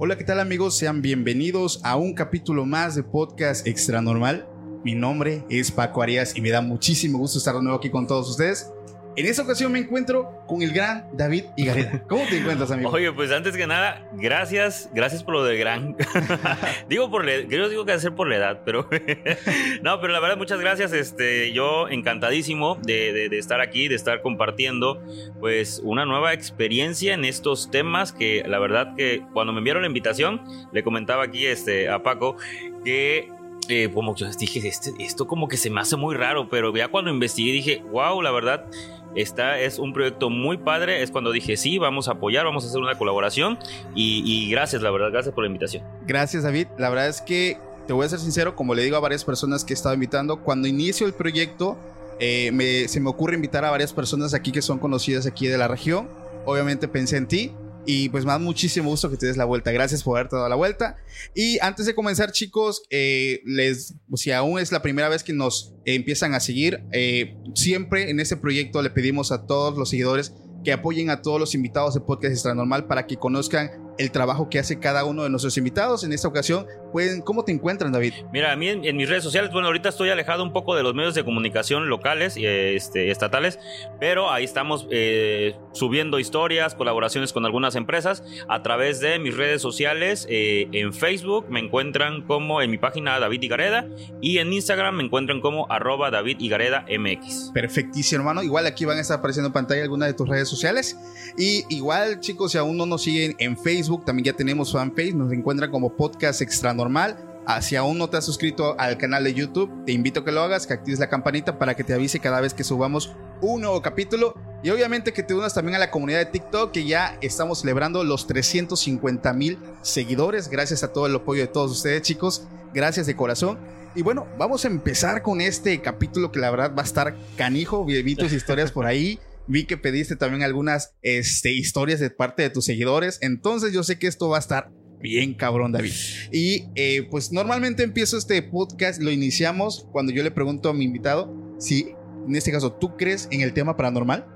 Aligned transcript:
Hola, 0.00 0.16
¿qué 0.16 0.24
tal 0.24 0.40
amigos? 0.40 0.78
Sean 0.78 1.02
bienvenidos 1.02 1.80
a 1.82 1.96
un 1.96 2.14
capítulo 2.14 2.64
más 2.64 2.94
de 2.94 3.02
Podcast 3.02 3.66
Extra 3.66 4.00
Normal. 4.00 4.48
Mi 4.84 4.94
nombre 4.94 5.44
es 5.50 5.70
Paco 5.72 6.00
Arias 6.02 6.36
y 6.36 6.40
me 6.40 6.50
da 6.50 6.62
muchísimo 6.62 7.18
gusto 7.18 7.38
estar 7.38 7.54
de 7.54 7.62
nuevo 7.62 7.76
aquí 7.76 7.90
con 7.90 8.06
todos 8.06 8.30
ustedes. 8.30 8.70
En 9.18 9.26
esta 9.26 9.42
ocasión 9.42 9.72
me 9.72 9.80
encuentro 9.80 10.44
con 10.46 10.62
el 10.62 10.72
gran 10.72 11.08
David 11.12 11.46
Igareda. 11.56 12.04
¿Cómo 12.08 12.22
te 12.30 12.38
encuentras, 12.38 12.70
amigo? 12.70 12.90
Oye, 12.90 13.10
pues 13.10 13.32
antes 13.32 13.56
que 13.56 13.66
nada, 13.66 14.08
gracias, 14.12 14.88
gracias 14.94 15.24
por 15.24 15.34
lo 15.34 15.42
del 15.42 15.58
gran. 15.58 15.96
digo 16.88 17.10
por 17.10 17.24
la, 17.24 17.40
yo 17.40 17.68
digo 17.68 17.84
que 17.84 17.90
hacer 17.90 18.14
por 18.14 18.28
la 18.28 18.36
edad, 18.36 18.60
pero 18.64 18.88
no, 19.82 20.00
pero 20.00 20.12
la 20.12 20.20
verdad 20.20 20.36
muchas 20.36 20.60
gracias. 20.60 20.92
Este, 20.92 21.52
yo 21.52 21.88
encantadísimo 21.88 22.76
de, 22.76 23.12
de, 23.12 23.28
de, 23.28 23.38
estar 23.40 23.60
aquí, 23.60 23.88
de 23.88 23.96
estar 23.96 24.22
compartiendo, 24.22 25.02
pues 25.40 25.80
una 25.82 26.06
nueva 26.06 26.32
experiencia 26.32 27.12
en 27.14 27.24
estos 27.24 27.72
temas 27.72 28.12
que 28.12 28.44
la 28.46 28.60
verdad 28.60 28.94
que 28.94 29.24
cuando 29.32 29.52
me 29.52 29.58
enviaron 29.58 29.82
la 29.82 29.88
invitación 29.88 30.42
le 30.72 30.84
comentaba 30.84 31.24
aquí 31.24 31.44
este 31.44 31.88
a 31.88 32.04
Paco 32.04 32.36
que 32.84 33.32
eh, 33.70 33.90
como 33.92 34.14
yo 34.14 34.26
dije, 34.30 34.66
este, 34.66 34.94
esto 34.98 35.26
como 35.26 35.46
que 35.46 35.58
se 35.58 35.68
me 35.68 35.80
hace 35.80 35.94
muy 35.96 36.16
raro, 36.16 36.48
pero 36.48 36.74
ya 36.74 36.88
cuando 36.88 37.10
investigué 37.10 37.52
dije, 37.52 37.82
wow, 37.90 38.22
la 38.22 38.30
verdad, 38.30 38.64
esta 39.14 39.58
es 39.58 39.78
un 39.78 39.92
proyecto 39.92 40.30
muy 40.30 40.58
padre. 40.58 41.02
Es 41.02 41.10
cuando 41.10 41.32
dije, 41.32 41.56
sí, 41.56 41.78
vamos 41.78 42.08
a 42.08 42.12
apoyar, 42.12 42.44
vamos 42.44 42.64
a 42.64 42.68
hacer 42.68 42.80
una 42.80 42.96
colaboración. 42.96 43.58
Y, 43.94 44.50
gracias, 44.50 44.82
la 44.82 44.90
verdad, 44.90 45.10
gracias 45.10 45.34
por 45.34 45.44
la 45.44 45.48
invitación. 45.48 45.84
Gracias, 46.06 46.42
David. 46.42 46.68
La 46.78 46.88
verdad 46.88 47.08
es 47.08 47.20
que, 47.20 47.58
te 47.86 47.92
voy 47.92 48.04
a 48.04 48.08
ser 48.08 48.18
sincero, 48.18 48.54
como 48.54 48.74
le 48.74 48.82
digo 48.82 48.96
a 48.96 49.00
varias 49.00 49.24
personas 49.24 49.64
que 49.64 49.72
he 49.72 49.76
estado 49.76 49.94
invitando, 49.94 50.42
cuando 50.42 50.68
inicio 50.68 51.06
el 51.06 51.14
proyecto, 51.14 51.78
eh, 52.20 52.86
se 52.88 53.00
me 53.00 53.08
ocurre 53.08 53.34
invitar 53.34 53.64
a 53.64 53.70
varias 53.70 53.92
personas 53.92 54.34
aquí 54.34 54.52
que 54.52 54.60
son 54.60 54.78
conocidas 54.78 55.26
aquí 55.26 55.46
de 55.46 55.56
la 55.56 55.68
región. 55.68 56.08
Obviamente 56.44 56.88
pensé 56.88 57.16
en 57.16 57.26
ti. 57.26 57.52
Y 57.86 58.08
pues 58.10 58.24
me 58.24 58.32
da 58.32 58.38
muchísimo 58.38 58.90
gusto 58.90 59.10
que 59.10 59.16
te 59.16 59.26
des 59.26 59.36
la 59.36 59.44
vuelta. 59.44 59.72
Gracias 59.72 60.02
por 60.02 60.18
haberte 60.18 60.36
dado 60.36 60.48
la 60.48 60.56
vuelta. 60.56 60.96
Y 61.34 61.58
antes 61.60 61.86
de 61.86 61.94
comenzar, 61.94 62.32
chicos, 62.32 62.82
eh, 62.90 63.40
les, 63.46 63.94
si 64.14 64.30
aún 64.32 64.58
es 64.58 64.72
la 64.72 64.82
primera 64.82 65.08
vez 65.08 65.22
que 65.22 65.32
nos 65.32 65.74
empiezan 65.84 66.34
a 66.34 66.40
seguir, 66.40 66.84
eh, 66.92 67.36
siempre 67.54 68.10
en 68.10 68.20
este 68.20 68.36
proyecto 68.36 68.82
le 68.82 68.90
pedimos 68.90 69.32
a 69.32 69.46
todos 69.46 69.78
los 69.78 69.90
seguidores 69.90 70.34
que 70.64 70.72
apoyen 70.72 71.08
a 71.08 71.22
todos 71.22 71.40
los 71.40 71.54
invitados 71.54 71.94
de 71.94 72.00
Podcast 72.00 72.32
Extra 72.32 72.54
Normal 72.54 72.86
para 72.86 73.06
que 73.06 73.16
conozcan 73.16 73.87
el 73.98 74.10
trabajo 74.10 74.48
que 74.48 74.58
hace 74.58 74.78
cada 74.78 75.04
uno 75.04 75.24
de 75.24 75.30
nuestros 75.30 75.56
invitados. 75.58 76.04
En 76.04 76.12
esta 76.12 76.28
ocasión, 76.28 76.66
pueden, 76.92 77.20
¿cómo 77.22 77.44
te 77.44 77.52
encuentran, 77.52 77.92
David? 77.92 78.14
Mira, 78.32 78.52
a 78.52 78.56
mí 78.56 78.68
en, 78.68 78.84
en, 78.84 78.96
mis 78.96 79.08
redes 79.08 79.24
sociales, 79.24 79.50
bueno, 79.52 79.66
ahorita 79.66 79.88
estoy 79.88 80.10
alejado 80.10 80.42
un 80.42 80.52
poco 80.52 80.74
de 80.76 80.82
los 80.82 80.94
medios 80.94 81.14
de 81.14 81.24
comunicación 81.24 81.88
locales 81.88 82.36
y 82.36 82.46
este, 82.46 83.10
estatales, 83.10 83.58
pero 84.00 84.30
ahí 84.30 84.44
estamos 84.44 84.86
eh, 84.90 85.54
subiendo 85.72 86.18
historias, 86.18 86.74
colaboraciones 86.74 87.32
con 87.32 87.44
algunas 87.44 87.74
empresas 87.74 88.22
a 88.48 88.62
través 88.62 89.00
de 89.00 89.18
mis 89.18 89.36
redes 89.36 89.60
sociales. 89.62 90.26
Eh, 90.30 90.68
en 90.72 90.92
Facebook 90.92 91.46
me 91.48 91.60
encuentran 91.60 92.22
como 92.22 92.62
en 92.62 92.70
mi 92.70 92.78
página 92.78 93.18
David 93.18 93.42
Igareda 93.42 93.86
y 94.20 94.38
en 94.38 94.52
Instagram 94.52 94.96
me 94.96 95.04
encuentran 95.04 95.40
como 95.40 95.70
arroba 95.70 96.10
David 96.10 96.38
Igareda 96.40 96.86
MX. 96.88 97.50
Perfectísimo, 97.52 98.20
hermano. 98.20 98.42
Igual 98.42 98.66
aquí 98.66 98.84
van 98.84 98.98
a 98.98 99.00
estar 99.00 99.18
apareciendo 99.18 99.48
en 99.48 99.52
pantalla 99.52 99.82
algunas 99.82 100.08
de 100.08 100.14
tus 100.14 100.28
redes 100.28 100.48
sociales. 100.48 100.96
Y 101.36 101.64
igual, 101.74 102.20
chicos, 102.20 102.52
si 102.52 102.58
aún 102.58 102.76
no 102.76 102.86
nos 102.86 103.02
siguen 103.02 103.34
en 103.38 103.56
Facebook, 103.56 103.87
también 104.04 104.26
ya 104.26 104.32
tenemos 104.32 104.72
fanpage, 104.72 105.14
nos 105.14 105.32
encuentran 105.32 105.70
como 105.70 105.96
Podcast 105.96 106.42
Extra 106.42 106.74
Normal. 106.74 107.16
Ah, 107.46 107.62
si 107.62 107.76
aún 107.76 107.96
no 107.96 108.10
te 108.10 108.18
has 108.18 108.26
suscrito 108.26 108.78
al 108.78 108.98
canal 108.98 109.24
de 109.24 109.32
YouTube, 109.32 109.70
te 109.86 109.92
invito 109.92 110.20
a 110.20 110.24
que 110.24 110.32
lo 110.32 110.42
hagas, 110.42 110.66
que 110.66 110.74
actives 110.74 111.00
la 111.00 111.08
campanita 111.08 111.58
para 111.58 111.74
que 111.74 111.82
te 111.82 111.94
avise 111.94 112.20
cada 112.20 112.42
vez 112.42 112.52
que 112.52 112.62
subamos 112.62 113.12
un 113.40 113.62
nuevo 113.62 113.80
capítulo. 113.80 114.34
Y 114.62 114.68
obviamente 114.68 115.14
que 115.14 115.22
te 115.22 115.32
unas 115.32 115.54
también 115.54 115.76
a 115.76 115.78
la 115.78 115.90
comunidad 115.90 116.18
de 116.18 116.26
TikTok, 116.26 116.72
que 116.72 116.84
ya 116.84 117.16
estamos 117.22 117.60
celebrando 117.60 118.04
los 118.04 118.26
350 118.26 119.32
mil 119.32 119.58
seguidores. 119.80 120.50
Gracias 120.50 120.82
a 120.82 120.92
todo 120.92 121.06
el 121.06 121.14
apoyo 121.14 121.40
de 121.40 121.48
todos 121.48 121.70
ustedes, 121.70 122.02
chicos. 122.02 122.46
Gracias 122.74 123.06
de 123.06 123.16
corazón. 123.16 123.58
Y 123.94 124.02
bueno, 124.02 124.26
vamos 124.36 124.64
a 124.64 124.68
empezar 124.68 125.22
con 125.22 125.40
este 125.40 125.80
capítulo 125.80 126.30
que 126.30 126.40
la 126.40 126.50
verdad 126.50 126.72
va 126.76 126.82
a 126.82 126.84
estar 126.84 127.16
canijo. 127.36 127.84
Vi 127.84 128.14
tus 128.14 128.32
historias 128.32 128.70
por 128.70 128.84
ahí. 128.84 129.18
Vi 129.48 129.64
que 129.64 129.78
pediste 129.78 130.14
también 130.14 130.42
algunas 130.42 130.94
este, 131.02 131.52
historias 131.52 132.00
de 132.00 132.10
parte 132.10 132.42
de 132.42 132.50
tus 132.50 132.66
seguidores. 132.66 133.18
Entonces 133.22 133.72
yo 133.72 133.82
sé 133.82 133.98
que 133.98 134.06
esto 134.06 134.28
va 134.28 134.36
a 134.36 134.40
estar 134.40 134.70
bien 135.00 135.34
cabrón, 135.34 135.72
David. 135.72 135.92
Y 136.32 136.66
eh, 136.74 137.06
pues 137.10 137.32
normalmente 137.32 137.82
empiezo 137.82 138.18
este 138.18 138.42
podcast, 138.42 139.00
lo 139.00 139.10
iniciamos 139.10 139.86
cuando 139.90 140.12
yo 140.12 140.22
le 140.22 140.30
pregunto 140.30 140.68
a 140.68 140.74
mi 140.74 140.84
invitado 140.84 141.34
si, 141.58 141.94
en 142.26 142.36
este 142.36 142.52
caso, 142.52 142.72
¿tú 142.72 142.96
crees 142.96 143.28
en 143.30 143.40
el 143.40 143.52
tema 143.54 143.76
paranormal? 143.76 144.26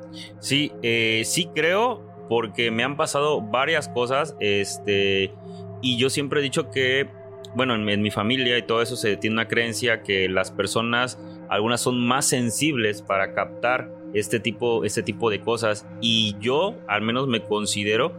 Sí, 0.40 0.72
eh, 0.82 1.22
sí 1.24 1.48
creo 1.54 2.10
porque 2.28 2.70
me 2.70 2.82
han 2.82 2.96
pasado 2.96 3.42
varias 3.42 3.88
cosas. 3.88 4.34
Este, 4.40 5.32
y 5.82 5.98
yo 5.98 6.08
siempre 6.08 6.40
he 6.40 6.42
dicho 6.42 6.70
que, 6.70 7.08
bueno, 7.54 7.74
en, 7.74 7.88
en 7.88 8.00
mi 8.00 8.10
familia 8.10 8.56
y 8.56 8.66
todo 8.66 8.80
eso 8.80 8.96
se 8.96 9.16
tiene 9.16 9.34
una 9.34 9.48
creencia 9.48 10.02
que 10.02 10.28
las 10.28 10.50
personas, 10.50 11.18
algunas 11.50 11.82
son 11.82 12.00
más 12.00 12.26
sensibles 12.26 13.02
para 13.02 13.34
captar 13.34 14.01
este 14.14 14.40
tipo, 14.40 14.84
este 14.84 15.02
tipo 15.02 15.30
de 15.30 15.40
cosas. 15.40 15.86
Y 16.00 16.36
yo 16.40 16.76
al 16.88 17.02
menos 17.02 17.28
me 17.28 17.42
considero 17.42 18.12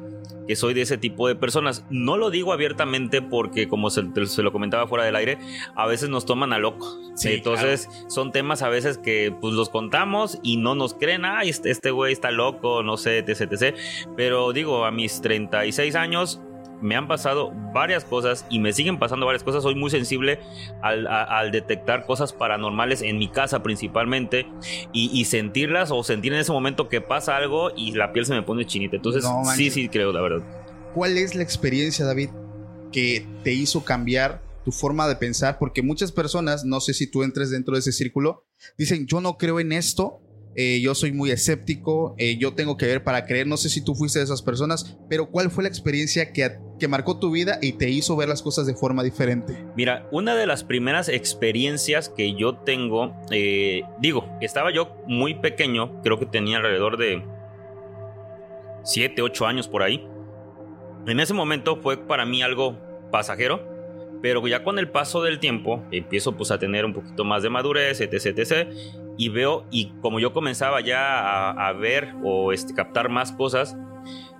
que 0.47 0.55
soy 0.55 0.73
de 0.73 0.81
ese 0.81 0.97
tipo 0.97 1.27
de 1.27 1.35
personas. 1.35 1.85
No 1.89 2.17
lo 2.17 2.29
digo 2.29 2.53
abiertamente 2.53 3.21
porque, 3.21 3.67
como 3.67 3.89
se, 3.89 4.03
se 4.25 4.43
lo 4.43 4.51
comentaba 4.51 4.87
fuera 4.87 5.05
del 5.05 5.15
aire, 5.15 5.37
a 5.75 5.87
veces 5.87 6.09
nos 6.09 6.25
toman 6.25 6.53
a 6.53 6.59
loco. 6.59 6.99
Sí, 7.15 7.33
Entonces, 7.33 7.87
claro. 7.87 8.09
son 8.09 8.31
temas 8.31 8.61
a 8.61 8.69
veces 8.69 8.97
que 8.97 9.33
pues 9.39 9.53
los 9.53 9.69
contamos 9.69 10.39
y 10.43 10.57
no 10.57 10.75
nos 10.75 10.93
creen, 10.93 11.25
ay, 11.25 11.49
este, 11.49 11.71
este 11.71 11.91
güey 11.91 12.13
está 12.13 12.31
loco, 12.31 12.83
no 12.83 12.97
sé, 12.97 13.19
etc, 13.19 13.51
etc. 13.51 13.75
Pero 14.15 14.51
digo, 14.53 14.85
a 14.85 14.91
mis 14.91 15.21
36 15.21 15.95
años, 15.95 16.41
me 16.83 16.95
han 16.95 17.07
pasado 17.07 17.51
varias 17.73 18.03
cosas 18.03 18.45
y 18.49 18.59
me 18.59 18.73
siguen 18.73 18.99
pasando 18.99 19.25
varias 19.25 19.43
cosas. 19.43 19.63
Soy 19.63 19.73
muy 19.73 19.89
sensible 19.89 20.39
al, 20.81 21.07
a, 21.07 21.23
al 21.23 21.51
detectar 21.51 22.05
cosas 22.05 22.33
paranormales 22.33 23.01
en 23.01 23.17
mi 23.17 23.29
casa 23.29 23.63
principalmente 23.63 24.45
y, 24.91 25.09
y, 25.17 25.25
sentirlas 25.25 25.91
o 25.91 26.03
sentir 26.03 26.33
en 26.33 26.39
ese 26.39 26.51
momento 26.51 26.89
que 26.89 26.99
pasa 26.99 27.37
algo 27.37 27.71
y 27.75 27.93
la 27.93 28.11
piel 28.11 28.25
se 28.25 28.33
me 28.33 28.43
pone 28.43 28.65
chinita. 28.65 28.97
Entonces, 28.97 29.23
no, 29.23 29.45
sí, 29.45 29.71
sí, 29.71 29.87
creo, 29.87 30.11
la 30.11 30.21
verdad. 30.21 30.43
¿Cuál 30.93 31.17
es 31.17 31.35
la 31.35 31.43
experiencia, 31.43 32.05
David, 32.05 32.29
que 32.91 33.25
te 33.43 33.53
hizo 33.53 33.83
cambiar 33.83 34.41
tu 34.65 34.71
forma 34.71 35.07
de 35.07 35.15
pensar? 35.15 35.57
Porque 35.57 35.81
muchas 35.81 36.11
personas, 36.11 36.65
no 36.65 36.81
sé 36.81 36.93
si 36.93 37.07
tú 37.07 37.23
entres 37.23 37.49
dentro 37.49 37.75
de 37.75 37.79
ese 37.79 37.93
círculo, 37.93 38.45
dicen, 38.77 39.07
yo 39.07 39.21
no 39.21 39.37
creo 39.37 39.59
en 39.61 39.71
esto, 39.71 40.19
eh, 40.55 40.81
yo 40.81 40.93
soy 40.93 41.11
muy 41.11 41.31
escéptico, 41.31 42.15
eh, 42.17 42.37
yo 42.37 42.53
tengo 42.53 42.77
que 42.77 42.85
ver 42.85 43.03
para 43.03 43.25
creer, 43.25 43.47
no 43.47 43.57
sé 43.57 43.69
si 43.69 43.83
tú 43.83 43.95
fuiste 43.95 44.19
de 44.19 44.25
esas 44.25 44.41
personas, 44.41 44.97
pero 45.09 45.29
¿cuál 45.29 45.49
fue 45.49 45.63
la 45.63 45.69
experiencia 45.69 46.31
que, 46.31 46.57
que, 46.79 46.87
marcó 46.87 47.17
tu 47.17 47.31
vida 47.31 47.57
y 47.61 47.73
te 47.73 47.89
hizo 47.89 48.15
ver 48.15 48.29
las 48.29 48.41
cosas 48.41 48.67
de 48.67 48.75
forma 48.75 49.03
diferente? 49.03 49.57
Mira, 49.75 50.07
una 50.11 50.35
de 50.35 50.45
las 50.45 50.63
primeras 50.63 51.09
experiencias 51.09 52.09
que 52.09 52.35
yo 52.35 52.57
tengo, 52.57 53.15
eh, 53.31 53.81
digo, 53.99 54.27
estaba 54.41 54.71
yo 54.71 54.95
muy 55.07 55.35
pequeño, 55.35 56.01
creo 56.03 56.19
que 56.19 56.25
tenía 56.25 56.57
alrededor 56.57 56.97
de 56.97 57.23
7, 58.83 59.21
8 59.21 59.45
años 59.47 59.67
por 59.67 59.81
ahí. 59.81 60.07
En 61.07 61.19
ese 61.19 61.33
momento 61.33 61.77
fue 61.77 61.97
para 61.97 62.25
mí 62.25 62.43
algo 62.43 62.77
pasajero, 63.11 63.73
pero 64.21 64.47
ya 64.47 64.63
con 64.63 64.79
el 64.79 64.89
paso 64.89 65.21
del 65.21 65.39
tiempo 65.39 65.83
empiezo 65.91 66.37
pues 66.37 66.49
a 66.51 66.57
tener 66.57 66.85
un 66.85 66.93
poquito 66.93 67.25
más 67.25 67.43
de 67.43 67.49
madurez, 67.49 67.99
etc, 67.99 68.37
etc. 68.37 68.69
y 69.17 69.29
veo, 69.29 69.65
y 69.71 69.91
como 70.01 70.19
yo 70.19 70.33
comenzaba 70.33 70.81
ya 70.81 71.51
a, 71.51 71.73
ver 71.73 72.13
o 72.23 72.51
este, 72.51 72.73
captar 72.73 73.09
más 73.09 73.31
cosas, 73.31 73.77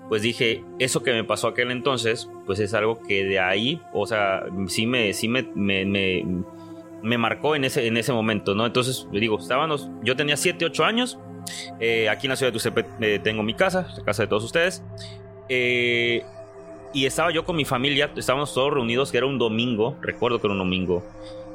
pues 0.10 0.22
dije, 0.22 0.64
eso 0.80 1.04
que 1.04 1.12
me 1.12 1.24
pasó 1.24 1.48
aquel 1.48 1.72
entonces, 1.72 2.30
pues 2.46 2.60
es 2.60 2.74
algo 2.74 3.02
que 3.02 3.24
de 3.24 3.40
ahí, 3.40 3.82
o 3.94 4.06
sea, 4.06 4.44
sí 4.68 4.86
me, 4.86 5.14
sí 5.14 5.28
me, 5.28 5.44
me, 5.56 6.26
me 7.04 7.18
marcó 7.18 7.56
en 7.56 7.66
ese, 7.66 7.88
en 7.88 7.98
ese 7.98 8.14
momento, 8.14 8.56
¿no? 8.56 8.66
Entonces, 8.66 9.08
digo, 9.12 9.38
estábamos, 9.40 9.90
yo 10.04 10.16
tenía 10.16 10.38
7, 10.38 10.66
8 10.66 10.86
años, 10.86 11.20
eh, 11.80 12.10
aquí 12.10 12.28
en 12.28 12.32
la 12.32 12.36
ciudad 12.36 12.52
de 12.52 12.54
Tuxtepec 12.54 12.88
eh, 13.02 13.20
tengo 13.24 13.44
mi 13.44 13.54
casa, 13.54 13.88
la 13.98 14.04
casa 14.04 14.24
de 14.24 14.28
todos 14.28 14.44
ustedes, 14.44 14.84
eh, 15.50 16.24
y 16.94 17.06
estaba 17.06 17.32
yo 17.32 17.44
con 17.44 17.56
mi 17.56 17.66
familia, 17.66 18.12
estábamos 18.16 18.54
todos 18.54 18.74
reunidos, 18.74 19.12
que 19.12 19.18
era 19.18 19.26
un 19.26 19.38
domingo, 19.38 19.98
recuerdo 20.02 20.40
que 20.40 20.48
era 20.48 20.54
un 20.54 20.60
domingo, 20.60 21.04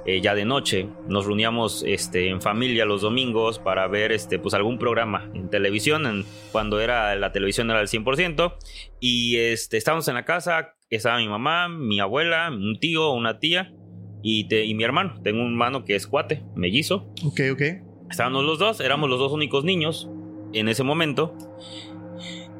eh, 0.06 0.20
ya 0.20 0.34
de 0.34 0.44
noche. 0.44 0.88
Nos 1.08 1.26
reuníamos 1.26 1.84
este, 1.86 2.28
en 2.28 2.40
familia 2.40 2.84
los 2.84 3.02
domingos 3.02 3.58
para 3.58 3.86
ver 3.88 4.12
este, 4.12 4.38
pues, 4.38 4.54
algún 4.54 4.78
programa 4.78 5.30
en 5.34 5.50
televisión, 5.50 6.06
en, 6.06 6.24
cuando 6.52 6.80
era 6.80 7.14
la 7.16 7.32
televisión 7.32 7.70
era 7.70 7.80
al 7.80 7.88
100%. 7.88 8.54
Y 9.00 9.36
este, 9.36 9.76
estábamos 9.76 10.08
en 10.08 10.14
la 10.14 10.24
casa, 10.24 10.74
estaba 10.90 11.18
mi 11.18 11.28
mamá, 11.28 11.68
mi 11.68 12.00
abuela, 12.00 12.50
un 12.50 12.78
tío, 12.80 13.12
una 13.12 13.38
tía 13.38 13.72
y, 14.22 14.44
te, 14.48 14.64
y 14.64 14.74
mi 14.74 14.84
hermano. 14.84 15.20
Tengo 15.22 15.40
un 15.42 15.52
hermano 15.52 15.84
que 15.84 15.94
es 15.94 16.06
cuate, 16.06 16.42
mellizo. 16.54 17.12
Ok, 17.24 17.40
ok. 17.52 17.62
Estábamos 18.10 18.44
los 18.44 18.58
dos, 18.58 18.80
éramos 18.80 19.10
los 19.10 19.18
dos 19.18 19.32
únicos 19.32 19.64
niños 19.64 20.08
en 20.52 20.68
ese 20.68 20.82
momento. 20.82 21.34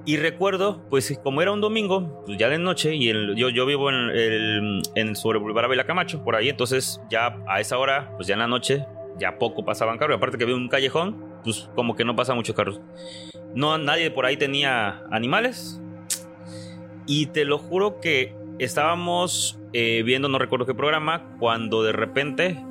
Y 0.08 0.16
recuerdo, 0.16 0.80
pues 0.88 1.20
como 1.22 1.42
era 1.42 1.52
un 1.52 1.60
domingo, 1.60 2.22
pues 2.24 2.38
ya 2.38 2.48
de 2.48 2.56
noche, 2.56 2.94
y 2.94 3.10
el, 3.10 3.36
yo, 3.36 3.50
yo 3.50 3.66
vivo 3.66 3.90
en 3.90 4.08
el, 4.08 4.80
en 4.94 5.14
sobre 5.14 5.38
Boulevard 5.38 5.66
Abela 5.66 5.84
Camacho, 5.84 6.24
por 6.24 6.34
ahí, 6.34 6.48
entonces 6.48 6.98
ya 7.10 7.36
a 7.46 7.60
esa 7.60 7.76
hora, 7.76 8.10
pues 8.16 8.26
ya 8.26 8.32
en 8.32 8.38
la 8.38 8.46
noche, 8.46 8.86
ya 9.18 9.38
poco 9.38 9.66
pasaban 9.66 9.98
carros. 9.98 10.16
Aparte 10.16 10.38
que 10.38 10.44
había 10.44 10.56
un 10.56 10.68
callejón, 10.68 11.22
pues 11.44 11.68
como 11.74 11.94
que 11.94 12.06
no 12.06 12.16
pasan 12.16 12.36
muchos 12.36 12.56
carros. 12.56 12.80
No, 13.54 13.76
nadie 13.76 14.10
por 14.10 14.24
ahí 14.24 14.38
tenía 14.38 15.02
animales. 15.10 15.78
Y 17.06 17.26
te 17.26 17.44
lo 17.44 17.58
juro 17.58 18.00
que 18.00 18.34
estábamos 18.58 19.60
eh, 19.74 20.02
viendo, 20.06 20.30
no 20.30 20.38
recuerdo 20.38 20.64
qué 20.64 20.72
programa, 20.72 21.36
cuando 21.38 21.82
de 21.82 21.92
repente, 21.92 22.64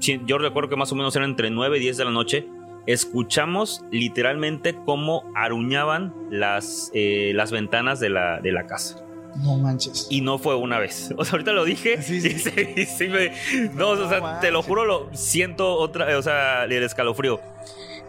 yo 0.00 0.38
recuerdo 0.38 0.70
que 0.70 0.76
más 0.76 0.92
o 0.92 0.94
menos 0.94 1.16
eran 1.16 1.30
entre 1.30 1.50
9 1.50 1.76
y 1.76 1.80
10 1.80 1.96
de 1.96 2.04
la 2.04 2.12
noche, 2.12 2.46
escuchamos 2.92 3.84
literalmente 3.92 4.74
cómo 4.86 5.30
aruñaban 5.36 6.14
las, 6.30 6.90
eh, 6.94 7.32
las 7.34 7.50
ventanas 7.52 8.00
de 8.00 8.08
la, 8.08 8.40
de 8.40 8.50
la 8.50 8.66
casa. 8.66 9.04
No 9.44 9.56
manches. 9.58 10.06
Y 10.10 10.22
no 10.22 10.38
fue 10.38 10.56
una 10.56 10.78
vez. 10.78 11.12
O 11.18 11.24
sea, 11.24 11.32
ahorita 11.32 11.52
lo 11.52 11.64
dije. 11.64 12.02
Sí, 12.02 12.20
sí. 12.20 12.28
y 12.28 12.38
sí, 12.38 12.50
y 12.76 12.84
sí 12.86 13.08
me- 13.08 13.32
no, 13.74 13.90
o 13.90 14.08
sea, 14.08 14.40
te 14.40 14.50
lo 14.50 14.62
juro, 14.62 14.84
lo 14.86 15.08
siento 15.12 15.74
otra, 15.74 16.16
o 16.18 16.22
sea, 16.22 16.64
el 16.64 16.82
escalofrío. 16.82 17.40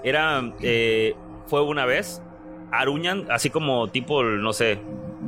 Era, 0.03 0.41
eh, 0.61 1.13
fue 1.47 1.61
una 1.61 1.85
vez. 1.85 2.21
Aruñan, 2.71 3.25
así 3.29 3.49
como 3.49 3.89
tipo, 3.89 4.23
no 4.23 4.53
sé, 4.53 4.79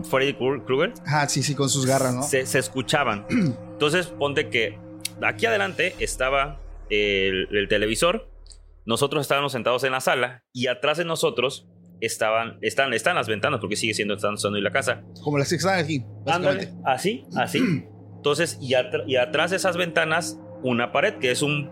Freddy 0.09 0.33
Kru- 0.33 0.63
Krueger. 0.63 0.93
Ah, 1.05 1.27
sí, 1.27 1.43
sí, 1.43 1.55
con 1.55 1.69
sus 1.69 1.85
garras, 1.85 2.13
¿no? 2.15 2.23
Se, 2.23 2.45
se 2.45 2.59
escuchaban. 2.59 3.25
Entonces, 3.29 4.07
ponte 4.07 4.47
que 4.49 4.77
aquí 5.21 5.45
adelante 5.45 5.93
estaba 5.99 6.57
el, 6.89 7.47
el 7.51 7.67
televisor. 7.67 8.27
Nosotros 8.85 9.21
estábamos 9.21 9.51
sentados 9.51 9.83
en 9.83 9.91
la 9.91 9.99
sala 10.01 10.43
y 10.53 10.67
atrás 10.67 10.97
de 10.97 11.05
nosotros 11.05 11.67
estaban, 11.99 12.57
están, 12.61 12.93
están 12.93 13.15
las 13.15 13.27
ventanas 13.27 13.59
porque 13.59 13.75
sigue 13.75 13.93
siendo 13.93 14.15
están 14.15 14.35
en 14.55 14.63
la 14.63 14.71
casa. 14.71 15.03
Como 15.23 15.37
las 15.37 15.49
que 15.49 15.55
están 15.55 15.77
aquí, 15.79 16.03
básicamente. 16.25 16.67
Ándale, 16.67 16.81
así, 16.85 17.25
así. 17.35 17.59
Entonces, 18.15 18.57
y, 18.61 18.71
atr- 18.73 19.03
y 19.07 19.15
atrás 19.17 19.51
de 19.51 19.57
esas 19.57 19.77
ventanas, 19.77 20.39
una 20.63 20.91
pared 20.91 21.15
que 21.15 21.31
es 21.31 21.41
un, 21.41 21.69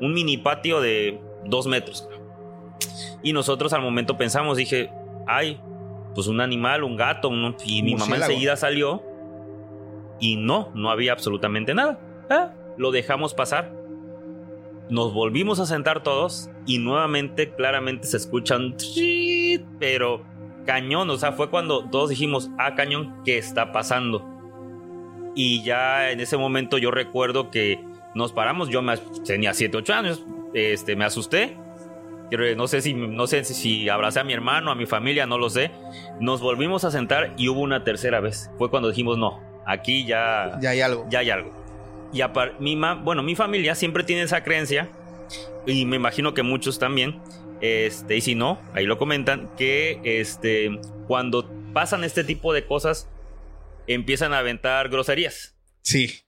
un 0.00 0.12
mini 0.14 0.36
patio 0.38 0.80
de 0.80 1.20
dos 1.46 1.66
metros. 1.66 2.08
Y 3.22 3.32
nosotros 3.32 3.72
al 3.72 3.82
momento 3.82 4.16
pensamos, 4.16 4.56
dije, 4.56 4.90
ay, 5.26 5.60
pues 6.14 6.26
un 6.26 6.40
animal, 6.40 6.84
un 6.84 6.96
gato, 6.96 7.28
un- 7.28 7.56
y 7.64 7.82
mi 7.82 7.92
mamá 8.00 8.16
enseguida 8.28 8.56
salió 8.56 9.02
y 10.18 10.36
no, 10.36 10.70
no 10.74 10.90
había 10.90 11.12
absolutamente 11.12 11.74
nada. 11.74 11.98
Ah, 12.30 12.52
lo 12.76 12.90
dejamos 12.92 13.34
pasar. 13.34 13.72
Nos 14.90 15.14
volvimos 15.14 15.60
a 15.60 15.66
sentar 15.66 16.02
todos 16.02 16.50
y 16.66 16.78
nuevamente 16.78 17.54
claramente 17.54 18.08
se 18.08 18.16
escuchan, 18.16 18.74
pero 19.78 20.24
cañón, 20.66 21.08
o 21.10 21.16
sea, 21.16 21.32
fue 21.32 21.48
cuando 21.48 21.88
todos 21.90 22.10
dijimos, 22.10 22.50
ah, 22.58 22.74
cañón, 22.74 23.22
¿qué 23.24 23.38
está 23.38 23.72
pasando? 23.72 24.26
Y 25.34 25.62
ya 25.62 26.10
en 26.10 26.20
ese 26.20 26.36
momento 26.36 26.76
yo 26.76 26.90
recuerdo 26.90 27.50
que 27.50 27.78
nos 28.14 28.32
paramos, 28.32 28.68
yo 28.68 28.82
me, 28.82 28.96
tenía 29.24 29.54
7, 29.54 29.76
8 29.76 29.94
años, 29.94 30.24
este, 30.54 30.96
me 30.96 31.04
asusté. 31.04 31.56
No 32.56 32.68
sé, 32.68 32.80
si, 32.80 32.94
no 32.94 33.26
sé 33.26 33.42
si 33.42 33.88
abracé 33.88 34.20
a 34.20 34.24
mi 34.24 34.32
hermano, 34.32 34.70
a 34.70 34.76
mi 34.76 34.86
familia, 34.86 35.26
no 35.26 35.36
lo 35.36 35.50
sé. 35.50 35.72
Nos 36.20 36.40
volvimos 36.40 36.84
a 36.84 36.92
sentar 36.92 37.34
y 37.36 37.48
hubo 37.48 37.60
una 37.60 37.82
tercera 37.82 38.20
vez. 38.20 38.52
Fue 38.56 38.70
cuando 38.70 38.88
dijimos, 38.88 39.18
no, 39.18 39.40
aquí 39.66 40.04
ya, 40.04 40.56
Ya 40.60 40.70
hay 40.70 40.80
algo. 40.80 41.06
ya 41.10 41.20
hay 41.20 41.30
algo. 41.30 41.59
Y 42.12 42.20
apar- 42.22 42.58
mi 42.58 42.76
ma- 42.76 42.94
bueno, 42.94 43.22
mi 43.22 43.34
familia 43.36 43.74
siempre 43.74 44.04
tiene 44.04 44.22
esa 44.22 44.42
creencia, 44.42 44.88
y 45.66 45.84
me 45.86 45.96
imagino 45.96 46.34
que 46.34 46.42
muchos 46.42 46.78
también, 46.78 47.20
este, 47.60 48.16
y 48.16 48.20
si 48.20 48.34
no, 48.34 48.60
ahí 48.74 48.86
lo 48.86 48.98
comentan, 48.98 49.50
que 49.56 50.00
este, 50.02 50.80
cuando 51.06 51.48
pasan 51.72 52.02
este 52.04 52.24
tipo 52.24 52.52
de 52.52 52.64
cosas, 52.66 53.08
empiezan 53.86 54.32
a 54.32 54.38
aventar 54.38 54.88
groserías. 54.88 55.54
Sí. 55.82 56.20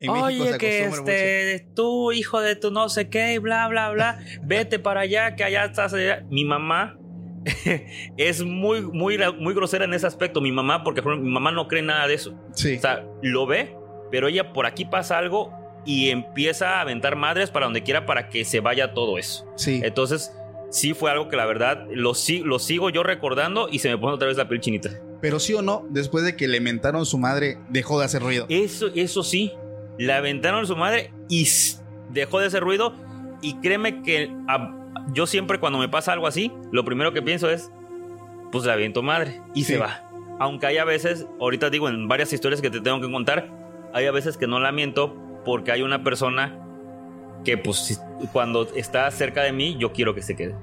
En 0.00 0.10
Oye, 0.10 0.56
que 0.56 0.84
este, 0.86 1.68
tú, 1.76 2.10
hijo 2.12 2.40
de 2.40 2.56
tu 2.56 2.70
no 2.70 2.88
sé 2.88 3.10
qué, 3.10 3.34
y 3.34 3.38
bla, 3.38 3.68
bla, 3.68 3.90
bla, 3.90 4.18
vete 4.42 4.78
para 4.78 5.00
allá, 5.02 5.36
que 5.36 5.44
allá 5.44 5.66
estás. 5.66 5.92
allá". 5.92 6.24
Mi 6.30 6.44
mamá 6.46 6.96
es 8.16 8.42
muy, 8.42 8.80
muy, 8.80 9.18
muy 9.38 9.52
grosera 9.54 9.84
en 9.84 9.92
ese 9.92 10.06
aspecto. 10.06 10.40
Mi 10.40 10.52
mamá, 10.52 10.84
porque 10.84 11.02
mi 11.02 11.30
mamá 11.30 11.52
no 11.52 11.68
cree 11.68 11.82
nada 11.82 12.06
de 12.08 12.14
eso. 12.14 12.34
Sí. 12.54 12.76
O 12.76 12.80
sea, 12.80 13.04
lo 13.22 13.46
ve, 13.46 13.74
pero 14.10 14.28
ella 14.28 14.52
por 14.52 14.66
aquí 14.66 14.84
pasa 14.84 15.18
algo 15.18 15.52
y 15.84 16.10
empieza 16.10 16.76
a 16.76 16.80
aventar 16.82 17.16
madres 17.16 17.50
para 17.50 17.66
donde 17.66 17.82
quiera 17.82 18.04
para 18.06 18.28
que 18.28 18.44
se 18.44 18.60
vaya 18.60 18.92
todo 18.94 19.18
eso. 19.18 19.46
sí. 19.56 19.80
Entonces, 19.84 20.32
sí 20.70 20.94
fue 20.94 21.10
algo 21.10 21.28
que 21.28 21.36
la 21.36 21.46
verdad 21.46 21.86
lo, 21.92 22.12
lo 22.44 22.58
sigo 22.58 22.90
yo 22.90 23.02
recordando 23.02 23.68
y 23.70 23.78
se 23.80 23.88
me 23.88 23.98
pone 23.98 24.14
otra 24.14 24.28
vez 24.28 24.36
la 24.36 24.46
piel 24.48 24.60
chinita. 24.60 24.90
Pero 25.20 25.38
sí 25.40 25.52
o 25.54 25.62
no, 25.62 25.84
después 25.90 26.24
de 26.24 26.36
que 26.36 26.48
le 26.48 26.60
mentaron 26.60 27.04
su 27.06 27.18
madre, 27.18 27.58
dejó 27.70 27.98
de 27.98 28.04
hacer 28.06 28.22
ruido. 28.22 28.46
Eso, 28.48 28.86
eso 28.94 29.22
sí, 29.22 29.52
le 29.98 30.12
aventaron 30.12 30.66
su 30.66 30.76
madre 30.76 31.12
y 31.28 31.46
dejó 32.10 32.38
de 32.40 32.46
hacer 32.46 32.62
ruido. 32.62 32.94
Y 33.42 33.56
créeme 33.60 34.02
que 34.02 34.30
a- 34.48 34.76
yo 35.12 35.26
siempre 35.26 35.58
cuando 35.58 35.78
me 35.78 35.88
pasa 35.88 36.12
algo 36.12 36.26
así, 36.26 36.52
lo 36.72 36.84
primero 36.84 37.12
que 37.12 37.20
pienso 37.22 37.50
es, 37.50 37.70
pues 38.52 38.64
le 38.64 38.72
aviento 38.72 39.02
madre 39.02 39.40
y 39.54 39.64
Sí. 39.64 39.72
se 39.74 39.78
va. 39.78 40.04
Aunque 40.38 40.66
hay 40.66 40.78
a 40.78 40.84
veces, 40.84 41.26
ahorita 41.40 41.68
digo 41.70 41.88
en 41.88 42.06
varias 42.08 42.32
historias 42.32 42.60
que 42.62 42.70
te 42.70 42.80
tengo 42.80 43.00
que 43.00 43.10
contar, 43.10 43.50
hay 43.92 44.06
a 44.06 44.12
veces 44.12 44.36
que 44.36 44.46
no 44.46 44.60
la 44.60 44.72
miento 44.72 45.16
porque 45.44 45.72
hay 45.72 45.82
una 45.82 46.02
persona 46.04 46.58
que 47.44 47.56
pues 47.58 48.00
cuando 48.32 48.68
está 48.74 49.10
cerca 49.10 49.42
de 49.42 49.52
mí, 49.52 49.76
yo 49.78 49.92
quiero 49.92 50.14
que 50.14 50.22
se 50.22 50.36
quede. 50.36 50.54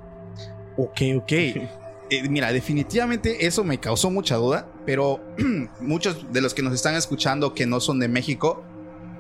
Ok, 0.78 1.02
ok. 1.18 1.32
Eh, 2.10 2.30
mira, 2.30 2.54
definitivamente 2.54 3.48
eso 3.48 3.66
me 3.66 3.82
causó 3.82 4.10
mucha 4.10 4.38
duda, 4.38 4.66
pero 4.86 5.20
muchos 5.82 6.32
de 6.32 6.40
los 6.40 6.54
que 6.54 6.62
nos 6.62 6.74
están 6.74 6.96
escuchando 6.96 7.54
que 7.54 7.66
no 7.66 7.82
son 7.82 8.00
de 8.00 8.08
México, 8.08 8.64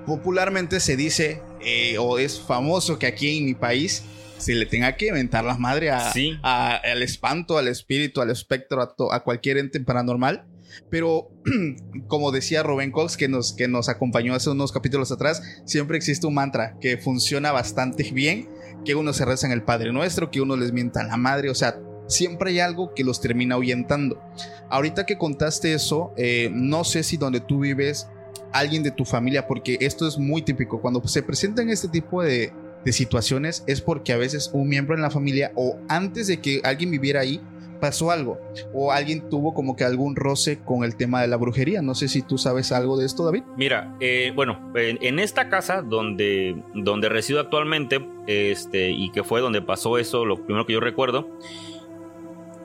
popularmente 0.05 0.79
se 0.79 0.95
dice, 0.95 1.41
eh, 1.59 1.97
o 1.99 2.17
es 2.17 2.39
famoso 2.39 2.97
que 2.97 3.07
aquí 3.07 3.39
en 3.39 3.45
mi 3.45 3.55
país 3.55 4.05
se 4.37 4.53
le 4.55 4.65
tenga 4.65 4.95
que 4.95 5.07
inventar 5.07 5.43
la 5.43 5.57
madre 5.57 5.89
a, 5.91 6.13
Sí. 6.13 6.37
a- 6.43 6.77
al 6.77 7.03
espanto, 7.03 7.57
al 7.57 7.67
espíritu, 7.67 8.21
al 8.21 8.29
espectro, 8.29 8.81
a, 8.81 8.95
to- 8.95 9.11
a 9.11 9.21
cualquier 9.21 9.57
ente 9.57 9.81
paranormal. 9.81 10.45
Pero, 10.89 11.29
como 12.07 12.31
decía 12.31 12.63
Rubén 12.63 12.91
Cox, 12.91 13.17
que 13.17 13.27
nos, 13.27 13.53
que 13.53 13.67
nos 13.67 13.89
acompañó 13.89 14.33
hace 14.33 14.49
unos 14.49 14.71
capítulos 14.71 15.11
atrás, 15.11 15.41
siempre 15.65 15.97
existe 15.97 16.27
un 16.27 16.33
mantra 16.33 16.77
que 16.79 16.97
funciona 16.97 17.51
bastante 17.51 18.03
bien, 18.11 18.49
que 18.85 18.95
uno 18.95 19.13
se 19.13 19.25
reza 19.25 19.47
en 19.47 19.53
el 19.53 19.63
Padre 19.63 19.91
Nuestro, 19.91 20.31
que 20.31 20.41
uno 20.41 20.55
les 20.55 20.71
mienta 20.71 21.01
a 21.01 21.05
la 21.05 21.17
madre, 21.17 21.49
o 21.49 21.55
sea, 21.55 21.79
siempre 22.07 22.51
hay 22.51 22.59
algo 22.59 22.93
que 22.93 23.03
los 23.03 23.21
termina 23.21 23.55
ahuyentando. 23.55 24.21
Ahorita 24.69 25.05
que 25.05 25.17
contaste 25.17 25.73
eso, 25.73 26.13
eh, 26.17 26.49
no 26.53 26.83
sé 26.83 27.03
si 27.03 27.17
donde 27.17 27.39
tú 27.39 27.59
vives, 27.59 28.07
alguien 28.53 28.83
de 28.83 28.91
tu 28.91 29.05
familia, 29.05 29.47
porque 29.47 29.77
esto 29.81 30.07
es 30.07 30.17
muy 30.17 30.41
típico, 30.41 30.81
cuando 30.81 31.05
se 31.07 31.21
presentan 31.21 31.69
este 31.69 31.89
tipo 31.89 32.23
de, 32.23 32.53
de 32.87 32.93
situaciones 32.93 33.63
es 33.67 33.81
porque 33.81 34.13
a 34.13 34.17
veces 34.17 34.49
un 34.53 34.69
miembro 34.69 34.95
en 34.95 35.01
la 35.01 35.09
familia 35.09 35.51
o 35.55 35.77
antes 35.89 36.27
de 36.27 36.39
que 36.39 36.61
alguien 36.63 36.89
viviera 36.89 37.21
ahí, 37.21 37.41
pasó 37.79 38.11
algo 38.11 38.39
o 38.73 38.91
alguien 38.91 39.29
tuvo 39.29 39.53
como 39.53 39.75
que 39.75 39.83
algún 39.83 40.15
roce 40.15 40.59
con 40.59 40.83
el 40.83 40.95
tema 40.95 41.21
de 41.21 41.27
la 41.27 41.37
brujería. 41.37 41.81
No 41.81 41.95
sé 41.95 42.07
si 42.07 42.21
tú 42.21 42.37
sabes 42.37 42.71
algo 42.71 42.97
de 42.97 43.05
esto, 43.05 43.23
David. 43.25 43.43
Mira, 43.57 43.95
eh, 43.99 44.31
bueno, 44.35 44.71
en, 44.75 44.97
en 45.01 45.19
esta 45.19 45.49
casa 45.49 45.81
donde, 45.81 46.55
donde 46.73 47.09
resido 47.09 47.39
actualmente, 47.39 48.05
este, 48.27 48.89
y 48.91 49.11
que 49.11 49.23
fue 49.23 49.41
donde 49.41 49.61
pasó 49.61 49.97
eso, 49.97 50.25
lo 50.25 50.43
primero 50.45 50.65
que 50.65 50.73
yo 50.73 50.79
recuerdo, 50.79 51.29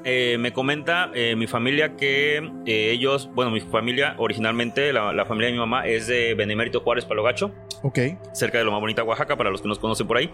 eh, 0.05 0.37
me 0.41 0.53
comenta 0.53 1.13
eh, 1.15 1.37
mi 1.37 1.47
familia 1.47 1.97
que 1.97 2.39
eh, 2.67 2.91
ellos, 2.91 3.31
bueno, 3.35 3.53
mi 3.53 3.61
familia 3.61 4.17
originalmente, 4.19 4.93
la, 4.93 5.13
la 5.13 5.25
familia 5.27 5.47
de 5.47 5.53
mi 5.53 5.61
mamá 5.61 5.87
es 5.87 6.09
de 6.09 6.35
Benemérito 6.35 6.81
Juárez 6.81 7.05
Palogacho, 7.05 7.53
Ok. 7.85 7.99
cerca 8.33 8.59
de 8.59 8.65
Loma 8.65 8.79
Bonita, 8.79 9.05
Oaxaca, 9.05 9.37
para 9.37 9.51
los 9.51 9.63
que 9.63 9.69
nos 9.69 9.79
conocen 9.79 10.09
por 10.09 10.17
ahí. 10.17 10.29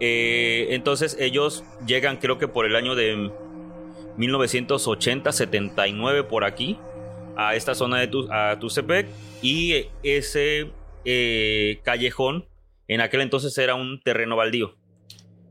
Eh, 0.00 0.66
entonces 0.70 1.16
ellos 1.20 1.62
llegan 1.86 2.16
creo 2.16 2.38
que 2.38 2.48
por 2.48 2.66
el 2.66 2.74
año 2.74 2.96
de 2.96 3.30
1980, 4.16 5.32
79 5.32 6.24
por 6.24 6.44
aquí, 6.44 6.78
a 7.36 7.54
esta 7.54 7.74
zona 7.74 7.98
de 7.98 8.08
tu, 8.08 8.28
a 8.30 8.58
Tuxtepec, 8.58 9.08
y 9.42 9.86
ese 10.02 10.70
eh, 11.04 11.80
callejón 11.82 12.46
en 12.88 13.00
aquel 13.00 13.20
entonces 13.20 13.56
era 13.58 13.74
un 13.74 14.00
terreno 14.02 14.36
baldío. 14.36 14.76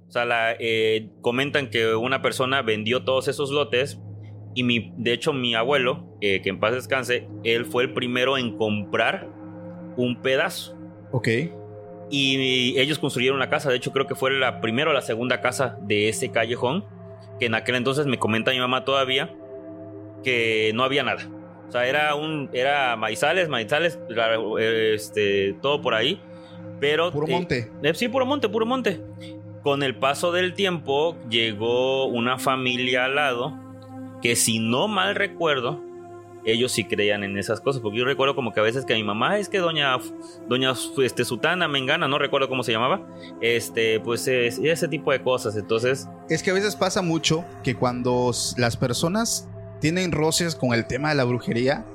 O 0.08 0.12
sea, 0.12 0.26
la, 0.26 0.56
eh, 0.60 1.10
comentan 1.22 1.70
que 1.70 1.96
una 1.96 2.22
persona 2.22 2.62
vendió 2.62 3.04
todos 3.04 3.28
esos 3.28 3.50
lotes 3.50 4.00
y 4.54 4.64
mi, 4.64 4.94
de 4.98 5.14
hecho 5.14 5.34
mi 5.34 5.56
abuelo, 5.56 6.18
eh, 6.22 6.42
que 6.42 6.50
en 6.50 6.60
paz 6.60 6.74
descanse, 6.74 7.28
él 7.44 7.66
fue 7.66 7.84
el 7.84 7.94
primero 7.94 8.38
en 8.38 8.56
comprar 8.56 9.30
un 9.98 10.22
pedazo. 10.22 10.78
Ok. 11.12 11.28
Y 12.12 12.80
ellos 12.80 13.00
construyeron 13.00 13.40
la 13.40 13.50
casa. 13.50 13.72
De 13.72 13.78
hecho, 13.78 13.92
creo 13.92 14.06
que 14.06 14.14
fue 14.14 14.32
la 14.32 14.62
primera 14.62 14.92
o 14.92 14.94
la 14.94 15.02
segunda 15.02 15.42
casa 15.42 15.80
de 15.82 16.10
ese 16.10 16.30
callejón. 16.30 16.86
Que 17.44 17.48
en 17.48 17.56
aquel 17.56 17.76
entonces 17.76 18.06
me 18.06 18.18
comenta 18.18 18.52
mi 18.52 18.60
mamá 18.60 18.86
todavía 18.86 19.30
que 20.24 20.72
no 20.76 20.86
había 20.86 21.04
nada. 21.04 21.28
O 21.68 21.72
sea, 21.74 21.86
era 21.86 22.16
un. 22.16 22.50
Era 22.54 22.96
maizales, 22.96 23.50
maizales, 23.50 24.00
este, 24.94 25.54
todo 25.62 25.82
por 25.82 25.94
ahí. 25.94 26.22
Pero. 26.80 27.12
Puro 27.12 27.28
monte. 27.28 27.70
eh, 27.82 27.94
sí, 27.96 28.08
puro 28.08 28.26
monte, 28.26 28.48
puro 28.48 28.66
monte. 28.66 29.02
Con 29.62 29.84
el 29.84 29.94
paso 29.94 30.32
del 30.32 30.54
tiempo 30.54 31.18
llegó 31.30 32.06
una 32.06 32.40
familia 32.40 33.04
al 33.04 33.16
lado 33.16 33.60
que 34.22 34.38
si 34.38 34.60
no 34.60 34.88
mal 34.88 35.14
recuerdo, 35.14 35.82
ellos 36.46 36.72
sí 36.72 36.84
creían 36.84 37.24
en 37.24 37.38
esas 37.38 37.62
cosas. 37.62 37.82
Porque 37.82 38.00
yo 38.00 38.06
recuerdo 38.06 38.36
como 38.36 38.54
que 38.54 38.60
a 38.60 38.64
veces 38.64 38.86
que 38.86 38.94
mi 38.96 39.04
mamá 39.04 39.38
es 39.40 39.50
que 39.50 39.60
doña, 39.60 39.98
doña 40.48 40.74
este, 41.04 41.26
Sutana, 41.26 41.68
Mengana, 41.68 42.08
no 42.08 42.18
recuerdo 42.20 42.50
cómo 42.50 42.64
se 42.64 42.72
llamaba, 42.72 43.08
este, 43.42 44.00
pues 44.00 44.28
es- 44.28 44.60
ese 44.60 44.88
tipo 44.88 45.12
de 45.12 45.22
cosas. 45.22 45.56
Entonces, 45.56 46.08
Es 46.30 46.42
que 46.44 46.52
a 46.52 46.54
veces 46.54 46.76
pasa 46.76 47.02
mucho 47.02 47.44
que 47.64 47.76
cuando 47.76 48.32
las 48.58 48.78
personas 48.78 49.48
tienen 49.80 50.12
roces 50.12 50.56
con 50.56 50.74
el 50.74 50.86
tema 50.88 51.10
de 51.10 51.16
la 51.16 51.24
brujería, 51.26 51.86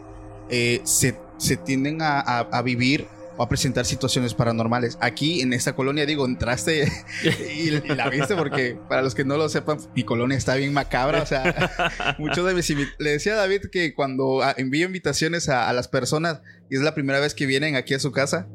eh, 0.50 0.80
se, 0.84 1.18
se 1.38 1.56
tienden 1.56 2.02
a, 2.02 2.20
a- 2.20 2.40
a 2.52 2.62
vivir 2.62 3.06
o 3.38 3.42
a 3.44 3.48
presentar 3.48 3.86
situaciones 3.86 4.34
paranormales. 4.34 4.98
Aquí 5.00 5.40
en 5.40 5.52
esta 5.52 5.74
colonia, 5.74 6.04
digo, 6.04 6.26
entraste 6.26 6.90
y, 7.22 7.68
y 7.68 7.70
la 7.70 8.10
viste 8.10 8.36
porque 8.36 8.76
para 8.88 9.00
los 9.00 9.14
que 9.14 9.24
no 9.24 9.36
lo 9.36 9.48
sepan, 9.48 9.78
mi 9.94 10.02
colonia 10.02 10.36
está 10.36 10.56
bien 10.56 10.72
macabra. 10.72 11.22
O 11.22 11.26
sea, 11.26 12.16
muchos 12.18 12.46
de 12.46 12.54
mis 12.54 12.68
Le 12.98 13.10
decía 13.10 13.34
a 13.34 13.36
David 13.36 13.62
que 13.72 13.94
cuando 13.94 14.42
ah, 14.42 14.54
envío 14.58 14.86
invitaciones 14.86 15.48
a, 15.48 15.68
a 15.68 15.72
las 15.72 15.88
personas 15.88 16.42
y 16.68 16.76
es 16.76 16.82
la 16.82 16.94
primera 16.94 17.20
vez 17.20 17.34
que 17.34 17.46
vienen 17.46 17.76
aquí 17.76 17.94
a 17.94 17.98
su 17.98 18.12
casa, 18.12 18.48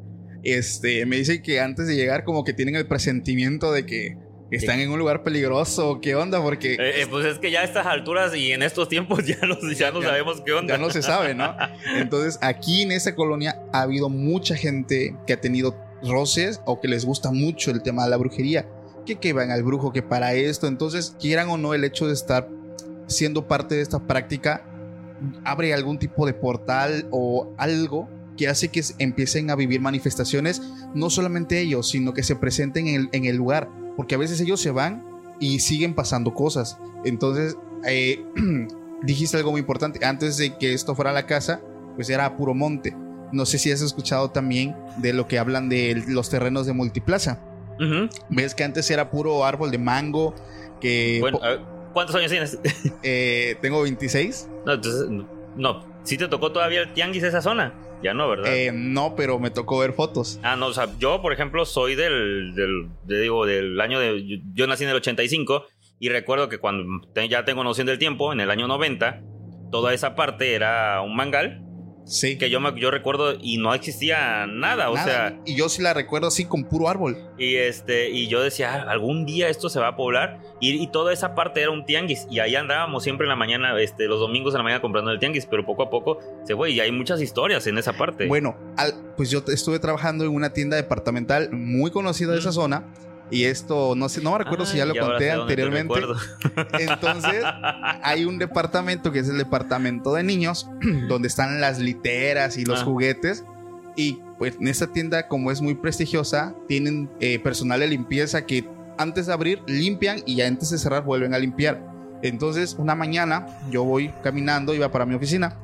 este, 0.44 1.06
me 1.06 1.16
dicen 1.16 1.42
que 1.42 1.60
antes 1.60 1.86
de 1.86 1.96
llegar 1.96 2.24
como 2.24 2.44
que 2.44 2.52
tienen 2.52 2.76
el 2.76 2.86
presentimiento 2.86 3.72
de 3.72 3.86
que 3.86 4.16
están 4.56 4.80
en 4.80 4.90
un 4.90 4.98
lugar 4.98 5.22
peligroso. 5.22 6.00
¿Qué 6.00 6.14
onda? 6.14 6.40
Porque 6.42 6.74
eh, 6.74 7.02
eh, 7.02 7.06
pues 7.08 7.26
es 7.26 7.38
que 7.38 7.50
ya 7.50 7.60
a 7.60 7.64
estas 7.64 7.86
alturas 7.86 8.34
y 8.34 8.52
en 8.52 8.62
estos 8.62 8.88
tiempos 8.88 9.26
ya 9.26 9.36
no, 9.46 9.56
ya 9.72 9.90
no 9.92 10.00
Ya- 10.02 10.08
sabemos 10.08 10.40
qué 10.44 10.52
onda. 10.52 10.74
ya 10.74 10.78
no 10.78 10.90
se 10.90 11.02
sabe, 11.02 11.34
¿no? 11.34 11.54
Entonces, 11.96 12.38
aquí 12.42 12.82
en 12.82 12.92
esta 12.92 13.14
colonia 13.14 13.60
ha 13.72 13.82
habido 13.82 14.08
mucha 14.08 14.56
gente 14.56 15.16
que 15.26 15.32
ha 15.32 15.40
tenido 15.40 15.76
roces 16.02 16.60
o 16.66 16.80
que 16.80 16.88
les 16.88 17.04
gusta 17.04 17.30
mucho 17.30 17.70
el 17.70 17.82
tema 17.82 18.04
de 18.04 18.10
la 18.10 18.16
brujería. 18.16 18.66
Que 19.06 19.16
que 19.16 19.32
van 19.32 19.50
al 19.50 19.62
brujo, 19.62 19.92
que 19.92 20.02
para 20.02 20.34
esto. 20.34 20.66
Entonces, 20.66 21.14
quieran 21.20 21.48
o 21.50 21.58
no, 21.58 21.74
el 21.74 21.84
hecho 21.84 22.06
de 22.06 22.14
estar 22.14 22.48
siendo 23.06 23.46
parte 23.46 23.74
de 23.74 23.82
esta 23.82 23.98
práctica 24.06 24.64
abre 25.44 25.72
algún 25.74 25.98
tipo 25.98 26.26
de 26.26 26.32
portal 26.34 27.06
o 27.10 27.52
algo 27.58 28.08
que 28.36 28.48
hace 28.48 28.68
que 28.68 28.82
empiecen 28.98 29.50
a 29.50 29.54
vivir 29.54 29.80
manifestaciones, 29.80 30.60
no 30.94 31.08
solamente 31.08 31.60
ellos, 31.60 31.88
sino 31.90 32.12
que 32.14 32.22
se 32.22 32.34
presenten 32.34 32.88
en 32.88 32.94
el, 32.96 33.08
en 33.12 33.24
el 33.26 33.36
lugar, 33.36 33.68
porque 33.96 34.14
a 34.14 34.18
veces 34.18 34.40
ellos 34.40 34.60
se 34.60 34.70
van 34.70 35.04
y 35.40 35.60
siguen 35.60 35.94
pasando 35.94 36.34
cosas. 36.34 36.78
Entonces, 37.04 37.56
eh, 37.86 38.24
dijiste 39.02 39.36
algo 39.36 39.50
muy 39.50 39.60
importante, 39.60 40.04
antes 40.04 40.36
de 40.36 40.56
que 40.56 40.72
esto 40.72 40.94
fuera 40.94 41.12
la 41.12 41.26
casa, 41.26 41.60
pues 41.94 42.08
era 42.10 42.36
puro 42.36 42.54
monte. 42.54 42.96
No 43.32 43.46
sé 43.46 43.58
si 43.58 43.72
has 43.72 43.80
escuchado 43.80 44.30
también 44.30 44.76
de 44.98 45.12
lo 45.12 45.26
que 45.26 45.38
hablan 45.38 45.68
de 45.68 46.04
los 46.08 46.30
terrenos 46.30 46.66
de 46.66 46.72
multiplaza. 46.72 47.40
Ves 48.28 48.54
que 48.54 48.62
antes 48.62 48.88
era 48.90 49.10
puro 49.10 49.44
árbol 49.44 49.72
de 49.72 49.78
mango, 49.78 50.34
que 50.80 51.18
Bueno, 51.20 51.40
ver, 51.40 51.60
¿cuántos 51.92 52.14
años 52.14 52.30
tienes? 52.30 52.58
eh, 53.02 53.56
tengo 53.60 53.82
26. 53.82 54.48
No, 54.64 54.74
entonces, 54.74 55.08
no. 55.56 55.84
¿Sí 56.04 56.16
te 56.16 56.28
tocó 56.28 56.52
todavía 56.52 56.82
el 56.82 56.92
tianguis 56.92 57.24
esa 57.24 57.42
zona? 57.42 57.74
Ya 58.04 58.14
no, 58.14 58.28
¿verdad? 58.28 58.54
Eh, 58.54 58.70
no, 58.72 59.16
pero 59.16 59.38
me 59.40 59.50
tocó 59.50 59.78
ver 59.78 59.94
fotos. 59.94 60.38
Ah, 60.42 60.54
no, 60.56 60.66
o 60.66 60.72
sea, 60.74 60.88
yo, 60.98 61.22
por 61.22 61.32
ejemplo, 61.32 61.64
soy 61.64 61.94
del, 61.94 62.54
del, 62.54 62.88
de- 63.04 63.20
digo, 63.22 63.46
del 63.46 63.80
año 63.80 63.98
de... 63.98 64.24
Yo, 64.26 64.36
yo 64.52 64.66
nací 64.66 64.84
en 64.84 64.90
el 64.90 64.96
85 64.96 65.64
y 65.98 66.10
recuerdo 66.10 66.48
que 66.50 66.58
cuando 66.58 66.84
te- 67.14 67.28
ya 67.28 67.44
tengo 67.44 67.64
noción 67.64 67.86
del 67.86 67.98
tiempo, 67.98 68.32
en 68.32 68.40
el 68.40 68.50
año 68.50 68.68
90, 68.68 69.22
toda 69.72 69.94
esa 69.94 70.14
parte 70.14 70.54
era 70.54 71.00
un 71.00 71.16
mangal 71.16 71.63
Sí. 72.06 72.36
que 72.36 72.50
yo, 72.50 72.60
me, 72.60 72.78
yo 72.78 72.90
recuerdo 72.90 73.34
y 73.40 73.56
no 73.56 73.72
existía 73.72 74.46
nada, 74.46 74.90
o 74.90 74.96
sea, 74.96 75.40
y 75.46 75.56
yo 75.56 75.68
sí 75.70 75.80
la 75.80 75.94
recuerdo 75.94 76.26
así 76.28 76.44
con 76.44 76.64
puro 76.64 76.88
árbol. 76.88 77.16
y 77.38 77.54
este 77.56 78.10
y 78.10 78.28
yo 78.28 78.42
decía, 78.42 78.74
"Ah, 78.74 78.90
algún 78.90 79.24
día 79.24 79.48
esto 79.48 79.68
se 79.70 79.80
va 79.80 79.88
a 79.88 79.96
poblar 79.96 80.38
y, 80.60 80.74
y 80.82 80.86
toda 80.88 81.12
esa 81.14 81.34
parte 81.34 81.62
era 81.62 81.70
un 81.70 81.86
tianguis 81.86 82.26
y 82.30 82.40
ahí 82.40 82.56
andábamos 82.56 83.02
siempre 83.02 83.24
en 83.24 83.30
la 83.30 83.36
mañana, 83.36 83.78
este, 83.80 84.06
los 84.06 84.20
domingos 84.20 84.52
en 84.54 84.58
la 84.58 84.64
mañana 84.64 84.80
comprando 84.82 85.10
el 85.12 85.18
tianguis, 85.18 85.46
pero 85.46 85.64
poco 85.64 85.82
a 85.84 85.90
poco 85.90 86.18
se 86.46 86.54
fue 86.54 86.70
y 86.72 86.80
hay 86.80 86.92
muchas 86.92 87.22
historias 87.22 87.66
en 87.66 87.78
esa 87.78 87.94
parte. 87.94 88.26
Bueno, 88.26 88.54
al- 88.76 88.94
pues 89.16 89.30
yo 89.30 89.42
estuve 89.48 89.78
trabajando 89.78 90.24
en 90.24 90.30
una 90.30 90.52
tienda 90.52 90.76
departamental 90.76 91.50
muy 91.52 91.90
conocida 91.90 92.32
de 92.32 92.38
esa 92.38 92.52
zona. 92.52 92.84
Y 93.30 93.44
esto, 93.44 93.94
no 93.96 94.08
sé, 94.08 94.20
no 94.22 94.32
me 94.32 94.38
recuerdo 94.38 94.66
si 94.66 94.76
ya 94.76 94.84
lo 94.86 94.94
conté 94.94 95.30
anteriormente. 95.30 95.94
Entonces, 96.78 97.42
hay 98.02 98.24
un 98.24 98.38
departamento 98.38 99.10
que 99.12 99.20
es 99.20 99.28
el 99.28 99.38
departamento 99.38 100.12
de 100.14 100.22
niños, 100.22 100.68
donde 101.08 101.28
están 101.28 101.60
las 101.60 101.78
literas 101.78 102.56
y 102.58 102.64
los 102.64 102.80
Ah. 102.80 102.84
juguetes. 102.84 103.44
Y 103.96 104.18
pues 104.38 104.56
en 104.60 104.68
esta 104.68 104.88
tienda, 104.88 105.28
como 105.28 105.50
es 105.50 105.60
muy 105.62 105.74
prestigiosa, 105.74 106.54
tienen 106.68 107.08
eh, 107.20 107.38
personal 107.38 107.80
de 107.80 107.86
limpieza 107.88 108.44
que 108.44 108.68
antes 108.98 109.26
de 109.26 109.32
abrir 109.32 109.60
limpian 109.66 110.18
y 110.26 110.36
ya 110.36 110.46
antes 110.46 110.70
de 110.70 110.78
cerrar 110.78 111.04
vuelven 111.04 111.32
a 111.34 111.38
limpiar. 111.38 111.80
Entonces, 112.22 112.74
una 112.78 112.94
mañana 112.94 113.46
yo 113.70 113.84
voy 113.84 114.12
caminando, 114.22 114.74
iba 114.74 114.90
para 114.90 115.06
mi 115.06 115.14
oficina 115.14 115.56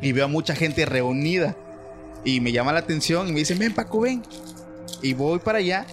y 0.00 0.12
veo 0.12 0.26
a 0.26 0.28
mucha 0.28 0.54
gente 0.54 0.84
reunida. 0.86 1.56
Y 2.24 2.40
me 2.40 2.52
llama 2.52 2.72
la 2.72 2.80
atención 2.80 3.28
y 3.28 3.32
me 3.32 3.38
dicen, 3.40 3.58
ven 3.58 3.72
Paco, 3.72 4.00
ven. 4.00 4.22
Y 5.02 5.14
voy 5.14 5.38
para 5.38 5.58
allá 5.58 5.86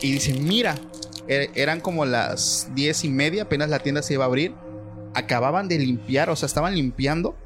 y 0.00 0.12
dicen, 0.12 0.44
mira, 0.44 0.76
er- 1.28 1.50
eran 1.54 1.80
como 1.80 2.04
las 2.04 2.68
diez 2.74 3.04
y 3.04 3.08
media, 3.08 3.44
apenas 3.44 3.68
la 3.70 3.78
tienda 3.80 4.02
se 4.02 4.14
iba 4.14 4.24
a 4.24 4.28
abrir. 4.28 4.54
Acababan 5.14 5.68
de 5.68 5.78
limpiar, 5.78 6.28
o 6.30 6.36
sea, 6.36 6.46
estaban 6.46 6.74
limpiando 6.74 7.36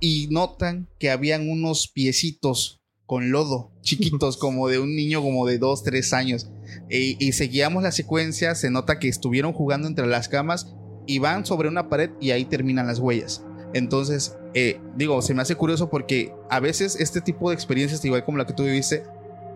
y 0.00 0.28
notan 0.30 0.88
que 0.98 1.10
habían 1.10 1.48
unos 1.48 1.88
piecitos 1.88 2.80
con 3.06 3.30
lodo, 3.30 3.70
chiquitos, 3.82 4.36
como 4.38 4.68
de 4.68 4.78
un 4.78 4.94
niño 4.96 5.22
como 5.22 5.46
de 5.46 5.58
2, 5.58 5.84
3 5.84 6.12
años. 6.12 6.50
Y 6.90 7.32
seguíamos 7.32 7.82
la 7.82 7.92
secuencia, 7.92 8.54
se 8.56 8.70
nota 8.70 8.98
que 8.98 9.08
estuvieron 9.08 9.52
jugando 9.52 9.86
entre 9.88 10.06
las 10.06 10.28
camas 10.28 10.74
y 11.06 11.20
van 11.20 11.46
sobre 11.46 11.68
una 11.68 11.88
pared 11.88 12.10
y 12.20 12.32
ahí 12.32 12.44
terminan 12.44 12.88
las 12.88 12.98
huellas. 12.98 13.44
Entonces, 13.74 14.36
eh, 14.54 14.80
digo, 14.96 15.22
se 15.22 15.34
me 15.34 15.42
hace 15.42 15.54
curioso 15.54 15.88
porque 15.88 16.32
a 16.50 16.58
veces 16.60 16.96
este 16.98 17.20
tipo 17.20 17.50
de 17.50 17.54
experiencias, 17.54 18.04
igual 18.04 18.24
como 18.24 18.38
la 18.38 18.46
que 18.46 18.54
tú 18.54 18.64
viviste, 18.64 19.04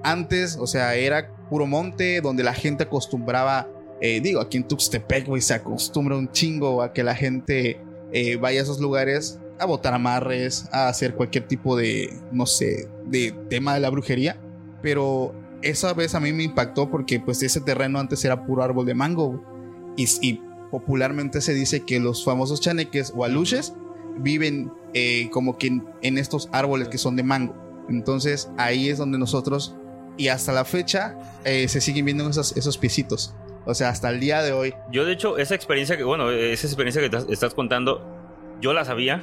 antes, 0.04 0.56
o 0.60 0.66
sea, 0.68 0.94
era 0.94 1.30
puro 1.50 1.66
monte 1.66 2.22
donde 2.22 2.42
la 2.42 2.54
gente 2.54 2.84
acostumbraba, 2.84 3.68
eh, 4.00 4.20
digo, 4.20 4.40
aquí 4.40 4.56
en 4.56 4.66
Tuxtepec, 4.66 5.26
güey, 5.26 5.42
se 5.42 5.52
acostumbra 5.52 6.16
un 6.16 6.30
chingo 6.30 6.80
a 6.82 6.92
que 6.94 7.02
la 7.02 7.14
gente 7.14 7.78
eh, 8.12 8.36
vaya 8.36 8.60
a 8.60 8.62
esos 8.62 8.80
lugares 8.80 9.38
a 9.58 9.66
botar 9.66 9.92
amarres, 9.92 10.68
a 10.72 10.88
hacer 10.88 11.14
cualquier 11.14 11.46
tipo 11.46 11.76
de, 11.76 12.10
no 12.32 12.46
sé, 12.46 12.88
de 13.06 13.32
tema 13.50 13.74
de 13.74 13.80
la 13.80 13.90
brujería. 13.90 14.40
Pero 14.80 15.34
esa 15.60 15.92
vez 15.92 16.14
a 16.14 16.20
mí 16.20 16.32
me 16.32 16.44
impactó 16.44 16.90
porque 16.90 17.20
pues 17.20 17.42
ese 17.42 17.60
terreno 17.60 17.98
antes 17.98 18.24
era 18.24 18.46
puro 18.46 18.62
árbol 18.62 18.86
de 18.86 18.94
mango. 18.94 19.44
Y, 19.96 20.06
y 20.22 20.40
popularmente 20.70 21.42
se 21.42 21.52
dice 21.52 21.80
que 21.80 22.00
los 22.00 22.24
famosos 22.24 22.60
chaneques 22.60 23.12
o 23.14 23.24
aluches 23.24 23.74
viven 24.18 24.72
eh, 24.94 25.28
como 25.30 25.58
que 25.58 25.66
en, 25.66 25.84
en 26.02 26.16
estos 26.16 26.48
árboles 26.52 26.88
que 26.88 26.96
son 26.96 27.16
de 27.16 27.22
mango. 27.22 27.54
Entonces 27.88 28.50
ahí 28.56 28.88
es 28.88 28.98
donde 28.98 29.18
nosotros, 29.18 29.76
y 30.20 30.28
hasta 30.28 30.52
la 30.52 30.64
fecha, 30.64 31.16
eh, 31.44 31.66
se 31.68 31.80
siguen 31.80 32.04
viendo 32.04 32.28
esos, 32.28 32.56
esos 32.56 32.76
piecitos. 32.76 33.34
O 33.64 33.74
sea, 33.74 33.88
hasta 33.88 34.10
el 34.10 34.20
día 34.20 34.42
de 34.42 34.52
hoy. 34.52 34.74
Yo, 34.92 35.04
de 35.04 35.12
hecho, 35.12 35.38
esa 35.38 35.54
experiencia 35.54 35.96
que, 35.96 36.04
bueno, 36.04 36.30
esa 36.30 36.66
experiencia 36.66 37.00
que 37.08 37.32
estás 37.32 37.54
contando, 37.54 38.04
yo 38.60 38.72
la 38.72 38.84
sabía. 38.84 39.22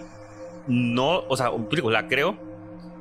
No, 0.68 1.24
o 1.28 1.38
sea, 1.38 1.52
la 1.92 2.08
creo. 2.08 2.38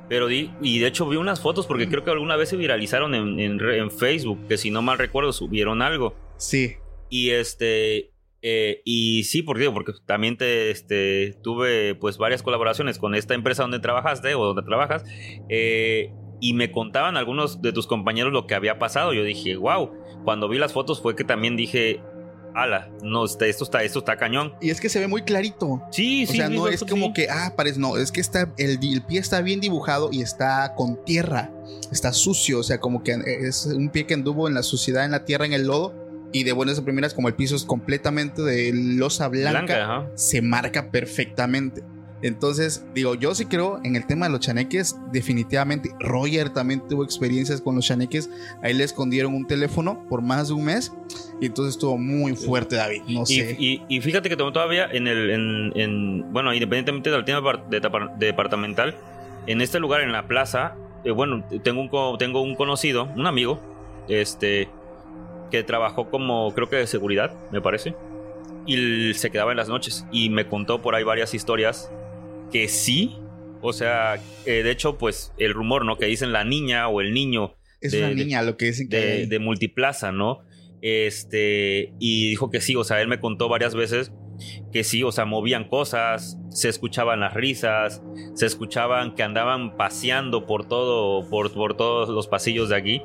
Pero 0.09 0.27
di, 0.29 0.53
y 0.61 0.79
de 0.79 0.87
hecho 0.87 1.09
vi 1.09 1.17
unas 1.17 1.41
fotos 1.41 1.67
porque 1.67 1.89
creo 1.89 2.05
que 2.05 2.11
alguna 2.11 2.37
vez 2.37 2.51
se 2.51 2.57
viralizaron 2.57 3.15
en, 3.15 3.41
en 3.41 3.91
Facebook, 3.91 4.47
que 4.47 4.57
si 4.57 4.71
no 4.71 4.83
mal 4.83 4.99
recuerdo 4.99 5.33
subieron 5.33 5.83
algo. 5.83 6.15
Sí, 6.37 6.77
Y 7.09 7.31
este, 7.31 8.13
Eh, 8.43 8.83
y 8.85 9.25
sí, 9.25 9.43
porque 9.43 9.69
porque 9.71 9.93
también 10.05 10.37
te, 10.37 10.71
este, 10.71 11.37
tuve 11.43 11.97
pues 11.97 12.19
varias 12.19 12.43
colaboraciones 12.43 12.99
con 12.99 13.15
esta 13.17 13.35
empresa 13.35 13.63
donde 13.63 13.81
trabajaste 13.81 14.35
o 14.37 14.45
donde 14.45 14.63
trabajas. 14.63 15.03
eh, 15.49 16.13
y 16.41 16.55
me 16.55 16.71
contaban 16.73 17.17
algunos 17.17 17.63
de 17.63 17.73
tus 17.73 17.87
compañeros 17.87 18.33
lo 18.33 18.47
que 18.47 18.55
había 18.55 18.79
pasado. 18.79 19.13
Yo 19.13 19.23
dije, 19.25 19.57
wow. 19.57 19.91
Cuando 20.25 20.49
vi 20.49 20.59
las 20.59 20.73
fotos 20.73 21.01
fue 21.01 21.15
que 21.17 21.25
también 21.25 21.57
dije, 21.57 22.01
ala, 22.55 22.91
no, 23.03 23.25
este- 23.25 23.49
esto 23.49 23.65
está, 23.65 23.83
esto 23.83 23.99
está 24.01 24.17
cañón. 24.17 24.55
Y 24.61 24.71
es 24.71 24.81
que 24.81 24.89
se 24.89 24.99
ve 24.99 25.09
muy 25.09 25.23
clarito. 25.23 25.83
Sí, 25.93 26.25
O 26.25 26.31
sí. 26.31 26.37
sea, 26.39 26.49
sí, 26.49 26.57
no 26.57 26.69
es 26.69 26.83
como 26.85 27.13
que, 27.13 27.29
ah, 27.31 27.53
parece, 27.57 27.79
no, 27.79 27.97
es 27.97 28.11
que 28.13 28.21
está, 28.21 28.53
el, 28.59 28.79
el 28.83 29.03
pie 29.03 29.21
está 29.21 29.41
bien 29.43 29.61
dibujado 29.61 30.09
y 30.13 30.23
está 30.23 30.75
con 30.75 31.03
tierra, 31.05 31.53
está 31.93 32.13
sucio, 32.13 32.59
o 32.59 32.63
sea, 32.63 32.81
como 32.81 33.03
que 33.03 33.17
es 33.47 33.67
un 33.67 33.91
pie 33.91 34.07
que 34.07 34.15
anduvo 34.15 34.49
en 34.49 34.55
la 34.55 34.63
suciedad, 34.63 35.05
en 35.05 35.11
la 35.13 35.25
tierra, 35.25 35.47
en 35.47 35.53
el 35.53 35.67
lodo, 35.67 35.95
y 36.33 36.43
de 36.45 36.53
buenas 36.53 36.79
a 36.79 36.85
primeras, 36.85 37.15
como 37.15 37.29
el 37.29 37.35
piso 37.35 37.55
es 37.57 37.65
completamente 37.65 38.43
de 38.43 38.73
losa 38.75 39.29
blanca, 39.29 40.11
se 40.17 40.43
marca 40.43 40.91
perfectamente. 40.91 41.83
Entonces, 42.23 42.85
digo, 42.95 43.15
yo 43.15 43.35
sí 43.35 43.45
creo 43.47 43.79
en 43.85 43.95
el 43.95 44.07
tema 44.07 44.27
de 44.27 44.33
los 44.33 44.41
chaneques, 44.41 44.97
definitivamente. 45.13 45.91
Roger 46.01 46.51
también 46.51 46.81
tuvo 46.89 47.05
experiencias 47.05 47.61
con 47.61 47.75
los 47.77 47.87
chaneques. 47.87 48.31
Ahí 48.63 48.73
le 48.75 48.85
escondieron 48.85 49.35
un 49.35 49.47
teléfono 49.47 50.03
por 50.09 50.23
más 50.23 50.49
de 50.49 50.55
un 50.55 50.65
mes. 50.65 50.93
Y 51.41 51.47
entonces 51.47 51.75
estuvo 51.75 51.99
muy 51.99 52.35
fuerte, 52.35 52.77
David. 52.77 53.03
No 53.09 53.23
Y, 53.23 53.27
sé. 53.27 53.57
y- 53.59 53.83
y 53.89 54.01
fíjate 54.01 54.29
que 54.31 54.37
todavía 54.37 54.87
en 54.91 55.07
el. 55.07 55.31
En, 55.31 55.73
en- 55.77 56.33
bueno, 56.33 56.55
independientemente 56.55 57.11
del 57.11 57.25
tema 57.25 57.43
de 57.69 58.27
departamental, 58.27 58.97
en 59.47 59.61
este 59.61 59.79
lugar, 59.79 60.01
en 60.01 60.13
la 60.13 60.27
plaza, 60.27 60.75
eh, 61.05 61.11
bueno, 61.11 61.45
tengo 61.63 61.83
un, 61.83 62.19
tengo 62.19 62.41
un 62.41 62.55
conocido, 62.57 63.05
un 63.15 63.27
amigo, 63.27 63.61
este, 64.09 64.69
que 65.51 65.63
trabajó 65.63 66.09
como, 66.11 66.53
creo 66.55 66.69
que 66.71 66.77
de 66.77 66.87
seguridad, 66.87 67.33
me 67.53 67.61
parece, 67.61 67.95
y 68.67 69.13
se 69.15 69.31
quedaba 69.31 69.51
en 69.53 69.59
las 69.59 69.69
noches. 69.69 70.07
Y 70.11 70.31
me 70.31 70.47
contó 70.49 70.81
por 70.83 70.95
ahí 70.95 71.05
varias 71.05 71.35
historias 71.35 71.91
que 72.53 72.69
sí. 72.69 73.17
O 73.63 73.73
sea, 73.73 74.17
eh, 74.45 74.63
de 74.63 74.71
hecho, 74.71 74.99
pues 74.99 75.33
el 75.39 75.53
rumor, 75.55 75.85
¿no? 75.85 75.97
Que 75.97 76.07
dicen 76.07 76.33
la 76.33 76.45
niña 76.45 76.89
o 76.89 77.01
el 77.01 77.13
niño 77.15 77.55
es 77.81 77.93
de- 77.93 77.99
una 77.99 78.09
de- 78.09 78.15
niña 78.15 78.43
lo 78.43 78.57
que 78.57 78.67
dicen 78.67 78.89
que. 78.89 78.97
de, 78.97 79.27
de 79.27 79.39
multiplaza, 79.39 80.13
¿no? 80.13 80.41
Este, 80.83 81.93
y 81.99 82.29
dijo 82.31 82.51
que 82.51 82.61
sí, 82.61 82.77
o 82.77 82.85
sea, 82.85 83.01
él 83.01 83.09
me 83.09 83.19
contó 83.21 83.49
varias 83.49 83.75
veces 83.75 84.13
que 84.73 84.85
sí, 84.85 85.03
o 85.03 85.11
sea, 85.13 85.25
movían 85.25 85.67
cosas, 85.69 86.39
se 86.51 86.69
escuchaban 86.69 87.21
las 87.21 87.33
risas, 87.35 88.03
se 88.35 88.45
escuchaban 88.47 89.15
que 89.15 89.23
andaban 89.23 89.77
paseando 89.77 90.47
por 90.47 90.69
todo, 90.69 91.29
por, 91.31 91.53
por 91.55 91.77
todos 91.77 92.09
los 92.11 92.29
pasillos 92.29 92.69
de 92.69 92.77
aquí. 92.77 93.03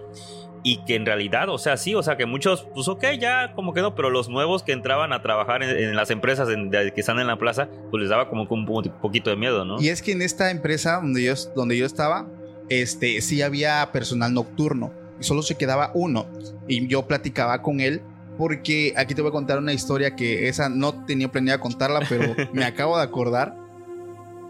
Y 0.64 0.84
que 0.86 0.96
en 0.96 1.06
realidad, 1.08 1.50
o 1.50 1.58
sea, 1.58 1.76
sí, 1.76 1.96
o 1.96 2.04
sea, 2.04 2.18
que 2.18 2.26
muchos, 2.28 2.68
pues 2.76 2.88
ok, 2.88 3.04
ya 3.20 3.54
como 3.56 3.74
quedó, 3.74 3.96
pero 3.96 4.10
los 4.12 4.30
nuevos 4.30 4.62
que 4.62 4.74
entraban 4.74 5.12
a 5.12 5.22
trabajar 5.24 5.64
en, 5.64 5.70
en 5.76 5.96
las 5.96 6.12
empresas 6.12 6.50
en- 6.50 6.70
de- 6.70 6.94
que 6.94 7.02
están 7.02 7.18
en 7.20 7.26
la 7.28 7.38
plaza, 7.38 7.68
pues 7.90 8.02
les 8.02 8.10
daba 8.10 8.30
como 8.30 8.44
un 8.48 8.66
po- 8.68 8.84
poquito 9.02 9.30
de 9.32 9.38
miedo, 9.38 9.66
¿no? 9.66 9.82
Y 9.82 9.90
es 9.90 10.02
que 10.04 10.12
en 10.12 10.22
esta 10.22 10.52
empresa 10.52 10.98
donde 11.02 11.24
yo, 11.24 11.34
donde 11.56 11.76
yo 11.78 11.86
estaba, 11.88 12.28
este, 12.70 13.22
sí 13.22 13.42
había 13.42 13.90
personal 13.92 14.34
nocturno. 14.34 14.94
Y 15.20 15.24
solo 15.24 15.42
se 15.42 15.56
quedaba 15.56 15.92
uno. 15.96 16.26
Y 16.68 16.88
yo 16.88 17.08
platicaba 17.08 17.62
con 17.62 17.80
él. 17.80 18.02
Porque 18.38 18.94
aquí 18.98 19.14
te 19.14 19.22
voy 19.22 19.30
a 19.30 19.34
contar 19.34 19.58
una 19.60 19.74
historia 19.74 20.16
que 20.16 20.48
esa 20.48 20.70
no 20.70 21.06
tenía 21.06 21.32
planeado 21.32 21.60
contarla, 21.60 22.02
pero 22.10 22.34
me 22.54 22.66
acabo 22.66 22.98
de 22.98 23.04
acordar. 23.04 23.56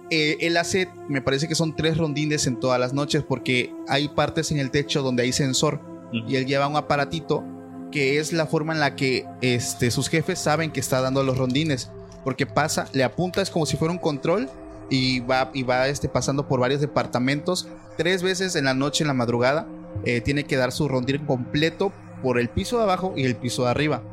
Eh, 0.09 0.37
él 0.41 0.57
hace, 0.57 0.89
me 1.09 1.21
parece 1.21 1.47
que 1.47 1.55
son 1.55 1.75
tres 1.75 1.97
rondines 1.97 2.45
en 2.47 2.59
todas 2.59 2.79
las 2.79 2.93
noches, 2.93 3.23
porque 3.23 3.73
hay 3.87 4.07
partes 4.09 4.51
en 4.51 4.59
el 4.59 4.69
techo 4.71 5.01
donde 5.01 5.23
hay 5.23 5.31
sensor. 5.31 5.79
Y 6.11 6.35
él 6.35 6.45
lleva 6.45 6.67
un 6.67 6.75
aparatito 6.75 7.43
que 7.91 8.19
es 8.19 8.33
la 8.33 8.47
forma 8.47 8.73
en 8.73 8.79
la 8.79 8.95
que 8.95 9.25
este, 9.41 9.91
sus 9.91 10.09
jefes 10.09 10.39
saben 10.39 10.71
que 10.71 10.79
está 10.79 11.01
dando 11.01 11.23
los 11.23 11.37
rondines. 11.37 11.91
Porque 12.23 12.45
pasa, 12.45 12.87
le 12.93 13.03
apunta, 13.03 13.41
es 13.41 13.49
como 13.49 13.65
si 13.65 13.77
fuera 13.77 13.91
un 13.91 13.97
control 13.97 14.49
y 14.89 15.19
va, 15.21 15.51
y 15.53 15.63
va 15.63 15.87
este, 15.87 16.07
pasando 16.09 16.47
por 16.47 16.59
varios 16.59 16.81
departamentos. 16.81 17.67
Tres 17.97 18.23
veces 18.23 18.55
en 18.55 18.65
la 18.65 18.73
noche, 18.73 19.03
en 19.03 19.07
la 19.07 19.13
madrugada, 19.13 19.67
eh, 20.05 20.21
tiene 20.21 20.45
que 20.45 20.55
dar 20.55 20.71
su 20.71 20.87
rondín 20.87 21.25
completo 21.25 21.91
por 22.21 22.39
el 22.39 22.49
piso 22.49 22.77
de 22.77 22.83
abajo 22.83 23.13
y 23.15 23.25
el 23.25 23.35
piso 23.35 23.63
de 23.63 23.71
arriba. 23.71 24.03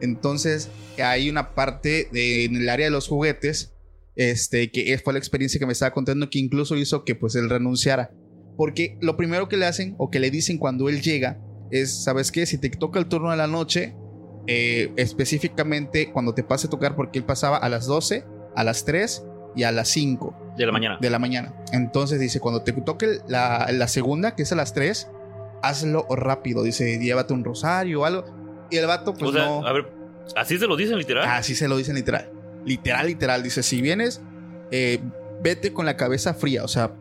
Entonces, 0.00 0.68
hay 1.02 1.30
una 1.30 1.54
parte 1.54 2.08
en 2.12 2.56
el 2.56 2.68
área 2.68 2.86
de 2.86 2.90
los 2.90 3.08
juguetes, 3.08 3.72
este, 4.16 4.70
que 4.70 5.00
fue 5.02 5.12
la 5.12 5.18
experiencia 5.18 5.58
que 5.58 5.66
me 5.66 5.72
estaba 5.72 5.92
contando, 5.92 6.30
que 6.30 6.38
incluso 6.38 6.76
hizo 6.76 7.04
que 7.04 7.14
pues 7.14 7.34
él 7.34 7.48
renunciara. 7.48 8.12
Porque 8.56 8.98
lo 9.00 9.16
primero 9.16 9.48
que 9.48 9.56
le 9.56 9.66
hacen 9.66 9.94
o 9.98 10.10
que 10.10 10.20
le 10.20 10.30
dicen 10.30 10.58
cuando 10.58 10.88
él 10.88 11.02
llega 11.02 11.40
es, 11.70 12.04
¿sabes 12.04 12.30
qué? 12.30 12.46
Si 12.46 12.58
te 12.58 12.70
toca 12.70 12.98
el 12.98 13.06
turno 13.06 13.30
de 13.30 13.36
la 13.36 13.46
noche, 13.46 13.94
eh, 14.46 14.92
específicamente 14.96 16.12
cuando 16.12 16.34
te 16.34 16.44
pase 16.44 16.66
a 16.66 16.70
tocar, 16.70 16.96
porque 16.96 17.18
él 17.18 17.24
pasaba 17.24 17.56
a 17.56 17.68
las 17.68 17.86
12, 17.86 18.24
a 18.54 18.64
las 18.64 18.84
3 18.84 19.24
y 19.56 19.62
a 19.62 19.72
las 19.72 19.88
5 19.88 20.54
De 20.56 20.66
la 20.66 20.72
mañana. 20.72 20.98
de 21.00 21.10
la 21.10 21.18
mañana. 21.18 21.54
Entonces 21.72 22.20
dice, 22.20 22.40
cuando 22.40 22.62
te 22.62 22.72
toque 22.72 23.18
la, 23.26 23.68
la 23.72 23.88
segunda, 23.88 24.36
que 24.36 24.42
es 24.42 24.52
a 24.52 24.56
las 24.56 24.72
3, 24.74 25.08
hazlo 25.62 26.06
rápido. 26.10 26.62
Dice, 26.62 26.98
llévate 26.98 27.32
un 27.32 27.44
rosario 27.44 28.02
o 28.02 28.04
algo. 28.04 28.24
Y 28.70 28.76
el 28.76 28.86
vato, 28.86 29.14
pues 29.14 29.30
o 29.30 29.32
sea, 29.32 29.46
no. 29.46 29.66
a 29.66 29.72
ver, 29.72 29.90
así 30.36 30.58
se 30.58 30.66
lo 30.66 30.76
dicen 30.76 30.98
literal. 30.98 31.28
Así 31.28 31.54
se 31.54 31.68
lo 31.68 31.76
dicen 31.76 31.94
literal. 31.94 32.30
Literal, 32.64 33.06
literal. 33.06 33.42
Dice, 33.42 33.62
si 33.62 33.80
vienes, 33.80 34.22
eh, 34.70 35.00
vete 35.42 35.72
con 35.72 35.86
la 35.86 35.96
cabeza 35.96 36.34
fría. 36.34 36.64
O 36.64 36.68
sea, 36.68 36.92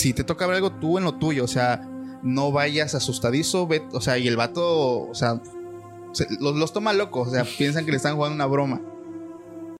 si 0.00 0.12
te 0.12 0.24
toca 0.24 0.46
ver 0.46 0.56
algo, 0.56 0.72
tú 0.72 0.98
en 0.98 1.04
lo 1.04 1.14
tuyo. 1.14 1.44
O 1.44 1.48
sea, 1.48 1.82
no 2.22 2.52
vayas 2.52 2.94
asustadizo. 2.94 3.66
Ve, 3.66 3.82
o 3.92 4.00
sea, 4.00 4.18
y 4.18 4.26
el 4.28 4.36
vato, 4.36 5.08
o 5.08 5.14
sea, 5.14 5.40
se- 6.12 6.26
los, 6.40 6.56
los 6.56 6.72
toma 6.72 6.92
locos. 6.92 7.28
O 7.28 7.30
sea, 7.30 7.44
piensan 7.58 7.84
que 7.84 7.90
le 7.90 7.96
están 7.96 8.16
jugando 8.16 8.34
una 8.34 8.46
broma. 8.46 8.80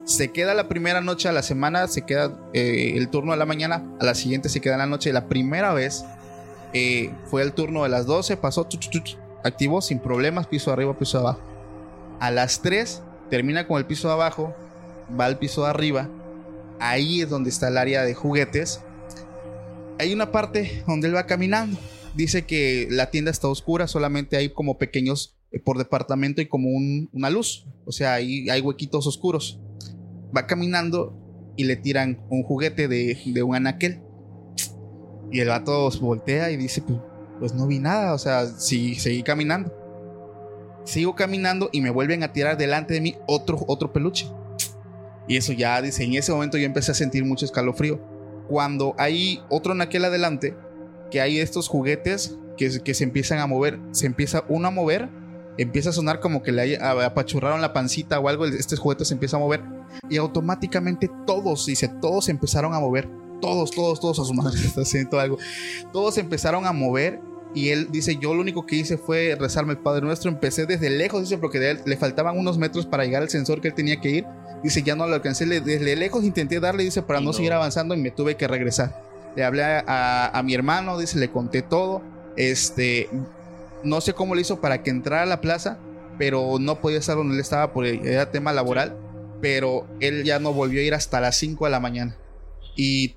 Se 0.04 0.32
queda 0.32 0.54
la 0.54 0.66
primera 0.68 1.00
noche 1.00 1.28
a 1.28 1.32
la 1.32 1.42
semana, 1.42 1.86
se 1.86 2.02
queda 2.02 2.36
eh, 2.52 2.94
el 2.96 3.08
turno 3.10 3.32
a 3.32 3.36
la 3.36 3.46
mañana, 3.46 3.84
a 4.00 4.04
la 4.04 4.14
siguiente 4.14 4.48
se 4.48 4.60
queda 4.60 4.74
en 4.74 4.78
la 4.80 4.86
noche. 4.86 5.12
La 5.12 5.28
primera 5.28 5.72
vez 5.74 6.04
eh, 6.72 7.12
fue 7.26 7.42
el 7.42 7.52
turno 7.52 7.82
de 7.82 7.90
las 7.90 8.06
12, 8.06 8.36
pasó, 8.38 8.64
chu, 8.64 8.78
activó 9.44 9.80
sin 9.82 9.98
problemas, 10.00 10.46
piso 10.46 10.72
arriba, 10.72 10.98
piso 10.98 11.18
abajo. 11.18 11.40
A 12.18 12.30
las 12.30 12.60
3 12.62 13.02
termina 13.28 13.66
con 13.68 13.78
el 13.78 13.86
piso 13.86 14.08
de 14.08 14.14
abajo, 14.14 14.54
va 15.18 15.26
al 15.26 15.38
piso 15.38 15.64
de 15.64 15.70
arriba. 15.70 16.08
Ahí 16.80 17.20
es 17.20 17.28
donde 17.28 17.50
está 17.50 17.68
el 17.68 17.76
área 17.76 18.02
de 18.02 18.14
juguetes. 18.14 18.80
Hay 20.00 20.12
una 20.14 20.32
parte 20.32 20.82
donde 20.86 21.08
él 21.08 21.14
va 21.14 21.26
caminando. 21.26 21.78
Dice 22.14 22.44
que 22.46 22.88
la 22.90 23.10
tienda 23.10 23.30
está 23.30 23.48
oscura, 23.48 23.86
solamente 23.86 24.36
hay 24.36 24.48
como 24.48 24.78
pequeños 24.78 25.36
eh, 25.52 25.60
por 25.60 25.78
departamento 25.78 26.40
y 26.40 26.46
como 26.46 26.68
un- 26.70 27.08
una 27.12 27.30
luz. 27.30 27.66
O 27.84 27.92
sea, 27.92 28.14
ahí 28.14 28.48
hay 28.50 28.60
huequitos 28.60 29.06
oscuros. 29.06 29.60
Va 30.36 30.46
caminando 30.46 31.16
y 31.56 31.64
le 31.64 31.76
tiran 31.76 32.20
un 32.30 32.42
juguete 32.42 32.88
de, 32.88 33.16
de 33.26 33.42
un 33.42 33.54
anaquel. 33.54 34.00
Y 35.32 35.40
el 35.40 35.48
vato 35.48 35.90
voltea 36.00 36.50
y 36.50 36.56
dice, 36.56 36.82
pues, 36.82 36.98
pues 37.38 37.54
no 37.54 37.66
vi 37.66 37.78
nada. 37.78 38.14
O 38.14 38.18
sea, 38.18 38.46
sí, 38.46 38.94
seguí 38.96 39.22
caminando. 39.22 39.72
Sigo 40.84 41.14
caminando 41.14 41.68
y 41.72 41.82
me 41.82 41.90
vuelven 41.90 42.22
a 42.22 42.32
tirar 42.32 42.56
delante 42.56 42.94
de 42.94 43.00
mí 43.00 43.16
otro, 43.26 43.62
otro 43.68 43.92
peluche. 43.92 44.26
Y 45.28 45.36
eso 45.36 45.52
ya, 45.52 45.80
dice, 45.82 46.02
en 46.02 46.14
ese 46.14 46.32
momento 46.32 46.58
yo 46.58 46.64
empecé 46.64 46.90
a 46.90 46.94
sentir 46.94 47.24
mucho 47.24 47.44
escalofrío. 47.44 48.00
Cuando 48.50 48.96
hay 48.98 49.40
otro 49.48 49.76
naquel 49.76 50.04
adelante, 50.04 50.56
que 51.08 51.20
hay 51.20 51.38
estos 51.38 51.68
juguetes 51.68 52.36
que, 52.56 52.80
que 52.80 52.94
se 52.94 53.04
empiezan 53.04 53.38
a 53.38 53.46
mover, 53.46 53.78
se 53.92 54.06
empieza 54.06 54.42
uno 54.48 54.66
a 54.66 54.70
mover, 54.72 55.08
empieza 55.56 55.90
a 55.90 55.92
sonar 55.92 56.18
como 56.18 56.42
que 56.42 56.50
le 56.50 56.76
apachurraron 56.76 57.60
la 57.60 57.72
pancita 57.72 58.18
o 58.18 58.28
algo, 58.28 58.44
este 58.46 58.74
juguete 58.74 59.04
se 59.04 59.14
empieza 59.14 59.36
a 59.36 59.40
mover 59.40 59.62
y 60.08 60.16
automáticamente 60.16 61.08
todos, 61.28 61.64
dice, 61.64 61.86
todos 62.00 62.28
empezaron 62.28 62.74
a 62.74 62.80
mover, 62.80 63.08
todos, 63.40 63.70
todos, 63.70 64.00
todos 64.00 64.18
a 64.18 64.24
su 64.24 64.34
madre 64.34 64.58
está 64.64 64.80
haciendo 64.80 65.20
algo, 65.20 65.38
todos 65.92 66.18
empezaron 66.18 66.66
a 66.66 66.72
mover 66.72 67.20
y 67.54 67.68
él 67.68 67.88
dice, 67.92 68.16
yo 68.16 68.34
lo 68.34 68.40
único 68.40 68.66
que 68.66 68.74
hice 68.74 68.96
fue 68.96 69.36
rezarme 69.38 69.74
el 69.74 69.78
Padre 69.78 70.02
Nuestro, 70.02 70.28
empecé 70.28 70.66
desde 70.66 70.90
lejos, 70.90 71.22
dice, 71.22 71.38
porque 71.38 71.70
él 71.70 71.80
le 71.84 71.96
faltaban 71.96 72.36
unos 72.36 72.58
metros 72.58 72.84
para 72.84 73.04
llegar 73.04 73.22
al 73.22 73.30
sensor 73.30 73.60
que 73.60 73.68
él 73.68 73.74
tenía 73.74 74.00
que 74.00 74.10
ir, 74.10 74.26
dice, 74.62 74.82
ya 74.82 74.96
no 74.96 75.06
lo 75.06 75.14
alcancé, 75.14 75.46
le- 75.46 75.60
desde 75.60 75.96
lejos 75.96 76.24
intenté 76.24 76.60
darle, 76.60 76.84
dice, 76.84 77.02
para 77.02 77.20
no, 77.20 77.26
no. 77.26 77.32
seguir 77.32 77.52
avanzando 77.52 77.94
y 77.94 77.98
me 77.98 78.10
tuve 78.10 78.36
que 78.36 78.46
regresar. 78.48 79.02
Le 79.36 79.44
hablé 79.44 79.62
a, 79.64 79.84
a- 79.86 80.38
a 80.38 80.42
mi 80.42 80.54
hermano, 80.54 80.98
dice, 80.98 81.18
le 81.18 81.30
conté 81.30 81.62
todo, 81.62 82.02
este, 82.36 83.08
no 83.84 84.00
sé 84.00 84.12
cómo 84.12 84.34
le 84.34 84.40
hizo 84.42 84.60
para 84.60 84.82
que 84.82 84.90
entrara 84.90 85.22
a 85.22 85.26
la 85.26 85.40
plaza, 85.40 85.78
pero 86.18 86.58
no 86.60 86.80
podía 86.80 86.98
estar 86.98 87.16
donde 87.16 87.34
él 87.34 87.40
estaba 87.40 87.72
porque 87.72 88.00
era 88.04 88.30
tema 88.30 88.52
laboral, 88.52 88.96
pero 89.40 89.86
él 90.00 90.24
ya 90.24 90.38
no 90.38 90.52
volvió 90.52 90.80
a 90.80 90.84
ir 90.84 90.94
hasta 90.94 91.20
las 91.20 91.36
5 91.36 91.64
de 91.64 91.70
la 91.70 91.80
mañana. 91.80 92.16
Y 92.76 93.16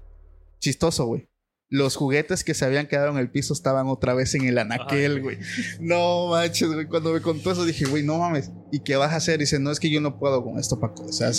chistoso, 0.60 1.06
güey. 1.06 1.28
Los 1.76 1.96
juguetes 1.96 2.44
que 2.44 2.54
se 2.54 2.66
habían 2.66 2.86
quedado 2.86 3.10
en 3.10 3.18
el 3.18 3.32
piso 3.32 3.52
estaban 3.52 3.88
otra 3.88 4.14
vez 4.14 4.36
en 4.36 4.46
el 4.46 4.60
anaquel, 4.60 5.22
güey. 5.24 5.40
No 5.80 6.28
manches, 6.28 6.72
güey. 6.72 6.86
Cuando 6.86 7.12
me 7.12 7.20
contó 7.20 7.52
eso 7.52 7.66
dije, 7.66 7.86
güey, 7.86 8.04
no 8.04 8.20
mames. 8.20 8.52
¿Y 8.72 8.82
qué 8.82 8.96
vas 8.96 9.12
a 9.12 9.16
hacer? 9.16 9.40
Dice, 9.40 9.58
no 9.60 9.72
es 9.72 9.80
que 9.80 9.90
yo 9.90 10.00
no 10.00 10.20
puedo 10.20 10.44
con 10.44 10.60
esto, 10.60 10.80
Paco. 10.80 11.06
O 11.06 11.12
sea, 11.12 11.32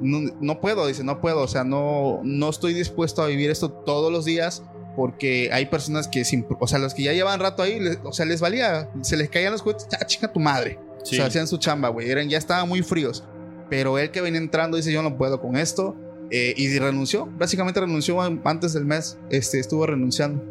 no, 0.00 0.32
no 0.40 0.60
puedo, 0.60 0.84
dice, 0.88 1.04
no 1.04 1.20
puedo. 1.20 1.42
O 1.42 1.46
sea, 1.48 1.62
no, 1.62 2.20
no 2.24 2.48
estoy 2.50 2.74
dispuesto 2.74 3.22
a 3.22 3.28
vivir 3.28 3.50
esto 3.50 3.70
todos 3.70 4.10
los 4.10 4.24
días 4.24 4.64
porque 4.96 5.50
hay 5.52 5.66
personas 5.66 6.08
que, 6.08 6.24
sin, 6.24 6.44
o 6.58 6.66
sea, 6.66 6.80
los 6.80 6.92
que 6.92 7.04
ya 7.04 7.12
llevan 7.12 7.38
rato 7.38 7.62
ahí, 7.62 7.78
les- 7.78 8.00
o 8.02 8.12
sea, 8.12 8.26
les 8.26 8.40
valía, 8.40 8.90
se 9.02 9.16
les 9.16 9.28
caían 9.30 9.52
los 9.52 9.62
juguetes, 9.62 9.86
ya 9.92 10.04
chinga 10.04 10.32
tu 10.32 10.40
madre. 10.40 10.80
Sí. 11.04 11.14
O 11.14 11.18
sea, 11.18 11.26
hacían 11.26 11.46
su 11.46 11.56
chamba, 11.58 11.88
güey. 11.90 12.10
Eran, 12.10 12.28
ya 12.28 12.36
estaban 12.38 12.68
muy 12.68 12.82
fríos. 12.82 13.22
Pero 13.70 13.96
él 13.98 14.10
que 14.10 14.20
venía 14.20 14.40
entrando 14.40 14.76
dice, 14.76 14.90
yo 14.90 15.02
no 15.04 15.16
puedo 15.16 15.40
con 15.40 15.56
esto. 15.56 15.94
Eh, 16.30 16.54
y 16.56 16.78
renunció. 16.78 17.26
Básicamente 17.26 17.80
renunció 17.80 18.20
antes 18.20 18.72
del 18.72 18.84
mes. 18.84 19.18
Este, 19.30 19.58
estuvo 19.58 19.86
renunciando. 19.86 20.44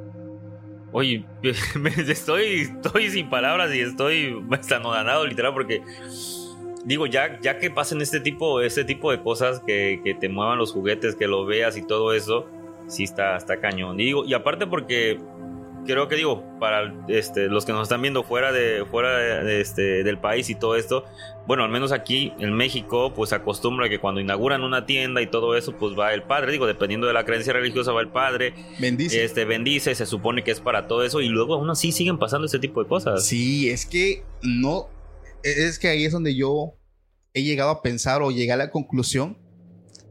Oye, 0.92 1.26
estoy, 2.08 2.62
estoy 2.62 3.10
sin 3.10 3.30
palabras 3.30 3.74
y 3.74 3.82
estoy 3.82 4.44
anodonado 4.72 5.28
literal 5.28 5.54
porque 5.54 5.82
digo, 6.86 7.06
ya, 7.06 7.40
ya 7.42 7.60
que 7.60 7.70
pasen 7.70 8.02
este 8.02 8.22
tipo, 8.22 8.62
este 8.62 8.86
tipo 8.86 9.12
de 9.12 9.22
cosas, 9.22 9.62
que, 9.68 10.00
que 10.04 10.14
te 10.14 10.30
muevan 10.30 10.58
los 10.58 10.72
juguetes, 10.72 11.16
que 11.16 11.28
lo 11.28 11.46
veas 11.46 11.78
y 11.78 11.82
todo 11.86 12.14
eso, 12.14 12.48
sí 12.88 13.04
está, 13.04 13.36
está 13.36 13.60
cañón. 13.60 13.98
Digo, 13.98 14.24
y 14.26 14.34
aparte 14.34 14.66
porque 14.66 15.20
creo 15.88 16.08
que 16.08 16.16
digo, 16.16 16.44
para 16.60 16.94
este, 17.08 17.48
los 17.48 17.66
que 17.66 17.72
nos 17.72 17.84
están 17.84 18.02
viendo 18.02 18.24
fuera 18.24 18.52
de, 18.52 18.86
fuera 18.86 19.18
de, 19.18 19.44
de 19.44 19.62
este, 19.62 20.04
del 20.04 20.20
país 20.20 20.50
y 20.52 20.56
todo 20.56 20.76
esto, 20.76 21.06
bueno, 21.48 21.64
al 21.64 21.72
menos 21.72 21.94
aquí 21.94 22.34
en 22.40 22.54
México, 22.54 23.14
pues 23.16 23.30
se 23.30 23.36
acostumbra 23.36 23.88
que 23.90 24.00
cuando 24.00 24.20
inauguran 24.20 24.64
una 24.64 24.86
tienda 24.86 25.22
y 25.22 25.28
todo 25.28 25.56
eso, 25.56 25.78
pues 25.78 25.98
va 25.98 26.14
el 26.14 26.24
padre, 26.24 26.52
digo, 26.52 26.68
dependiendo 26.68 27.08
de 27.08 27.14
la 27.14 27.24
creencia 27.24 27.54
religiosa, 27.54 27.94
va 27.94 28.02
el 28.02 28.10
padre, 28.10 28.54
Bendice. 28.80 29.24
este 29.24 29.46
bendice, 29.46 29.96
se 29.96 30.06
supone 30.06 30.44
que 30.44 30.52
es 30.52 30.60
para 30.60 30.88
todo 30.88 31.04
eso 31.04 31.22
y 31.22 31.30
luego 31.30 31.56
aún 31.56 31.70
así 31.70 31.94
siguen 31.94 32.20
pasando 32.20 32.48
ese 32.48 32.60
tipo 32.60 32.84
de 32.84 32.90
cosas. 32.90 33.26
Sí, 33.26 33.70
es 33.70 33.86
que 33.86 34.24
no. 34.44 34.90
Es 35.42 35.80
que 35.80 35.88
ahí 35.88 36.04
es 36.04 36.12
donde 36.12 36.36
yo 36.36 36.74
he 37.34 37.44
llegado 37.44 37.70
a 37.70 37.82
pensar 37.82 38.22
o 38.22 38.32
llegué 38.32 38.52
a 38.52 38.58
la 38.58 38.70
conclusión 38.70 39.38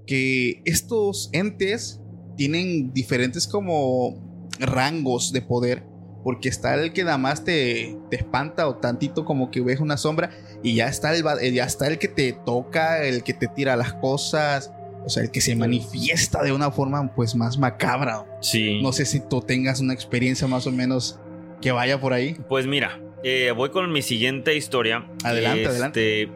que 0.06 0.62
estos 0.64 1.28
entes 1.32 2.00
tienen 2.36 2.92
diferentes 2.94 3.46
como 3.46 4.36
rangos 4.61 5.33
de 5.33 5.42
poder. 5.42 5.85
Porque 6.25 6.49
está 6.49 6.75
el 6.75 6.92
que 6.92 7.05
nada 7.05 7.19
más 7.19 7.45
te, 7.45 7.97
te 8.11 8.16
espanta 8.16 8.66
o 8.66 8.77
tantito 8.77 9.25
como 9.25 9.51
que 9.53 9.61
ves 9.61 9.79
una 9.79 9.97
sombra. 9.97 10.31
Y 10.62 10.75
ya 10.75 10.88
está, 10.88 11.14
el, 11.14 11.25
va- 11.25 11.40
ya 11.40 11.64
está 11.64 11.87
el 11.87 11.99
que 11.99 12.09
te 12.09 12.33
toca, 12.33 13.05
el 13.05 13.23
que 13.23 13.33
te 13.33 13.47
tira 13.47 13.77
las 13.77 13.92
cosas. 13.95 14.73
O 15.05 15.09
sea, 15.09 15.23
el 15.23 15.31
que 15.31 15.40
se 15.40 15.55
manifiesta 15.55 16.42
de 16.42 16.51
una 16.51 16.73
forma 16.73 17.14
pues 17.14 17.37
más 17.37 17.59
macabra. 17.59 18.25
Sí. 18.40 18.81
No 18.83 18.92
sé 18.92 19.05
si 19.05 19.21
tú 19.21 19.40
tengas 19.40 19.79
una 19.81 19.95
experiencia 19.95 20.49
más 20.49 20.66
o 20.66 20.73
menos 20.73 21.21
que 21.61 21.71
vaya 21.71 22.01
por 22.01 22.12
ahí. 22.12 22.37
Pues 22.49 22.66
mira, 22.66 23.01
eh, 23.23 23.53
voy 23.57 23.71
con 23.71 23.92
mi 23.92 24.03
siguiente 24.03 24.57
historia. 24.57 25.07
Adelante, 25.23 25.61
Este, 25.62 25.71
adelante. 25.71 26.29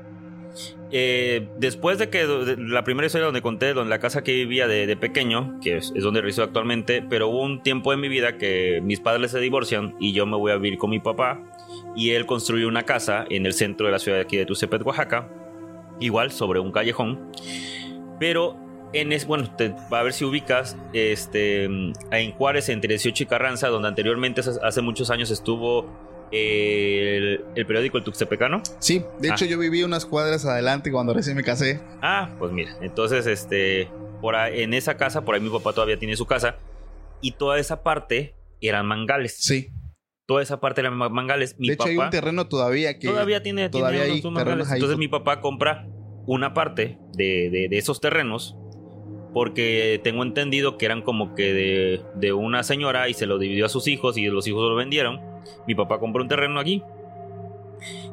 Eh, 0.93 1.49
después 1.59 1.99
de 1.99 2.11
que 2.11 2.27
la 2.59 2.83
primera 2.83 3.07
historia 3.07 3.27
donde 3.27 3.43
conté, 3.43 3.75
donde 3.75 3.91
la 3.91 4.01
casa 4.01 4.23
que 4.23 4.33
vivía 4.33 4.67
de, 4.67 4.97
pequeño, 4.97 5.59
que 5.63 5.77
es, 5.77 5.93
donde 5.95 6.21
resido 6.21 6.45
actualmente, 6.45 7.03
pero 7.09 7.29
hubo 7.29 7.43
un 7.43 7.63
tiempo 7.63 7.93
en 7.93 8.01
mi 8.01 8.09
vida 8.09 8.39
que 8.39 8.81
mis 8.83 8.99
padres 8.99 9.31
se 9.31 9.39
divorcian 9.39 9.95
y 10.01 10.13
yo 10.13 10.27
me 10.27 10.37
voy 10.37 10.53
a 10.53 10.57
vivir 10.57 10.79
con 10.79 10.91
mi 10.91 10.99
papá 10.99 11.41
y 11.95 12.11
él 12.11 12.27
construyó 12.27 12.67
una 12.67 12.83
casa 12.83 13.25
en 13.31 13.47
el 13.47 13.53
centro 13.53 13.87
de 13.87 13.93
la 13.93 13.99
ciudad 13.99 14.19
de 14.19 14.23
aquí 14.23 14.37
de 14.37 14.47
Tucepet, 14.47 14.85
Oaxaca, 14.85 15.29
igual 16.01 16.33
sobre 16.33 16.59
un 16.59 16.73
callejón, 16.73 17.31
pero 18.19 18.57
en 18.93 19.13
es 19.13 19.27
bueno, 19.27 19.55
te, 19.57 19.73
a 19.91 20.03
ver 20.03 20.13
si 20.13 20.25
ubicas, 20.25 20.77
este, 20.93 21.65
en 21.65 22.33
Juárez 22.33 22.69
entre 22.69 22.89
18 22.89 23.23
y 23.23 23.27
Carranza, 23.27 23.69
donde 23.69 23.87
anteriormente 23.87 24.41
hace 24.41 24.83
muchos 24.83 25.11
años 25.11 25.31
estuvo 25.31 25.87
el, 26.33 27.45
el 27.55 27.67
periódico 27.67 27.99
El 27.99 28.05
Tuxtepecano. 28.05 28.63
Sí, 28.79 29.03
de 29.21 29.31
Ah. 29.31 29.35
hecho 29.35 29.45
yo 29.45 29.59
viví 29.59 29.83
unas 29.83 30.07
cuadras 30.07 30.45
adelante 30.47 30.91
cuando 30.93 31.13
recién 31.15 31.37
me 31.37 31.43
casé. 31.45 31.81
Ah, 32.03 32.31
pues 32.39 32.53
mira, 32.53 32.77
entonces 32.81 33.27
este, 33.27 33.89
por 34.21 34.37
ahí- 34.37 34.63
en 34.63 34.75
esa 34.75 34.97
casa, 34.97 35.25
por 35.25 35.35
ahí 35.35 35.41
mi 35.41 35.51
papá 35.51 35.73
todavía 35.73 35.99
tiene 35.99 36.17
su 36.17 36.27
casa 36.27 36.57
y 37.21 37.33
toda 37.33 37.59
esa 37.59 37.83
parte 37.83 38.35
eran 38.61 38.87
mangales. 38.87 39.37
Sí. 39.39 39.69
Toda 40.27 40.43
esa 40.43 40.61
parte 40.61 40.81
eran 40.81 40.95
ma- 40.95 41.09
mangales. 41.09 41.57
Mi 41.59 41.69
de 41.69 41.75
hecho 41.75 41.79
papá 41.85 41.91
hay 41.91 41.97
un 41.99 42.11
terreno 42.11 42.47
todavía 42.47 42.99
que 42.99 43.09
todavía 43.09 43.43
tiene, 43.43 43.69
tiene 43.69 43.71
todavía 43.71 44.03
hay 44.03 44.21
unos 44.21 44.33
mangales. 44.33 44.69
ahí. 44.71 44.75
Entonces 44.77 44.99
mi 44.99 45.09
papá 45.09 45.41
compra 45.41 45.87
una 46.27 46.55
parte 46.55 46.99
de, 47.15 47.51
de- 47.51 47.69
de 47.69 47.79
esos 47.79 48.01
terrenos 48.01 48.57
porque 49.33 50.01
tengo 50.03 50.23
entendido 50.23 50.77
que 50.77 50.87
eran 50.87 51.03
como 51.03 51.35
que 51.35 51.53
de, 51.53 52.01
de 52.17 52.33
una 52.33 52.63
señora 52.63 53.09
y 53.09 53.15
se 53.15 53.27
lo 53.27 53.39
dividió 53.39 53.67
a 53.67 53.69
sus 53.69 53.87
hijos 53.89 54.17
y 54.19 54.27
los 54.27 54.47
hijos 54.47 54.63
lo 54.69 54.75
vendieron. 54.77 55.21
Mi 55.67 55.75
papá 55.75 55.99
compró 55.99 56.23
un 56.23 56.29
terreno 56.29 56.59
aquí 56.61 56.83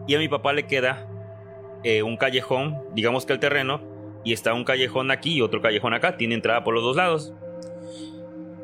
y 0.08 0.16
a 0.16 0.20
mi 0.20 0.28
papá 0.28 0.54
le 0.54 0.66
queda 0.66 1.08
eh, 1.84 2.02
un 2.02 2.18
callejón, 2.18 2.78
digamos 2.94 3.26
que 3.26 3.34
el 3.34 3.40
terreno, 3.40 3.82
y 4.24 4.34
está 4.34 4.54
un 4.54 4.64
callejón 4.64 5.12
aquí 5.12 5.36
y 5.36 5.42
otro 5.42 5.62
callejón 5.62 5.94
acá, 5.94 6.18
tiene 6.18 6.36
entrada 6.36 6.64
por 6.64 6.74
los 6.74 6.84
dos 6.84 6.96
lados. 6.96 7.34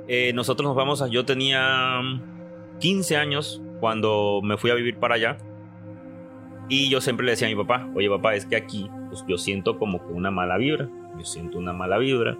Eh, 0.08 0.32
nosotros 0.34 0.68
nos 0.68 0.76
vamos 0.76 1.02
a, 1.02 1.08
yo 1.08 1.26
tenía 1.26 2.02
mm, 2.02 2.80
15 2.80 3.18
años 3.18 3.62
cuando 3.80 4.42
me 4.44 4.58
fui 4.58 4.72
a 4.72 4.74
vivir 4.74 4.98
para 4.98 5.16
allá. 5.16 5.38
Y 6.70 6.90
yo 6.90 7.02
siempre 7.02 7.26
le 7.26 7.34
decía 7.34 7.48
a 7.48 7.50
mi 7.50 7.56
papá, 7.56 7.90
oye 7.94 8.10
papá, 8.10 8.36
es 8.36 8.46
que 8.46 8.56
aquí 8.56 8.90
pues, 9.10 9.24
yo 9.28 9.38
siento 9.38 9.78
como 9.78 10.06
que 10.06 10.14
una 10.14 10.32
mala 10.32 10.58
vibra. 10.58 10.90
Yo 11.18 11.26
siento 11.26 11.58
una 11.58 11.74
mala 11.74 11.98
vibra. 11.98 12.38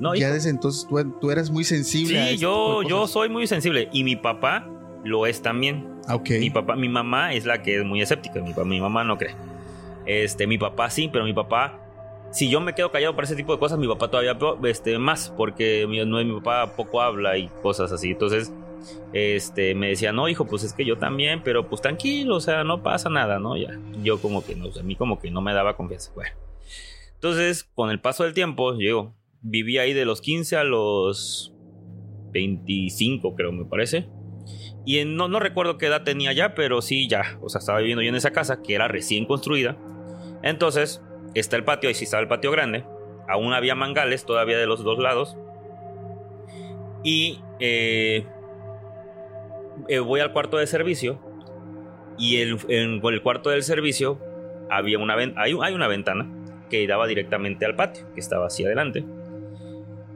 No, 0.00 0.14
ya 0.14 0.26
hijo, 0.26 0.34
desde 0.34 0.50
entonces 0.50 0.86
tú, 0.88 1.18
tú 1.20 1.30
eres 1.30 1.50
muy 1.50 1.64
sensible. 1.64 2.30
sí, 2.30 2.38
yo, 2.38 2.82
yo 2.82 3.06
soy 3.06 3.28
muy 3.28 3.46
sensible. 3.46 3.88
Y 3.92 4.04
mi 4.04 4.16
papá 4.16 4.68
lo 5.06 5.26
es 5.26 5.42
también. 5.42 6.00
Mi 6.28 6.50
papá, 6.50 6.76
mi 6.76 6.88
mamá 6.88 7.32
es 7.32 7.46
la 7.46 7.62
que 7.62 7.78
es 7.78 7.84
muy 7.84 8.00
escéptica. 8.00 8.40
Mi, 8.40 8.80
mamá 8.80 9.04
no 9.04 9.18
cree. 9.18 9.34
Este, 10.04 10.46
mi 10.46 10.58
papá 10.58 10.90
sí, 10.90 11.08
pero 11.12 11.24
mi 11.24 11.32
papá, 11.32 11.80
si 12.30 12.48
yo 12.48 12.60
me 12.60 12.74
quedo 12.74 12.92
callado 12.92 13.14
para 13.14 13.26
ese 13.26 13.36
tipo 13.36 13.52
de 13.52 13.58
cosas, 13.58 13.78
mi 13.78 13.88
papá 13.88 14.08
todavía 14.08 14.38
este, 14.64 14.98
más, 14.98 15.32
porque 15.36 15.86
mi, 15.88 16.04
no, 16.04 16.22
mi 16.24 16.40
papá 16.40 16.76
poco 16.76 17.00
habla 17.00 17.38
y 17.38 17.48
cosas 17.62 17.90
así. 17.92 18.10
Entonces, 18.10 18.52
este, 19.12 19.74
me 19.74 19.88
decía, 19.88 20.12
no, 20.12 20.28
hijo, 20.28 20.46
pues 20.46 20.62
es 20.62 20.72
que 20.72 20.84
yo 20.84 20.98
también, 20.98 21.42
pero 21.42 21.68
pues 21.68 21.82
tranquilo, 21.82 22.36
o 22.36 22.40
sea, 22.40 22.64
no 22.64 22.82
pasa 22.82 23.08
nada, 23.08 23.38
¿no? 23.38 23.56
Ya, 23.56 23.78
yo 24.02 24.20
como 24.20 24.44
que 24.44 24.54
no, 24.54 24.68
o 24.68 24.72
sea, 24.72 24.82
a 24.82 24.84
mí 24.84 24.96
como 24.96 25.18
que 25.18 25.30
no 25.30 25.40
me 25.40 25.54
daba 25.54 25.76
confianza. 25.76 26.12
Bueno, 26.14 26.30
entonces, 27.14 27.64
con 27.64 27.90
el 27.90 28.00
paso 28.00 28.24
del 28.24 28.34
tiempo, 28.34 28.78
yo 28.78 29.14
viví 29.42 29.78
ahí 29.78 29.92
de 29.92 30.04
los 30.04 30.20
15 30.20 30.56
a 30.56 30.64
los 30.64 31.52
25, 32.32 33.34
creo, 33.34 33.52
me 33.52 33.64
parece. 33.64 34.08
Y 34.86 35.00
en- 35.00 35.16
no, 35.16 35.28
no 35.28 35.38
recuerdo 35.40 35.76
qué 35.76 35.86
edad 35.86 36.04
tenía 36.04 36.32
ya, 36.32 36.54
pero 36.54 36.80
sí 36.80 37.08
ya. 37.08 37.36
O 37.42 37.48
sea, 37.50 37.58
estaba 37.58 37.78
viviendo 37.80 38.02
yo 38.02 38.08
en 38.08 38.14
esa 38.14 38.30
casa 38.30 38.62
que 38.62 38.74
era 38.74 38.88
recién 38.88 39.26
construida. 39.26 39.76
Entonces, 40.42 41.02
está 41.34 41.56
el 41.56 41.64
patio, 41.64 41.88
ahí 41.88 41.94
sí 41.94 42.04
estaba 42.04 42.22
el 42.22 42.28
patio 42.28 42.50
grande. 42.52 42.84
Aún 43.28 43.52
había 43.52 43.74
mangales 43.74 44.24
todavía 44.24 44.56
de 44.56 44.66
los 44.66 44.82
dos 44.84 44.98
lados. 44.98 45.36
Y 47.02 47.40
eh, 47.60 48.24
eh, 49.88 49.98
voy 49.98 50.20
al 50.20 50.32
cuarto 50.32 50.56
de 50.56 50.66
servicio. 50.66 51.20
Y 52.18 52.36
el- 52.40 52.58
en 52.68 53.04
el 53.04 53.22
cuarto 53.22 53.50
del 53.50 53.62
servicio 53.62 54.18
había 54.70 54.98
una 54.98 55.14
hay, 55.14 55.56
hay 55.60 55.74
una 55.74 55.88
ventana 55.88 56.26
que 56.70 56.86
daba 56.86 57.06
directamente 57.06 57.66
al 57.66 57.76
patio, 57.76 58.06
que 58.14 58.20
estaba 58.20 58.46
así 58.46 58.64
adelante. 58.64 59.04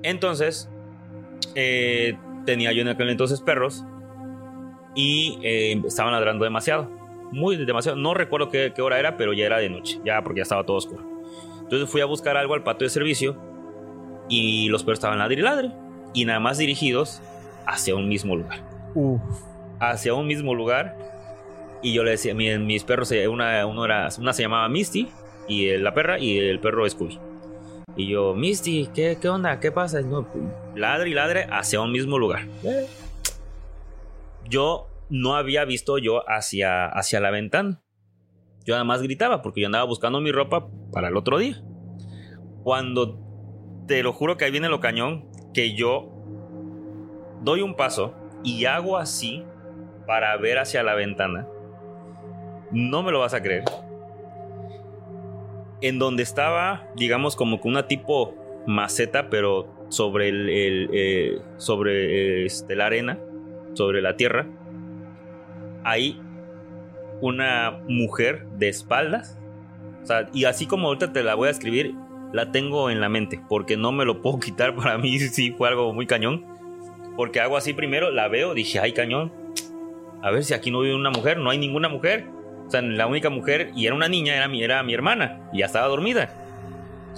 Entonces, 0.03 0.71
eh, 1.55 2.17
tenía 2.47 2.73
yo 2.73 2.83
en 2.83 2.89
aquel 2.89 3.11
entonces 3.11 3.41
perros 3.43 3.85
y 4.95 5.39
eh, 5.43 5.81
estaban 5.87 6.13
ladrando 6.13 6.45
demasiado. 6.45 6.89
Muy 7.33 7.57
demasiado. 7.65 7.97
No 7.97 8.13
recuerdo 8.15 8.49
qué, 8.49 8.73
qué 8.75 8.83
hora 8.83 8.99
era, 8.99 9.17
pero 9.17 9.33
ya 9.33 9.47
era 9.47 9.59
de 9.59 9.69
noche, 9.71 10.01
ya 10.05 10.23
porque 10.23 10.39
ya 10.39 10.43
estaba 10.43 10.65
todo 10.65 10.77
oscuro. 10.77 11.05
Entonces 11.63 11.89
fui 11.89 12.01
a 12.01 12.05
buscar 12.07 12.37
algo 12.37 12.55
al 12.55 12.65
patio 12.65 12.87
de 12.87 12.91
servicio 12.91 13.37
y 14.29 14.69
los 14.69 14.83
perros 14.83 14.99
estaban 14.99 15.19
ladre 15.19 15.35
y 15.35 15.43
ladre 15.43 15.71
y 16.13 16.25
nada 16.25 16.41
más 16.41 16.59
dirigidos 16.59 17.23
hacia 17.67 17.95
un 17.95 18.09
mismo 18.09 18.35
lugar. 18.35 18.59
Uf. 18.95 19.21
Hacia 19.79 20.15
un 20.15 20.27
mismo 20.27 20.55
lugar 20.55 20.97
y 21.83 21.93
yo 21.93 22.03
le 22.03 22.11
decía, 22.13 22.35
mi- 22.35 22.59
mis 22.59 22.83
perros, 22.85 23.13
una, 23.31 23.65
uno 23.67 23.85
era, 23.85 24.09
una 24.19 24.33
se 24.33 24.43
llamaba 24.43 24.69
Misty 24.69 25.09
y 25.49 25.69
el- 25.69 25.85
la 25.85 25.95
perra 25.95 26.19
y 26.19 26.39
el 26.39 26.59
perro 26.59 26.89
Scooby. 26.89 27.19
Y 27.97 28.09
yo, 28.09 28.35
Misty, 28.35 28.89
¿qué, 28.95 29.19
qué 29.21 29.29
onda? 29.29 29.59
¿Qué 29.61 29.71
pasa? 29.73 30.01
No, 30.01 30.27
ladre 30.75 31.11
y 31.11 31.15
ladre 31.15 31.47
hacia 31.51 31.81
un 31.81 31.93
mismo 31.93 32.19
lugar. 32.19 32.43
Yo 34.51 34.89
no 35.11 35.37
había 35.37 35.65
visto 35.65 35.97
yo 35.99 36.29
hacia, 36.29 36.87
hacia 36.87 37.21
la 37.21 37.31
ventana. 37.31 37.81
Yo 38.65 38.75
nada 38.75 38.85
más 38.85 39.01
gritaba 39.01 39.43
porque 39.43 39.61
yo 39.61 39.67
andaba 39.69 39.85
buscando 39.85 40.21
mi 40.21 40.33
ropa 40.33 40.69
para 40.93 41.09
el 41.09 41.17
otro 41.17 41.39
día. 41.39 41.63
Cuando 42.65 43.17
te 43.87 44.03
lo 44.03 44.13
juro 44.13 44.37
que 44.37 44.45
ahí 44.45 44.51
viene 44.51 44.69
lo 44.69 44.81
cañón, 44.81 45.31
que 45.55 45.75
yo 45.75 46.11
doy 47.43 47.63
un 47.63 47.77
paso 47.77 48.15
y 48.43 48.65
hago 48.65 48.99
así 48.99 49.45
para 50.07 50.37
ver 50.37 50.59
hacia 50.59 50.83
la 50.83 50.95
ventana. 50.95 51.47
No 52.73 53.05
me 53.05 53.13
lo 53.13 53.21
vas 53.21 53.35
a 53.35 53.43
creer. 53.43 53.63
En 55.81 56.01
donde 56.01 56.25
estaba, 56.25 56.89
digamos, 56.97 57.37
como 57.37 57.61
que 57.61 57.69
una 57.69 57.87
tipo 57.87 58.35
maceta, 58.67 59.31
pero 59.31 59.87
sobre 59.91 60.29
el, 60.29 60.91
eh, 60.93 61.39
sobre 61.57 62.47
este, 62.47 62.75
la 62.75 62.87
arena, 62.87 63.19
sobre 63.75 64.03
la 64.03 64.17
tierra. 64.17 64.47
Hay 65.85 66.21
una 67.21 67.81
mujer 67.89 68.47
de 68.59 68.69
espaldas. 68.69 69.39
Y 70.33 70.45
así 70.45 70.67
como 70.67 70.89
ahorita 70.89 71.13
te 71.13 71.23
la 71.23 71.35
voy 71.35 71.49
a 71.49 71.53
escribir, 71.53 71.95
la 72.33 72.53
tengo 72.53 72.91
en 72.91 73.01
la 73.01 73.09
mente, 73.09 73.41
porque 73.49 73.77
no 73.77 73.93
me 73.93 74.05
lo 74.05 74.23
puedo 74.23 74.39
quitar. 74.41 74.75
Para 74.75 74.99
mí 74.99 75.19
sí 75.19 75.53
fue 75.53 75.69
algo 75.69 75.93
muy 75.93 76.07
cañón. 76.07 76.45
Porque 77.17 77.41
hago 77.41 77.57
así 77.57 77.73
primero, 77.73 78.11
la 78.11 78.29
veo, 78.29 78.55
dije, 78.55 78.81
ay 78.81 78.93
cañón. 78.93 79.33
A 80.23 80.31
ver 80.31 80.45
si 80.45 80.55
aquí 80.55 80.71
no 80.71 80.81
vive 80.81 80.95
una 80.95 81.11
mujer, 81.11 81.39
no 81.39 81.51
hay 81.51 81.59
ninguna 81.59 81.89
mujer. 81.89 82.27
O 82.67 82.71
sea, 82.71 82.83
la 82.83 83.07
única 83.07 83.31
mujer, 83.31 83.73
y 83.75 83.87
era 83.87 83.95
una 83.95 84.09
niña, 84.09 84.37
era 84.37 84.47
mi, 84.47 84.63
era 84.63 84.83
mi 84.83 84.95
hermana, 84.95 85.49
y 85.53 85.59
ya 85.59 85.67
estaba 85.67 85.89
dormida. 85.89 86.33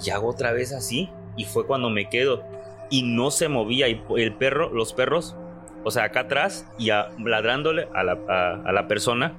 Y 0.03 0.09
hago 0.09 0.27
otra 0.27 0.51
vez 0.51 0.73
así, 0.73 1.09
y 1.37 1.45
fue 1.45 1.67
cuando 1.67 1.89
me 1.89 2.09
quedo. 2.09 2.43
Y 2.89 3.03
no 3.03 3.29
se 3.29 3.49
movía, 3.49 3.87
y 3.87 4.01
el 4.17 4.33
perro, 4.33 4.73
los 4.73 4.93
perros, 4.93 5.37
o 5.83 5.91
sea, 5.91 6.05
acá 6.05 6.21
atrás, 6.21 6.65
y 6.77 6.89
a- 6.89 7.07
ladrándole 7.17 7.87
a 7.93 8.03
la, 8.03 8.23
a- 8.27 8.61
a 8.65 8.71
la 8.71 8.87
persona. 8.87 9.37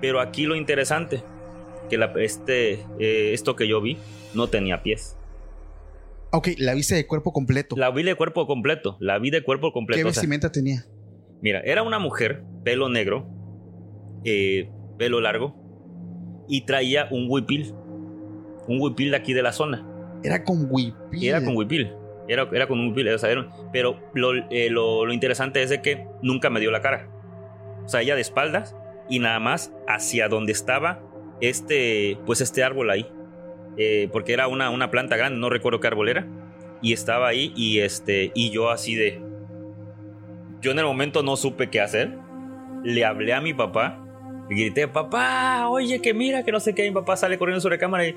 Pero 0.00 0.20
aquí 0.20 0.44
lo 0.46 0.56
interesante, 0.56 1.22
que 1.88 1.96
la- 1.98 2.12
este, 2.16 2.72
eh, 2.98 3.32
esto 3.32 3.56
que 3.56 3.68
yo 3.68 3.80
vi 3.80 3.98
no 4.34 4.48
tenía 4.48 4.82
pies. 4.82 5.16
Ok, 6.32 6.48
la 6.58 6.74
viste 6.74 6.94
de 6.94 7.06
cuerpo 7.06 7.32
completo. 7.32 7.76
La 7.76 7.90
vi 7.90 8.02
de 8.02 8.14
cuerpo 8.14 8.46
completo, 8.46 8.96
la 9.00 9.18
vi 9.18 9.30
de 9.30 9.42
cuerpo 9.42 9.72
completo. 9.72 9.98
¿Qué 9.98 10.02
sea, 10.02 10.20
vestimenta 10.22 10.50
tenía? 10.50 10.84
Mira, 11.42 11.60
era 11.60 11.82
una 11.82 11.98
mujer, 11.98 12.42
pelo 12.64 12.88
negro, 12.88 13.28
eh, 14.24 14.70
pelo 14.98 15.20
largo, 15.20 15.54
y 16.48 16.64
traía 16.64 17.08
un 17.10 17.26
huipil. 17.28 17.74
Un 18.66 18.80
huipil 18.80 19.10
de 19.10 19.16
aquí 19.16 19.32
de 19.34 19.42
la 19.42 19.52
zona. 19.52 19.86
Era 20.22 20.42
con 20.44 20.66
huipil. 20.70 21.24
Era 21.28 21.44
con 21.44 21.56
huipil. 21.56 21.92
Era, 22.32 22.48
era 22.52 22.66
con 22.66 22.80
un 22.80 22.88
huipil, 22.88 23.08
o 23.08 23.18
sea, 23.18 23.30
era- 23.30 23.46
pero 23.72 23.98
lo, 24.14 24.34
eh, 24.50 24.68
lo- 24.70 25.04
lo 25.06 25.12
interesante 25.12 25.62
es 25.62 25.70
de 25.70 25.82
que 25.82 26.06
nunca 26.22 26.50
me 26.50 26.60
dio 26.60 26.70
la 26.70 26.80
cara. 26.80 27.08
O 27.84 27.88
sea, 27.88 28.00
ella 28.02 28.14
de 28.14 28.20
espaldas 28.20 28.76
y 29.08 29.18
nada 29.18 29.38
más 29.40 29.72
hacia 29.88 30.28
donde 30.28 30.52
estaba 30.52 31.00
este, 31.40 32.16
pues 32.26 32.40
este 32.40 32.62
árbol 32.62 32.90
ahí. 32.90 33.06
Eh, 33.76 34.08
porque 34.12 34.32
era 34.32 34.48
una, 34.48 34.70
una 34.70 34.90
planta 34.90 35.16
grande, 35.16 35.38
no 35.40 35.48
recuerdo 35.50 35.80
qué 35.80 35.86
árbol 35.88 36.08
era. 36.08 36.26
Y 36.82 36.92
estaba 36.92 37.28
ahí 37.28 37.52
y 37.56 37.78
este, 37.80 38.32
y 38.34 38.50
yo 38.50 38.70
así 38.70 38.94
de... 38.94 39.20
Yo 40.60 40.70
en 40.70 40.78
el 40.78 40.84
momento 40.84 41.22
no 41.22 41.36
supe 41.36 41.70
qué 41.70 41.80
hacer. 41.80 42.12
Le 42.84 43.04
hablé 43.04 43.34
a 43.34 43.40
mi 43.40 43.54
papá. 43.54 43.98
Y 44.50 44.54
grité, 44.54 44.86
papá, 44.88 45.68
oye, 45.68 46.00
que 46.00 46.12
mira, 46.14 46.44
que 46.44 46.52
no 46.52 46.60
sé 46.60 46.74
qué. 46.74 46.82
Mi 46.84 46.90
papá 46.90 47.16
sale 47.16 47.38
corriendo 47.38 47.60
sobre 47.60 47.78
cámara 47.78 48.06
y 48.06 48.14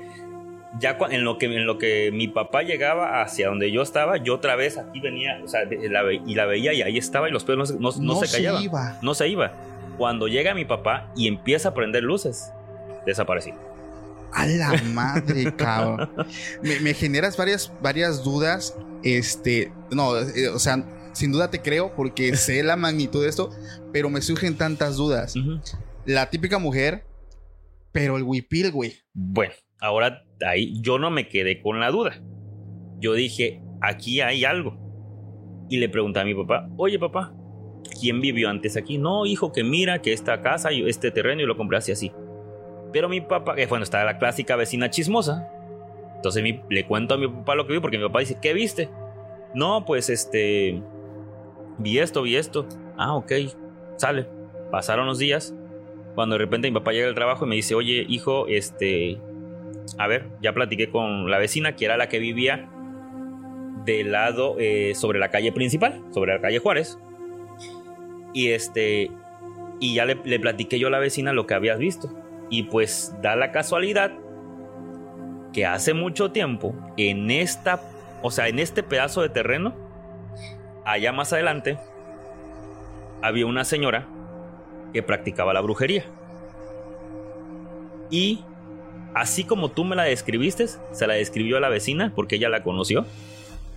ya 0.78 0.96
en 1.10 1.24
lo 1.24 1.38
que 1.38 1.46
en 1.46 1.66
lo 1.66 1.78
que 1.78 2.10
mi 2.12 2.28
papá 2.28 2.62
llegaba 2.62 3.22
hacia 3.22 3.48
donde 3.48 3.70
yo 3.72 3.82
estaba, 3.82 4.16
yo 4.18 4.34
otra 4.34 4.56
vez 4.56 4.76
aquí 4.78 5.00
venía, 5.00 5.40
o 5.44 5.48
sea, 5.48 5.64
de- 5.64 5.88
la 5.88 6.02
ve- 6.02 6.20
y 6.26 6.34
la 6.34 6.44
veía 6.46 6.72
y 6.72 6.82
ahí 6.82 6.98
estaba 6.98 7.28
y 7.28 7.32
los 7.32 7.44
pelos 7.44 7.72
no, 7.80 7.92
se- 7.92 8.00
no- 8.00 8.14
no 8.14 8.20
se 8.24 8.36
callaban. 8.36 8.62
iba. 8.62 8.98
No 9.02 9.14
se 9.14 9.28
iba. 9.28 9.52
Cuando 9.96 10.28
llega 10.28 10.54
mi 10.54 10.64
papá 10.66 11.10
y 11.16 11.26
empieza 11.28 11.70
a 11.70 11.74
prender 11.74 12.02
luces, 12.02 12.50
desaparecí. 13.06 13.52
A 14.32 14.46
la 14.46 14.74
madre, 14.92 15.54
cabrón. 15.56 16.10
Me, 16.62 16.78
me 16.80 16.92
generas 16.92 17.36
varias, 17.36 17.72
varias 17.80 18.22
dudas. 18.22 18.76
Este, 19.02 19.72
no, 19.90 20.18
eh, 20.18 20.48
o 20.48 20.58
sea, 20.58 20.84
sin 21.12 21.32
duda 21.32 21.48
te 21.50 21.62
creo 21.62 21.94
porque 21.94 22.36
sé 22.36 22.62
la 22.62 22.76
magnitud 22.76 23.22
de 23.22 23.30
esto, 23.30 23.50
pero 23.92 24.10
me 24.10 24.20
surgen 24.20 24.56
tantas 24.58 24.96
dudas. 24.96 25.34
La 26.04 26.28
típica 26.28 26.58
mujer, 26.58 27.04
pero 27.92 28.16
el 28.18 28.24
huipil, 28.24 28.70
güey. 28.72 28.98
Bueno, 29.14 29.54
ahora 29.80 30.24
ahí 30.46 30.80
yo 30.80 30.98
no 30.98 31.10
me 31.10 31.28
quedé 31.28 31.60
con 31.60 31.80
la 31.80 31.90
duda. 31.90 32.20
Yo 32.98 33.12
dije, 33.14 33.60
aquí 33.80 34.20
hay 34.20 34.44
algo. 34.44 34.76
Y 35.68 35.78
le 35.78 35.88
pregunté 35.88 36.20
a 36.20 36.24
mi 36.24 36.34
papá, 36.34 36.68
oye 36.76 36.98
papá, 36.98 37.34
¿quién 38.00 38.20
vivió 38.20 38.48
antes 38.48 38.76
aquí? 38.76 38.98
No, 38.98 39.26
hijo, 39.26 39.52
que 39.52 39.64
mira 39.64 40.00
que 40.00 40.12
esta 40.12 40.40
casa 40.42 40.72
y 40.72 40.88
este 40.88 41.10
terreno 41.10 41.42
y 41.42 41.46
lo 41.46 41.56
compré 41.56 41.78
así 41.78 41.92
así. 41.92 42.12
Pero 42.92 43.08
mi 43.08 43.20
papá, 43.20 43.54
que 43.56 43.66
bueno, 43.66 43.82
está 43.82 44.04
la 44.04 44.18
clásica 44.18 44.56
vecina 44.56 44.90
chismosa. 44.90 45.48
Entonces 46.16 46.42
mi- 46.42 46.60
le 46.70 46.86
cuento 46.86 47.14
a 47.14 47.18
mi 47.18 47.28
papá 47.28 47.54
lo 47.54 47.66
que 47.66 47.72
vi 47.74 47.80
porque 47.80 47.98
mi 47.98 48.04
papá 48.04 48.20
dice, 48.20 48.38
¿qué 48.40 48.54
viste? 48.54 48.88
No, 49.54 49.84
pues 49.84 50.08
este, 50.08 50.80
vi 51.78 51.98
esto, 51.98 52.22
vi 52.22 52.36
esto. 52.36 52.66
Ah, 52.96 53.14
ok, 53.16 53.32
sale. 53.96 54.26
Pasaron 54.70 55.06
los 55.06 55.18
días. 55.18 55.54
Cuando 56.14 56.34
de 56.34 56.38
repente 56.38 56.70
mi 56.70 56.74
papá 56.78 56.92
llega 56.92 57.06
del 57.06 57.14
trabajo 57.14 57.44
y 57.44 57.48
me 57.48 57.54
dice, 57.56 57.74
oye, 57.74 58.06
hijo, 58.08 58.46
este, 58.46 59.20
a 59.98 60.06
ver, 60.06 60.26
ya 60.40 60.52
platiqué 60.52 60.90
con 60.90 61.30
la 61.30 61.38
vecina, 61.38 61.76
que 61.76 61.84
era 61.84 61.96
la 61.96 62.08
que 62.08 62.18
vivía 62.18 62.68
del 63.84 64.12
lado 64.12 64.56
eh, 64.58 64.94
sobre 64.94 65.18
la 65.18 65.30
calle 65.30 65.52
principal, 65.52 66.02
sobre 66.12 66.34
la 66.34 66.40
calle 66.40 66.58
Juárez. 66.58 66.98
Y 68.32 68.50
este, 68.50 69.10
y 69.80 69.94
ya 69.94 70.04
le, 70.04 70.16
le 70.24 70.40
platiqué 70.40 70.78
yo 70.78 70.88
a 70.88 70.90
la 70.90 70.98
vecina 70.98 71.32
lo 71.32 71.46
que 71.46 71.54
habías 71.54 71.78
visto. 71.78 72.08
Y 72.50 72.64
pues 72.64 73.14
da 73.22 73.36
la 73.36 73.52
casualidad 73.52 74.12
que 75.52 75.64
hace 75.64 75.94
mucho 75.94 76.32
tiempo, 76.32 76.74
en 76.96 77.30
esta, 77.30 77.80
o 78.22 78.30
sea, 78.30 78.48
en 78.48 78.58
este 78.58 78.82
pedazo 78.82 79.22
de 79.22 79.30
terreno, 79.30 79.74
allá 80.84 81.12
más 81.12 81.32
adelante, 81.32 81.78
había 83.22 83.46
una 83.46 83.64
señora 83.64 84.06
que 84.92 85.02
practicaba 85.02 85.54
la 85.54 85.60
brujería. 85.60 86.04
Y 88.10 88.44
así 89.16 89.44
como 89.44 89.70
tú 89.70 89.84
me 89.84 89.96
la 89.96 90.04
describiste, 90.04 90.66
se 90.68 91.06
la 91.06 91.14
describió 91.14 91.56
a 91.56 91.60
la 91.60 91.70
vecina 91.70 92.12
porque 92.14 92.36
ella 92.36 92.50
la 92.50 92.62
conoció. 92.62 93.06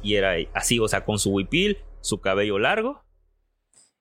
Y 0.04 0.16
era 0.16 0.34
así, 0.54 0.80
o 0.80 0.88
sea, 0.88 1.06
con 1.06 1.18
su 1.18 1.32
huipil, 1.32 1.78
su 2.02 2.20
cabello 2.20 2.60
largo. 2.60 3.04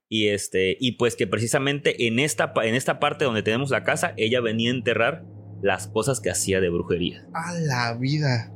Y 0.09 0.29
este, 0.29 0.77
y 0.81 0.93
pues 0.93 1.15
que 1.17 1.27
precisamente 1.27 2.07
en 2.09 2.19
esta, 2.19 2.53
en 2.63 2.75
esta 2.75 2.99
parte 2.99 3.25
donde 3.25 3.43
tenemos 3.43 3.71
la 3.71 3.85
casa, 3.85 4.15
ella 4.17 4.41
venía 4.41 4.71
a 4.71 4.75
enterrar 4.75 5.25
las 5.63 5.87
cosas 5.87 6.21
que 6.21 6.31
hacía 6.31 6.61
de 6.61 6.71
brujería. 6.71 7.27
A 7.33 7.53
la 7.55 7.95
vida. 7.95 8.53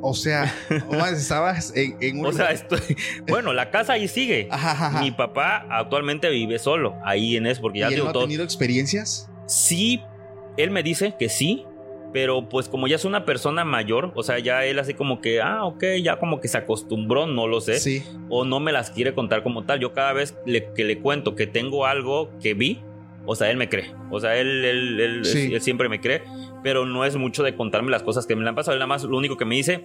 O 0.00 0.14
sea, 0.14 0.54
estabas 1.12 1.74
en, 1.76 1.96
en 2.00 2.20
un. 2.20 2.26
O 2.26 2.32
sea, 2.32 2.50
estoy. 2.52 2.80
Bueno, 3.28 3.52
la 3.52 3.70
casa 3.70 3.94
ahí 3.94 4.08
sigue. 4.08 4.48
Ajá, 4.50 4.70
ajá, 4.70 4.86
ajá. 4.86 5.00
Mi 5.02 5.10
papá 5.10 5.66
actualmente 5.68 6.30
vive 6.30 6.58
solo 6.58 6.96
ahí 7.04 7.36
en 7.36 7.46
eso, 7.46 7.60
porque 7.60 7.78
¿Y 7.78 7.80
ya 7.82 7.88
él 7.88 7.94
digo 7.94 8.04
no 8.04 8.10
ha 8.10 8.14
todo. 8.14 8.22
tenido 8.22 8.44
experiencias? 8.44 9.28
Sí, 9.46 10.00
él 10.56 10.70
me 10.70 10.82
dice 10.82 11.14
que 11.18 11.28
sí, 11.28 11.66
pero 12.12 12.48
pues 12.48 12.68
como 12.68 12.88
ya 12.88 12.96
es 12.96 13.04
una 13.04 13.24
persona 13.24 13.64
mayor, 13.64 14.12
o 14.14 14.22
sea, 14.22 14.38
ya 14.38 14.64
él 14.64 14.78
así 14.78 14.94
como 14.94 15.20
que, 15.20 15.40
ah, 15.40 15.64
ok, 15.64 15.84
ya 16.02 16.18
como 16.18 16.40
que 16.40 16.48
se 16.48 16.58
acostumbró, 16.58 17.26
no 17.26 17.46
lo 17.46 17.60
sé, 17.60 17.78
Sí. 17.78 18.02
o 18.28 18.44
no 18.44 18.60
me 18.60 18.72
las 18.72 18.90
quiere 18.90 19.14
contar 19.14 19.42
como 19.42 19.64
tal. 19.64 19.80
Yo 19.80 19.92
cada 19.92 20.12
vez 20.12 20.36
le- 20.46 20.72
que 20.74 20.84
le 20.84 20.98
cuento 20.98 21.34
que 21.36 21.46
tengo 21.46 21.86
algo 21.86 22.30
que 22.42 22.54
vi, 22.54 22.80
o 23.26 23.36
sea, 23.36 23.50
él 23.50 23.56
me 23.56 23.68
cree, 23.68 23.92
o 24.10 24.18
sea, 24.20 24.36
él, 24.36 24.64
él, 24.64 25.00
él- 25.00 25.24
Sí. 25.24 25.52
él 25.54 25.60
siempre 25.60 25.88
me 25.88 26.00
cree, 26.00 26.22
pero 26.62 26.84
no 26.86 27.04
es 27.04 27.16
mucho 27.16 27.42
de 27.42 27.54
contarme 27.54 27.90
las 27.90 28.02
cosas 28.02 28.26
que 28.26 28.34
me 28.34 28.42
le 28.42 28.48
han 28.48 28.54
pasado, 28.54 28.72
él 28.74 28.78
nada 28.80 28.86
más 28.88 29.04
lo 29.04 29.16
único 29.16 29.36
que 29.36 29.44
me 29.44 29.54
dice, 29.54 29.84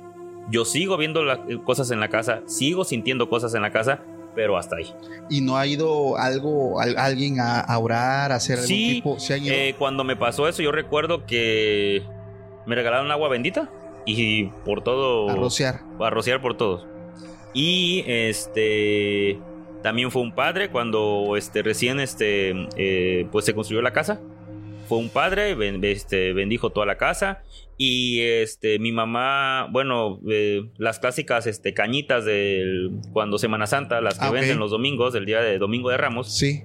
yo 0.49 0.63
sigo 0.65 0.97
viendo 0.97 1.23
las 1.23 1.39
cosas 1.63 1.89
en 1.91 1.99
la 1.99 2.09
casa, 2.09 2.41
sigo 2.45 2.83
sintiendo 2.85 3.29
cosas 3.29 3.53
en 3.55 3.61
la 3.61 3.71
casa, 3.71 4.03
pero 4.35 4.57
hasta 4.57 4.75
ahí. 4.75 4.93
¿Y 5.29 5.41
no 5.41 5.57
ha 5.57 5.65
ido 5.65 6.17
algo, 6.17 6.79
al- 6.79 6.97
alguien 6.97 7.39
a, 7.39 7.59
a 7.61 7.79
orar, 7.79 8.31
a 8.31 8.35
hacer 8.35 8.55
algún 8.59 8.67
Sí, 8.67 8.93
tipo? 8.95 9.19
¿Se 9.19 9.33
han 9.35 9.43
ido? 9.45 9.53
Eh, 9.55 9.75
cuando 9.79 10.03
me 10.03 10.15
pasó 10.15 10.47
eso, 10.47 10.61
yo 10.61 10.71
recuerdo 10.71 11.25
que 11.25 12.03
me 12.65 12.75
regalaron 12.75 13.09
agua 13.11 13.29
bendita 13.29 13.69
y 14.05 14.45
por 14.65 14.83
todo. 14.83 15.29
a 15.29 15.35
rociar. 15.35 15.81
a 15.99 16.09
rociar 16.09 16.41
por 16.41 16.55
todos. 16.57 16.85
Y 17.53 18.03
este. 18.07 19.39
También 19.81 20.09
fue 20.09 20.23
un 20.23 20.33
padre 20.33 20.69
cuando 20.71 21.35
este, 21.37 21.61
recién 21.61 21.99
este, 21.99 22.53
eh, 22.75 23.27
pues 23.31 23.45
se 23.45 23.53
construyó 23.53 23.81
la 23.83 23.93
casa. 23.93 24.19
Fue 24.87 24.97
un 24.97 25.09
padre, 25.09 25.55
ben- 25.55 25.83
este, 25.83 26.33
bendijo 26.33 26.69
toda 26.71 26.85
la 26.85 26.97
casa. 26.97 27.41
Y 27.77 28.21
este, 28.21 28.79
mi 28.79 28.91
mamá, 28.91 29.67
bueno, 29.71 30.19
eh, 30.29 30.69
las 30.77 30.99
clásicas 30.99 31.45
este, 31.47 31.73
cañitas 31.73 32.23
de 32.23 32.89
cuando 33.11 33.37
Semana 33.37 33.67
Santa, 33.67 33.99
las 34.01 34.17
que 34.17 34.25
Ah, 34.25 34.31
venden 34.31 34.59
los 34.59 34.71
domingos, 34.71 35.13
el 35.15 35.25
día 35.25 35.41
de 35.41 35.57
Domingo 35.57 35.89
de 35.89 35.97
Ramos 35.97 36.33
Sí. 36.37 36.63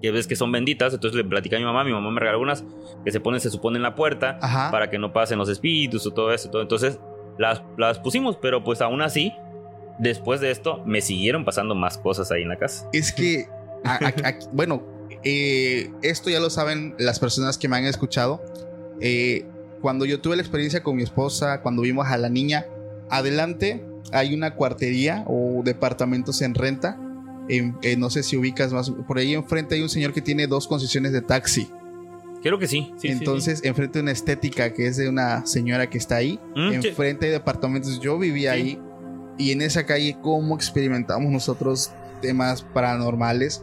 que 0.00 0.10
ves 0.12 0.26
que 0.28 0.36
son 0.36 0.52
benditas, 0.52 0.94
entonces 0.94 1.16
le 1.16 1.24
platicé 1.24 1.56
a 1.56 1.58
mi 1.58 1.64
mamá, 1.64 1.82
mi 1.84 1.90
mamá 1.92 2.10
me 2.12 2.20
regaló 2.20 2.40
unas 2.40 2.64
que 3.04 3.10
se 3.10 3.18
ponen, 3.20 3.40
se 3.40 3.50
supone 3.50 3.76
en 3.78 3.82
la 3.82 3.94
puerta 3.96 4.38
Ajá. 4.40 4.70
para 4.70 4.88
que 4.88 4.98
no 4.98 5.12
pasen 5.12 5.36
los 5.38 5.48
espíritus 5.48 6.06
o 6.06 6.12
todo 6.12 6.32
eso, 6.32 6.48
todo. 6.50 6.62
entonces 6.62 7.00
las, 7.38 7.62
las 7.76 7.98
pusimos, 7.98 8.36
pero 8.36 8.62
pues 8.62 8.80
aún 8.82 9.02
así, 9.02 9.32
después 9.98 10.40
de 10.40 10.50
esto, 10.52 10.82
me 10.86 11.00
siguieron 11.00 11.44
pasando 11.44 11.74
más 11.74 11.98
cosas 11.98 12.30
ahí 12.30 12.42
en 12.42 12.48
la 12.50 12.56
casa. 12.56 12.88
Es 12.92 13.12
que, 13.12 13.46
a- 13.84 13.96
a- 13.96 14.28
a- 14.28 14.38
bueno, 14.52 14.82
eh, 15.24 15.90
esto 16.02 16.30
ya 16.30 16.40
lo 16.40 16.50
saben 16.50 16.94
las 16.98 17.18
personas 17.18 17.58
que 17.58 17.68
me 17.68 17.76
han 17.76 17.84
escuchado. 17.84 18.42
Eh, 19.00 19.44
cuando 19.80 20.04
yo 20.04 20.20
tuve 20.20 20.36
la 20.36 20.42
experiencia 20.42 20.82
con 20.82 20.96
mi 20.96 21.02
esposa, 21.02 21.62
cuando 21.62 21.82
vimos 21.82 22.06
a 22.08 22.18
la 22.18 22.28
niña, 22.28 22.66
adelante 23.08 23.84
hay 24.12 24.34
una 24.34 24.54
cuartería 24.54 25.24
o 25.26 25.62
departamentos 25.64 26.42
en 26.42 26.54
renta. 26.54 26.98
En- 27.48 27.76
eh, 27.82 27.96
no 27.96 28.10
sé 28.10 28.22
si 28.22 28.36
ubicas 28.36 28.72
más. 28.72 28.90
Por 28.90 29.18
ahí 29.18 29.34
enfrente 29.34 29.74
hay 29.74 29.82
un 29.82 29.88
señor 29.88 30.12
que 30.12 30.20
tiene 30.20 30.46
dos 30.46 30.68
concesiones 30.68 31.12
de 31.12 31.22
taxi. 31.22 31.68
Creo 32.42 32.58
que 32.58 32.66
sí. 32.68 32.90
sí, 32.96 33.08
sí, 33.08 33.08
Entonces, 33.08 33.60
enfrente 33.64 33.98
hay 33.98 34.02
una 34.02 34.12
estética 34.12 34.72
que 34.72 34.86
es 34.86 34.96
de 34.96 35.08
una 35.08 35.44
señora 35.46 35.90
que 35.90 35.98
está 35.98 36.16
ahí. 36.16 36.38
Mm, 36.56 36.80
sí. 36.80 36.88
enfrente 36.88 37.26
hay 37.26 37.32
departamentos. 37.32 38.00
Yo 38.00 38.18
vivía 38.18 38.54
Sí. 38.54 38.60
ahí. 38.60 38.78
Y 39.38 39.52
en 39.52 39.62
esa 39.62 39.84
calle, 39.86 40.16
¿cómo 40.22 40.54
experimentamos 40.54 41.30
nosotros 41.32 41.90
temas 42.22 42.62
paranormales? 42.62 43.62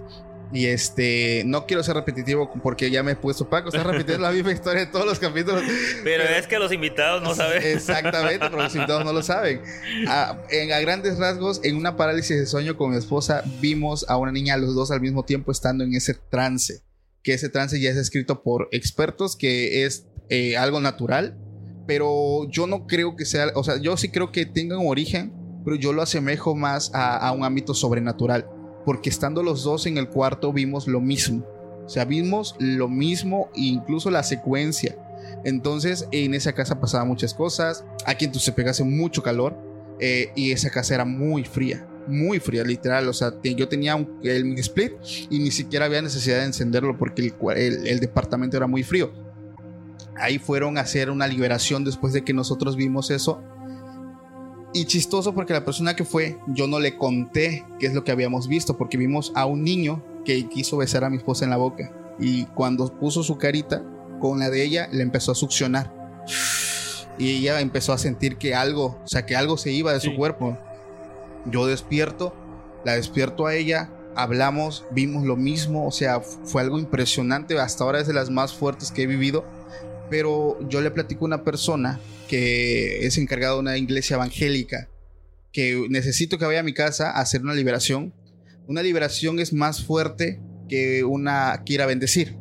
Y 0.53 0.67
este, 0.67 1.43
no 1.45 1.65
quiero 1.65 1.83
ser 1.83 1.95
repetitivo 1.95 2.49
porque 2.63 2.89
ya 2.89 3.03
me 3.03 3.11
he 3.11 3.15
puesto 3.15 3.49
Paco, 3.49 3.67
está 3.67 3.83
repitiendo 3.83 4.23
la 4.23 4.31
misma 4.31 4.53
historia 4.53 4.85
de 4.85 4.87
todos 4.87 5.05
los 5.05 5.19
capítulos. 5.19 5.61
Pero 6.03 6.23
es 6.23 6.47
que 6.47 6.57
los 6.57 6.71
invitados 6.71 7.21
no 7.21 7.35
saben. 7.35 7.61
Exactamente, 7.63 8.39
pero 8.49 8.63
los 8.63 8.73
invitados 8.73 9.03
no 9.03 9.11
lo 9.11 9.21
saben. 9.23 9.61
A, 10.07 10.37
en, 10.49 10.71
a 10.71 10.79
grandes 10.79 11.17
rasgos, 11.17 11.59
en 11.63 11.75
una 11.75 11.97
parálisis 11.97 12.37
de 12.39 12.45
sueño 12.45 12.77
con 12.77 12.91
mi 12.91 12.97
esposa, 12.97 13.43
vimos 13.59 14.05
a 14.07 14.15
una 14.15 14.31
niña, 14.31 14.55
los 14.55 14.73
dos 14.73 14.89
al 14.91 15.01
mismo 15.01 15.23
tiempo, 15.23 15.51
estando 15.51 15.83
en 15.83 15.93
ese 15.93 16.13
trance. 16.13 16.81
que 17.23 17.33
ese 17.33 17.49
trance 17.49 17.77
ya 17.79 17.89
es 17.89 17.97
escrito 17.97 18.41
por 18.41 18.69
expertos, 18.71 19.35
que 19.35 19.83
es 19.83 20.05
eh, 20.29 20.55
algo 20.55 20.79
natural, 20.79 21.37
pero 21.85 22.49
yo 22.49 22.67
no 22.67 22.87
creo 22.87 23.17
que 23.17 23.25
sea, 23.25 23.47
o 23.53 23.65
sea, 23.65 23.81
yo 23.81 23.97
sí 23.97 24.09
creo 24.09 24.31
que 24.31 24.45
tenga 24.45 24.77
un 24.77 24.87
origen, 24.87 25.33
pero 25.65 25.75
yo 25.75 25.91
lo 25.91 26.01
asemejo 26.01 26.55
más 26.55 26.89
a, 26.93 27.17
a 27.17 27.33
un 27.33 27.43
ámbito 27.43 27.73
sobrenatural, 27.73 28.47
porque 28.87 29.09
estando 29.09 29.43
los 29.43 29.65
dos 29.65 29.85
en 29.85 29.97
el 29.97 30.07
cuarto 30.07 30.53
vimos 30.53 30.87
lo 30.87 31.01
mismo, 31.01 31.45
o 31.85 31.89
sea, 31.89 32.05
vimos 32.05 32.55
lo 32.57 32.87
mismo, 32.87 33.49
incluso 33.53 34.09
la 34.09 34.23
secuencia. 34.23 34.97
Entonces, 35.43 36.07
en 36.13 36.33
esa 36.33 36.53
casa 36.53 36.79
pasaban 36.79 37.09
muchas 37.09 37.33
cosas. 37.33 37.83
Aquí 38.05 38.23
en 38.23 38.31
Tuxtepec 38.31 38.69
hace 38.69 38.85
mucho 38.85 39.21
calor. 39.21 39.57
eh, 39.99 40.31
y 40.37 40.53
esa 40.53 40.69
casa 40.69 40.95
era 40.95 41.03
muy 41.03 41.43
fría. 41.43 41.85
Muy 42.07 42.39
fría, 42.39 42.63
literal. 42.63 43.09
O 43.09 43.13
sea, 43.13 43.33
yo 43.43 43.67
tenía 43.67 43.97
un, 43.97 44.21
el 44.23 44.57
split 44.59 44.93
y 45.29 45.39
ni 45.39 45.51
siquiera 45.51 45.83
había 45.83 46.01
necesidad 46.01 46.37
de 46.37 46.45
encenderlo 46.45 46.97
porque 46.97 47.33
el 47.41 47.99
departamento 47.99 48.55
era 48.55 48.67
muy 48.67 48.83
frío. 48.83 49.11
Ahí 50.15 50.39
fueron 50.39 50.77
a 50.77 50.81
hacer 50.81 51.09
una 51.09 51.27
liberación 51.27 51.83
después 51.83 52.13
de 52.13 52.23
que 52.23 52.33
nosotros 52.33 52.77
vimos 52.77 53.11
eso. 53.11 53.43
Y 54.73 54.85
chistoso 54.85 55.33
porque 55.33 55.53
la 55.53 55.65
persona 55.65 55.95
que 55.95 56.03
fue, 56.03 56.37
yo 56.47 56.67
no 56.67 56.79
le 56.79 56.97
conté 56.97 57.65
qué 57.79 57.87
es 57.87 57.93
lo 57.93 58.03
que 58.03 58.11
habíamos 58.11 58.47
visto, 58.47 58.77
porque 58.77 58.97
vimos 58.97 59.31
a 59.35 59.45
un 59.45 59.63
niño 59.63 60.03
que 60.25 60.47
quiso 60.49 60.77
besar 60.77 61.03
a 61.03 61.09
mi 61.09 61.17
esposa 61.17 61.45
en 61.45 61.51
la 61.51 61.57
boca. 61.57 61.91
Y 62.19 62.45
cuando 62.45 62.87
puso 62.99 63.23
su 63.23 63.37
carita 63.37 63.83
con 64.19 64.39
la 64.39 64.49
de 64.49 64.63
ella, 64.63 64.89
le 64.91 65.03
empezó 65.03 65.31
a 65.31 65.35
succionar. 65.35 65.93
Y 67.17 67.37
ella 67.37 67.61
empezó 67.61 67.93
a 67.93 67.97
sentir 67.97 68.37
que 68.37 68.53
algo, 68.53 68.99
o 69.03 69.07
sea, 69.07 69.25
que 69.25 69.35
algo 69.35 69.57
se 69.57 69.71
iba 69.71 69.93
de 69.93 69.99
su 69.99 70.15
cuerpo. 70.15 70.57
Yo 71.45 71.65
despierto, 71.65 72.33
la 72.83 72.93
despierto 72.93 73.47
a 73.47 73.55
ella, 73.55 73.89
hablamos, 74.15 74.83
vimos 74.91 75.23
lo 75.23 75.35
mismo, 75.35 75.87
o 75.87 75.91
sea, 75.91 76.19
fue 76.19 76.61
algo 76.61 76.77
impresionante, 76.77 77.57
hasta 77.59 77.83
ahora 77.83 78.01
es 78.01 78.07
de 78.07 78.13
las 78.13 78.29
más 78.29 78.53
fuertes 78.53 78.91
que 78.91 79.03
he 79.03 79.07
vivido, 79.07 79.45
pero 80.09 80.57
yo 80.69 80.81
le 80.81 80.91
platico 80.91 81.25
a 81.25 81.27
una 81.27 81.43
persona 81.43 81.99
que 82.27 83.05
es 83.05 83.17
encargada 83.17 83.53
de 83.53 83.59
una 83.59 83.77
iglesia 83.77 84.15
evangélica, 84.15 84.89
que 85.51 85.87
necesito 85.89 86.37
que 86.37 86.45
vaya 86.45 86.59
a 86.59 86.63
mi 86.63 86.73
casa 86.73 87.11
a 87.11 87.21
hacer 87.21 87.41
una 87.41 87.53
liberación. 87.53 88.13
Una 88.67 88.83
liberación 88.83 89.39
es 89.39 89.53
más 89.53 89.83
fuerte 89.83 90.41
que 90.67 91.03
una 91.03 91.63
que 91.65 91.73
ir 91.73 91.81
a 91.81 91.85
bendecir, 91.85 92.35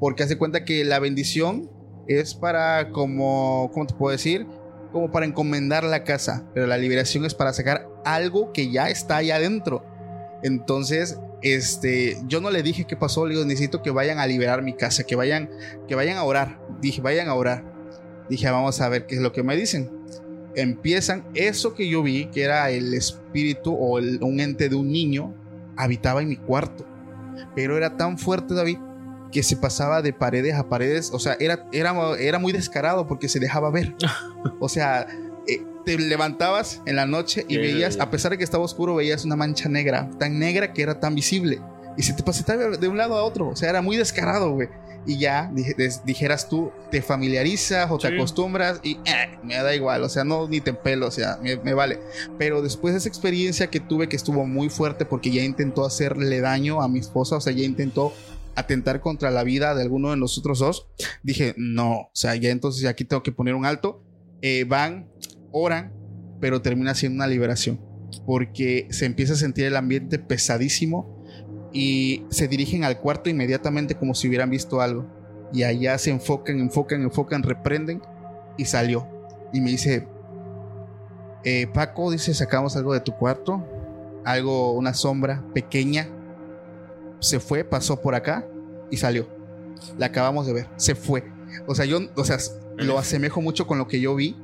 porque 0.00 0.22
hace 0.22 0.36
cuenta 0.36 0.64
que 0.64 0.84
la 0.84 0.98
bendición 0.98 1.70
es 2.08 2.34
para 2.34 2.90
como, 2.90 3.70
¿cómo 3.72 3.86
te 3.86 3.94
puedo 3.94 4.12
decir? 4.12 4.46
Como 4.92 5.12
para 5.12 5.26
encomendar 5.26 5.84
la 5.84 6.02
casa, 6.02 6.48
pero 6.54 6.66
la 6.66 6.78
liberación 6.78 7.24
es 7.24 7.34
para 7.34 7.52
sacar 7.52 7.86
algo 8.04 8.52
que 8.52 8.70
ya 8.70 8.90
está 8.90 9.16
allá 9.16 9.36
adentro. 9.36 9.84
Entonces, 10.42 11.18
este, 11.42 12.16
yo 12.26 12.40
no 12.40 12.50
le 12.50 12.62
dije 12.62 12.84
qué 12.86 12.96
pasó, 12.96 13.26
le 13.26 13.34
digo, 13.34 13.44
necesito 13.46 13.82
que 13.82 13.90
vayan 13.90 14.18
a 14.18 14.26
liberar 14.26 14.62
mi 14.62 14.74
casa, 14.74 15.04
que 15.04 15.16
vayan, 15.16 15.50
que 15.88 15.94
vayan 15.94 16.16
a 16.16 16.24
orar. 16.24 16.58
Dije, 16.80 17.00
vayan 17.00 17.28
a 17.28 17.34
orar. 17.34 17.64
Dije, 18.28 18.48
vamos 18.50 18.80
a 18.80 18.88
ver 18.88 19.06
qué 19.06 19.16
es 19.16 19.20
lo 19.20 19.32
que 19.32 19.42
me 19.42 19.56
dicen. 19.56 19.90
Empiezan, 20.54 21.24
eso 21.34 21.74
que 21.74 21.88
yo 21.88 22.02
vi, 22.02 22.26
que 22.26 22.42
era 22.42 22.70
el 22.70 22.94
espíritu 22.94 23.74
o 23.74 23.98
el- 23.98 24.18
un 24.22 24.40
ente 24.40 24.68
de 24.68 24.74
un 24.76 24.90
niño, 24.90 25.34
habitaba 25.76 26.22
en 26.22 26.28
mi 26.28 26.36
cuarto. 26.36 26.84
Pero 27.54 27.76
era 27.76 27.96
tan 27.96 28.18
fuerte, 28.18 28.54
David, 28.54 28.78
que 29.30 29.42
se 29.42 29.56
pasaba 29.56 30.02
de 30.02 30.12
paredes 30.12 30.54
a 30.54 30.68
paredes. 30.68 31.10
O 31.12 31.18
sea, 31.18 31.36
era, 31.38 31.66
era, 31.72 31.94
era 32.18 32.38
muy 32.38 32.52
descarado 32.52 33.06
porque 33.06 33.28
se 33.28 33.38
dejaba 33.40 33.70
ver. 33.70 33.94
O 34.60 34.68
sea, 34.68 35.06
te 35.88 35.96
levantabas 35.98 36.82
en 36.84 36.96
la 36.96 37.06
noche 37.06 37.46
y 37.48 37.56
veías, 37.56 37.98
a 37.98 38.10
pesar 38.10 38.32
de 38.32 38.36
que 38.36 38.44
estaba 38.44 38.62
oscuro, 38.62 38.94
veías 38.96 39.24
una 39.24 39.36
mancha 39.36 39.70
negra, 39.70 40.10
tan 40.18 40.38
negra 40.38 40.74
que 40.74 40.82
era 40.82 41.00
tan 41.00 41.14
visible. 41.14 41.60
Y 41.96 42.02
se 42.02 42.12
te 42.12 42.22
pasaba 42.22 42.76
de 42.76 42.88
un 42.88 42.98
lado 42.98 43.14
a 43.14 43.22
otro. 43.24 43.48
O 43.48 43.56
sea, 43.56 43.70
era 43.70 43.80
muy 43.80 43.96
descarado, 43.96 44.52
güey. 44.52 44.68
Y 45.06 45.16
ya, 45.18 45.50
dijeras 46.04 46.50
tú, 46.50 46.70
te 46.90 47.00
familiarizas 47.00 47.90
o 47.90 47.96
te 47.96 48.08
Sí. 48.08 48.14
acostumbras 48.14 48.80
y 48.82 48.98
eh, 49.06 49.38
me 49.42 49.54
da 49.56 49.74
igual. 49.74 50.02
O 50.04 50.10
sea, 50.10 50.24
no 50.24 50.46
ni 50.46 50.60
te 50.60 50.74
pelo, 50.74 51.06
o 51.06 51.10
sea, 51.10 51.38
me, 51.42 51.56
me 51.56 51.72
vale. 51.72 51.98
Pero 52.36 52.60
después 52.60 52.92
de 52.92 52.98
esa 52.98 53.08
experiencia 53.08 53.68
que 53.68 53.80
tuve, 53.80 54.10
que 54.10 54.16
estuvo 54.16 54.44
muy 54.44 54.68
fuerte 54.68 55.06
porque 55.06 55.30
ya 55.30 55.42
intentó 55.42 55.86
hacerle 55.86 56.40
daño 56.42 56.82
a 56.82 56.88
mi 56.88 56.98
esposa, 56.98 57.36
o 57.36 57.40
sea, 57.40 57.54
ya 57.54 57.64
intentó 57.64 58.12
atentar 58.56 59.00
contra 59.00 59.30
la 59.30 59.42
vida 59.42 59.74
de 59.74 59.80
alguno 59.82 60.10
de 60.10 60.18
nosotros 60.18 60.58
dos, 60.58 60.86
dije, 61.22 61.54
no, 61.56 61.92
o 61.92 62.10
sea, 62.12 62.34
ya 62.36 62.50
entonces 62.50 62.84
aquí 62.84 63.04
tengo 63.04 63.22
que 63.22 63.32
poner 63.32 63.54
un 63.54 63.64
alto. 63.64 64.02
Eh, 64.42 64.64
van, 64.68 65.08
oran, 65.52 65.92
pero 66.40 66.62
termina 66.62 66.94
siendo 66.94 67.16
una 67.16 67.26
liberación, 67.26 67.80
porque 68.26 68.86
se 68.90 69.06
empieza 69.06 69.34
a 69.34 69.36
sentir 69.36 69.64
el 69.66 69.76
ambiente 69.76 70.18
pesadísimo 70.18 71.18
y 71.72 72.24
se 72.30 72.48
dirigen 72.48 72.84
al 72.84 72.98
cuarto 72.98 73.28
inmediatamente 73.28 73.94
como 73.94 74.14
si 74.14 74.28
hubieran 74.28 74.50
visto 74.50 74.80
algo. 74.80 75.06
Y 75.52 75.62
allá 75.62 75.96
se 75.98 76.10
enfocan, 76.10 76.60
enfocan, 76.60 77.02
enfocan, 77.02 77.42
reprenden 77.42 78.02
y 78.56 78.64
salió. 78.64 79.06
Y 79.52 79.60
me 79.60 79.70
dice, 79.70 80.06
eh, 81.44 81.66
Paco, 81.72 82.10
dice, 82.10 82.34
sacamos 82.34 82.76
algo 82.76 82.92
de 82.92 83.00
tu 83.00 83.12
cuarto, 83.12 83.66
algo, 84.24 84.72
una 84.72 84.94
sombra 84.94 85.42
pequeña. 85.54 86.08
Se 87.20 87.40
fue, 87.40 87.64
pasó 87.64 88.00
por 88.00 88.14
acá 88.14 88.46
y 88.90 88.96
salió. 88.96 89.28
La 89.96 90.06
acabamos 90.06 90.46
de 90.46 90.52
ver, 90.52 90.68
se 90.76 90.94
fue. 90.94 91.24
O 91.66 91.74
sea, 91.74 91.84
yo, 91.84 92.00
o 92.14 92.24
sea, 92.24 92.38
lo 92.76 92.98
asemejo 92.98 93.40
mucho 93.40 93.66
con 93.66 93.78
lo 93.78 93.88
que 93.88 94.00
yo 94.00 94.14
vi. 94.14 94.36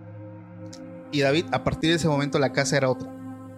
Y 1.15 1.21
David, 1.21 1.47
a 1.53 1.63
partir 1.65 1.91
de 1.91 1.97
ese 1.97 2.09
momento 2.09 2.39
la 2.39 2.53
casa 2.53 2.77
era 2.77 2.91
otra. 2.91 3.09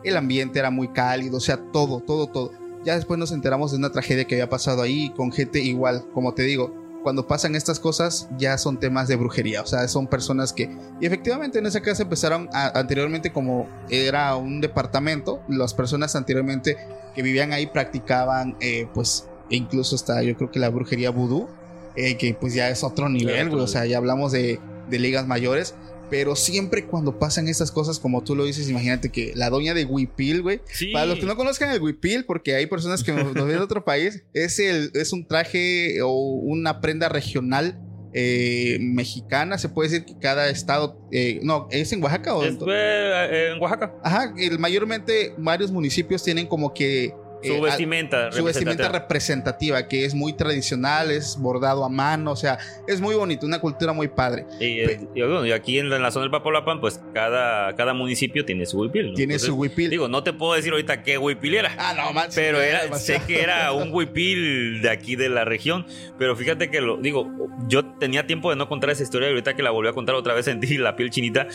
El 0.04 0.16
ambiente 0.16 0.58
era 0.58 0.70
muy 0.70 0.88
cálido, 0.88 1.38
o 1.38 1.40
sea, 1.40 1.56
todo, 1.72 2.00
todo, 2.00 2.26
todo. 2.28 2.52
Ya 2.84 2.94
después 2.94 3.18
nos 3.18 3.32
enteramos 3.32 3.72
de 3.72 3.78
una 3.78 3.90
tragedia 3.90 4.24
que 4.26 4.36
había 4.36 4.48
pasado 4.48 4.82
ahí 4.82 5.10
con 5.16 5.32
gente 5.32 5.60
igual, 5.60 6.04
como 6.12 6.34
te 6.34 6.42
digo, 6.42 6.72
cuando 7.02 7.26
pasan 7.26 7.54
estas 7.56 7.80
cosas 7.80 8.28
ya 8.36 8.58
son 8.58 8.78
temas 8.78 9.08
de 9.08 9.16
brujería, 9.16 9.62
o 9.62 9.66
sea, 9.66 9.86
son 9.88 10.06
personas 10.06 10.52
que... 10.52 10.70
Y 11.00 11.06
efectivamente 11.06 11.58
en 11.58 11.66
esa 11.66 11.80
casa 11.80 12.02
empezaron 12.02 12.48
a- 12.52 12.78
anteriormente 12.78 13.32
como 13.32 13.68
era 13.88 14.34
un 14.36 14.60
departamento, 14.60 15.40
las 15.48 15.72
personas 15.74 16.14
anteriormente 16.14 16.76
que 17.14 17.22
vivían 17.22 17.52
ahí 17.52 17.66
practicaban 17.66 18.56
eh, 18.60 18.86
pues 18.92 19.26
e 19.50 19.56
incluso 19.56 19.94
hasta 19.96 20.22
yo 20.22 20.36
creo 20.36 20.50
que 20.50 20.58
la 20.58 20.68
brujería 20.68 21.10
vudú, 21.10 21.48
eh, 21.94 22.16
que 22.16 22.34
pues 22.34 22.54
ya 22.54 22.68
es 22.68 22.82
otro 22.84 23.08
nivel, 23.08 23.48
güey, 23.50 23.62
o 23.62 23.68
sea, 23.68 23.86
ya 23.86 23.96
hablamos 23.98 24.32
de, 24.32 24.60
de 24.90 24.98
ligas 24.98 25.26
mayores. 25.26 25.74
Pero 26.08 26.36
siempre 26.36 26.84
cuando 26.86 27.18
pasan 27.18 27.48
estas 27.48 27.72
cosas, 27.72 27.98
como 27.98 28.22
tú 28.22 28.36
lo 28.36 28.44
dices, 28.44 28.68
imagínate 28.68 29.10
que 29.10 29.32
la 29.34 29.50
doña 29.50 29.74
de 29.74 29.84
Huipil, 29.84 30.42
güey, 30.42 30.60
Sí. 30.72 30.92
para 30.92 31.06
los 31.06 31.18
que 31.18 31.26
no 31.26 31.36
conozcan 31.36 31.70
el 31.72 31.82
huipil, 31.82 32.24
porque 32.24 32.54
hay 32.54 32.66
personas 32.66 33.02
que 33.02 33.12
nos, 33.12 33.34
ven 33.34 33.48
de 33.48 33.56
otro 33.58 33.84
país, 33.84 34.22
es, 34.32 34.58
el, 34.60 34.90
es 34.94 35.12
un 35.12 35.26
traje 35.26 36.00
o 36.02 36.10
una 36.12 36.80
prenda 36.80 37.08
regional 37.08 37.80
eh, 38.18 38.78
mexicana. 38.80 39.58
Se 39.58 39.68
puede 39.68 39.90
decir 39.90 40.06
que 40.06 40.18
cada 40.18 40.48
estado, 40.48 40.98
eh, 41.12 41.40
no, 41.42 41.68
¿es 41.70 41.92
en 41.92 42.02
Oaxaca 42.02 42.34
o 42.34 42.44
Es, 42.44 42.56
eh, 42.66 43.52
en 43.54 43.60
Oaxaca. 43.60 43.94
Ajá, 44.02 44.32
el- 44.38 44.58
mayormente 44.58 45.34
varios 45.36 45.70
municipios 45.70 46.22
tienen 46.22 46.46
como 46.46 46.72
que... 46.72 47.12
Su 47.46 47.54
eh, 47.54 47.60
vestimenta. 47.60 48.32
su 48.32 48.44
vestimenta 48.44 48.88
representativa. 48.88 49.86
que 49.88 50.04
es 50.04 50.14
muy 50.14 50.32
tradicional, 50.32 51.10
es 51.10 51.36
bordado 51.38 51.84
a 51.84 51.88
mano, 51.88 52.32
o 52.32 52.36
sea, 52.36 52.58
es 52.86 53.00
muy 53.00 53.14
bonito, 53.14 53.46
una 53.46 53.60
cultura 53.60 53.92
muy 53.92 54.08
padre. 54.08 54.46
Y, 54.60 54.80
eh, 54.80 55.00
y, 55.14 55.20
bueno, 55.20 55.46
y 55.46 55.52
aquí 55.52 55.78
en 55.78 55.90
la, 55.90 55.96
en 55.96 56.02
la 56.02 56.10
zona 56.10 56.24
del 56.24 56.30
Papolapan, 56.30 56.80
pues 56.80 57.00
cada, 57.14 57.74
cada 57.74 57.94
municipio 57.94 58.44
tiene 58.44 58.66
su 58.66 58.80
huipil. 58.80 59.08
¿no? 59.10 59.14
Tiene 59.14 59.34
Entonces, 59.34 59.48
su 59.48 59.54
huipil. 59.56 59.90
Digo, 59.90 60.08
no 60.08 60.22
te 60.22 60.32
puedo 60.32 60.54
decir 60.54 60.72
ahorita 60.72 61.02
qué 61.02 61.18
huipil 61.18 61.54
era. 61.54 61.74
Ah, 61.78 61.94
no, 61.96 62.12
manches, 62.12 62.34
Pero 62.34 62.60
era, 62.60 62.82
demasiado. 62.84 63.20
sé 63.20 63.26
que 63.26 63.42
era 63.42 63.72
un 63.72 63.92
huipil 63.92 64.82
de 64.82 64.90
aquí 64.90 65.16
de 65.16 65.28
la 65.28 65.44
región. 65.44 65.86
Pero 66.18 66.36
fíjate 66.36 66.70
que 66.70 66.80
lo 66.80 66.96
digo, 66.96 67.30
yo 67.68 67.84
tenía 67.84 68.26
tiempo 68.26 68.50
de 68.50 68.56
no 68.56 68.68
contar 68.68 68.90
esa 68.90 69.02
historia 69.02 69.28
y 69.28 69.30
ahorita 69.30 69.54
que 69.54 69.62
la 69.62 69.70
volví 69.70 69.88
a 69.88 69.92
contar 69.92 70.14
otra 70.14 70.34
vez 70.34 70.44
sentí 70.46 70.78
la 70.78 70.96
piel 70.96 71.10
chinita. 71.10 71.46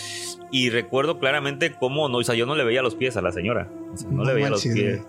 Y 0.52 0.70
recuerdo 0.70 1.20
claramente 1.20 1.74
cómo 1.74 2.10
no, 2.10 2.18
o 2.18 2.24
sea, 2.24 2.36
yo 2.36 2.46
no 2.46 2.56
le 2.56 2.64
veía 2.64 2.82
los 2.82 2.96
pies 2.96 3.18
a 3.18 3.22
la 3.22 3.32
señora. 3.32 3.70
O 3.94 3.98
sea, 3.98 4.10
no, 4.10 4.18
No 4.18 4.24
le 4.26 4.34
veía 4.34 4.50
manches, 4.50 4.66
los 4.66 4.76
pies. 4.76 5.02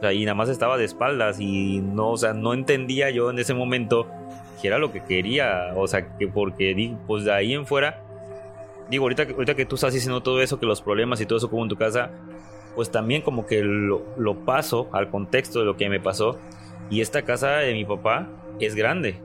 O 0.00 0.02
sea, 0.02 0.14
y 0.14 0.24
nada 0.24 0.34
más 0.34 0.48
estaba 0.48 0.78
de 0.78 0.86
espaldas 0.86 1.38
y 1.40 1.80
no, 1.80 2.12
o 2.12 2.16
sea, 2.16 2.32
no 2.32 2.54
entendía 2.54 3.10
yo 3.10 3.28
en 3.28 3.38
ese 3.38 3.52
momento 3.52 4.06
que 4.62 4.68
era 4.68 4.78
lo 4.78 4.92
que 4.92 5.04
quería. 5.04 5.74
O 5.76 5.86
sea, 5.86 6.16
que 6.16 6.26
porque, 6.26 6.94
pues 7.06 7.24
de 7.24 7.32
ahí 7.34 7.52
en 7.52 7.66
fuera, 7.66 8.02
digo, 8.88 9.04
ahorita, 9.04 9.24
ahorita 9.24 9.54
que 9.54 9.66
tú 9.66 9.74
estás 9.74 9.92
diciendo 9.92 10.22
todo 10.22 10.40
eso, 10.40 10.58
que 10.58 10.64
los 10.64 10.80
problemas 10.80 11.20
y 11.20 11.26
todo 11.26 11.36
eso 11.36 11.50
como 11.50 11.64
en 11.64 11.68
tu 11.68 11.76
casa, 11.76 12.10
pues 12.74 12.90
también 12.90 13.20
como 13.20 13.44
que 13.46 13.62
lo, 13.62 14.06
lo 14.16 14.46
paso 14.46 14.88
al 14.92 15.10
contexto 15.10 15.58
de 15.58 15.66
lo 15.66 15.76
que 15.76 15.90
me 15.90 16.00
pasó. 16.00 16.38
Y 16.88 17.02
esta 17.02 17.22
casa 17.22 17.58
de 17.58 17.74
mi 17.74 17.84
papá 17.84 18.26
es 18.58 18.74
grande 18.74 19.20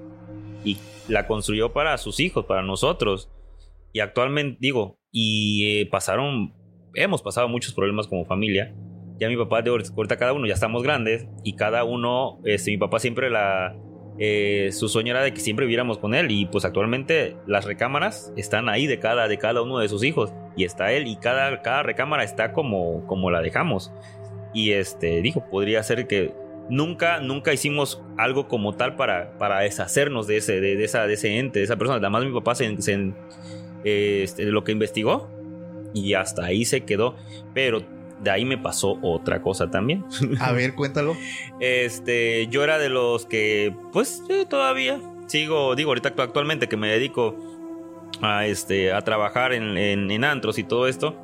y 0.66 0.78
la 1.08 1.26
construyó 1.26 1.72
para 1.72 1.98
sus 1.98 2.20
hijos, 2.20 2.44
para 2.46 2.64
nosotros. 2.64 3.30
Y 3.94 4.02
actualmente, 4.02 4.58
digo, 4.60 5.00
y 5.10 5.80
eh, 5.80 5.86
pasaron, 5.86 6.54
hemos 6.96 7.22
pasado 7.22 7.48
muchos 7.48 7.74
problemas 7.74 8.08
como 8.08 8.26
familia. 8.26 8.76
Ya 9.20 9.30
mi 9.30 9.38
papá, 9.38 9.62
de 9.62 9.70
ahorita 9.70 10.18
cada 10.18 10.34
uno, 10.34 10.46
ya 10.46 10.54
estamos 10.54 10.84
grandes 10.84 11.28
y 11.44 11.54
cada 11.54 11.84
uno, 11.84 12.40
este, 12.44 12.72
mi 12.72 12.78
papá 12.78 13.00
siempre 13.00 13.30
la, 13.30 13.76
eh, 14.20 14.70
su 14.74 14.90
sueño 14.90 15.12
era 15.12 15.24
de 15.24 15.34
que 15.34 15.40
siempre 15.40 15.66
viviéramos 15.66 15.98
con 15.98 16.14
él 16.16 16.32
y 16.32 16.46
pues 16.48 16.66
actualmente 16.66 17.38
las 17.48 17.66
recámaras 17.66 18.34
están 18.36 18.68
ahí 18.70 18.88
de 18.88 19.00
cada, 19.00 19.28
de 19.28 19.38
cada 19.38 19.62
uno 19.62 19.80
de 19.80 19.88
sus 19.90 20.04
hijos 20.04 20.34
y 20.58 20.64
está 20.66 20.92
él 20.92 21.08
y 21.08 21.16
cada, 21.18 21.62
cada 21.62 21.84
recámara 21.84 22.24
está 22.24 22.52
como, 22.54 23.06
como 23.08 23.32
la 23.32 23.42
dejamos. 23.42 23.92
Y 24.54 24.72
este, 24.72 25.22
dijo, 25.22 25.46
podría 25.50 25.84
ser 25.84 26.08
que 26.08 26.34
nunca, 26.70 27.20
nunca 27.20 27.54
hicimos 27.54 28.02
algo 28.18 28.48
como 28.48 28.74
tal 28.76 28.96
para, 28.96 29.38
para 29.38 29.60
deshacernos 29.60 30.28
de 30.28 30.38
ese, 30.38 30.62
de, 30.62 30.76
de 30.78 30.84
esa, 30.86 31.08
de 31.08 31.14
ese 31.16 31.38
ente, 31.40 31.60
de 31.60 31.66
esa 31.66 31.76
persona. 31.76 31.98
Además, 32.00 32.24
mi 32.26 32.32
papá 32.34 32.56
se, 32.56 32.82
se- 32.82 33.14
eh, 33.84 34.22
este, 34.24 34.46
lo 34.46 34.64
que 34.64 34.72
investigó 34.72 35.30
y 35.94 36.14
hasta 36.14 36.46
ahí 36.46 36.64
se 36.66 36.86
quedó. 36.86 37.16
Pero 37.54 37.82
de 38.26 38.32
ahí 38.32 38.44
me 38.44 38.58
pasó 38.58 38.98
otra 39.02 39.42
cosa 39.42 39.70
también. 39.72 40.04
A 40.42 40.52
ver, 40.52 40.76
cuéntalo. 40.76 41.16
Este, 41.62 42.48
yo 42.48 42.64
era 42.66 42.78
de 42.78 42.90
los 42.90 43.26
que, 43.26 43.74
pues, 43.94 44.22
eh, 44.28 44.46
todavía 44.50 45.00
sigo, 45.28 45.76
digo, 45.76 45.92
ahorita 45.92 46.14
actu- 46.14 46.24
actualmente 46.24 46.68
que 46.68 46.76
me 46.76 46.90
dedico 46.90 47.36
a, 48.22 48.46
este, 48.46 48.92
a 48.92 49.02
trabajar 49.02 49.54
en, 49.54 49.78
en- 49.78 50.12
en 50.12 50.24
antros 50.26 50.58
y 50.60 50.64
todo 50.64 50.88
esto. 50.88 51.16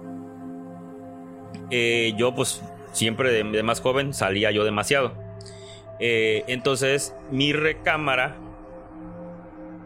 eh, 1.69 2.13
yo, 2.17 2.33
pues, 2.35 2.61
siempre 2.91 3.31
de, 3.31 3.43
de 3.43 3.63
más 3.63 3.79
joven 3.81 4.13
salía 4.13 4.51
yo 4.51 4.63
demasiado. 4.63 5.13
Eh, 5.99 6.43
entonces, 6.47 7.15
mi 7.31 7.53
recámara, 7.53 8.35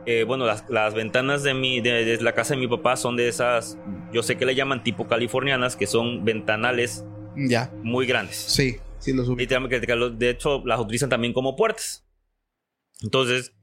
eh, 0.06 0.24
bueno, 0.24 0.46
las, 0.46 0.66
las 0.70 0.94
ventanas 0.94 1.44
de, 1.44 1.54
mi, 1.54 1.82
de, 1.82 2.06
de 2.06 2.22
la 2.22 2.34
casa 2.34 2.54
de 2.54 2.60
mi 2.60 2.68
papá 2.68 2.96
son 2.96 3.16
de 3.16 3.28
esas, 3.28 3.78
yo 4.14 4.22
sé 4.24 4.38
que 4.38 4.46
le 4.46 4.56
llaman 4.56 4.84
tipo 4.84 5.08
californianas, 5.08 5.76
que 5.76 5.88
son 5.88 6.24
ventanales 6.26 7.06
Ya. 7.36 7.72
muy 7.84 8.06
grandes. 8.06 8.36
Sí, 8.38 8.78
sí 9.00 9.14
lo 9.14 9.24
subí. 9.26 9.38
Literalmente, 9.44 9.80
que- 9.82 9.88
que 9.88 9.96
lo- 9.96 10.10
de 10.12 10.30
hecho, 10.30 10.62
las 10.66 10.80
utilizan 10.80 11.10
también 11.10 11.34
como 11.34 11.56
puertas. 11.56 12.06
Entonces, 13.02 13.54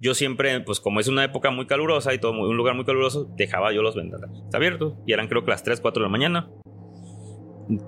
yo 0.00 0.14
siempre, 0.14 0.60
pues 0.60 0.78
como 0.80 1.00
es 1.00 1.08
una 1.08 1.24
época 1.24 1.50
muy 1.50 1.66
calurosa 1.66 2.12
y 2.14 2.18
todo, 2.18 2.32
un 2.32 2.56
lugar 2.56 2.74
muy 2.74 2.84
caluroso, 2.84 3.24
dejaba 3.36 3.72
yo 3.72 3.82
los 3.82 3.94
ventanales 3.96 4.42
abiertos. 4.52 4.94
Y 5.06 5.12
eran 5.12 5.26
creo 5.28 5.44
que 5.44 5.50
las 5.50 5.62
3, 5.62 5.80
4 5.80 6.02
de 6.02 6.06
la 6.08 6.12
mañana. 6.12 6.50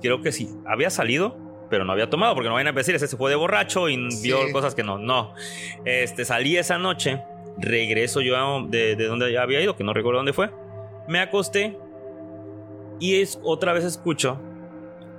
Creo 0.03 0.23
que 0.23 0.33
sí, 0.33 0.49
había 0.67 0.91
salido, 0.91 1.37
pero 1.71 1.85
no 1.85 1.93
había 1.93 2.11
tomado, 2.11 2.35
porque 2.35 2.49
no 2.49 2.55
vayan 2.55 2.69
a 2.69 2.73
decir, 2.73 2.95
ese 2.95 3.07
se 3.07 3.17
fue 3.17 3.31
de 3.31 3.37
borracho 3.37 3.89
y 3.89 4.11
Sí. 4.11 4.23
vio 4.29 4.39
cosas 4.53 4.75
que 4.75 4.83
no. 4.83 4.99
No. 4.99 5.35
Este, 5.85 6.25
salí 6.25 6.57
esa 6.57 6.79
noche, 6.79 7.23
regreso 7.61 8.21
yo 8.21 8.37
a- 8.37 8.67
de, 8.69 8.97
de 8.97 9.07
donde 9.07 9.37
había 9.39 9.61
ido, 9.61 9.77
que 9.77 9.85
no 9.85 9.93
recuerdo 9.93 10.19
dónde 10.19 10.33
fue. 10.33 10.51
Me 11.09 11.21
acosté 11.21 11.77
y 13.01 13.21
es, 13.21 13.39
otra 13.43 13.73
vez 13.73 13.85
escucho 13.85 14.41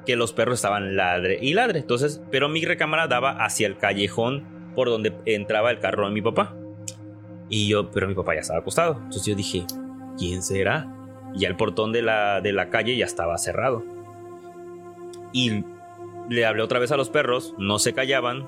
que 0.06 0.16
los 0.16 0.34
perros 0.34 0.56
estaban 0.56 0.96
ladre 0.96 1.38
y 1.42 1.54
ladre. 1.54 1.80
Entonces, 1.80 2.22
pero 2.32 2.50
mi 2.50 2.64
recámara 2.66 3.08
daba 3.08 3.32
hacia 3.44 3.68
el 3.68 3.78
callejón 3.78 4.44
por 4.76 4.90
donde 4.90 5.14
entraba 5.26 5.72
el 5.72 5.80
carro 5.80 6.06
de 6.08 6.14
mi 6.14 6.22
papá. 6.22 6.56
Y 7.50 7.68
yo, 7.68 7.90
pero 7.92 8.08
mi 8.08 8.14
papá 8.16 8.36
ya 8.36 8.42
estaba 8.42 8.60
acostado. 8.60 8.94
Entonces 8.96 9.26
yo 9.26 9.36
dije, 9.36 9.66
¿quién 10.18 10.44
será? 10.44 10.94
Y 11.36 11.40
ya 11.40 11.48
el 11.48 11.56
portón 11.56 11.92
de 11.92 12.02
la, 12.02 12.42
de 12.42 12.54
la 12.54 12.70
calle 12.70 12.96
ya 12.96 13.06
estaba 13.06 13.38
cerrado. 13.38 13.84
Y 15.34 15.64
le 16.30 16.46
hablé 16.46 16.62
otra 16.64 16.80
vez 16.80 16.92
a 16.92 16.98
los 16.98 17.10
perros, 17.10 17.56
no 17.58 17.80
se 17.80 17.94
callaban. 17.94 18.48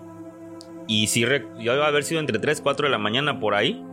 Y 0.87 1.07
sí, 1.07 1.21
yo 1.21 1.75
iba 1.75 1.85
a 1.85 1.87
haber 1.87 2.03
sido 2.03 2.19
entre 2.19 2.39
3, 2.39 2.61
4 2.61 2.87
de 2.87 2.91
la 2.91 2.97
mañana 2.97 3.39
por 3.39 3.53
ahí. 3.55 3.83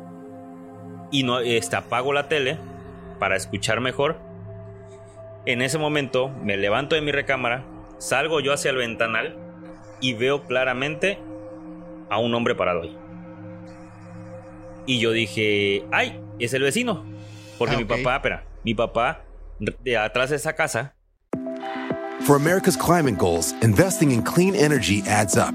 Y 1.10 1.22
no, 1.22 1.40
este, 1.40 1.76
apago 1.76 2.12
la 2.12 2.28
tele 2.28 2.58
para 3.18 3.36
escuchar 3.36 3.80
mejor. 3.80 4.18
En 5.46 5.62
ese 5.62 5.78
momento 5.78 6.28
me 6.28 6.56
levanto 6.56 6.94
de 6.94 7.02
mi 7.02 7.12
recámara, 7.12 7.64
salgo 7.98 8.40
yo 8.40 8.52
hacia 8.52 8.70
el 8.70 8.76
ventanal 8.76 9.36
y 10.00 10.12
veo 10.14 10.42
claramente 10.44 11.18
a 12.10 12.18
un 12.18 12.34
hombre 12.34 12.54
parado 12.54 12.82
ahí. 12.82 12.96
Y 14.86 15.00
yo 15.00 15.12
dije, 15.12 15.84
ay, 15.92 16.20
es 16.38 16.52
el 16.54 16.62
vecino. 16.62 17.04
Porque 17.58 17.74
Ah, 17.74 17.78
mi 17.78 17.84
papá, 17.84 18.16
espera, 18.16 18.44
mi 18.64 18.74
papá 18.74 19.22
de 19.58 19.96
atrás 19.96 20.30
de 20.30 20.36
esa 20.36 20.54
casa 20.54 20.94
For 22.28 22.36
America's 22.36 22.76
climate 22.76 23.16
goals, 23.16 23.54
investing 23.62 24.10
in 24.10 24.22
clean 24.22 24.54
energy 24.54 25.02
adds 25.06 25.36
up. 25.36 25.54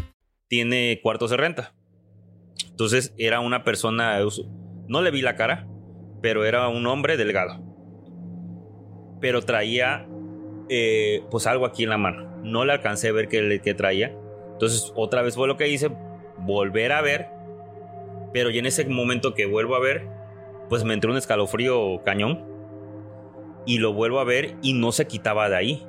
Tiene 0.51 0.99
cuartos 1.01 1.29
de 1.29 1.37
renta. 1.37 1.73
Entonces 2.67 3.13
era 3.17 3.39
una 3.39 3.63
persona, 3.63 4.19
no 4.89 5.01
le 5.01 5.09
vi 5.09 5.21
la 5.21 5.37
cara, 5.37 5.65
pero 6.21 6.43
era 6.43 6.67
un 6.67 6.85
hombre 6.87 7.15
delgado. 7.15 7.63
Pero 9.21 9.43
traía 9.43 10.09
eh, 10.67 11.23
pues 11.31 11.47
algo 11.47 11.65
aquí 11.65 11.83
en 11.83 11.89
la 11.89 11.97
mano. 11.97 12.35
No 12.43 12.65
le 12.65 12.73
alcancé 12.73 13.07
a 13.07 13.13
ver 13.13 13.29
qué, 13.29 13.61
qué 13.63 13.73
traía. 13.73 14.13
Entonces 14.51 14.91
otra 14.93 15.21
vez 15.21 15.35
fue 15.35 15.47
lo 15.47 15.55
que 15.55 15.69
hice, 15.69 15.89
volver 16.39 16.91
a 16.91 16.99
ver. 16.99 17.29
Pero 18.33 18.49
ya 18.49 18.59
en 18.59 18.65
ese 18.65 18.83
momento 18.83 19.33
que 19.33 19.45
vuelvo 19.45 19.77
a 19.77 19.79
ver, 19.79 20.05
pues 20.67 20.83
me 20.83 20.93
entró 20.93 21.11
un 21.11 21.17
escalofrío 21.17 22.03
cañón. 22.03 22.45
Y 23.65 23.77
lo 23.77 23.93
vuelvo 23.93 24.19
a 24.19 24.25
ver 24.25 24.57
y 24.61 24.73
no 24.73 24.91
se 24.91 25.07
quitaba 25.07 25.47
de 25.47 25.55
ahí. 25.55 25.87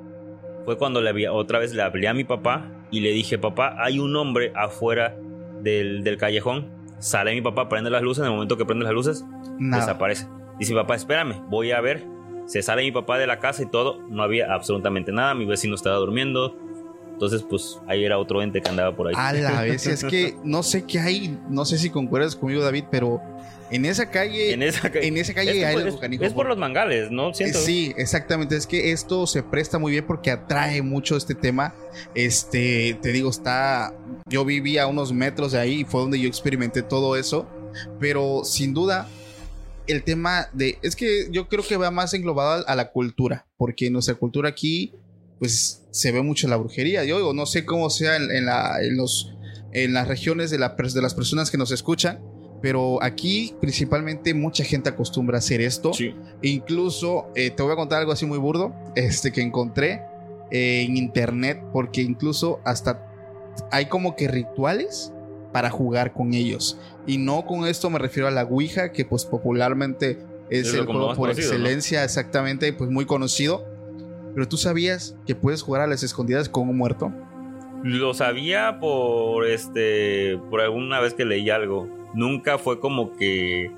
Fue 0.64 0.76
cuando 0.78 1.00
le 1.00 1.10
había, 1.10 1.32
otra 1.32 1.58
vez 1.58 1.74
le 1.74 1.82
hablé 1.82 2.08
a 2.08 2.14
mi 2.14 2.24
papá 2.24 2.70
y 2.90 3.00
le 3.00 3.10
dije, 3.12 3.38
papá, 3.38 3.74
hay 3.78 3.98
un 3.98 4.14
hombre 4.16 4.52
afuera 4.54 5.16
del, 5.60 6.04
del 6.04 6.16
callejón. 6.18 6.66
Sale 6.98 7.32
mi 7.34 7.42
papá, 7.42 7.68
prende 7.68 7.90
las 7.90 8.02
luces. 8.02 8.20
En 8.20 8.26
el 8.26 8.32
momento 8.32 8.56
que 8.56 8.64
prende 8.64 8.84
las 8.84 8.94
luces, 8.94 9.24
Nada. 9.58 9.82
desaparece. 9.82 10.28
Dice, 10.58 10.74
papá, 10.74 10.94
espérame, 10.94 11.42
voy 11.48 11.72
a 11.72 11.80
ver. 11.80 12.04
Se 12.46 12.62
sale 12.62 12.82
mi 12.82 12.92
papá 12.92 13.18
de 13.18 13.26
la 13.26 13.38
casa 13.38 13.62
y 13.62 13.70
todo. 13.70 14.00
No 14.08 14.22
había 14.22 14.52
absolutamente 14.52 15.10
nada. 15.12 15.34
Mi 15.34 15.44
vecino 15.46 15.74
estaba 15.74 15.96
durmiendo. 15.96 16.56
Entonces, 17.22 17.46
pues 17.48 17.78
ahí 17.86 18.04
era 18.04 18.18
otro 18.18 18.42
ente 18.42 18.60
que 18.60 18.68
andaba 18.68 18.96
por 18.96 19.06
ahí. 19.06 19.14
A 19.16 19.32
la 19.32 19.62
vez, 19.62 19.86
es 19.86 20.02
que 20.02 20.34
no 20.42 20.64
sé 20.64 20.84
qué 20.84 20.98
hay, 20.98 21.38
no 21.48 21.64
sé 21.64 21.78
si 21.78 21.88
concuerdas 21.88 22.34
conmigo, 22.34 22.62
David, 22.62 22.84
pero 22.90 23.20
en 23.70 23.84
esa 23.84 24.10
calle, 24.10 24.52
en 24.52 24.62
esa, 24.62 24.90
ca- 24.90 24.98
en 24.98 25.16
esa 25.16 25.32
calle 25.32 25.52
es, 25.60 25.64
hay 25.64 25.72
por- 25.74 25.82
algo 25.84 25.94
es- 25.94 26.00
canijo, 26.00 26.24
es 26.24 26.30
por 26.32 26.36
por- 26.38 26.48
los 26.48 26.58
mangales, 26.58 27.12
¿no? 27.12 27.32
Siento. 27.32 27.60
Sí, 27.60 27.94
exactamente. 27.96 28.56
Es 28.56 28.66
que 28.66 28.90
esto 28.90 29.28
se 29.28 29.44
presta 29.44 29.78
muy 29.78 29.92
bien 29.92 30.04
porque 30.04 30.32
atrae 30.32 30.82
mucho 30.82 31.16
este 31.16 31.36
tema. 31.36 31.74
Este, 32.16 32.98
te 33.00 33.12
digo, 33.12 33.30
está. 33.30 33.94
Yo 34.26 34.44
vivía 34.44 34.82
a 34.82 34.86
unos 34.88 35.12
metros 35.12 35.52
de 35.52 35.60
ahí 35.60 35.80
y 35.82 35.84
fue 35.84 36.00
donde 36.00 36.18
yo 36.18 36.26
experimenté 36.28 36.82
todo 36.82 37.14
eso. 37.16 37.46
Pero 38.00 38.42
sin 38.44 38.74
duda, 38.74 39.06
el 39.86 40.02
tema 40.02 40.48
de. 40.52 40.78
Es 40.82 40.96
que 40.96 41.28
yo 41.30 41.48
creo 41.48 41.64
que 41.64 41.76
va 41.76 41.90
más 41.92 42.12
englobado 42.14 42.64
a, 42.66 42.74
la 42.74 42.90
cultura. 42.90 43.46
Porque 43.56 43.90
nuestra 43.90 44.14
cultura 44.16 44.48
aquí, 44.48 44.92
pues 45.42 45.82
se 45.90 46.12
ve 46.12 46.22
mucho 46.22 46.46
la 46.46 46.56
brujería. 46.56 47.02
Yo 47.02 47.16
digo, 47.16 47.34
no 47.34 47.46
sé 47.46 47.64
cómo 47.64 47.90
sea 47.90 48.14
en, 48.14 48.30
en 48.30 48.46
la, 48.46 48.80
en 48.80 48.96
los, 48.96 49.34
en 49.72 49.92
las 49.92 50.06
regiones 50.06 50.52
de, 50.52 50.58
la, 50.60 50.76
de 50.76 51.02
las 51.02 51.14
personas 51.14 51.50
que 51.50 51.58
nos 51.58 51.72
escuchan. 51.72 52.20
Pero 52.62 53.02
aquí, 53.02 53.52
principalmente, 53.60 54.34
mucha 54.34 54.62
gente 54.62 54.90
acostumbra 54.90 55.38
a 55.38 55.40
hacer 55.40 55.60
esto. 55.60 55.94
Sí. 55.94 56.14
Incluso 56.42 57.26
eh, 57.34 57.50
te 57.50 57.60
voy 57.60 57.72
a 57.72 57.74
contar 57.74 57.98
algo 57.98 58.12
así 58.12 58.24
muy 58.24 58.38
burdo, 58.38 58.72
este 58.94 59.32
que 59.32 59.40
encontré 59.40 60.02
eh, 60.52 60.84
en 60.86 60.96
internet, 60.96 61.60
porque 61.72 62.02
incluso 62.02 62.60
hasta 62.64 63.12
hay 63.72 63.86
como 63.86 64.14
que 64.14 64.28
rituales 64.28 65.12
para 65.52 65.70
jugar 65.70 66.12
con 66.12 66.34
ellos. 66.34 66.78
Y 67.04 67.18
no 67.18 67.46
con 67.46 67.66
esto 67.66 67.90
me 67.90 67.98
refiero 67.98 68.28
a 68.28 68.30
la 68.30 68.44
Ouija, 68.44 68.92
que 68.92 69.04
pues 69.04 69.24
popularmente 69.24 70.20
es, 70.50 70.72
el 70.72 70.86
juego 70.86 71.08
por 71.08 71.16
conocido, 71.16 71.48
¿no? 71.48 71.56
excelencia, 71.56 72.04
exactamente, 72.04 72.72
pues 72.72 72.90
muy 72.90 73.06
conocido. 73.06 73.71
Pero 74.34 74.48
tú 74.48 74.56
sabías 74.56 75.16
que 75.26 75.34
puedes 75.34 75.62
jugar 75.62 75.82
a 75.82 75.86
las 75.86 76.02
escondidas 76.02 76.48
con 76.48 76.68
un 76.68 76.76
muerto. 76.76 77.12
Lo 77.82 78.14
sabía 78.14 78.78
por 78.80 79.46
este. 79.46 80.38
por 80.50 80.60
alguna 80.60 81.00
vez 81.00 81.14
que 81.14 81.24
leí 81.24 81.50
algo. 81.50 81.88
Nunca 82.14 82.58
fue 82.58 82.80
como 82.80 83.12
que. 83.16 83.70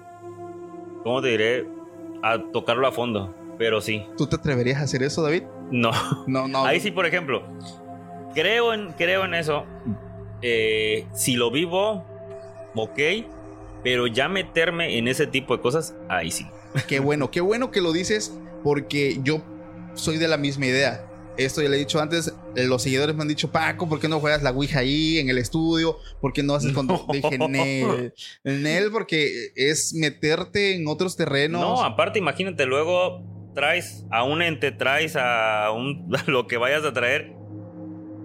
¿Cómo 1.03 1.23
te 1.23 1.29
diré? 1.29 1.67
A 2.23 2.39
tocarlo 2.53 2.87
a 2.87 2.93
fondo. 2.93 3.35
Pero 3.59 3.81
sí. 3.81 4.05
¿Tú 4.17 4.27
te 4.27 4.37
atreverías 4.37 4.81
a 4.81 4.85
hacer 4.85 5.03
eso, 5.03 5.23
David? 5.23 5.45
No. 5.71 5.91
No, 6.27 6.49
no. 6.49 6.65
Ahí 6.65 6.81
sí, 6.81 6.91
por 6.91 7.07
ejemplo. 7.07 7.43
Creo 8.35 8.75
en, 8.75 8.93
creo 8.93 9.25
en 9.25 9.35
eso. 9.35 9.65
Eh, 10.43 11.07
si 11.13 11.37
lo 11.37 11.51
vivo, 11.51 12.05
ok. 12.75 12.99
Pero 13.83 14.07
ya 14.07 14.29
meterme 14.29 14.99
en 14.99 15.09
ese 15.09 15.27
tipo 15.27 15.57
de 15.57 15.63
cosas, 15.63 15.95
ahí 16.09 16.31
sí. 16.31 16.47
Qué 16.89 17.01
bueno, 17.01 17.31
qué 17.31 17.41
bueno 17.41 17.71
que 17.71 17.81
lo 17.81 17.93
dices 17.93 18.37
porque 18.65 19.21
yo 19.23 19.43
soy 19.95 20.19
de 20.19 20.29
la 20.29 20.37
misma 20.37 20.67
idea. 20.67 21.11
Esto 21.37 21.63
ya 21.63 21.69
le 21.69 21.77
he 21.77 21.79
dicho 21.81 22.01
antes, 22.01 22.33
los 22.55 22.83
seguidores 22.83 23.17
me 23.17 23.23
han 23.23 23.29
dicho, 23.29 23.51
Paco, 23.51 23.89
¿por 23.89 23.99
qué 23.99 24.09
no 24.09 24.21
juegas 24.21 24.43
la 24.43 24.51
Ouija 24.51 24.81
ahí 24.81 25.19
en 25.19 25.29
el 25.29 25.39
estudio? 25.39 25.99
¿Por 26.21 26.33
qué 26.33 26.45
no 26.45 26.55
haces 26.55 26.73
con... 26.73 26.87
No. 26.87 27.07
Dije, 27.13 27.39
Nel, 27.39 28.13
Nel, 28.45 28.91
porque 28.93 29.51
es 29.57 29.95
meterte 29.95 30.77
en 30.77 30.87
otros 30.87 31.17
terrenos. 31.17 31.61
No, 31.61 31.83
aparte, 31.83 32.21
imagínate, 32.21 32.67
luego 32.67 33.51
traes 33.55 34.05
a 34.11 34.23
un 34.25 34.43
ente, 34.43 34.71
traes 34.71 35.17
a, 35.17 35.71
un, 35.73 36.15
a 36.17 36.31
lo 36.31 36.47
que 36.47 36.57
vayas 36.57 36.85
a 36.85 36.93
traer, 36.93 37.33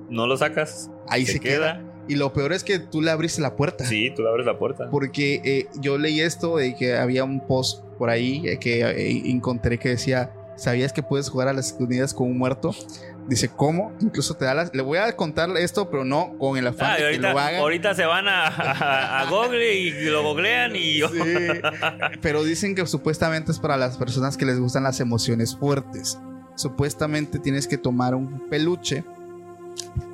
no 0.09 0.28
lo 0.28 0.38
sacas. 0.38 0.91
ahí 1.07 1.26
se, 1.26 1.39
queda. 1.39 1.86
Y 2.07 2.15
lo 2.15 2.34
peor 2.34 2.53
es 2.53 2.63
que 2.63 2.80
tú 2.80 3.01
le 3.01 3.11
abriste 3.11 3.39
la 3.41 3.55
puerta. 3.55 3.86
Sí, 3.86 4.11
tú 4.15 4.24
le 4.24 4.30
abres 4.30 4.45
la 4.45 4.57
puerta. 4.57 4.89
Porque 4.89 5.41
eh, 5.45 5.67
yo 5.80 5.97
leí 5.97 6.20
esto 6.22 6.57
de 6.57 6.76
que 6.76 6.95
había 6.95 7.24
un 7.24 7.45
post 7.45 7.84
por 7.99 8.09
ahí 8.09 8.41
eh, 8.45 8.57
que 8.59 8.82
eh, 8.82 9.22
encontré 9.26 9.78
que 9.78 9.89
decía, 9.89 10.34
¿sabías 10.60 10.93
que 10.93 11.01
puedes 11.03 11.30
jugar 11.30 11.47
a 11.47 11.53
las 11.53 11.68
escondidas 11.68 12.14
con 12.14 12.28
un 12.28 12.38
muerto? 12.38 12.76
Dice, 13.28 13.49
¿cómo? 13.49 13.91
Incluso 14.01 14.34
te 14.36 14.45
da 14.45 14.53
las... 14.55 14.74
Le 14.74 14.82
voy 14.82 14.97
a 14.97 15.16
contar 15.16 15.49
esto, 15.57 15.89
pero 15.91 16.03
no 16.03 16.36
con 16.39 16.57
el 16.57 16.66
afán 16.66 16.91
Ah, 16.91 16.97
de 16.97 17.12
que 17.12 17.18
lo 17.20 17.38
hagan. 17.38 17.62
ahorita 17.62 17.93
se 17.93 18.05
van 18.05 18.28
a, 18.28 18.47
a, 18.47 19.22
a 19.22 19.30
Google 19.30 19.74
y 19.76 19.91
lo 20.05 20.24
googlean 20.24 20.76
y 20.76 20.97
yo. 20.97 21.10
Sí, 21.10 21.20
pero 22.22 22.43
dicen 22.43 22.74
que 22.76 22.86
supuestamente 22.88 23.51
es 23.51 23.60
para 23.60 23.78
las 23.78 23.97
personas 23.97 24.36
que 24.36 24.45
les 24.45 24.60
gustan 24.60 24.84
las 24.84 24.99
emociones 24.99 25.55
fuertes. 25.55 26.18
Supuestamente 26.55 27.38
tienes 27.39 27.68
que 27.68 27.78
tomar 27.78 28.16
un 28.16 28.49
peluche 28.49 29.03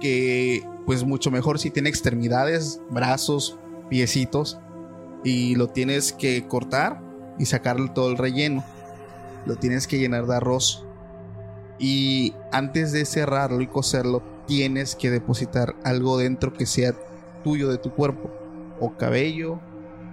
que 0.01 0.63
pues 0.85 1.03
mucho 1.03 1.31
mejor 1.31 1.57
si 1.59 1.71
tiene 1.71 1.89
extremidades, 1.89 2.79
brazos, 2.89 3.57
piecitos 3.89 4.59
y 5.23 5.55
lo 5.55 5.67
tienes 5.69 6.13
que 6.13 6.45
cortar 6.47 7.01
y 7.39 7.45
sacarle 7.45 7.89
todo 7.89 8.11
el 8.11 8.17
relleno. 8.17 8.63
Lo 9.45 9.55
tienes 9.55 9.87
que 9.87 9.99
llenar 9.99 10.25
de 10.25 10.35
arroz. 10.35 10.85
Y 11.79 12.33
antes 12.51 12.91
de 12.91 13.05
cerrarlo 13.05 13.61
y 13.61 13.67
coserlo, 13.67 14.23
tienes 14.47 14.95
que 14.95 15.09
depositar 15.11 15.75
algo 15.83 16.17
dentro 16.17 16.53
que 16.53 16.65
sea 16.65 16.93
tuyo 17.43 17.69
de 17.69 17.77
tu 17.77 17.91
cuerpo. 17.91 18.31
O 18.79 18.95
cabello, 18.97 19.59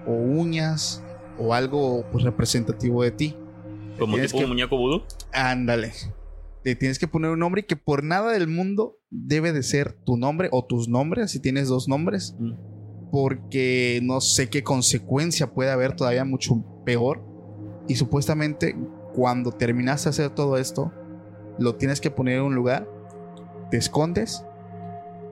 o 0.07 0.12
uñas, 0.12 1.03
o 1.39 1.55
algo 1.55 2.05
pues, 2.12 2.24
representativo 2.24 3.03
de 3.03 3.11
ti. 3.11 3.37
Como 3.99 4.16
tipo 4.16 4.39
que- 4.39 4.45
un 4.45 4.51
muñeco 4.51 4.76
vudú. 4.76 5.03
Ándale. 5.33 5.93
Le 6.64 6.76
tienes 6.76 6.99
que 6.99 7.09
poner 7.09 7.30
un 7.30 7.41
nombre 7.41 7.66
que 7.66 7.76
por 7.76 8.05
nada 8.05 8.33
del 8.33 8.47
mundo 8.47 8.99
debe 9.11 9.53
de 9.53 9.62
ser 9.64 9.93
tu 10.05 10.16
nombre 10.16 10.49
o 10.53 10.64
tus 10.64 10.89
nombres, 10.89 11.33
si 11.33 11.41
tienes 11.41 11.68
dos 11.68 11.89
nombres. 11.89 12.37
Mm. 12.39 12.53
Porque 13.11 14.01
no 14.03 14.20
sé 14.20 14.49
qué 14.49 14.62
consecuencia 14.62 15.53
puede 15.53 15.70
haber 15.70 15.95
todavía 15.97 16.24
mucho 16.24 16.64
peor. 16.85 17.22
Y 17.89 17.97
supuestamente 17.97 18.76
cuando 19.14 19.52
terminaste 19.52 20.08
de 20.08 20.10
hacer 20.10 20.30
todo 20.30 20.56
esto, 20.56 20.92
lo 21.58 21.74
tienes 21.76 22.00
que 22.00 22.10
poner 22.10 22.38
en 22.38 22.42
un 22.42 22.54
lugar, 22.54 22.88
te 23.70 23.76
escondes, 23.76 24.44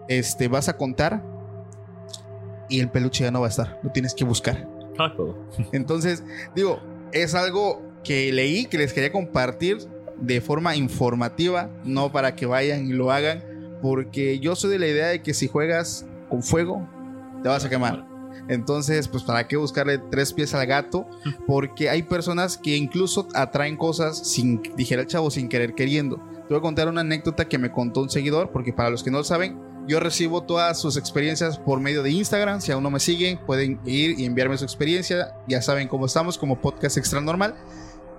este, 0.08 0.48
vas 0.48 0.68
a 0.68 0.76
contar 0.76 1.22
y 2.68 2.80
el 2.80 2.88
peluche 2.88 3.24
ya 3.24 3.30
no 3.30 3.40
va 3.40 3.46
a 3.46 3.50
estar. 3.50 3.80
Lo 3.82 3.90
tienes 3.90 4.14
que 4.14 4.24
buscar. 4.24 4.68
Todo. 4.96 5.36
Entonces, 5.72 6.22
digo, 6.54 6.80
es 7.12 7.34
algo 7.34 7.82
que 8.04 8.32
leí, 8.32 8.66
que 8.66 8.78
les 8.78 8.92
quería 8.92 9.12
compartir 9.12 9.78
de 10.20 10.40
forma 10.40 10.76
informativa, 10.76 11.70
no 11.84 12.12
para 12.12 12.34
que 12.34 12.46
vayan 12.46 12.86
y 12.86 12.92
lo 12.92 13.10
hagan, 13.10 13.42
porque 13.82 14.38
yo 14.38 14.54
soy 14.54 14.70
de 14.70 14.78
la 14.78 14.86
idea 14.86 15.06
de 15.08 15.22
que 15.22 15.32
si 15.32 15.48
juegas 15.48 16.06
con 16.28 16.42
fuego, 16.42 16.86
te 17.42 17.48
vas 17.48 17.64
a 17.64 17.70
quemar. 17.70 18.09
Entonces, 18.48 19.08
pues 19.08 19.22
para 19.22 19.46
qué 19.46 19.56
buscarle 19.56 19.98
tres 19.98 20.32
pies 20.32 20.54
al 20.54 20.66
gato, 20.66 21.06
porque 21.46 21.88
hay 21.90 22.02
personas 22.02 22.56
que 22.58 22.76
incluso 22.76 23.28
atraen 23.34 23.76
cosas 23.76 24.18
sin, 24.18 24.62
dijera 24.76 25.02
el 25.02 25.08
chavo, 25.08 25.30
sin 25.30 25.48
querer 25.48 25.74
queriendo. 25.74 26.16
Te 26.16 26.54
voy 26.54 26.58
a 26.58 26.62
contar 26.62 26.88
una 26.88 27.02
anécdota 27.02 27.48
que 27.48 27.58
me 27.58 27.70
contó 27.70 28.00
un 28.00 28.10
seguidor, 28.10 28.50
porque 28.50 28.72
para 28.72 28.90
los 28.90 29.02
que 29.02 29.10
no 29.10 29.18
lo 29.18 29.24
saben, 29.24 29.58
yo 29.86 29.98
recibo 29.98 30.42
todas 30.42 30.78
sus 30.78 30.96
experiencias 30.96 31.58
por 31.58 31.80
medio 31.80 32.02
de 32.02 32.10
Instagram. 32.10 32.60
Si 32.60 32.70
aún 32.72 32.82
no 32.82 32.90
me 32.90 33.00
siguen, 33.00 33.38
pueden 33.38 33.80
ir 33.84 34.18
y 34.18 34.24
enviarme 34.24 34.56
su 34.58 34.64
experiencia. 34.64 35.34
Ya 35.48 35.62
saben 35.62 35.88
cómo 35.88 36.06
estamos 36.06 36.38
como 36.38 36.60
podcast 36.60 36.96
extra 36.96 37.20
normal. 37.20 37.54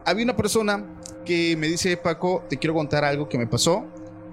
Había 0.05 0.23
una 0.23 0.35
persona 0.35 0.83
que 1.25 1.55
me 1.57 1.67
dice, 1.67 1.95
Paco, 1.97 2.43
te 2.49 2.57
quiero 2.57 2.73
contar 2.73 3.05
algo 3.05 3.29
que 3.29 3.37
me 3.37 3.47
pasó. 3.47 3.85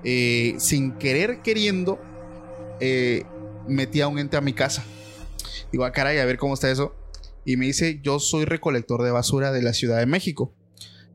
Eh, 0.05 0.55
sin 0.59 0.93
querer 0.93 1.41
queriendo, 1.43 1.99
eh, 2.81 3.25
metí 3.67 4.01
a 4.01 4.09
un 4.09 4.19
ente 4.19 4.37
a 4.37 4.41
mi 4.41 4.53
casa. 4.53 4.85
Digo, 5.73 5.85
ah, 5.85 5.93
caray, 5.93 6.19
a 6.19 6.25
ver 6.25 6.39
cómo 6.39 6.55
está 6.55 6.71
eso. 6.71 6.95
Y 7.45 7.57
me 7.57 7.67
dice, 7.67 8.01
yo 8.03 8.19
soy 8.21 8.45
recolector 8.45 9.03
de 9.03 9.11
basura 9.11 9.53
de 9.53 9.63
la 9.63 9.73
Ciudad 9.73 9.99
de 9.99 10.07
México. 10.07 10.53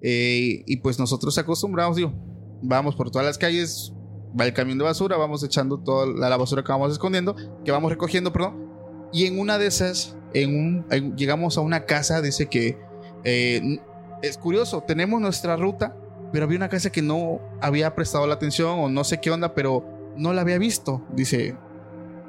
Eh, 0.01 0.64
y 0.66 0.78
pues 0.78 0.99
nosotros 0.99 1.38
acostumbramos, 1.38 1.95
digo, 1.95 2.14
vamos 2.62 2.95
por 2.95 3.10
todas 3.12 3.26
las 3.26 3.38
calles, 3.38 3.93
va 4.39 4.45
el 4.45 4.54
camión 4.54 4.78
de 4.78 4.84
basura, 4.84 5.16
vamos 5.18 5.43
echando 5.43 5.80
toda 5.80 6.08
la, 6.08 6.36
basura 6.38 6.64
que 6.64 6.72
vamos 6.72 6.91
escondiendo, 6.91 7.36
que 7.64 7.72
vamos 7.72 7.91
recogiendo, 7.91 8.34
perdón. 8.34 8.68
Y 9.14 9.26
en 9.26 9.39
una 9.39 9.58
de 9.58 9.68
esas, 9.68 10.18
en 10.34 10.56
un, 10.56 10.86
en- 10.89 11.16
llegamos 11.16 11.58
a 11.58 11.62
una 11.62 11.86
casa, 11.86 12.22
dice 12.22 12.47
que 12.47 12.78
eh, 13.24 13.80
es 14.22 14.38
curioso, 14.38 14.84
tenemos 14.86 15.22
nuestra 15.22 15.56
ruta, 15.56 15.95
pero 16.32 16.45
había 16.45 16.58
una 16.58 16.70
casa 16.70 16.91
que 16.91 17.01
no 17.01 17.39
había 17.62 17.93
prestado 17.95 18.26
la 18.26 18.34
atención 18.34 18.80
o 18.80 18.89
no 18.89 19.04
sé 19.04 19.22
qué 19.22 19.30
onda, 19.30 19.54
pero 19.54 19.86
no 20.18 20.34
la 20.34 20.41
había 20.41 20.58
visto, 20.58 21.06
dice. 21.14 21.56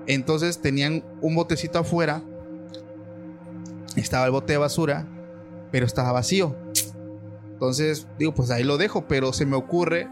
Entonces 0.07 0.61
tenían 0.61 1.03
un 1.21 1.35
botecito 1.35 1.79
afuera, 1.79 2.23
estaba 3.97 4.27
el 4.27 4.33
bote 4.33 4.53
de 4.53 4.59
basura, 4.59 5.07
pero 5.71 5.87
estaba 5.87 6.13
vacío. 6.13 6.55
Entonces 7.53 8.07
digo, 8.19 8.35
pues 8.35 8.51
ahí 8.51 8.65
lo 8.65 8.77
dejo, 8.77 9.07
pero 9.07 9.33
se 9.33 9.47
me 9.47 9.57
ocurre 9.57 10.09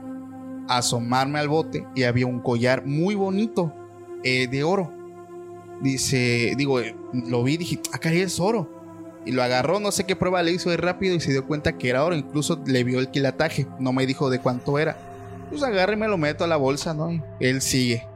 asomarme 0.68 1.38
al 1.38 1.48
bote 1.48 1.86
y 1.94 2.04
había 2.04 2.26
un 2.26 2.40
collar 2.40 2.86
muy 2.86 3.14
bonito 3.14 3.72
eh, 4.24 4.48
de 4.48 4.64
oro. 4.64 4.92
Dice, 5.80 6.54
digo, 6.56 6.80
eh, 6.80 6.94
lo 7.12 7.42
vi, 7.42 7.56
dije, 7.56 7.80
acá 7.92 8.12
es 8.12 8.38
oro. 8.38 8.80
Y 9.24 9.32
lo 9.32 9.42
agarró, 9.42 9.78
no 9.78 9.92
sé 9.92 10.04
qué 10.04 10.16
prueba 10.16 10.42
le 10.42 10.52
hizo 10.52 10.70
de 10.70 10.76
rápido 10.76 11.14
y 11.14 11.20
se 11.20 11.30
dio 11.30 11.46
cuenta 11.46 11.76
que 11.78 11.90
era 11.90 12.04
oro. 12.04 12.16
Incluso 12.16 12.60
le 12.66 12.84
vio 12.84 12.98
el 12.98 13.10
quilataje, 13.10 13.66
no 13.78 13.92
me 13.92 14.06
dijo 14.06 14.30
de 14.30 14.40
cuánto 14.40 14.78
era. 14.78 14.96
Pues 15.50 15.62
agarre 15.62 15.94
y 15.94 15.96
me 15.96 16.08
lo 16.08 16.18
meto 16.18 16.44
a 16.44 16.46
la 16.46 16.56
bolsa, 16.56 16.94
¿no? 16.94 17.12
Y 17.12 17.22
él 17.40 17.60
sigue. 17.60 18.06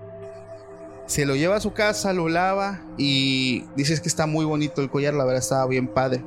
Se 1.07 1.25
lo 1.25 1.37
lleva 1.37 1.57
a 1.57 1.61
su 1.61 1.73
casa, 1.73 2.13
lo 2.13 2.29
lava 2.29 2.85
y 2.99 3.65
dices 3.77 4.01
que 4.01 4.09
está 4.09 4.27
muy 4.27 4.45
bonito 4.45 4.83
el 4.83 4.91
collar, 4.91 5.15
la 5.15 5.25
verdad 5.25 5.43
estaba 5.43 5.67
bien 5.67 5.87
padre. 5.87 6.25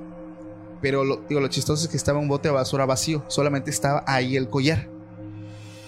Pero 0.82 1.03
lo, 1.03 1.17
digo, 1.27 1.41
lo 1.41 1.49
chistoso 1.49 1.84
es 1.84 1.89
que 1.89 1.97
estaba 1.97 2.19
un 2.19 2.30
bote 2.30 2.47
de 2.47 2.53
basura 2.53 2.86
vacío, 2.86 3.25
solamente 3.27 3.69
estaba 3.69 4.03
ahí 4.07 4.38
el 4.38 4.49
collar. 4.49 4.88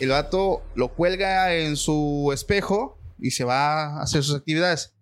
El 0.02 0.10
vato 0.10 0.64
lo 0.76 0.94
cuelga 0.94 1.54
en 1.56 1.78
su 1.78 2.32
espejo 2.34 2.98
y 3.20 3.32
se 3.32 3.44
va 3.44 3.84
a 3.84 4.02
hacer 4.02 4.24
sus 4.24 4.36
actividades. 4.36 4.94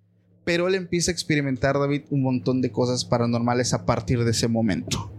Pero 0.44 0.68
él 0.68 0.76
empieza 0.76 1.10
a 1.10 1.14
experimentar, 1.14 1.80
David, 1.80 2.04
un 2.12 2.22
montón 2.22 2.62
de 2.62 2.72
cosas 2.72 3.06
paranormales 3.06 3.74
a 3.74 3.86
partir 3.86 4.24
de 4.24 4.32
ese 4.32 4.48
momento. 4.48 5.12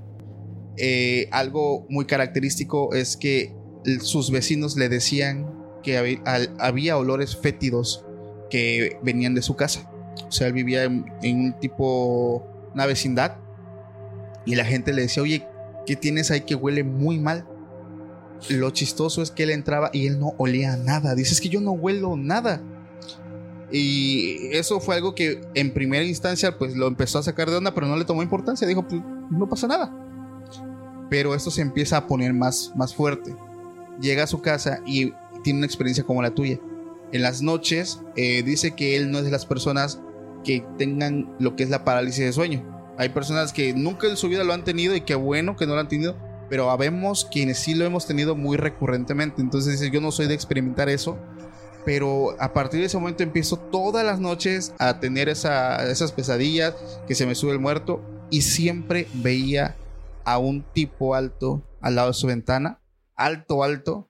Eh, 0.76 1.28
algo 1.32 1.86
muy 1.88 2.04
característico 2.04 2.94
es 2.94 3.16
que 3.16 3.54
sus 4.00 4.30
vecinos 4.30 4.76
le 4.76 4.88
decían 4.88 5.50
que 5.82 6.20
había 6.58 6.96
olores 6.96 7.36
fétidos 7.36 8.04
que 8.50 8.98
venían 9.02 9.34
de 9.34 9.42
su 9.42 9.56
casa. 9.56 9.90
O 10.28 10.32
sea, 10.32 10.48
él 10.48 10.52
vivía 10.52 10.84
en, 10.84 11.04
un 11.22 11.54
tipo, 11.58 12.46
una 12.74 12.86
vecindad. 12.86 13.36
Y 14.44 14.54
la 14.54 14.64
gente 14.64 14.92
le 14.92 15.02
decía, 15.02 15.22
oye, 15.22 15.46
¿qué 15.86 15.96
tienes 15.96 16.30
ahí 16.30 16.42
que 16.42 16.54
huele 16.54 16.84
muy 16.84 17.18
mal? 17.18 17.46
Lo 18.48 18.70
chistoso 18.70 19.22
es 19.22 19.30
que 19.30 19.42
él 19.42 19.50
entraba 19.50 19.90
y 19.92 20.06
él 20.06 20.18
no 20.18 20.34
olía 20.38 20.76
nada. 20.76 21.14
Dice, 21.14 21.34
es 21.34 21.40
que 21.40 21.48
yo 21.48 21.60
no 21.60 21.72
huelo 21.72 22.16
nada. 22.16 22.62
Y 23.72 24.48
eso 24.52 24.80
fue 24.80 24.96
algo 24.96 25.14
que 25.14 25.40
en 25.54 25.72
primera 25.72 26.04
instancia 26.04 26.58
pues 26.58 26.74
lo 26.74 26.88
empezó 26.88 27.18
a 27.18 27.22
sacar 27.22 27.50
de 27.50 27.56
onda, 27.56 27.72
pero 27.74 27.86
no 27.86 27.96
le 27.96 28.04
tomó 28.04 28.22
importancia. 28.22 28.66
Dijo, 28.66 28.86
pues 28.86 29.00
no 29.30 29.48
pasa 29.48 29.66
nada. 29.66 29.94
Pero 31.08 31.34
esto 31.34 31.50
se 31.50 31.62
empieza 31.62 31.96
a 31.96 32.06
poner 32.06 32.32
más, 32.32 32.72
más 32.74 32.94
fuerte. 32.94 33.34
Llega 34.00 34.24
a 34.24 34.26
su 34.26 34.40
casa 34.40 34.80
y 34.86 35.12
tiene 35.42 35.58
una 35.58 35.66
experiencia 35.66 36.04
como 36.04 36.22
la 36.22 36.30
tuya. 36.30 36.58
En 37.12 37.22
las 37.22 37.42
noches 37.42 38.00
eh, 38.16 38.42
dice 38.42 38.72
que 38.72 38.96
él 38.96 39.10
no 39.10 39.18
es 39.18 39.24
de 39.24 39.30
las 39.30 39.46
personas 39.46 40.00
que 40.44 40.64
tengan 40.78 41.34
lo 41.38 41.56
que 41.56 41.64
es 41.64 41.70
la 41.70 41.84
parálisis 41.84 42.24
de 42.24 42.32
sueño. 42.32 42.94
Hay 42.98 43.08
personas 43.10 43.52
que 43.52 43.72
nunca 43.72 44.06
en 44.06 44.16
su 44.16 44.28
vida 44.28 44.44
lo 44.44 44.52
han 44.52 44.64
tenido 44.64 44.94
y 44.94 45.00
qué 45.02 45.14
bueno 45.14 45.56
que 45.56 45.66
no 45.66 45.74
lo 45.74 45.80
han 45.80 45.88
tenido, 45.88 46.16
pero 46.48 46.70
habemos 46.70 47.24
quienes 47.24 47.58
sí 47.58 47.74
lo 47.74 47.84
hemos 47.84 48.06
tenido 48.06 48.36
muy 48.36 48.56
recurrentemente. 48.56 49.40
Entonces 49.40 49.80
dice, 49.80 49.90
yo 49.90 50.00
no 50.00 50.12
soy 50.12 50.26
de 50.26 50.34
experimentar 50.34 50.88
eso, 50.88 51.18
pero 51.84 52.36
a 52.38 52.52
partir 52.52 52.80
de 52.80 52.86
ese 52.86 52.98
momento 52.98 53.22
empiezo 53.22 53.56
todas 53.58 54.04
las 54.04 54.20
noches 54.20 54.74
a 54.78 55.00
tener 55.00 55.28
esa- 55.28 55.90
esas 55.90 56.12
pesadillas, 56.12 56.74
que 57.06 57.14
se 57.14 57.24
me 57.26 57.34
sube 57.34 57.52
el 57.52 57.58
muerto, 57.58 58.02
y 58.30 58.42
siempre 58.42 59.08
veía 59.14 59.76
a 60.24 60.38
un 60.38 60.62
tipo 60.74 61.14
alto 61.14 61.62
al 61.80 61.94
lado 61.94 62.08
de 62.08 62.14
su 62.14 62.26
ventana, 62.26 62.80
alto, 63.16 63.64
alto. 63.64 64.09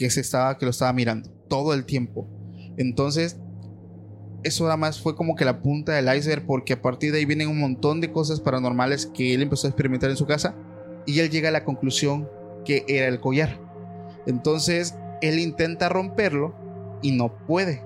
Que 0.00 0.08
se 0.08 0.22
estaba, 0.22 0.56
que 0.56 0.64
lo 0.64 0.70
estaba 0.70 0.94
mirando 0.94 1.28
todo 1.46 1.74
el 1.74 1.84
tiempo. 1.84 2.26
Entonces, 2.78 3.36
eso 4.44 4.64
nada 4.64 4.78
más 4.78 4.98
fue 4.98 5.14
como 5.14 5.36
que 5.36 5.44
la 5.44 5.60
punta 5.60 5.92
del 5.92 6.08
iceberg, 6.16 6.46
porque 6.46 6.72
a 6.72 6.80
partir 6.80 7.12
de 7.12 7.18
ahí 7.18 7.26
vienen 7.26 7.48
un 7.48 7.60
montón 7.60 8.00
de 8.00 8.10
cosas 8.10 8.40
paranormales 8.40 9.04
que 9.04 9.34
él 9.34 9.42
empezó 9.42 9.66
a 9.66 9.70
experimentar 9.70 10.08
en 10.08 10.16
su 10.16 10.24
casa 10.26 10.54
y 11.04 11.20
él 11.20 11.28
llega 11.28 11.50
a 11.50 11.52
la 11.52 11.66
conclusión 11.66 12.26
que 12.64 12.86
era 12.88 13.08
el 13.08 13.20
collar. 13.20 13.60
Entonces, 14.26 14.94
él 15.20 15.38
intenta 15.38 15.90
romperlo 15.90 16.54
y 17.02 17.12
no 17.12 17.36
puede. 17.46 17.82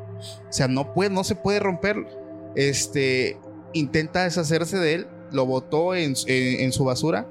O 0.48 0.52
sea, 0.52 0.68
no 0.68 0.94
puede, 0.94 1.10
no 1.10 1.24
se 1.24 1.34
puede 1.34 1.58
romperlo. 1.58 2.06
Este, 2.54 3.38
intenta 3.72 4.22
deshacerse 4.22 4.78
de 4.78 4.94
él, 4.94 5.06
lo 5.32 5.46
botó 5.46 5.96
en, 5.96 6.14
en- 6.28 6.60
en 6.60 6.70
su 6.72 6.84
basura. 6.84 7.28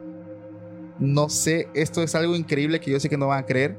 No 1.00 1.30
sé, 1.30 1.70
esto 1.74 2.04
es 2.04 2.16
algo 2.16 2.36
increíble 2.36 2.82
que 2.82 2.92
yo 2.92 3.00
sé 3.00 3.08
que 3.08 3.18
no 3.18 3.28
van 3.28 3.40
a 3.44 3.46
creer. 3.46 3.78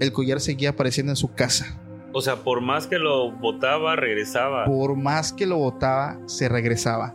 El 0.00 0.12
collar 0.12 0.40
seguía 0.40 0.70
apareciendo 0.70 1.12
en 1.12 1.16
su 1.16 1.32
casa. 1.32 1.78
O 2.12 2.20
sea, 2.20 2.36
por 2.36 2.60
más 2.60 2.86
que 2.86 2.98
lo 2.98 3.32
botaba, 3.32 3.96
regresaba. 3.96 4.66
Por 4.66 4.96
más 4.96 5.32
que 5.32 5.46
lo 5.46 5.58
botaba, 5.58 6.18
se 6.26 6.48
regresaba. 6.48 7.14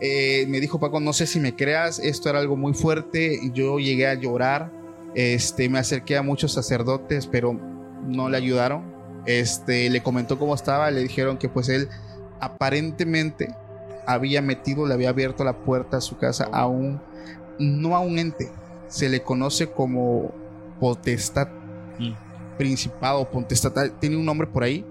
Eh, 0.00 0.46
me 0.48 0.60
dijo 0.60 0.78
Paco, 0.78 1.00
no 1.00 1.12
sé 1.12 1.26
si 1.26 1.40
me 1.40 1.56
creas, 1.56 1.98
esto 1.98 2.28
era 2.28 2.38
algo 2.38 2.56
muy 2.56 2.74
fuerte. 2.74 3.38
Yo 3.52 3.78
llegué 3.78 4.06
a 4.06 4.14
llorar. 4.14 4.70
Este, 5.14 5.68
me 5.68 5.78
acerqué 5.78 6.16
a 6.16 6.22
muchos 6.22 6.52
sacerdotes, 6.52 7.26
pero 7.26 7.58
no 8.06 8.28
le 8.28 8.36
ayudaron. 8.36 8.82
Este, 9.26 9.90
le 9.90 10.02
comentó 10.02 10.38
cómo 10.38 10.54
estaba, 10.54 10.90
le 10.90 11.00
dijeron 11.02 11.38
que 11.38 11.48
pues 11.48 11.68
él 11.68 11.88
aparentemente 12.40 13.54
había 14.06 14.40
metido, 14.40 14.86
le 14.86 14.94
había 14.94 15.10
abierto 15.10 15.44
la 15.44 15.58
puerta 15.58 15.98
a 15.98 16.00
su 16.00 16.16
casa 16.16 16.48
a 16.52 16.66
un, 16.66 17.00
no 17.58 17.94
a 17.94 18.00
un 18.00 18.18
ente, 18.18 18.50
se 18.88 19.08
le 19.08 19.22
conoce 19.22 19.70
como 19.70 20.32
potestad, 20.80 21.48
Mm. 21.98 22.12
principado, 22.56 23.30
potestad, 23.30 23.72
tiene 24.00 24.16
un 24.16 24.24
nombre 24.24 24.46
por 24.46 24.62
ahí, 24.64 24.84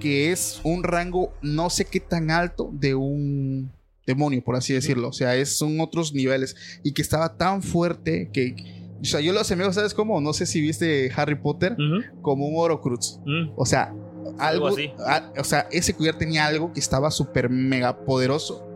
que 0.00 0.30
es 0.32 0.60
un 0.64 0.82
rango 0.82 1.32
no 1.42 1.70
sé 1.70 1.84
qué 1.86 2.00
tan 2.00 2.30
alto 2.30 2.70
de 2.72 2.94
un 2.94 3.70
demonio, 4.06 4.42
por 4.44 4.56
así 4.56 4.74
decirlo. 4.74 5.08
O 5.08 5.12
sea, 5.12 5.34
es, 5.36 5.56
son 5.56 5.80
otros 5.80 6.12
niveles. 6.12 6.54
Y 6.82 6.92
que 6.92 7.00
estaba 7.02 7.36
tan 7.36 7.62
fuerte 7.62 8.28
que... 8.32 8.54
O 9.00 9.04
sea, 9.06 9.20
yo 9.20 9.32
lo 9.32 9.40
asemejo, 9.40 9.72
¿sabes 9.72 9.94
cómo? 9.94 10.20
No 10.20 10.32
sé 10.34 10.44
si 10.46 10.60
viste 10.60 11.10
Harry 11.16 11.34
Potter 11.36 11.76
como 12.22 12.46
un 12.46 12.54
Orocruz. 12.58 13.18
mm. 13.24 13.52
O 13.56 13.64
sea, 13.66 13.94
algo, 14.38 14.68
así. 14.68 14.90
a- 15.06 15.32
o 15.38 15.44
sea, 15.44 15.68
ese 15.70 15.94
collar 15.94 16.16
tenía 16.16 16.46
algo 16.46 16.72
que 16.72 16.80
estaba 16.80 17.10
súper 17.10 17.48
mega 17.50 18.04
poderoso 18.04 18.66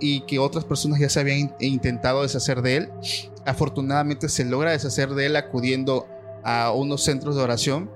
y 0.00 0.20
que 0.22 0.38
otras 0.38 0.64
personas 0.64 0.98
ya 1.00 1.08
se 1.10 1.20
habían 1.20 1.38
in- 1.38 1.52
intentado 1.60 2.22
deshacer 2.22 2.62
de 2.62 2.76
él. 2.76 2.88
Afortunadamente 3.44 4.28
se 4.28 4.44
logra 4.44 4.70
deshacer 4.72 5.10
de 5.10 5.26
él 5.26 5.36
acudiendo 5.36 6.06
a 6.42 6.72
unos 6.72 7.04
centros 7.04 7.36
de 7.36 7.42
oración. 7.42 7.90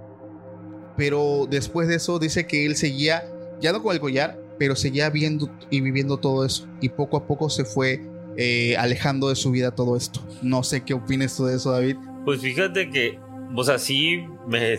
Pero 0.96 1.46
después 1.50 1.88
de 1.88 1.96
eso 1.96 2.18
dice 2.18 2.46
que 2.46 2.66
él 2.66 2.76
seguía, 2.76 3.24
ya 3.60 3.72
no 3.72 3.82
con 3.82 3.94
el 3.94 4.00
collar, 4.00 4.38
pero 4.58 4.76
seguía 4.76 5.10
viendo 5.10 5.50
y 5.70 5.80
viviendo 5.80 6.18
todo 6.18 6.44
eso. 6.44 6.66
Y 6.80 6.88
poco 6.88 7.16
a 7.16 7.26
poco 7.26 7.50
se 7.50 7.64
fue 7.64 8.00
eh, 8.36 8.76
alejando 8.76 9.28
de 9.28 9.36
su 9.36 9.50
vida 9.50 9.72
todo 9.72 9.96
esto. 9.96 10.20
No 10.42 10.62
sé 10.62 10.84
qué 10.84 10.94
opinas 10.94 11.36
tú 11.36 11.46
de 11.46 11.56
eso, 11.56 11.72
David. 11.72 11.96
Pues 12.24 12.40
fíjate 12.40 12.90
que, 12.90 13.18
o 13.54 13.64
sea, 13.64 13.78
sí, 13.78 14.24
me, 14.46 14.76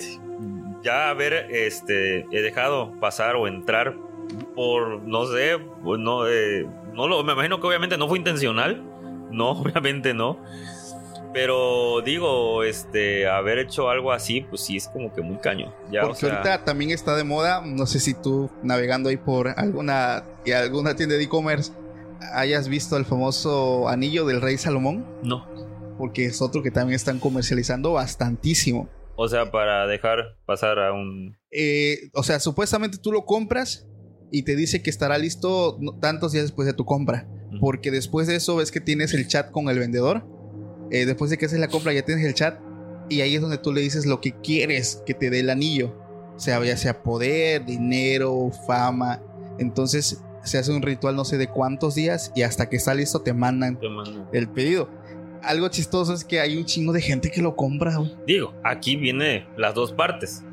ya 0.84 1.10
haber, 1.10 1.34
este, 1.52 2.26
he 2.32 2.42
dejado 2.42 2.94
pasar 3.00 3.36
o 3.36 3.48
entrar 3.48 3.96
por, 4.56 5.02
no 5.04 5.26
sé, 5.26 5.58
pues 5.84 6.00
no, 6.00 6.28
eh, 6.28 6.66
no 6.94 7.08
lo, 7.08 7.24
me 7.24 7.34
imagino 7.34 7.60
que 7.60 7.68
obviamente 7.68 7.98
no 7.98 8.08
fue 8.08 8.18
intencional, 8.18 8.84
no, 9.32 9.52
obviamente 9.62 10.14
no, 10.14 10.40
pero 11.36 12.00
digo, 12.00 12.64
este, 12.64 13.28
haber 13.28 13.60
hecho 13.60 13.90
algo 13.90 14.14
así, 14.14 14.40
pues 14.40 14.62
sí 14.62 14.78
es 14.78 14.88
como 14.88 15.14
que 15.14 15.22
muy 15.22 15.36
caño. 15.36 15.76
Ya, 15.92 16.04
o 16.04 16.08
Porque 16.08 16.22
sea, 16.22 16.30
ahorita 16.30 16.64
también 16.64 16.92
está 16.92 17.14
de 17.14 17.26
moda, 17.26 17.62
no 17.62 17.86
sé 17.88 18.00
si 18.00 18.14
tú 18.14 18.50
navegando 18.64 19.10
ahí 19.10 19.18
por 19.18 19.50
alguna, 19.50 20.24
alguna 20.56 20.96
tienda 20.96 21.16
de 21.16 21.24
e-commerce 21.24 21.74
hayas 22.34 22.70
visto 22.70 22.96
el 22.96 23.04
famoso 23.04 23.90
anillo 23.90 24.26
del 24.26 24.40
rey 24.40 24.58
Salomón, 24.58 25.06
no. 25.24 25.46
porque 25.98 26.24
es 26.24 26.42
otro 26.42 26.64
que 26.64 26.72
también 26.72 26.96
están 26.96 27.20
comercializando 27.20 27.92
bastantísimo. 27.92 28.88
O 29.18 29.28
sea, 29.28 29.52
para 29.52 29.88
dejar 29.88 30.38
pasar 30.46 30.80
a 30.80 30.94
un... 30.94 31.38
Eh, 31.52 32.12
o 32.14 32.24
sea, 32.24 32.40
supuestamente 32.40 32.98
tú 32.98 33.12
lo 33.12 33.26
compras 33.26 33.86
y 34.32 34.44
te 34.44 34.56
dice 34.56 34.82
que 34.82 34.90
estará 34.90 35.18
listo 35.18 35.78
tantos 36.00 36.32
días 36.32 36.46
después 36.46 36.66
de 36.66 36.74
tu 36.74 36.86
compra, 36.86 37.28
porque 37.60 37.92
después 37.92 38.26
de 38.26 38.38
eso 38.38 38.56
ves 38.56 38.72
que 38.72 38.80
tienes 38.80 39.14
el 39.14 39.28
chat 39.28 39.52
con 39.52 39.68
el 39.68 39.80
vendedor, 39.80 40.26
Eh, 40.92 41.06
después 41.06 41.32
de 41.32 41.38
que 41.38 41.46
haces 41.46 41.60
la 41.60 41.68
compra 41.68 41.94
ya 41.94 42.04
tienes 42.04 42.26
el 42.26 42.34
chat 42.34 42.60
y 43.10 43.22
ahí 43.22 43.36
es 43.36 43.42
donde 43.42 43.58
tú 43.58 43.74
le 43.74 43.82
dices 43.82 44.06
lo 44.06 44.22
que 44.22 44.32
quieres 44.32 45.02
que 45.06 45.14
te 45.14 45.30
dé 45.30 45.40
el 45.42 45.50
anillo. 45.50 45.96
O 46.36 46.40
sea, 46.40 46.64
ya 46.64 46.76
sea 46.78 47.02
poder, 47.02 47.66
dinero, 47.66 48.52
fama. 48.68 49.22
Entonces 49.58 50.22
se 50.44 50.58
hace 50.58 50.72
un 50.72 50.82
ritual 50.82 51.16
no 51.16 51.26
sé 51.26 51.38
de 51.38 51.48
cuántos 51.48 51.96
días 51.96 52.32
y 52.36 52.44
hasta 52.44 52.70
que 52.70 52.76
está 52.76 52.94
listo 52.94 53.22
te 53.22 53.34
mandan 53.34 53.80
te 53.80 53.90
mandan. 53.90 54.28
el 54.34 54.48
pedido. 54.48 54.90
Algo 55.42 55.68
chistoso 55.70 56.14
es 56.14 56.24
que 56.24 56.40
hay 56.40 56.58
un 56.58 56.66
chingo 56.66 56.92
de 56.92 57.02
gente 57.02 57.30
que 57.30 57.42
lo 57.42 57.56
compra. 57.56 57.98
güey. 57.98 58.16
Digo, 58.26 58.54
aquí 58.64 58.96
viene 58.96 59.48
las 59.58 59.76
dos 59.76 59.94
partes. 59.94 60.44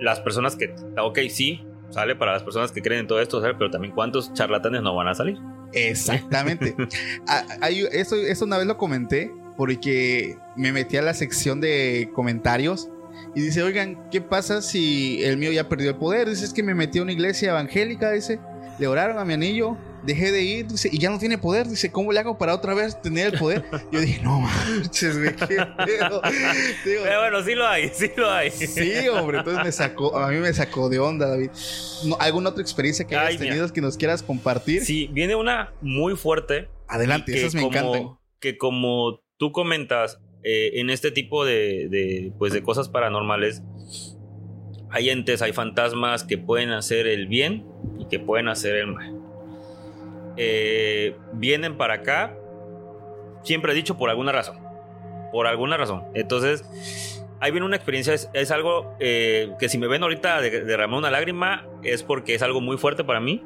Las 0.00 0.20
personas 0.20 0.54
que, 0.54 0.74
ok, 1.00 1.18
sí, 1.30 1.64
sale 1.90 2.14
para 2.14 2.32
las 2.32 2.42
personas 2.44 2.70
que 2.70 2.80
creen 2.80 3.02
en 3.02 3.06
todo 3.08 3.20
esto, 3.20 3.40
¿sale? 3.40 3.54
pero 3.54 3.70
también 3.70 3.92
cuántos 3.92 4.32
charlatanes 4.32 4.82
no 4.82 4.94
van 4.94 5.08
a 5.08 5.14
salir. 5.14 5.38
Exactamente. 5.72 6.76
Ah, 7.26 7.44
eso, 7.70 8.14
eso 8.14 8.44
una 8.44 8.58
vez 8.58 8.66
lo 8.66 8.76
comenté 8.76 9.32
porque 9.56 10.36
me 10.56 10.72
metí 10.72 10.96
a 10.96 11.02
la 11.02 11.14
sección 11.14 11.60
de 11.60 12.10
comentarios 12.14 12.88
y 13.34 13.40
dice, 13.40 13.62
oigan, 13.62 14.08
¿qué 14.10 14.20
pasa 14.20 14.62
si 14.62 15.22
el 15.24 15.36
mío 15.36 15.52
ya 15.52 15.68
perdió 15.68 15.90
el 15.90 15.96
poder? 15.96 16.28
Dice, 16.28 16.44
es 16.44 16.52
que 16.52 16.62
me 16.62 16.74
metí 16.74 16.98
a 16.98 17.02
una 17.02 17.12
iglesia 17.12 17.50
evangélica, 17.50 18.12
dice, 18.12 18.38
le 18.78 18.86
oraron 18.86 19.18
a 19.18 19.24
mi 19.24 19.34
anillo, 19.34 19.76
dejé 20.04 20.30
de 20.32 20.42
ir, 20.42 20.66
dice, 20.66 20.88
y 20.92 20.98
ya 20.98 21.10
no 21.10 21.18
tiene 21.18 21.38
poder, 21.38 21.66
dice, 21.68 21.90
¿cómo 21.90 22.12
le 22.12 22.20
hago 22.20 22.36
para 22.38 22.54
otra 22.54 22.74
vez 22.74 23.00
tener 23.00 23.32
el 23.34 23.38
poder? 23.38 23.64
Yo 23.92 24.00
dije, 24.00 24.20
no 24.22 24.40
manches, 24.40 25.16
güey, 25.18 25.34
qué 25.34 25.46
pedo. 25.86 26.20
Digo, 26.84 27.02
Pero 27.04 27.20
bueno, 27.20 27.42
sí 27.44 27.54
lo 27.54 27.66
hay, 27.66 27.88
sí 27.94 28.10
lo 28.16 28.30
hay. 28.30 28.50
Sí, 28.50 29.08
hombre, 29.08 29.38
entonces 29.38 29.64
me 29.64 29.72
sacó, 29.72 30.16
a 30.16 30.28
mí 30.30 30.38
me 30.38 30.52
sacó 30.52 30.88
de 30.88 30.98
onda, 30.98 31.28
David. 31.28 31.50
No, 32.04 32.16
¿Alguna 32.20 32.50
otra 32.50 32.62
experiencia 32.62 33.06
que 33.06 33.16
hayas 33.16 33.40
Ay, 33.40 33.48
tenido 33.48 33.72
que 33.72 33.80
nos 33.80 33.96
quieras 33.96 34.22
compartir? 34.22 34.84
Sí, 34.84 35.08
viene 35.12 35.34
una 35.36 35.72
muy 35.80 36.16
fuerte. 36.16 36.68
Adelante, 36.88 37.36
esas 37.36 37.54
me 37.54 37.62
como- 37.62 37.78
encantan. 37.78 38.18
Que 38.40 38.58
como 38.58 39.23
tú 39.36 39.52
comentas, 39.52 40.20
eh, 40.42 40.72
en 40.74 40.90
este 40.90 41.10
tipo 41.10 41.44
de, 41.44 41.88
de, 41.88 42.32
pues 42.38 42.52
de 42.52 42.62
cosas 42.62 42.88
paranormales, 42.88 43.62
hay 44.90 45.10
entes, 45.10 45.42
hay 45.42 45.52
fantasmas 45.52 46.22
que 46.24 46.38
pueden 46.38 46.70
hacer 46.70 47.06
el 47.06 47.26
bien 47.26 47.66
y 47.98 48.06
que 48.06 48.20
pueden 48.20 48.48
hacer 48.48 48.76
el 48.76 48.86
mal. 48.88 49.14
Eh, 50.36 51.16
vienen 51.32 51.76
para 51.76 51.94
acá, 51.94 52.36
siempre 53.42 53.72
he 53.72 53.74
dicho, 53.74 53.96
por 53.96 54.10
alguna 54.10 54.32
razón. 54.32 54.58
Por 55.32 55.46
alguna 55.46 55.76
razón. 55.76 56.04
Entonces, 56.14 57.24
ahí 57.40 57.50
viene 57.50 57.66
una 57.66 57.76
experiencia, 57.76 58.14
es, 58.14 58.50
algo 58.50 58.94
eh, 59.00 59.50
que 59.58 59.68
si 59.68 59.78
me 59.78 59.88
ven 59.88 60.02
ahorita 60.02 60.40
de- 60.40 60.64
derramar 60.64 60.98
una 60.98 61.10
lágrima, 61.10 61.66
es 61.82 62.02
porque 62.02 62.34
es 62.34 62.42
algo 62.42 62.60
muy 62.60 62.76
fuerte 62.76 63.02
para 63.02 63.20
mí. 63.20 63.42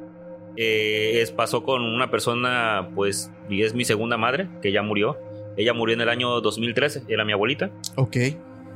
Es, 0.55 1.31
pasó 1.31 1.63
con 1.63 1.83
una 1.83 2.11
persona, 2.11 2.89
pues, 2.93 3.31
y 3.49 3.63
es 3.63 3.73
mi 3.73 3.85
segunda 3.85 4.17
madre, 4.17 4.49
que 4.61 4.71
ya 4.71 4.81
murió. 4.83 5.17
Ella 5.59 5.73
murió 5.73 5.93
en 5.93 5.99
el 5.99 6.07
año 6.07 6.39
2013, 6.39 7.03
era 7.09 7.25
mi 7.25 7.33
abuelita. 7.33 7.69
Ok. 7.97 8.15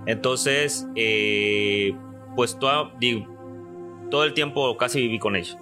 Entonces, 0.05 0.85
eh, 0.97 1.93
pues 2.35 2.59
todo, 2.59 2.91
digo, 2.99 3.25
todo 4.11 4.25
el 4.25 4.33
tiempo 4.33 4.75
casi 4.75 4.99
viví 4.99 5.17
con 5.17 5.37
ella. 5.37 5.57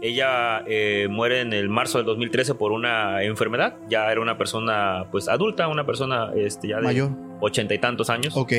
Ella 0.00 0.62
eh, 0.68 1.08
muere 1.10 1.40
en 1.40 1.52
el 1.52 1.68
marzo 1.68 1.98
del 1.98 2.06
2013 2.06 2.54
por 2.54 2.70
una 2.70 3.24
enfermedad. 3.24 3.78
Ya 3.88 4.12
era 4.12 4.20
una 4.20 4.38
persona 4.38 5.06
pues 5.10 5.28
adulta, 5.28 5.66
una 5.66 5.84
persona 5.84 6.30
este, 6.36 6.68
ya 6.68 6.76
de 6.76 6.84
Mayor. 6.84 7.10
ochenta 7.40 7.74
y 7.74 7.78
tantos 7.78 8.08
años. 8.08 8.36
Ok. 8.36 8.52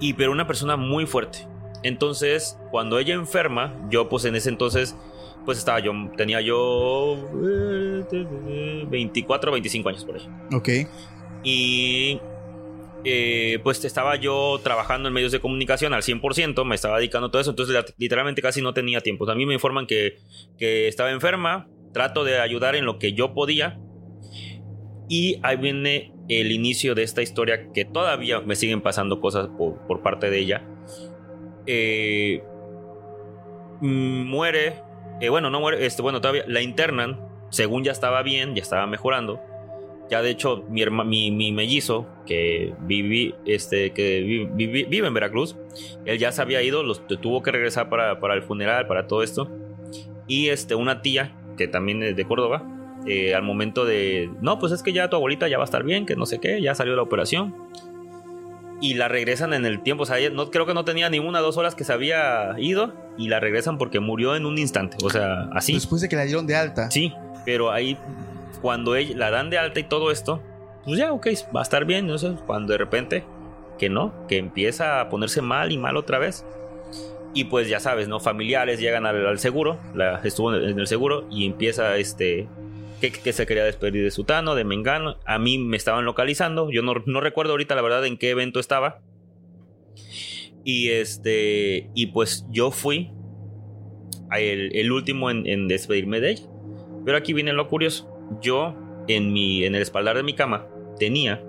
Y 0.00 0.12
pero 0.12 0.32
una 0.32 0.46
persona 0.46 0.76
muy 0.76 1.06
fuerte. 1.06 1.46
Entonces, 1.82 2.58
cuando 2.70 2.98
ella 2.98 3.14
enferma, 3.14 3.74
yo 3.88 4.10
pues 4.10 4.26
en 4.26 4.36
ese 4.36 4.50
entonces 4.50 4.94
pues 5.44 5.58
estaba 5.58 5.80
yo 5.80 5.92
tenía 6.16 6.40
yo 6.40 7.16
eh, 7.44 8.86
24 8.88 9.52
25 9.52 9.88
años 9.88 10.04
por 10.04 10.16
ahí. 10.16 10.28
Ok. 10.54 10.68
Y 11.44 12.20
eh, 13.04 13.58
pues 13.64 13.84
estaba 13.84 14.16
yo 14.16 14.60
trabajando 14.62 15.08
en 15.08 15.14
medios 15.14 15.32
de 15.32 15.40
comunicación 15.40 15.92
al 15.92 16.02
100%, 16.02 16.64
me 16.64 16.76
estaba 16.76 16.98
dedicando 16.98 17.28
a 17.28 17.30
todo 17.30 17.42
eso, 17.42 17.50
entonces 17.50 17.94
literalmente 17.98 18.42
casi 18.42 18.62
no 18.62 18.72
tenía 18.72 19.00
tiempo. 19.00 19.24
O 19.24 19.26
sea, 19.26 19.34
a 19.34 19.36
mí 19.36 19.46
me 19.46 19.54
informan 19.54 19.86
que, 19.86 20.18
que 20.56 20.86
estaba 20.86 21.10
enferma, 21.10 21.68
trato 21.92 22.24
de 22.24 22.38
ayudar 22.38 22.76
en 22.76 22.84
lo 22.84 22.98
que 22.98 23.12
yo 23.12 23.34
podía. 23.34 23.80
Y 25.08 25.40
ahí 25.42 25.56
viene 25.56 26.12
el 26.28 26.52
inicio 26.52 26.94
de 26.94 27.02
esta 27.02 27.22
historia 27.22 27.72
que 27.72 27.84
todavía 27.84 28.40
me 28.40 28.54
siguen 28.54 28.80
pasando 28.80 29.20
cosas 29.20 29.48
por, 29.58 29.86
por 29.86 30.02
parte 30.02 30.30
de 30.30 30.38
ella. 30.38 30.64
Eh, 31.66 32.42
mm, 33.80 34.26
muere, 34.26 34.80
eh, 35.22 35.28
bueno, 35.30 35.48
no 35.48 35.60
muere, 35.60 35.86
este, 35.86 36.02
bueno, 36.02 36.20
todavía 36.20 36.44
la 36.46 36.60
internan, 36.60 37.18
según 37.48 37.84
ya 37.84 37.92
estaba 37.92 38.22
bien, 38.22 38.54
ya 38.54 38.62
estaba 38.62 38.86
mejorando. 38.86 39.40
Ya 40.10 40.20
de 40.20 40.30
hecho, 40.30 40.64
mi, 40.68 40.82
herma- 40.82 41.04
mi, 41.04 41.30
mi 41.30 41.52
mellizo, 41.52 42.06
que, 42.26 42.74
viví, 42.80 43.34
este, 43.46 43.92
que 43.92 44.20
vive 44.54 45.06
en 45.06 45.14
Veracruz, 45.14 45.56
él 46.04 46.18
ya 46.18 46.32
se 46.32 46.42
había 46.42 46.60
ido, 46.62 46.82
los, 46.82 47.06
tuvo 47.06 47.42
que 47.42 47.50
regresar 47.50 47.88
para, 47.88 48.20
para 48.20 48.34
el 48.34 48.42
funeral, 48.42 48.86
para 48.86 49.06
todo 49.06 49.22
esto. 49.22 49.48
Y 50.26 50.48
este, 50.48 50.74
una 50.74 51.00
tía, 51.00 51.32
que 51.56 51.66
también 51.68 52.02
es 52.02 52.14
de 52.16 52.24
Córdoba, 52.26 52.62
eh, 53.06 53.34
al 53.34 53.42
momento 53.42 53.84
de, 53.84 54.30
no, 54.42 54.58
pues 54.58 54.72
es 54.72 54.82
que 54.82 54.92
ya 54.92 55.08
tu 55.08 55.16
abuelita 55.16 55.48
ya 55.48 55.56
va 55.56 55.64
a 55.64 55.66
estar 55.66 55.82
bien, 55.82 56.04
que 56.04 56.14
no 56.16 56.26
sé 56.26 56.40
qué, 56.40 56.60
ya 56.60 56.74
salió 56.74 56.92
de 56.92 56.96
la 56.96 57.02
operación. 57.02 57.54
Y 58.82 58.94
la 58.94 59.08
regresan 59.08 59.54
en 59.54 59.64
el 59.64 59.82
tiempo, 59.82 60.02
o 60.02 60.06
sea, 60.06 60.18
ella 60.18 60.30
no, 60.30 60.50
creo 60.50 60.66
que 60.66 60.74
no 60.74 60.84
tenía 60.84 61.08
ni 61.08 61.20
una 61.20 61.38
o 61.38 61.42
dos 61.42 61.56
horas 61.56 61.74
que 61.74 61.84
se 61.84 61.92
había 61.92 62.54
ido 62.58 62.92
y 63.16 63.28
la 63.28 63.38
regresan 63.38 63.78
porque 63.78 64.00
murió 64.00 64.36
en 64.36 64.44
un 64.44 64.58
instante, 64.58 64.96
o 65.04 65.08
sea, 65.08 65.48
así. 65.54 65.72
Después 65.72 66.02
de 66.02 66.08
que 66.08 66.16
la 66.16 66.24
dieron 66.24 66.48
de 66.48 66.56
alta. 66.56 66.90
Sí, 66.90 67.14
pero 67.44 67.70
ahí 67.70 67.96
cuando 68.60 68.96
ella, 68.96 69.16
la 69.16 69.30
dan 69.30 69.50
de 69.50 69.58
alta 69.58 69.80
y 69.80 69.84
todo 69.84 70.10
esto, 70.10 70.42
pues 70.84 70.98
ya, 70.98 71.12
ok, 71.12 71.28
va 71.54 71.60
a 71.60 71.62
estar 71.62 71.84
bien. 71.84 72.06
No 72.06 72.18
sé, 72.18 72.34
cuando 72.46 72.72
de 72.72 72.78
repente, 72.78 73.24
que 73.78 73.88
no, 73.88 74.26
que 74.26 74.38
empieza 74.38 75.00
a 75.00 75.08
ponerse 75.08 75.42
mal 75.42 75.72
y 75.72 75.78
mal 75.78 75.96
otra 75.96 76.18
vez. 76.18 76.44
Y 77.34 77.44
pues 77.44 77.68
ya 77.68 77.80
sabes, 77.80 78.08
¿no? 78.08 78.20
Familiares 78.20 78.78
llegan 78.78 79.06
al, 79.06 79.26
al 79.26 79.38
seguro, 79.38 79.78
la, 79.94 80.20
estuvo 80.22 80.52
en 80.52 80.62
el, 80.62 80.70
en 80.70 80.78
el 80.78 80.86
seguro 80.86 81.26
y 81.30 81.46
empieza 81.46 81.96
este. 81.96 82.48
Que, 83.10 83.32
se 83.32 83.46
quería 83.46 83.64
despedir 83.64 84.04
de 84.04 84.12
Sutano, 84.12 84.54
de 84.54 84.62
Mengano. 84.64 85.16
A 85.26 85.38
mí 85.40 85.58
me 85.58 85.76
estaban 85.76 86.04
localizando. 86.04 86.70
Yo 86.70 86.82
no, 86.82 86.94
no 87.06 87.20
recuerdo 87.20 87.50
ahorita 87.52 87.74
la 87.74 87.82
verdad 87.82 88.06
en 88.06 88.16
qué 88.16 88.30
evento 88.30 88.60
estaba. 88.60 89.00
Y 90.64 90.90
este. 90.90 91.90
Y 91.94 92.06
pues 92.06 92.46
yo 92.50 92.70
fui 92.70 93.10
el, 94.30 94.74
el 94.76 94.92
último 94.92 95.30
en, 95.30 95.48
en 95.48 95.66
despedirme 95.66 96.20
de 96.20 96.30
ella. 96.30 96.44
Pero 97.04 97.18
aquí 97.18 97.32
viene 97.32 97.52
lo 97.52 97.68
curioso. 97.68 98.08
Yo 98.40 98.76
en 99.08 99.32
mi 99.32 99.64
en 99.64 99.74
el 99.74 99.82
espaldar 99.82 100.16
de 100.16 100.22
mi 100.22 100.34
cama 100.34 100.66
tenía 100.98 101.42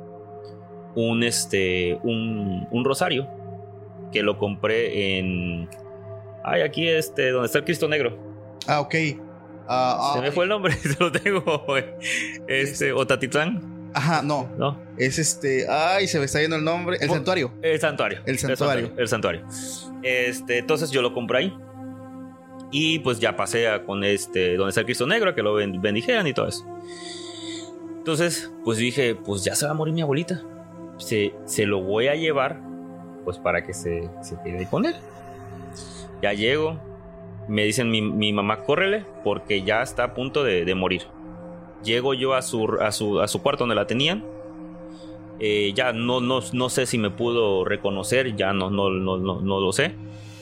un 0.95 1.23
este 1.23 1.99
un, 2.03 2.67
un 2.71 2.85
rosario 2.85 3.27
que 4.11 4.23
lo 4.23 4.37
compré 4.37 5.19
en 5.19 5.69
ay 6.43 6.61
aquí 6.61 6.87
este 6.87 7.29
donde 7.31 7.45
está 7.47 7.59
el 7.59 7.65
Cristo 7.65 7.87
Negro. 7.87 8.17
Ah, 8.67 8.81
ok. 8.81 8.95
Ah, 9.67 10.11
Se 10.15 10.21
me 10.21 10.31
fue 10.31 10.43
el 10.45 10.49
nombre, 10.49 10.73
se 10.77 10.95
lo 10.99 11.11
tengo. 11.11 11.65
Este 12.47 12.91
Otatitlán, 12.93 13.91
Ajá, 13.93 14.21
no. 14.23 14.49
¿no? 14.57 14.77
Es 14.97 15.19
este. 15.19 15.67
Ay, 15.69 16.07
se 16.07 16.19
me 16.19 16.25
está 16.25 16.41
yendo 16.41 16.55
el 16.55 16.63
nombre. 16.63 16.97
El 16.99 17.07
Mo- 17.07 17.13
santuario. 17.15 17.51
El 17.61 17.79
santuario. 17.79 18.19
El 18.25 18.39
santuario. 18.39 18.91
El 18.97 19.07
santuario. 19.07 19.45
Este, 20.01 20.57
entonces 20.59 20.91
yo 20.91 21.01
lo 21.01 21.13
compré 21.13 21.37
ahí. 21.39 21.57
Y 22.71 22.99
pues 22.99 23.19
ya 23.19 23.35
pasé 23.35 23.67
a 23.69 23.83
con 23.85 24.03
este, 24.03 24.55
donde 24.55 24.69
está 24.69 24.79
el 24.81 24.85
Cristo 24.87 25.05
Negro, 25.05 25.35
que 25.35 25.43
lo 25.43 25.53
ben- 25.53 25.79
bendijeran 25.81 26.25
y 26.25 26.33
todo 26.33 26.47
eso. 26.47 26.65
Entonces, 27.99 28.51
pues 28.65 28.77
dije, 28.79 29.15
pues 29.15 29.43
ya 29.43 29.55
se 29.55 29.65
va 29.65 29.71
a 29.71 29.75
morir 29.75 29.93
mi 29.93 30.01
abuelita. 30.01 30.41
Se, 30.97 31.33
se 31.45 31.65
lo 31.65 31.81
voy 31.81 32.07
a 32.07 32.15
llevar, 32.15 32.59
pues 33.23 33.37
para 33.37 33.63
que 33.63 33.73
se, 33.73 34.09
se 34.23 34.35
quede 34.43 34.65
con 34.67 34.85
él. 34.85 34.95
Ya 36.21 36.33
llego, 36.33 36.79
me 37.47 37.63
dicen 37.65 37.89
mi, 37.89 38.01
mi 38.01 38.31
mamá, 38.33 38.63
córrele, 38.63 39.05
porque 39.23 39.63
ya 39.63 39.81
está 39.81 40.03
a 40.05 40.13
punto 40.13 40.43
de, 40.43 40.65
de 40.65 40.75
morir. 40.75 41.03
Llego 41.83 42.13
yo 42.13 42.33
a 42.33 42.41
su, 42.41 42.65
a, 42.79 42.91
su, 42.91 43.19
a 43.19 43.27
su 43.27 43.41
cuarto 43.41 43.63
donde 43.63 43.75
la 43.75 43.87
tenían. 43.87 44.23
Eh, 45.39 45.73
ya 45.75 45.91
no, 45.91 46.21
no, 46.21 46.39
no 46.53 46.69
sé 46.69 46.85
si 46.85 46.97
me 46.97 47.09
pudo 47.09 47.65
reconocer, 47.65 48.35
ya 48.35 48.53
no, 48.53 48.69
no, 48.69 48.89
no, 48.89 49.17
no, 49.17 49.59
lo 49.59 49.71
sé. 49.73 49.95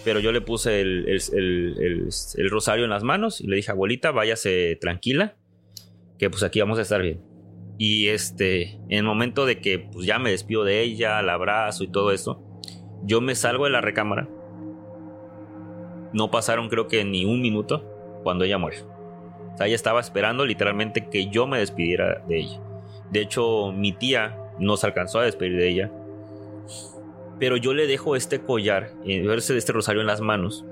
Pero 0.04 0.20
yo 0.20 0.32
le 0.32 0.42
puse 0.42 0.82
el- 0.82 1.08
el- 1.08 1.76
el- 1.80 2.10
el 2.38 2.50
rosario 2.50 2.84
en 2.84 2.90
las 2.92 3.04
manos 3.04 3.40
y 3.42 3.48
le 3.48 3.56
dije, 3.56 3.72
abuelita, 3.72 4.12
váyase 4.12 4.78
tranquila, 4.80 5.36
que 6.20 6.30
pues 6.30 6.44
aquí 6.44 6.60
vamos 6.60 6.78
a 6.80 6.84
estar 6.84 7.02
bien. 7.02 7.22
Y 7.78 8.08
este, 8.10 8.74
en 8.90 8.98
el 9.00 9.04
momento 9.04 9.46
de 9.46 9.60
que 9.60 9.80
pues 9.80 10.06
ya 10.06 10.20
me 10.20 10.30
despido 10.32 10.64
de 10.64 10.82
ella, 10.82 11.22
la 11.24 11.34
abrazo 11.34 11.84
y 11.84 11.88
todo 11.92 12.12
eso, 12.12 12.44
yo 13.04 13.22
me 13.22 13.34
salgo 13.36 13.66
de 13.66 13.72
la 13.72 13.82
recámara. 13.82 14.28
No 16.14 16.32
pasaron 16.32 16.70
creo 16.70 16.88
que 16.88 17.04
ni 17.06 17.26
un 17.26 17.42
minuto 17.42 17.84
cuando 18.24 18.44
ella 18.44 18.58
muere. 18.58 18.78
O 19.60 19.64
ella 19.64 19.76
estaba 19.76 20.00
esperando 20.00 20.46
literalmente 20.46 21.08
que 21.08 21.28
yo 21.28 21.48
me 21.48 21.60
despidiera 21.60 22.22
de 22.28 22.40
ella. 22.40 22.60
De 23.12 23.22
hecho, 23.22 23.72
mi 23.72 23.92
tía 23.92 24.38
no 24.60 24.78
se 24.78 24.88
alcanzó 24.88 25.20
a 25.20 25.24
despedir 25.24 25.58
de 25.58 25.70
ella. 25.70 25.92
Pero 27.40 27.58
yo 27.58 27.74
le 27.74 27.88
dejo 27.88 28.16
este 28.16 28.42
collar, 28.42 28.92
eh, 29.06 29.26
este 29.38 29.72
rosario 29.72 30.02
en 30.02 30.08
las 30.08 30.22
manos. 30.22 30.66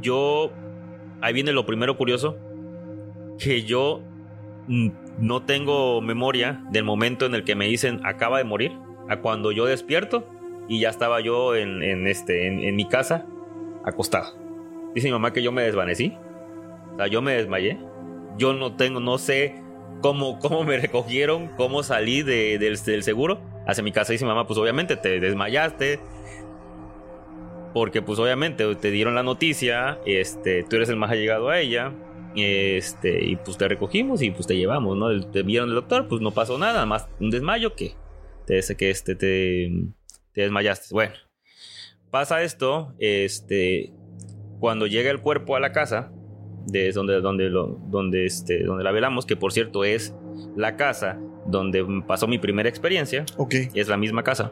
Yo, 0.00 0.50
ahí 1.20 1.32
viene 1.32 1.52
lo 1.52 1.66
primero 1.66 1.96
curioso, 1.96 2.36
que 3.38 3.62
yo 3.62 4.02
mm, 4.68 4.88
no 5.18 5.42
tengo 5.42 6.00
memoria 6.00 6.64
del 6.70 6.84
momento 6.84 7.26
en 7.26 7.34
el 7.34 7.44
que 7.44 7.54
me 7.54 7.66
dicen 7.66 8.00
acaba 8.04 8.38
de 8.38 8.44
morir, 8.44 8.72
a 9.08 9.18
cuando 9.18 9.52
yo 9.52 9.66
despierto 9.66 10.26
y 10.68 10.80
ya 10.80 10.88
estaba 10.88 11.20
yo 11.20 11.54
en, 11.54 12.08
este, 12.08 12.48
en 12.48 12.74
mi 12.74 12.88
casa 12.88 13.24
acostado. 13.86 14.36
Dice 14.94 15.08
mi 15.08 15.12
mamá 15.12 15.32
que 15.32 15.42
yo 15.42 15.52
me 15.52 15.62
desvanecí, 15.62 16.14
o 16.92 16.96
sea, 16.96 17.06
yo 17.06 17.22
me 17.22 17.32
desmayé. 17.32 17.78
Yo 18.38 18.52
no 18.52 18.76
tengo, 18.76 19.00
no 19.00 19.16
sé 19.16 19.54
cómo, 20.02 20.38
cómo 20.38 20.62
me 20.64 20.76
recogieron, 20.78 21.48
cómo 21.56 21.82
salí 21.82 22.22
de- 22.22 22.58
del, 22.58 22.76
del 22.82 23.02
seguro 23.02 23.40
hacia 23.66 23.82
mi 23.82 23.92
casa. 23.92 24.12
Dice 24.12 24.24
mi 24.24 24.28
mamá, 24.28 24.46
pues 24.46 24.58
obviamente 24.58 24.96
te 24.96 25.20
desmayaste. 25.20 26.00
Porque 27.72 28.00
pues 28.00 28.18
obviamente 28.18 28.74
te 28.76 28.90
dieron 28.90 29.14
la 29.14 29.22
noticia, 29.22 29.98
este, 30.06 30.62
tú 30.64 30.76
eres 30.76 30.88
el 30.88 30.96
más 30.96 31.10
allegado 31.10 31.50
a 31.50 31.60
ella, 31.60 31.92
este, 32.34 33.22
y 33.22 33.36
pues 33.36 33.58
te 33.58 33.68
recogimos 33.68 34.22
y 34.22 34.30
pues 34.30 34.46
te 34.46 34.56
llevamos, 34.56 34.96
¿no? 34.96 35.30
Te 35.30 35.42
vieron 35.42 35.68
el 35.68 35.74
doctor, 35.74 36.08
pues 36.08 36.22
no 36.22 36.30
pasó 36.30 36.56
nada, 36.58 36.86
más 36.86 37.06
un 37.20 37.28
desmayo 37.30 37.74
que 37.74 37.92
te, 38.46 38.60
que 38.76 38.88
este, 38.90 39.14
te, 39.14 39.70
te 40.32 40.40
desmayaste. 40.40 40.86
Bueno, 40.92 41.12
pasa 42.16 42.42
esto, 42.42 42.94
este, 42.98 43.92
cuando 44.58 44.86
llega 44.86 45.10
el 45.10 45.20
cuerpo 45.20 45.54
a 45.54 45.60
la 45.60 45.72
casa, 45.72 46.10
de 46.66 46.90
donde, 46.92 47.20
donde, 47.20 47.50
lo, 47.50 47.78
donde, 47.90 48.24
este, 48.24 48.64
donde 48.64 48.84
la 48.84 48.90
velamos, 48.90 49.26
que 49.26 49.36
por 49.36 49.52
cierto 49.52 49.84
es 49.84 50.14
la 50.56 50.76
casa 50.76 51.18
donde 51.46 51.84
pasó 52.06 52.26
mi 52.26 52.38
primera 52.38 52.68
experiencia, 52.70 53.26
Ok. 53.36 53.54
es 53.74 53.88
la 53.88 53.98
misma 53.98 54.22
casa. 54.22 54.50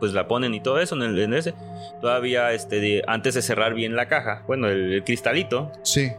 Pues 0.00 0.14
la 0.14 0.26
ponen 0.26 0.54
y 0.54 0.60
todo 0.60 0.80
eso 0.80 0.96
en, 0.96 1.02
el, 1.02 1.18
en 1.18 1.34
ese. 1.34 1.52
Todavía 2.00 2.52
este, 2.52 2.80
de- 2.80 3.02
antes 3.06 3.34
de 3.34 3.42
cerrar 3.42 3.74
bien 3.74 3.94
la 3.94 4.08
caja, 4.08 4.42
bueno, 4.46 4.68
el, 4.68 4.90
el 4.94 5.04
cristalito, 5.04 5.70
Sí. 5.82 6.10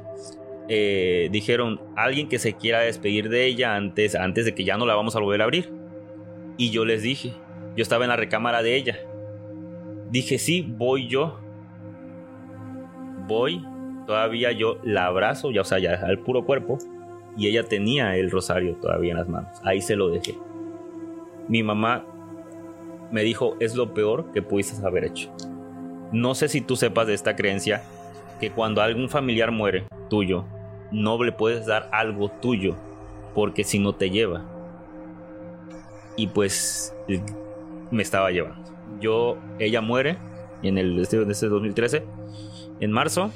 eh, 0.69 1.27
dijeron 1.31 1.81
alguien 1.95 2.29
que 2.29 2.37
se 2.37 2.53
quiera 2.53 2.81
despedir 2.81 3.29
de 3.29 3.45
ella 3.45 3.75
antes, 3.75 4.13
antes 4.15 4.45
de 4.45 4.53
que 4.53 4.63
ya 4.63 4.77
no 4.77 4.85
la 4.85 4.93
vamos 4.95 5.15
a 5.15 5.19
volver 5.19 5.41
a 5.41 5.45
abrir. 5.45 5.71
Y 6.57 6.69
yo 6.69 6.85
les 6.85 7.01
dije, 7.01 7.33
yo 7.75 7.81
estaba 7.81 8.05
en 8.05 8.09
la 8.09 8.15
recámara 8.15 8.61
de 8.61 8.75
ella. 8.75 8.95
Dije, 10.15 10.37
sí, 10.37 10.61
voy 10.61 11.09
yo. 11.09 11.41
Voy, 13.27 13.61
todavía 14.07 14.53
yo 14.53 14.77
la 14.81 15.07
abrazo, 15.07 15.51
ya, 15.51 15.59
o 15.59 15.65
sea, 15.65 15.77
ya 15.77 15.95
al 15.95 16.19
puro 16.19 16.45
cuerpo. 16.45 16.77
Y 17.35 17.49
ella 17.49 17.65
tenía 17.65 18.15
el 18.15 18.31
rosario 18.31 18.77
todavía 18.77 19.11
en 19.11 19.17
las 19.17 19.27
manos. 19.27 19.59
Ahí 19.65 19.81
se 19.81 19.97
lo 19.97 20.07
dejé. 20.07 20.37
Mi 21.49 21.63
mamá 21.63 22.05
me 23.11 23.23
dijo, 23.23 23.57
es 23.59 23.75
lo 23.75 23.93
peor 23.93 24.31
que 24.31 24.41
pudiste 24.41 24.87
haber 24.87 25.03
hecho. 25.03 25.35
No 26.13 26.33
sé 26.33 26.47
si 26.47 26.61
tú 26.61 26.77
sepas 26.77 27.07
de 27.07 27.13
esta 27.13 27.35
creencia, 27.35 27.83
que 28.39 28.51
cuando 28.51 28.81
algún 28.81 29.09
familiar 29.09 29.51
muere 29.51 29.83
tuyo, 30.09 30.45
no 30.93 31.21
le 31.21 31.33
puedes 31.33 31.65
dar 31.65 31.89
algo 31.91 32.29
tuyo, 32.29 32.77
porque 33.33 33.65
si 33.65 33.79
no 33.79 33.93
te 33.95 34.09
lleva. 34.09 34.45
Y 36.15 36.27
pues 36.27 36.95
me 37.91 38.01
estaba 38.01 38.31
llevando. 38.31 38.74
Ella 39.59 39.81
muere 39.81 40.17
en 40.63 40.77
el 40.77 40.99
este, 40.99 41.21
este 41.29 41.47
2013, 41.47 42.03
en 42.79 42.91
marzo, 42.91 43.31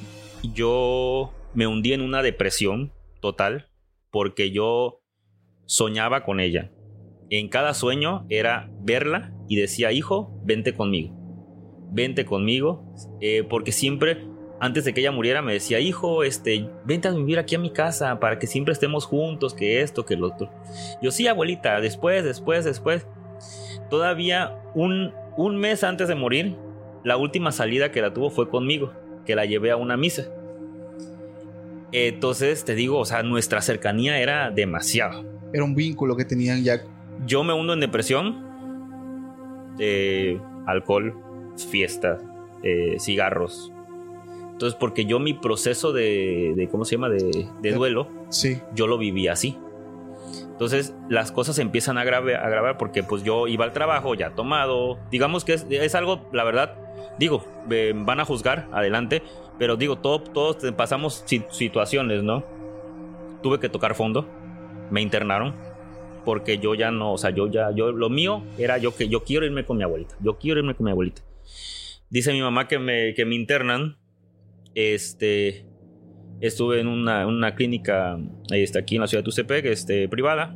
yo 0.54 1.34
me 1.54 1.68
hundí 1.68 1.94
en 1.94 2.02
una 2.02 2.22
depresión 2.22 2.94
total 3.22 3.70
porque 4.12 4.52
yo 4.52 5.02
soñaba 5.66 6.24
con 6.24 6.40
ella. 6.40 6.72
En 7.30 7.48
cada 7.48 7.74
sueño 7.74 8.26
era 8.30 8.72
verla 8.82 9.34
y 9.48 9.56
decía, 9.56 9.92
hijo, 9.92 10.40
vente 10.44 10.74
conmigo. 10.74 11.16
Vente 11.92 12.26
conmigo. 12.26 12.96
eh, 13.22 13.44
porque 13.48 13.72
siempre, 13.72 14.26
antes 14.60 14.84
de 14.86 14.94
que 14.94 15.02
ella 15.02 15.12
muriera, 15.12 15.42
me 15.42 15.54
decía, 15.54 15.80
hijo, 15.80 16.24
este, 16.24 16.68
vente 16.86 17.08
a 17.08 17.12
vivir 17.12 17.38
aquí 17.38 17.56
a 17.56 17.60
mi 17.60 17.72
casa 17.72 18.20
para 18.20 18.40
que 18.40 18.48
siempre 18.48 18.74
estemos 18.74 19.06
juntos, 19.06 19.54
que 19.54 19.82
esto, 19.82 20.06
que 20.06 20.16
lo 20.16 20.28
otro. 20.28 20.52
Yo 21.02 21.12
sí, 21.12 21.28
abuelita, 21.28 21.80
después, 21.82 22.24
después, 22.24 22.66
después. 22.66 23.06
Todavía 23.90 24.60
un, 24.74 25.14
un 25.40 25.58
mes 25.58 25.84
antes 25.84 26.08
de 26.08 26.16
morir, 26.16 26.56
la 27.04 27.16
última 27.18 27.52
salida 27.52 27.92
que 27.92 28.02
la 28.02 28.14
tuvo 28.14 28.30
fue 28.30 28.50
conmigo, 28.50 28.92
que 29.26 29.36
la 29.36 29.46
llevé 29.46 29.72
a 29.72 29.78
una 29.78 29.96
misa. 29.96 30.28
Entonces, 31.92 32.66
te 32.66 32.76
digo, 32.76 33.00
o 33.00 33.06
sea, 33.06 33.24
nuestra 33.24 33.62
cercanía 33.62 34.20
era 34.20 34.52
demasiado. 34.52 35.24
Era 35.54 35.64
un 35.64 35.76
vínculo 35.76 36.16
que 36.16 36.26
tenían 36.26 36.64
ya. 36.64 36.82
Yo 37.26 37.44
me 37.44 37.54
hundo 37.54 37.74
en 37.74 37.80
depresión, 37.80 38.44
eh, 39.80 40.40
alcohol, 40.68 41.16
fiestas, 41.72 42.22
eh, 42.64 42.98
cigarros. 43.00 43.72
Entonces, 44.52 44.78
porque 44.78 45.06
yo 45.06 45.20
mi 45.20 45.34
proceso 45.34 45.94
de, 45.94 46.54
de 46.56 46.68
¿cómo 46.68 46.84
se 46.86 46.96
llama? 46.96 47.10
De, 47.10 47.48
de 47.62 47.72
duelo, 47.72 48.08
Sí. 48.30 48.60
yo 48.76 48.88
lo 48.88 48.98
viví 48.98 49.28
así. 49.30 49.58
Entonces 50.60 50.94
las 51.08 51.32
cosas 51.32 51.56
se 51.56 51.62
empiezan 51.62 51.98
a 51.98 52.02
agravar, 52.02 52.78
porque 52.78 53.02
pues 53.02 53.24
yo 53.24 53.48
iba 53.48 53.64
al 53.64 53.72
trabajo 53.72 54.14
ya 54.14 54.32
tomado. 54.32 55.00
Digamos 55.10 55.46
que 55.46 55.54
es, 55.54 55.66
es 55.70 55.96
algo, 55.96 56.28
la 56.34 56.44
verdad, 56.44 56.76
digo, 57.18 57.46
van 57.96 58.20
a 58.20 58.26
juzgar, 58.26 58.68
adelante, 58.74 59.24
pero 59.58 59.78
digo, 59.78 60.00
todo, 60.00 60.20
todos 60.22 60.58
pasamos 60.74 61.24
si- 61.26 61.46
situaciones, 61.50 62.24
¿no? 62.24 62.44
Tuve 63.42 63.62
que 63.62 63.70
tocar 63.70 63.96
fondo, 63.96 64.28
me 64.92 65.00
internaron 65.02 65.56
porque 66.26 66.60
yo 66.60 66.76
ya 66.76 66.92
no, 66.92 67.14
o 67.14 67.18
sea, 67.18 67.30
yo 67.30 67.48
ya, 67.48 67.72
yo, 67.72 67.94
lo 67.94 68.10
mío 68.10 68.44
era 68.58 68.78
yo 68.78 68.94
que 68.94 69.08
yo 69.08 69.24
quiero 69.24 69.46
irme 69.46 69.64
con 69.64 69.78
mi 69.78 69.84
abuelita, 69.84 70.16
yo 70.20 70.38
quiero 70.38 70.60
irme 70.60 70.76
con 70.76 70.84
mi 70.84 70.92
abuelita. 70.92 71.22
Dice 72.10 72.34
mi 72.34 72.42
mamá 72.42 72.68
que 72.68 72.80
me, 72.80 73.14
que 73.14 73.24
me 73.24 73.36
internan, 73.36 73.96
este, 74.76 75.66
estuve 76.42 76.80
en 76.80 76.88
una, 76.88 77.26
una 77.28 77.56
clínica 77.56 78.18
este, 78.52 78.80
aquí 78.80 78.96
en 78.96 79.02
la 79.02 79.08
ciudad 79.08 79.22
de 79.22 79.26
Tuxtepec, 79.26 79.66
este, 79.66 80.08
privada. 80.10 80.56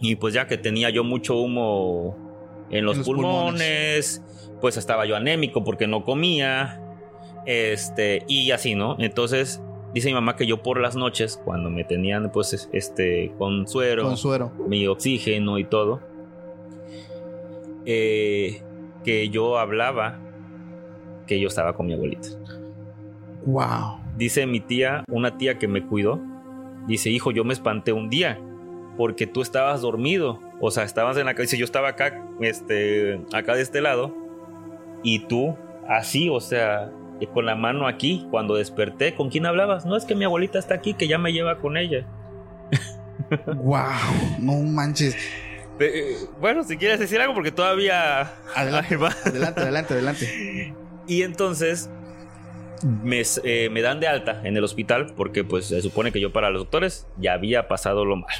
Y 0.00 0.16
pues 0.16 0.34
ya 0.34 0.46
que 0.46 0.58
tenía 0.58 0.90
yo 0.90 1.04
mucho 1.04 1.36
humo 1.40 2.16
en 2.70 2.84
los, 2.84 2.94
En 2.94 2.98
los 2.98 3.06
pulmones, 3.06 4.22
pues 4.60 4.76
estaba 4.76 5.06
yo 5.06 5.16
anémico 5.16 5.64
porque 5.64 5.86
no 5.86 6.04
comía. 6.04 6.80
Este, 7.46 8.24
y 8.28 8.50
así, 8.50 8.74
¿no? 8.74 8.96
Entonces, 8.98 9.62
dice 9.94 10.08
mi 10.08 10.14
mamá 10.14 10.34
que 10.36 10.46
yo 10.46 10.62
por 10.62 10.80
las 10.80 10.96
noches, 10.96 11.40
cuando 11.44 11.70
me 11.70 11.84
tenían, 11.84 12.30
pues, 12.32 12.52
es- 12.52 12.68
este, 12.72 13.32
con 13.38 13.66
suero, 13.68 14.02
Con 14.02 14.16
suero. 14.16 14.52
mi 14.68 14.86
oxígeno 14.88 15.58
y 15.58 15.64
todo, 15.64 16.00
eh, 17.84 18.62
que 19.04 19.28
yo 19.30 19.58
hablaba 19.58 20.18
que 21.26 21.40
yo 21.40 21.48
estaba 21.48 21.74
con 21.74 21.86
mi 21.86 21.94
abuelita. 21.94 22.28
Wow. 23.44 24.00
Dice 24.16 24.46
mi 24.46 24.60
tía, 24.60 25.04
una 25.08 25.36
tía 25.36 25.58
que 25.58 25.68
me 25.68 25.84
cuidó, 25.86 26.20
dice, 26.86 27.10
hijo, 27.10 27.30
yo 27.32 27.44
me 27.44 27.52
espanté 27.52 27.92
un 27.92 28.08
día 28.08 28.40
porque 28.96 29.26
tú 29.26 29.42
estabas 29.42 29.82
dormido, 29.82 30.40
o 30.60 30.70
sea, 30.70 30.84
estabas 30.84 31.16
en 31.18 31.26
la 31.26 31.34
casa, 31.34 31.56
yo 31.56 31.64
estaba 31.64 31.88
acá, 31.88 32.24
este, 32.40 33.20
acá 33.32 33.54
de 33.54 33.62
este 33.62 33.80
lado, 33.80 34.16
y 35.02 35.20
tú 35.20 35.54
así, 35.88 36.28
o 36.30 36.40
sea, 36.40 36.90
y 37.20 37.26
con 37.26 37.46
la 37.46 37.54
mano 37.54 37.86
aquí, 37.86 38.26
cuando 38.30 38.54
desperté, 38.54 39.14
¿con 39.14 39.28
quién 39.28 39.46
hablabas? 39.46 39.86
No, 39.86 39.96
es 39.96 40.04
que 40.04 40.14
mi 40.14 40.24
abuelita 40.24 40.58
está 40.58 40.74
aquí, 40.74 40.94
que 40.94 41.08
ya 41.08 41.18
me 41.18 41.32
lleva 41.32 41.58
con 41.58 41.76
ella. 41.76 42.06
Wow. 43.46 43.80
No 44.38 44.52
manches. 44.58 45.16
Eh, 45.80 46.16
bueno, 46.40 46.62
si 46.62 46.76
quieres 46.76 47.00
decir 47.00 47.20
algo, 47.20 47.34
porque 47.34 47.50
todavía... 47.50 48.30
Adelante. 48.54 48.94
Adelante, 49.24 49.60
adelante, 49.62 49.94
adelante. 49.94 50.74
Y 51.08 51.22
entonces 51.22 51.90
me, 52.84 53.22
eh, 53.44 53.68
me 53.70 53.82
dan 53.82 54.00
de 54.00 54.06
alta 54.08 54.40
en 54.44 54.56
el 54.56 54.64
hospital 54.64 55.14
porque 55.16 55.44
pues 55.44 55.66
se 55.66 55.80
supone 55.82 56.12
que 56.12 56.20
yo 56.20 56.32
para 56.32 56.50
los 56.50 56.62
doctores 56.62 57.06
ya 57.18 57.32
había 57.34 57.68
pasado 57.68 58.04
lo 58.04 58.16
mal. 58.16 58.34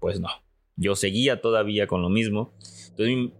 Pues 0.00 0.20
no, 0.20 0.28
yo 0.76 0.94
seguía 0.96 1.40
todavía 1.40 1.86
con 1.86 2.02
lo 2.02 2.08
mismo. 2.08 2.54
Entonces 2.90 3.16
mi- 3.16 3.32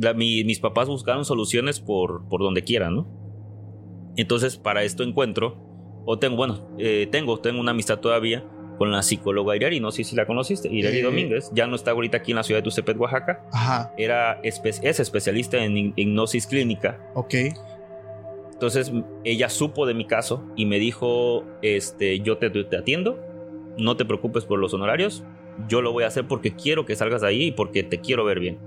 la- 0.00 0.14
mi- 0.14 0.44
mis 0.44 0.60
papás 0.60 0.88
buscaron 0.88 1.24
soluciones 1.24 1.80
por, 1.80 2.28
por 2.28 2.40
donde 2.40 2.62
quieran, 2.62 2.94
¿no? 2.96 4.12
Entonces 4.16 4.56
para 4.56 4.82
esto 4.84 5.02
encuentro, 5.02 6.02
o 6.06 6.18
tengo, 6.18 6.36
bueno, 6.36 6.68
eh, 6.78 7.08
tengo, 7.10 7.38
tengo 7.40 7.60
una 7.60 7.72
amistad 7.72 7.98
todavía 7.98 8.44
con 8.78 8.90
la 8.90 9.02
psicóloga 9.02 9.54
Irari, 9.56 9.78
no 9.80 9.92
sé 9.92 10.02
si 10.04 10.16
la 10.16 10.26
conociste, 10.26 10.68
Irari 10.68 10.98
Eh. 10.98 11.02
Domínguez, 11.02 11.50
ya 11.54 11.66
no 11.66 11.76
está 11.76 11.92
ahorita 11.92 12.18
aquí 12.18 12.32
en 12.32 12.36
la 12.36 12.42
ciudad 12.42 12.58
de 12.58 12.64
Tuxtepec, 12.64 13.00
Oaxaca, 13.00 13.46
Ajá. 13.52 13.92
era 13.96 14.40
es 14.42 14.60
especialista 15.00 15.62
en 15.64 15.92
hipnosis 15.96 16.46
clínica 16.46 17.00
Ok. 17.14 17.34
Entonces 18.54 18.90
ella 19.24 19.48
supo 19.50 19.84
de 19.86 19.92
mi 19.94 20.06
caso 20.06 20.42
y 20.56 20.64
me 20.66 20.78
dijo, 20.78 21.44
este, 21.62 22.20
yo 22.20 22.38
te, 22.38 22.48
te 22.50 22.76
atiendo, 22.76 23.18
no 23.76 23.96
te 23.96 24.04
preocupes 24.04 24.44
por 24.46 24.58
los 24.58 24.72
honorarios, 24.74 25.22
yo 25.68 25.82
lo 25.82 25.92
voy 25.92 26.04
a 26.04 26.06
hacer 26.08 26.26
porque 26.26 26.52
quiero 26.54 26.84
que 26.86 26.96
salgas 26.96 27.20
de 27.20 27.28
ahí 27.28 27.42
y 27.46 27.52
porque 27.52 27.82
te 27.82 28.00
quiero 28.00 28.24
ver 28.24 28.40
bien. 28.40 28.58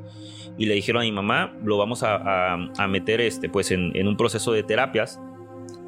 Y 0.58 0.66
le 0.66 0.74
dijeron 0.76 1.02
a 1.02 1.06
mi 1.06 1.12
mamá, 1.12 1.56
lo 1.64 1.78
vamos 1.78 2.04
a, 2.04 2.16
a- 2.16 2.72
a 2.78 2.88
meter 2.88 3.22
este, 3.22 3.50
pues 3.50 3.72
en, 3.72 3.92
en 3.96 4.08
un 4.08 4.18
proceso 4.18 4.52
de 4.54 4.64
terapias, 4.64 5.20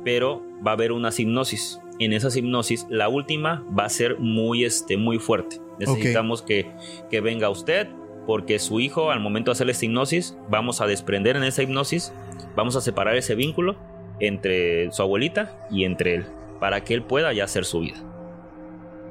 pero 0.04 0.41
va 0.66 0.72
a 0.72 0.74
haber 0.76 0.91
unas 0.91 1.20
hipnosis. 1.20 1.80
En 2.00 2.14
esas 2.14 2.36
hipnosis, 2.38 2.86
la 2.89 3.10
última 3.10 3.66
va 3.78 3.86
a 3.86 3.89
ser 3.89 4.20
muy, 4.20 4.64
este, 4.64 4.95
muy 4.97 5.20
fuerte. 5.20 5.58
Necesitamos 5.80 6.41
que, 6.41 6.72
que 7.10 7.20
venga 7.22 7.50
usted, 7.50 7.88
porque 8.30 8.59
su 8.59 8.80
hijo, 8.80 9.09
al 9.09 9.19
momento 9.21 9.49
de 9.49 9.53
hacer 9.53 9.71
esta 9.71 9.86
hipnosis, 9.86 10.38
vamos 10.51 10.82
a 10.82 10.86
desprender 10.86 11.36
en 11.36 11.43
esa 11.43 11.63
hipnosis, 11.63 12.13
vamos 12.55 12.75
a 12.75 12.82
separar 12.82 13.15
ese 13.15 13.34
vínculo 13.34 13.75
entre 14.19 14.91
su 14.91 15.01
abuelita 15.01 15.67
y 15.71 15.84
entre 15.84 16.13
él, 16.13 16.25
para 16.59 16.84
que 16.84 16.93
él 16.93 17.01
pueda 17.01 17.34
ya 17.34 17.45
hacer 17.45 17.65
su 17.65 17.80
vida. 17.80 17.95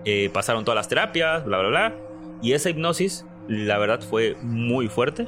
Eh, 0.04 0.30
pasaron 0.32 0.64
todas 0.64 0.76
las 0.76 0.86
terapias, 0.86 1.44
bla, 1.44 1.58
bla, 1.58 1.68
bla, 1.68 1.96
y 2.42 2.52
esa 2.52 2.70
hipnosis, 2.70 3.26
la 3.48 3.76
verdad, 3.78 4.02
fue 4.02 4.36
muy 4.40 4.86
fuerte. 4.86 5.26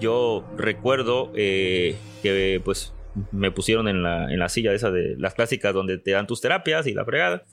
Yo 0.00 0.44
recuerdo 0.56 1.30
eh, 1.36 1.94
que, 2.24 2.60
pues, 2.64 2.92
me 3.30 3.52
pusieron 3.52 3.86
en 3.86 4.02
la, 4.02 4.24
en 4.24 4.40
la 4.40 4.48
silla 4.48 4.72
esa 4.72 4.90
de 4.90 5.14
las 5.18 5.34
clásicas 5.34 5.72
donde 5.72 5.98
te 5.98 6.10
dan 6.10 6.26
tus 6.26 6.40
terapias 6.40 6.88
y 6.88 6.94
la 6.94 7.04
fregada. 7.04 7.44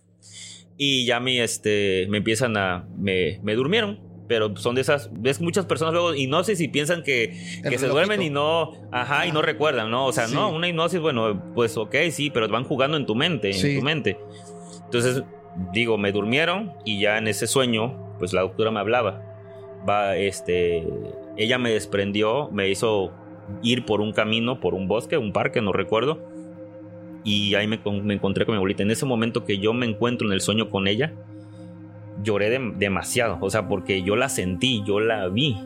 Y 0.76 1.06
ya 1.06 1.20
me, 1.20 1.44
este, 1.44 2.08
me 2.10 2.18
empiezan 2.18 2.58
a... 2.58 2.88
Me, 2.98 3.40
me 3.44 3.54
durmieron. 3.54 4.07
Pero 4.28 4.56
son 4.58 4.76
de 4.76 4.82
esas... 4.82 5.10
Ves 5.14 5.40
muchas 5.40 5.66
personas 5.66 5.94
luego 5.94 6.14
hipnosis 6.14 6.60
y 6.60 6.68
piensan 6.68 7.02
que, 7.04 7.34
que 7.64 7.78
se 7.78 7.88
duermen 7.88 8.22
y 8.22 8.30
no... 8.30 8.74
Ajá, 8.92 9.26
y 9.26 9.32
no 9.32 9.42
recuerdan, 9.42 9.90
¿no? 9.90 10.06
O 10.06 10.12
sea, 10.12 10.28
Sí. 10.28 10.36
no, 10.36 10.50
una 10.50 10.68
hipnosis, 10.68 11.00
bueno, 11.00 11.42
pues 11.56 11.78
ok, 11.78 11.96
sí, 12.12 12.30
pero 12.30 12.48
van 12.50 12.66
jugando 12.66 12.98
en 12.98 13.06
tu 13.06 13.16
mente, 13.16 13.52
en 13.52 13.80
tu 13.80 13.86
mente. 13.86 14.18
Entonces, 14.84 15.24
digo, 15.72 15.98
me 15.98 16.12
durmieron 16.12 16.74
y 16.84 17.00
ya 17.00 17.18
en 17.18 17.28
ese 17.28 17.48
sueño, 17.48 18.16
pues 18.20 18.34
la 18.34 18.42
doctora 18.42 18.70
me 18.72 18.80
hablaba. 18.80 19.24
Va, 19.88 20.18
este... 20.18 20.84
Ella 21.38 21.58
me 21.58 21.70
desprendió, 21.72 22.50
me 22.52 22.68
hizo 22.68 23.12
ir 23.62 23.86
por 23.86 24.02
un 24.02 24.12
camino, 24.12 24.60
por 24.60 24.74
un 24.74 24.88
bosque, 24.88 25.18
un 25.18 25.32
parque, 25.32 25.62
no 25.62 25.72
recuerdo. 25.72 26.20
Y 27.24 27.56
ahí 27.56 27.68
me, 27.68 27.80
me 28.04 28.16
encontré 28.16 28.46
con 28.46 28.54
mi 28.56 28.58
abuelita. 28.58 28.84
En 28.84 28.92
ese 28.92 29.06
momento 29.06 29.46
que 29.46 29.58
yo 29.60 29.72
me 29.74 29.86
encuentro 29.86 30.28
en 30.28 30.34
el 30.34 30.42
sueño 30.42 30.70
con 30.70 30.88
ella, 30.88 31.14
lloré 32.24 32.58
dem- 32.58 32.76
demasiado. 32.76 33.38
O 33.42 33.50
sea, 33.50 33.68
porque 33.68 34.02
yo 34.04 34.16
la 34.16 34.30
sentí, 34.30 34.84
yo 34.86 35.00
la 35.00 35.28
vi. 35.28 35.58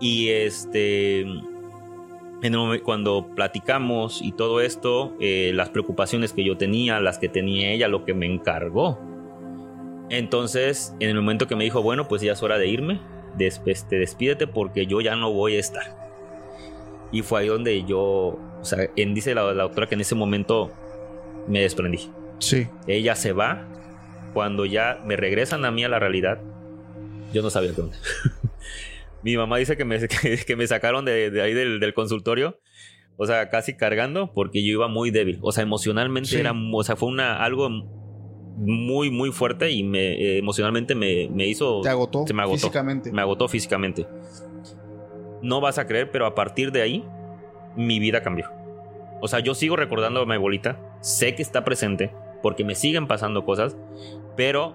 Y 0.00 0.28
este. 0.28 1.20
En 2.42 2.54
el 2.54 2.82
cuando 2.82 3.28
platicamos 3.34 4.20
y 4.20 4.32
todo 4.32 4.60
esto, 4.60 5.14
eh, 5.18 5.52
las 5.54 5.70
preocupaciones 5.70 6.34
que 6.34 6.44
yo 6.44 6.58
tenía, 6.58 7.00
las 7.00 7.18
que 7.18 7.28
tenía 7.30 7.70
ella, 7.70 7.88
lo 7.88 8.04
que 8.04 8.12
me 8.12 8.26
encargó. 8.26 8.98
Entonces, 10.10 10.94
en 11.00 11.08
el 11.10 11.16
momento 11.16 11.46
que 11.46 11.56
me 11.56 11.64
dijo, 11.64 11.82
bueno, 11.82 12.06
pues 12.06 12.20
ya 12.20 12.32
es 12.32 12.42
hora 12.42 12.58
de 12.58 12.66
irme, 12.68 13.00
después 13.38 13.88
te 13.88 13.98
despídete 13.98 14.46
porque 14.46 14.86
yo 14.86 15.00
ya 15.00 15.16
no 15.16 15.32
voy 15.32 15.56
a 15.56 15.60
estar. 15.60 15.84
Y 17.12 17.22
fue 17.22 17.40
ahí 17.40 17.48
donde 17.48 17.84
yo, 17.84 18.00
o 18.02 18.38
sea, 18.64 18.90
en, 18.96 19.14
dice 19.14 19.34
la, 19.34 19.54
la 19.54 19.62
doctora 19.62 19.86
que 19.86 19.94
en 19.94 20.02
ese 20.02 20.14
momento 20.14 20.70
me 21.48 21.60
desprendí. 21.60 22.10
Sí. 22.40 22.66
Ella 22.86 23.14
se 23.14 23.32
va. 23.32 23.66
Cuando 24.34 24.66
ya 24.66 25.00
me 25.06 25.16
regresan 25.16 25.64
a 25.64 25.70
mí 25.70 25.84
a 25.84 25.88
la 25.88 25.98
realidad, 25.98 26.40
yo 27.32 27.40
no 27.42 27.48
sabía 27.50 27.72
qué 27.74 27.80
onda. 27.80 27.96
Mi 29.22 29.36
mamá 29.36 29.56
dice 29.56 29.76
que 29.76 29.84
me, 29.86 29.98
que, 30.08 30.36
que 30.46 30.56
me 30.56 30.66
sacaron 30.66 31.04
de, 31.06 31.30
de 31.30 31.40
ahí 31.40 31.54
del, 31.54 31.80
del 31.80 31.94
consultorio. 31.94 32.60
O 33.16 33.26
sea, 33.26 33.48
casi 33.48 33.76
cargando 33.76 34.32
porque 34.34 34.62
yo 34.64 34.72
iba 34.72 34.88
muy 34.88 35.10
débil. 35.12 35.38
O 35.40 35.52
sea, 35.52 35.62
emocionalmente 35.62 36.28
Sí. 36.30 36.36
era, 36.36 36.52
o 36.52 36.82
sea, 36.82 36.96
fue 36.96 37.08
una, 37.08 37.36
algo 37.44 37.70
muy, 38.56 39.10
muy 39.10 39.30
fuerte 39.30 39.70
y 39.70 39.82
me, 39.84 40.12
eh, 40.14 40.38
emocionalmente 40.38 40.94
me, 40.96 41.28
me 41.32 41.46
hizo... 41.46 41.80
Te 41.80 41.88
agotó, 41.88 42.26
Se 42.26 42.34
me 42.34 42.42
agotó. 42.42 42.56
físicamente. 42.58 43.12
Me 43.12 43.20
agotó 43.22 43.46
físicamente. 43.48 44.06
No 45.42 45.60
vas 45.60 45.78
a 45.78 45.86
creer, 45.86 46.10
pero 46.10 46.26
a 46.26 46.34
partir 46.34 46.72
de 46.72 46.82
ahí, 46.82 47.04
mi 47.76 47.98
vida 48.00 48.22
cambió. 48.22 48.50
O 49.20 49.28
sea, 49.28 49.38
yo 49.40 49.54
sigo 49.54 49.76
recordando 49.76 50.20
a 50.20 50.26
mi 50.26 50.34
abuelita, 50.34 50.80
sé 51.00 51.34
que 51.34 51.42
está 51.42 51.64
presente 51.64 52.12
porque 52.42 52.64
me 52.64 52.74
siguen 52.74 53.06
pasando 53.06 53.44
cosas, 53.44 53.76
pero 54.36 54.74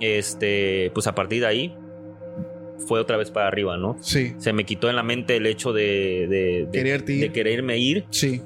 este, 0.00 0.90
pues 0.94 1.06
a 1.06 1.14
partir 1.14 1.40
de 1.40 1.46
ahí 1.46 1.76
fue 2.86 3.00
otra 3.00 3.16
vez 3.16 3.30
para 3.30 3.46
arriba, 3.48 3.76
¿no? 3.76 3.96
Sí. 4.00 4.34
Se 4.38 4.52
me 4.52 4.64
quitó 4.64 4.90
en 4.90 4.96
la 4.96 5.02
mente 5.02 5.36
el 5.36 5.46
hecho 5.46 5.72
de, 5.72 6.26
de, 6.28 6.66
de- 6.66 6.70
Quererte 6.72 7.12
ir. 7.14 7.20
de 7.20 7.32
quererme 7.32 7.78
ir. 7.78 8.04
Sí. 8.10 8.42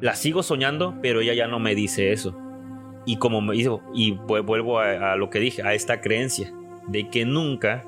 La 0.00 0.14
sigo 0.14 0.42
soñando, 0.42 0.94
pero 1.02 1.20
ella 1.20 1.34
ya 1.34 1.46
no 1.46 1.58
me 1.58 1.74
dice 1.74 2.12
eso. 2.12 2.34
Y 3.04 3.16
como 3.16 3.40
me 3.40 3.56
hizo, 3.56 3.82
y 3.94 4.12
vu- 4.12 4.44
vuelvo 4.44 4.78
a, 4.78 5.12
a 5.12 5.16
lo 5.16 5.28
que 5.30 5.40
dije, 5.40 5.62
a 5.62 5.74
esta 5.74 6.00
creencia 6.00 6.52
de 6.88 7.08
que 7.10 7.24
nunca 7.24 7.84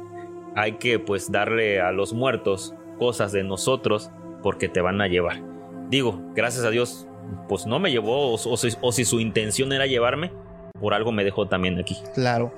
hay 0.54 0.72
que 0.72 0.98
pues 0.98 1.30
darle 1.32 1.80
a 1.80 1.92
los 1.92 2.12
muertos 2.12 2.74
cosas 2.98 3.32
de 3.32 3.42
nosotros 3.44 4.10
porque 4.42 4.68
te 4.68 4.80
van 4.80 5.00
a 5.00 5.08
llevar. 5.08 5.40
Digo, 5.88 6.20
gracias 6.34 6.64
a 6.64 6.70
Dios, 6.70 7.06
pues 7.48 7.66
no 7.66 7.78
me 7.78 7.90
llevó, 7.90 8.32
o, 8.32 8.34
o 8.34 8.56
si, 8.56 8.68
o 8.82 8.92
si 8.92 9.04
su 9.04 9.20
intención 9.20 9.72
era 9.72 9.86
llevarme, 9.86 10.32
por 10.82 10.92
algo 10.92 11.12
me 11.12 11.24
dejó 11.24 11.48
también 11.48 11.78
aquí. 11.78 11.96
Claro. 12.14 12.52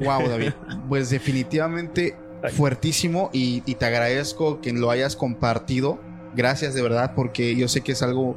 Wow, 0.00 0.28
David. 0.28 0.52
Pues 0.90 1.08
definitivamente 1.08 2.14
fuertísimo 2.52 3.30
y, 3.32 3.62
y 3.64 3.74
te 3.76 3.86
agradezco 3.86 4.60
que 4.60 4.72
lo 4.72 4.90
hayas 4.90 5.16
compartido. 5.16 5.98
Gracias 6.36 6.74
de 6.74 6.82
verdad 6.82 7.12
porque 7.16 7.56
yo 7.56 7.68
sé 7.68 7.80
que 7.80 7.92
es 7.92 8.02
algo, 8.02 8.36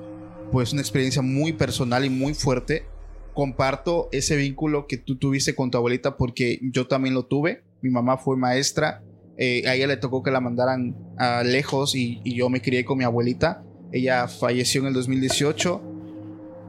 pues 0.52 0.72
una 0.72 0.82
experiencia 0.82 1.22
muy 1.22 1.52
personal 1.54 2.06
y 2.06 2.10
muy 2.10 2.34
fuerte. 2.34 2.86
Comparto 3.34 4.08
ese 4.12 4.36
vínculo 4.38 4.88
que 4.88 4.98
tú 4.98 5.18
tuviste 5.18 5.56
con 5.56 5.72
tu 5.72 5.78
abuelita 5.78 6.16
porque 6.18 6.60
yo 6.72 6.88
también 6.88 7.16
lo 7.16 7.24
tuve. 7.26 7.64
Mi 7.82 7.90
mamá 7.90 8.18
fue 8.18 8.38
maestra. 8.38 9.04
eh, 9.38 9.64
a 9.68 9.76
ella 9.76 9.88
le 9.88 9.98
tocó 9.98 10.22
que 10.24 10.32
la 10.32 10.40
mandaran 10.42 10.96
a 11.18 11.44
lejos 11.44 11.96
y, 11.96 12.22
y 12.24 12.36
yo 12.36 12.50
me 12.50 12.62
crié 12.62 12.86
con 12.86 12.98
mi 12.98 13.04
abuelita. 13.04 13.64
Ella 13.92 14.28
falleció 14.28 14.82
en 14.82 14.88
el 14.88 14.94
2018 14.94 15.82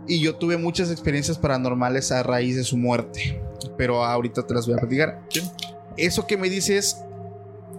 y 0.09 0.21
yo 0.21 0.35
tuve 0.37 0.57
muchas 0.57 0.91
experiencias 0.91 1.39
paranormales 1.39 2.11
a 2.13 2.23
raíz 2.23 2.57
de 2.57 2.65
su 2.65 2.77
muerte 2.77 3.41
pero 3.77 4.05
ahorita 4.05 4.45
te 4.47 4.55
las 4.55 4.67
voy 4.67 4.75
a 4.75 4.79
platicar. 4.79 5.23
Eso 5.97 6.27
que 6.27 6.37
me 6.37 6.51
dices, 6.51 6.97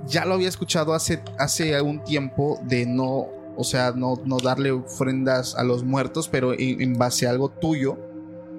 ya 0.07 0.25
lo 0.25 0.33
había 0.33 0.47
escuchado 0.49 0.93
hace, 0.93 1.21
hace 1.37 1.75
algún 1.75 2.03
tiempo 2.03 2.59
de 2.63 2.85
no, 2.85 3.27
o 3.55 3.63
sea, 3.63 3.91
no, 3.95 4.15
no 4.25 4.37
darle 4.39 4.71
ofrendas 4.71 5.55
a 5.55 5.63
los 5.63 5.83
muertos, 5.83 6.27
pero 6.29 6.53
en, 6.53 6.81
en 6.81 6.97
base 6.97 7.27
a 7.27 7.31
algo 7.31 7.49
tuyo, 7.49 7.97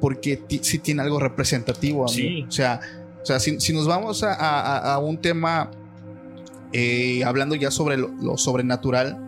porque 0.00 0.36
ti- 0.36 0.60
sí 0.62 0.78
tiene 0.78 1.02
algo 1.02 1.18
representativo 1.18 2.02
a 2.04 2.06
mí. 2.06 2.12
Sí. 2.12 2.44
O 2.46 2.50
sea, 2.52 2.80
o 3.22 3.26
sea 3.26 3.40
si, 3.40 3.58
si 3.58 3.72
nos 3.72 3.86
vamos 3.88 4.22
a, 4.22 4.34
a- 4.34 4.94
a 4.94 4.98
un 4.98 5.18
tema, 5.20 5.70
eh, 6.72 7.24
hablando 7.24 7.54
ya 7.54 7.70
sobre 7.70 7.96
lo, 7.96 8.08
lo 8.08 8.36
sobrenatural, 8.36 9.18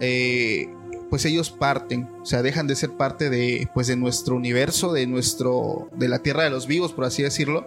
eh, 0.00 0.68
pues 1.10 1.24
ellos 1.24 1.50
parten, 1.50 2.08
o 2.22 2.26
sea, 2.26 2.42
dejan 2.42 2.66
de 2.66 2.74
ser 2.76 2.90
parte 2.96 3.30
de, 3.30 3.68
pues, 3.74 3.86
de 3.86 3.96
nuestro 3.96 4.34
universo, 4.36 4.92
de 4.92 5.06
nuestro, 5.06 5.88
de 5.96 6.08
la 6.08 6.18
tierra 6.20 6.44
de 6.44 6.50
los 6.50 6.66
vivos, 6.66 6.92
por 6.92 7.04
así 7.04 7.22
decirlo. 7.22 7.66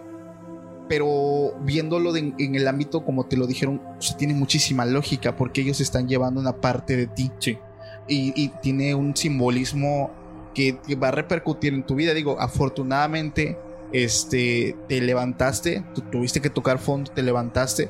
Pero 0.87 1.53
viéndolo 1.61 2.11
de- 2.11 2.33
en 2.39 2.55
el 2.55 2.67
ámbito, 2.67 3.05
como 3.05 3.25
te 3.25 3.37
lo 3.37 3.45
dijeron, 3.45 3.79
o 3.97 4.01
sea, 4.01 4.17
tiene 4.17 4.33
muchísima 4.33 4.85
lógica 4.85 5.35
porque 5.35 5.61
ellos 5.61 5.79
están 5.81 6.07
llevando 6.07 6.41
una 6.41 6.53
parte 6.53 6.97
de 6.97 7.05
ti. 7.07 7.31
Sí. 7.39 7.57
Y, 8.07 8.33
y 8.35 8.47
tiene 8.61 8.95
un 8.95 9.15
simbolismo 9.15 10.09
que, 10.55 10.79
que 10.79 10.95
va 10.95 11.09
a 11.09 11.11
repercutir 11.11 11.73
en 11.75 11.83
tu 11.85 11.93
vida. 11.93 12.15
Digo, 12.15 12.37
afortunadamente, 12.41 13.55
este, 13.91 14.75
te 14.87 14.99
levantaste, 14.99 15.83
tu- 15.93 16.01
tuviste 16.01 16.41
que 16.41 16.49
tocar 16.49 16.79
fondo, 16.79 17.11
te 17.11 17.21
levantaste, 17.21 17.89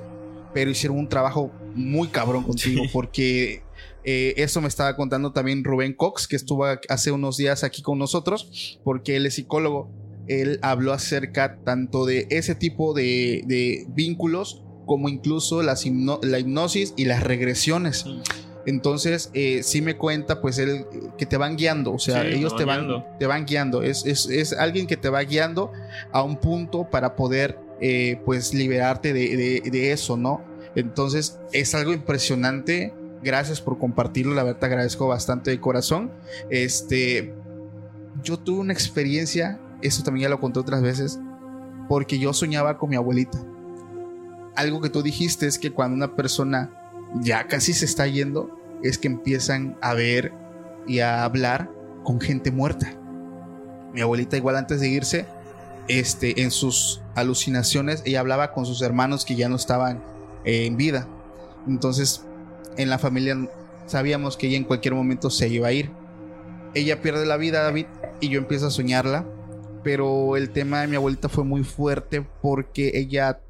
pero 0.53 0.69
hicieron 0.69 0.97
un 0.97 1.07
trabajo 1.07 1.51
muy 1.75 2.09
cabrón 2.09 2.43
contigo 2.43 2.83
Sí. 2.83 2.89
porque 2.91 3.61
eh, 4.03 4.33
eso 4.37 4.61
me 4.61 4.67
estaba 4.67 4.95
contando 4.95 5.31
también 5.33 5.63
Rubén 5.63 5.93
Cox, 5.93 6.27
que 6.27 6.35
estuvo 6.35 6.65
hace 6.89 7.11
unos 7.11 7.37
días 7.37 7.63
aquí 7.63 7.81
con 7.81 7.97
nosotros, 7.99 8.79
porque 8.83 9.15
él 9.15 9.25
es 9.25 9.35
psicólogo. 9.35 9.91
Él 10.27 10.59
habló 10.61 10.93
acerca 10.93 11.57
tanto 11.63 12.05
de 12.05 12.27
ese 12.29 12.53
tipo 12.55 12.93
de, 12.93 13.43
de 13.47 13.85
vínculos 13.89 14.63
como 14.85 15.09
incluso 15.09 15.63
las 15.63 15.85
hipno- 15.85 16.19
la 16.23 16.39
hipnosis 16.39 16.93
y 16.97 17.05
las 17.05 17.23
regresiones. 17.23 18.05
Entonces, 18.65 19.31
eh, 19.33 19.61
sí 19.63 19.81
me 19.81 19.95
cuenta, 19.97 20.41
pues, 20.41 20.57
él 20.59 20.85
que 21.17 21.25
te 21.25 21.37
van 21.37 21.55
guiando, 21.55 21.93
o 21.93 21.99
sea, 21.99 22.21
Sí, 22.23 22.35
ellos 22.35 22.55
te 22.55 22.65
van 22.65 22.79
van, 22.81 22.87
guiando. 22.87 23.05
te 23.17 23.25
van 23.25 23.45
guiando. 23.45 23.81
Es, 23.83 24.05
es- 24.05 24.29
es 24.29 24.53
alguien 24.53 24.85
que 24.85 24.97
te 24.97 25.09
va 25.09 25.21
guiando 25.21 25.71
a 26.11 26.21
un 26.23 26.37
punto 26.37 26.89
para 26.89 27.15
poder, 27.15 27.57
eh, 27.81 28.19
pues, 28.25 28.53
liberarte 28.53 29.13
de, 29.13 29.35
de- 29.37 29.69
de 29.71 29.91
eso, 29.91 30.17
¿no? 30.17 30.43
Entonces, 30.75 31.39
es 31.51 31.73
algo 31.73 31.93
impresionante. 31.93 32.93
Gracias 33.21 33.59
por 33.59 33.77
compartirlo, 33.77 34.33
la 34.33 34.43
verdad 34.43 34.59
te 34.59 34.65
agradezco 34.67 35.07
bastante 35.07 35.51
de 35.51 35.59
corazón. 35.59 36.11
Este, 36.49 37.33
yo 38.23 38.37
tuve 38.37 38.59
una 38.59 38.73
experiencia, 38.73 39.59
eso 39.81 40.03
también 40.03 40.23
ya 40.23 40.29
lo 40.29 40.39
conté 40.39 40.59
otras 40.59 40.81
veces, 40.81 41.19
porque 41.89 42.17
yo 42.19 42.33
soñaba 42.33 42.77
con 42.77 42.89
mi 42.89 42.95
abuelita. 42.95 43.37
Algo 44.55 44.79
que 44.81 44.89
tú 44.89 45.01
dijiste 45.01 45.47
es 45.47 45.59
que 45.59 45.71
cuando 45.71 45.95
una 45.95 46.15
persona 46.15 46.69
ya 47.21 47.47
casi 47.47 47.73
se 47.73 47.85
está 47.85 48.07
yendo, 48.07 48.57
es 48.83 48.97
que 48.97 49.07
empiezan 49.07 49.77
a 49.81 49.93
ver 49.93 50.31
y 50.87 50.99
a 50.99 51.23
hablar 51.23 51.69
con 52.03 52.21
gente 52.21 52.51
muerta. 52.51 52.93
Mi 53.93 54.01
abuelita 54.01 54.37
igual 54.37 54.55
antes 54.55 54.79
de 54.79 54.87
irse, 54.87 55.25
este, 55.87 56.41
en 56.41 56.51
sus 56.51 57.01
alucinaciones, 57.15 58.03
ella 58.05 58.19
hablaba 58.19 58.53
con 58.53 58.65
sus 58.65 58.81
hermanos 58.81 59.25
que 59.25 59.35
ya 59.35 59.49
no 59.49 59.55
estaban 59.55 60.01
en 60.45 60.77
vida. 60.77 61.07
Entonces, 61.67 62.23
en 62.79 62.89
la 62.89 62.97
familia 62.97 63.37
sabíamos 63.87 64.37
que 64.37 64.47
ella 64.47 64.57
en 64.57 64.63
cualquier 64.63 64.93
momento 64.93 65.29
se 65.29 65.49
iba 65.49 65.67
a 65.67 65.73
ir. 65.73 65.91
Ella 66.73 67.01
pierde 67.01 67.25
la 67.25 67.35
vida, 67.35 67.61
David, 67.61 67.87
y 68.21 68.29
yo 68.29 68.39
empiezo 68.39 68.67
a 68.67 68.71
soñarla. 68.71 69.25
Pero 69.83 70.37
el 70.37 70.49
tema 70.51 70.81
de 70.81 70.87
mi 70.87 70.95
abuelita 70.95 71.29
fue 71.29 71.43
muy 71.43 71.63
fuerte 71.63 72.25
porque 72.41 72.91
ella 72.95 73.41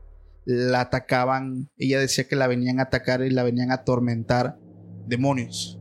la 0.45 0.81
atacaban, 0.81 1.69
ella 1.77 1.99
decía 1.99 2.27
que 2.27 2.35
la 2.35 2.47
venían 2.47 2.79
a 2.79 2.83
atacar 2.83 3.21
y 3.21 3.29
la 3.29 3.43
venían 3.43 3.71
a 3.71 3.75
atormentar 3.75 4.57
demonios. 5.07 5.79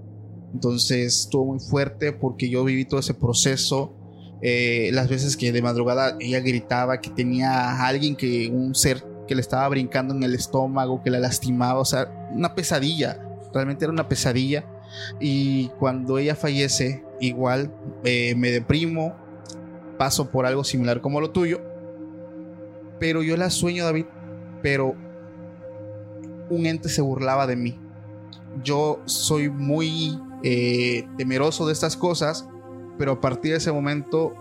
Entonces 0.53 1.23
estuvo 1.23 1.47
muy 1.47 1.61
fuerte 1.61 2.13
porque 2.13 2.51
yo 2.51 2.65
viví 2.65 2.85
todo 2.85 3.01
ese 3.01 3.15
proceso. 3.15 3.95
Eh, 4.43 4.91
las 4.93 5.09
veces 5.09 5.37
que 5.37 5.53
de 5.53 5.63
madrugada 5.63 6.17
ella 6.21 6.41
gritaba 6.41 7.01
que 7.01 7.11
tenía 7.11 7.51
a 7.51 7.87
alguien 7.87 8.15
que, 8.15 8.51
un 8.53 8.75
ser 8.75 9.05
que 9.27 9.35
le 9.35 9.41
estaba 9.41 9.69
brincando 9.69 10.15
en 10.15 10.23
el 10.23 10.35
estómago, 10.35 11.03
que 11.03 11.11
la 11.11 11.19
lastimaba, 11.19 11.81
o 11.81 11.85
sea, 11.85 12.29
una 12.33 12.55
pesadilla. 12.55 13.28
Realmente 13.53 13.85
era 13.85 13.93
una 13.93 14.09
pesadilla. 14.09 14.65
Y 15.21 15.69
cuando 15.79 16.19
ella 16.19 16.35
fallece, 16.35 17.05
igual 17.21 17.73
eh, 18.05 18.35
me 18.37 18.51
deprimo, 18.51 19.15
paso 19.99 20.31
por 20.31 20.47
algo 20.47 20.65
similar 20.65 21.01
como 21.01 21.21
lo 21.21 21.31
tuyo. 21.31 21.61
Pero 22.99 23.23
yo 23.23 23.37
la 23.37 23.51
sueño, 23.51 23.85
David, 23.85 24.07
pero 24.63 24.95
un 26.51 26.67
ente 26.67 26.89
se 26.89 27.03
burlaba 27.03 27.47
de 27.47 27.57
mí. 27.57 27.79
Yo 28.65 29.01
soy 29.05 29.51
muy 29.51 30.19
eh, 30.43 31.07
temeroso 31.17 31.67
de 31.67 31.73
estas 31.73 31.97
cosas, 31.97 32.49
pero 32.97 33.13
a 33.13 33.21
partir 33.21 33.53
de 33.53 33.59
ese 33.59 33.73
momento 33.73 34.35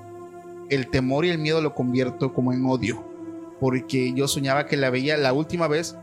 el 0.69 0.89
temor 0.89 1.25
y 1.25 1.29
el 1.29 1.37
miedo 1.37 1.61
lo 1.61 1.75
convierto 1.75 2.33
como 2.33 2.53
en 2.53 2.65
odio. 2.65 3.03
Porque 3.59 4.13
yo 4.13 4.27
soñaba 4.27 4.65
que 4.65 4.77
la 4.77 4.89
veía 4.89 5.17
la 5.17 5.33
última 5.33 5.67
vez, 5.67 5.97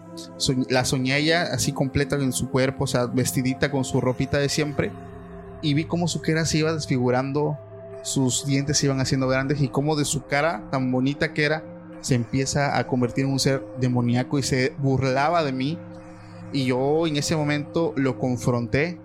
la 0.68 0.84
soñé 0.84 1.16
ella 1.16 1.48
así 1.52 1.72
completa 1.72 2.16
en 2.16 2.32
su 2.32 2.50
cuerpo, 2.50 2.84
o 2.84 2.86
sea, 2.86 3.06
vestidita 3.06 3.70
con 3.70 3.84
su 3.84 4.00
ropita 4.00 4.38
de 4.38 4.48
siempre. 4.48 4.90
Y 5.62 5.74
vi 5.74 5.84
cómo 5.84 6.08
su 6.08 6.20
cara 6.20 6.44
se 6.44 6.58
iba 6.58 6.72
desfigurando, 6.72 7.58
sus 8.02 8.46
dientes 8.46 8.78
se 8.78 8.86
iban 8.86 9.00
haciendo 9.00 9.28
grandes 9.28 9.60
y 9.60 9.68
cómo 9.68 9.96
de 9.96 10.04
su 10.04 10.26
cara 10.26 10.68
tan 10.70 10.92
bonita 10.92 11.32
que 11.32 11.44
era, 11.44 11.64
se 12.00 12.14
empieza 12.14 12.78
a 12.78 12.86
convertir 12.86 13.24
en 13.24 13.32
un 13.32 13.38
ser 13.38 13.64
demoníaco 13.80 14.38
y 14.38 14.42
se 14.42 14.74
burlaba 14.78 15.42
de 15.42 15.52
mí. 15.52 15.78
Y 16.52 16.66
yo 16.66 17.06
en 17.06 17.16
ese 17.16 17.34
momento 17.34 17.94
lo 17.96 18.18
confronté, 18.18 19.00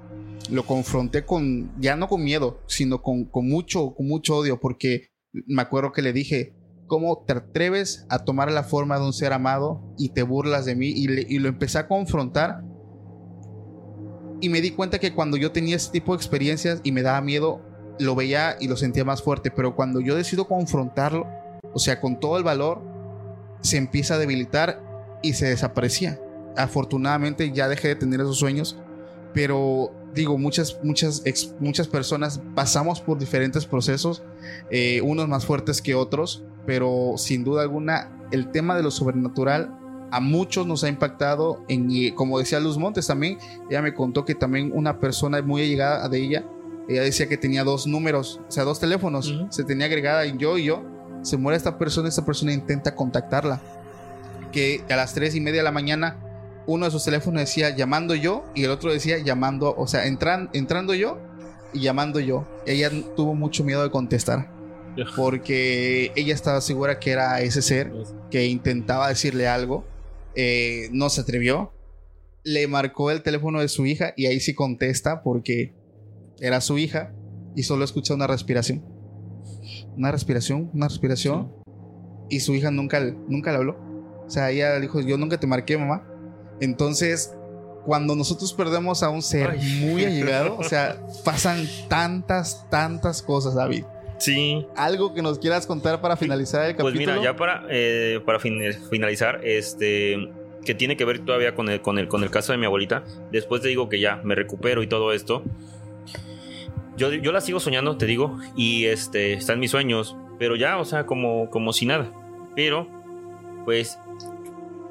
lo 0.49 0.65
confronté 0.65 1.25
con, 1.25 1.71
ya 1.79 1.95
no 1.95 2.07
con 2.07 2.23
miedo, 2.23 2.61
sino 2.67 3.01
con 3.01 3.29
mucho, 3.47 3.95
con 3.95 4.07
mucho 4.07 4.37
odio, 4.37 4.59
porque 4.59 5.11
me 5.31 5.61
acuerdo 5.61 5.91
que 5.91 6.01
le 6.01 6.13
dije, 6.13 6.58
¿cómo 6.89 7.23
te 7.25 7.31
atreves 7.31 8.05
a 8.09 8.25
tomar 8.25 8.51
la 8.51 8.63
forma 8.63 8.99
de 8.99 9.05
un 9.05 9.13
ser 9.13 9.31
amado 9.31 9.81
y 9.97 10.09
te 10.09 10.23
burlas 10.23 10.65
de 10.65 10.75
mí? 10.75 10.87
Y, 10.87 11.37
lo 11.39 11.47
empecé 11.47 11.77
a 11.77 11.87
confrontar. 11.87 12.63
Y 14.41 14.49
me 14.49 14.59
di 14.59 14.71
cuenta 14.71 14.99
que 14.99 15.13
cuando 15.13 15.37
yo 15.37 15.53
tenía 15.53 15.77
ese 15.77 15.91
tipo 15.91 16.11
de 16.11 16.17
experiencias 16.17 16.81
y 16.83 16.91
me 16.91 17.01
daba 17.01 17.21
miedo, 17.21 17.61
lo 17.99 18.15
veía 18.15 18.57
y 18.59 18.67
lo 18.67 18.75
sentía 18.75 19.05
más 19.05 19.21
fuerte. 19.21 19.51
Pero 19.51 19.75
cuando 19.75 20.01
yo 20.01 20.15
decido 20.15 20.47
confrontarlo, 20.47 21.27
o 21.73 21.79
sea, 21.79 22.01
con 22.01 22.19
todo 22.19 22.37
el 22.37 22.43
valor, 22.43 22.81
se 23.61 23.77
empieza 23.77 24.15
a 24.15 24.17
debilitar 24.17 24.81
y 25.21 25.33
se 25.33 25.47
desaparecía. 25.47 26.19
Afortunadamente 26.57 27.51
ya 27.53 27.69
dejé 27.69 27.89
de 27.89 27.95
tener 27.95 28.19
esos 28.19 28.39
sueños, 28.39 28.77
pero 29.33 29.93
digo, 30.13 30.37
muchas, 30.37 30.79
muchas, 30.83 31.21
ex- 31.25 31.53
muchas 31.59 31.87
personas 31.87 32.41
pasamos 32.55 33.01
por 33.01 33.17
diferentes 33.17 33.65
procesos, 33.65 34.23
eh, 34.69 35.01
unos 35.01 35.27
más 35.27 35.45
fuertes 35.45 35.81
que 35.81 35.95
otros, 35.95 36.43
pero 36.65 37.13
sin 37.17 37.43
duda 37.43 37.61
alguna 37.61 38.11
el 38.31 38.51
tema 38.51 38.75
de 38.75 38.83
lo 38.83 38.91
sobrenatural 38.91 39.75
a 40.11 40.19
muchos 40.19 40.65
nos 40.65 40.83
ha 40.83 40.89
impactado 40.89 41.63
en, 41.67 41.89
y 41.91 42.11
como 42.11 42.39
decía 42.39 42.59
Luz 42.59 42.77
Montes 42.77 43.07
también, 43.07 43.37
ella 43.69 43.81
me 43.81 43.93
contó 43.93 44.25
que 44.25 44.35
también 44.35 44.71
una 44.73 44.99
persona 44.99 45.41
muy 45.41 45.61
allegada 45.61 46.09
de 46.09 46.17
ella 46.19 46.43
ella 46.87 47.03
decía 47.03 47.29
que 47.29 47.37
tenía 47.37 47.63
dos 47.63 47.85
números, 47.85 48.41
o 48.47 48.51
sea, 48.51 48.63
dos 48.63 48.79
teléfonos. 48.79 49.31
Se 49.51 49.63
tenía 49.63 49.85
agregada 49.85 50.25
en 50.25 50.39
yo 50.39 50.57
y 50.57 50.63
yo. 50.63 50.81
Se 51.21 51.37
muere 51.37 51.55
esta 51.55 51.77
persona, 51.77 52.09
esta 52.09 52.25
persona 52.25 52.51
intenta 52.51 52.95
contactarla. 52.95 53.61
Que 54.51 54.83
a 54.89 54.95
las 54.95 55.13
tres 55.13 55.35
y 55.35 55.39
media 55.39 55.59
de 55.59 55.65
la 55.65 55.71
mañana, 55.71 56.17
uno 56.69 56.85
de 56.85 56.91
sus 56.91 57.03
teléfonos 57.03 57.41
decía 57.41 57.75
llamando 57.75 58.13
yo 58.13 58.45
y 58.53 58.63
el 58.63 58.69
otro 58.69 58.91
decía 58.91 59.17
llamando, 59.17 59.73
o 59.75 59.87
sea, 59.87 60.05
entran, 60.05 60.49
entrando 60.53 60.93
yo 60.93 61.17
y 61.73 61.79
llamando 61.79 62.19
yo. 62.19 62.47
Ella 62.67 62.91
tuvo 63.15 63.33
mucho 63.33 63.63
miedo 63.63 63.81
de 63.81 63.89
contestar 63.89 64.51
porque 65.15 66.11
ella 66.15 66.33
estaba 66.33 66.61
segura 66.61 66.99
que 66.99 67.11
era 67.11 67.41
ese 67.41 67.63
ser 67.63 67.91
que 68.29 68.45
intentaba 68.45 69.09
decirle 69.09 69.47
algo, 69.47 69.83
eh, 70.35 70.89
no 70.91 71.09
se 71.09 71.21
atrevió, 71.21 71.73
le 72.43 72.67
marcó 72.67 73.09
el 73.09 73.23
teléfono 73.23 73.61
de 73.61 73.67
su 73.67 73.87
hija 73.87 74.13
y 74.15 74.27
ahí 74.27 74.39
sí 74.39 74.53
contesta 74.53 75.23
porque 75.23 75.73
era 76.39 76.61
su 76.61 76.77
hija 76.77 77.13
y 77.55 77.63
solo 77.63 77.83
escucha 77.83 78.13
una 78.13 78.27
respiración. 78.27 78.85
Una 79.97 80.11
respiración, 80.11 80.69
una 80.73 80.87
respiración. 80.87 81.51
Y 82.29 82.41
su 82.41 82.53
hija 82.53 82.69
nunca, 82.69 82.99
nunca 83.27 83.51
le 83.51 83.57
habló. 83.57 83.77
O 84.25 84.29
sea, 84.29 84.51
ella 84.51 84.79
dijo, 84.79 85.01
yo 85.01 85.17
nunca 85.17 85.39
te 85.39 85.47
marqué, 85.47 85.75
mamá. 85.75 86.08
Entonces, 86.61 87.33
cuando 87.85 88.15
nosotros 88.15 88.53
perdemos 88.53 89.03
a 89.03 89.09
un 89.09 89.21
ser 89.21 89.51
Ay. 89.51 89.79
muy 89.81 90.05
allegado, 90.05 90.57
o 90.57 90.63
sea, 90.63 90.97
pasan 91.23 91.67
tantas, 91.87 92.65
tantas 92.69 93.21
cosas, 93.21 93.55
David. 93.55 93.83
Sí. 94.17 94.65
¿Algo 94.75 95.13
que 95.13 95.21
nos 95.21 95.39
quieras 95.39 95.65
contar 95.65 96.01
para 96.01 96.17
finalizar 96.17 96.65
el 96.69 96.75
Pues 96.75 96.93
capítulo? 96.93 97.17
mira, 97.19 97.31
ya 97.31 97.37
para, 97.37 97.63
eh, 97.69 98.19
para 98.25 98.39
fin- 98.39 98.59
finalizar, 98.89 99.39
este 99.43 100.17
que 100.65 100.75
tiene 100.75 100.97
que 100.97 101.05
ver 101.05 101.19
todavía 101.23 101.55
con 101.55 101.69
el, 101.69 101.81
con, 101.81 101.97
el, 101.99 102.09
con 102.09 102.21
el 102.21 102.29
caso 102.29 102.51
de 102.51 102.57
mi 102.57 102.65
abuelita. 102.65 103.05
Después 103.31 103.61
te 103.61 103.69
digo 103.69 103.87
que 103.87 104.01
ya 104.01 104.17
me 104.25 104.35
recupero 104.35 104.83
y 104.83 104.87
todo 104.87 105.13
esto. 105.13 105.41
Yo, 106.97 107.13
yo 107.13 107.31
la 107.31 107.39
sigo 107.39 107.61
soñando, 107.61 107.95
te 107.97 108.05
digo, 108.05 108.37
y 108.57 108.85
este 108.85 109.33
está 109.33 109.53
en 109.53 109.61
mis 109.61 109.71
sueños, 109.71 110.17
pero 110.37 110.57
ya, 110.57 110.77
o 110.77 110.83
sea, 110.85 111.05
como, 111.05 111.49
como 111.49 111.71
si 111.71 111.85
nada. 111.85 112.11
Pero, 112.57 112.87
pues, 113.63 113.97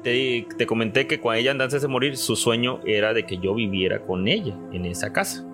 te, 0.03 0.47
te 0.57 0.65
comenté 0.65 1.07
que 1.07 1.19
cuando 1.19 1.39
ella 1.39 1.51
antes 1.51 1.81
de 1.81 1.87
morir, 1.87 2.17
su 2.17 2.35
sueño 2.35 2.79
era 2.85 3.13
de 3.13 3.25
que 3.25 3.37
yo 3.37 3.53
viviera 3.53 3.99
con 3.99 4.27
ella 4.27 4.55
en 4.71 4.85
esa 4.85 5.11
casa. 5.13 5.45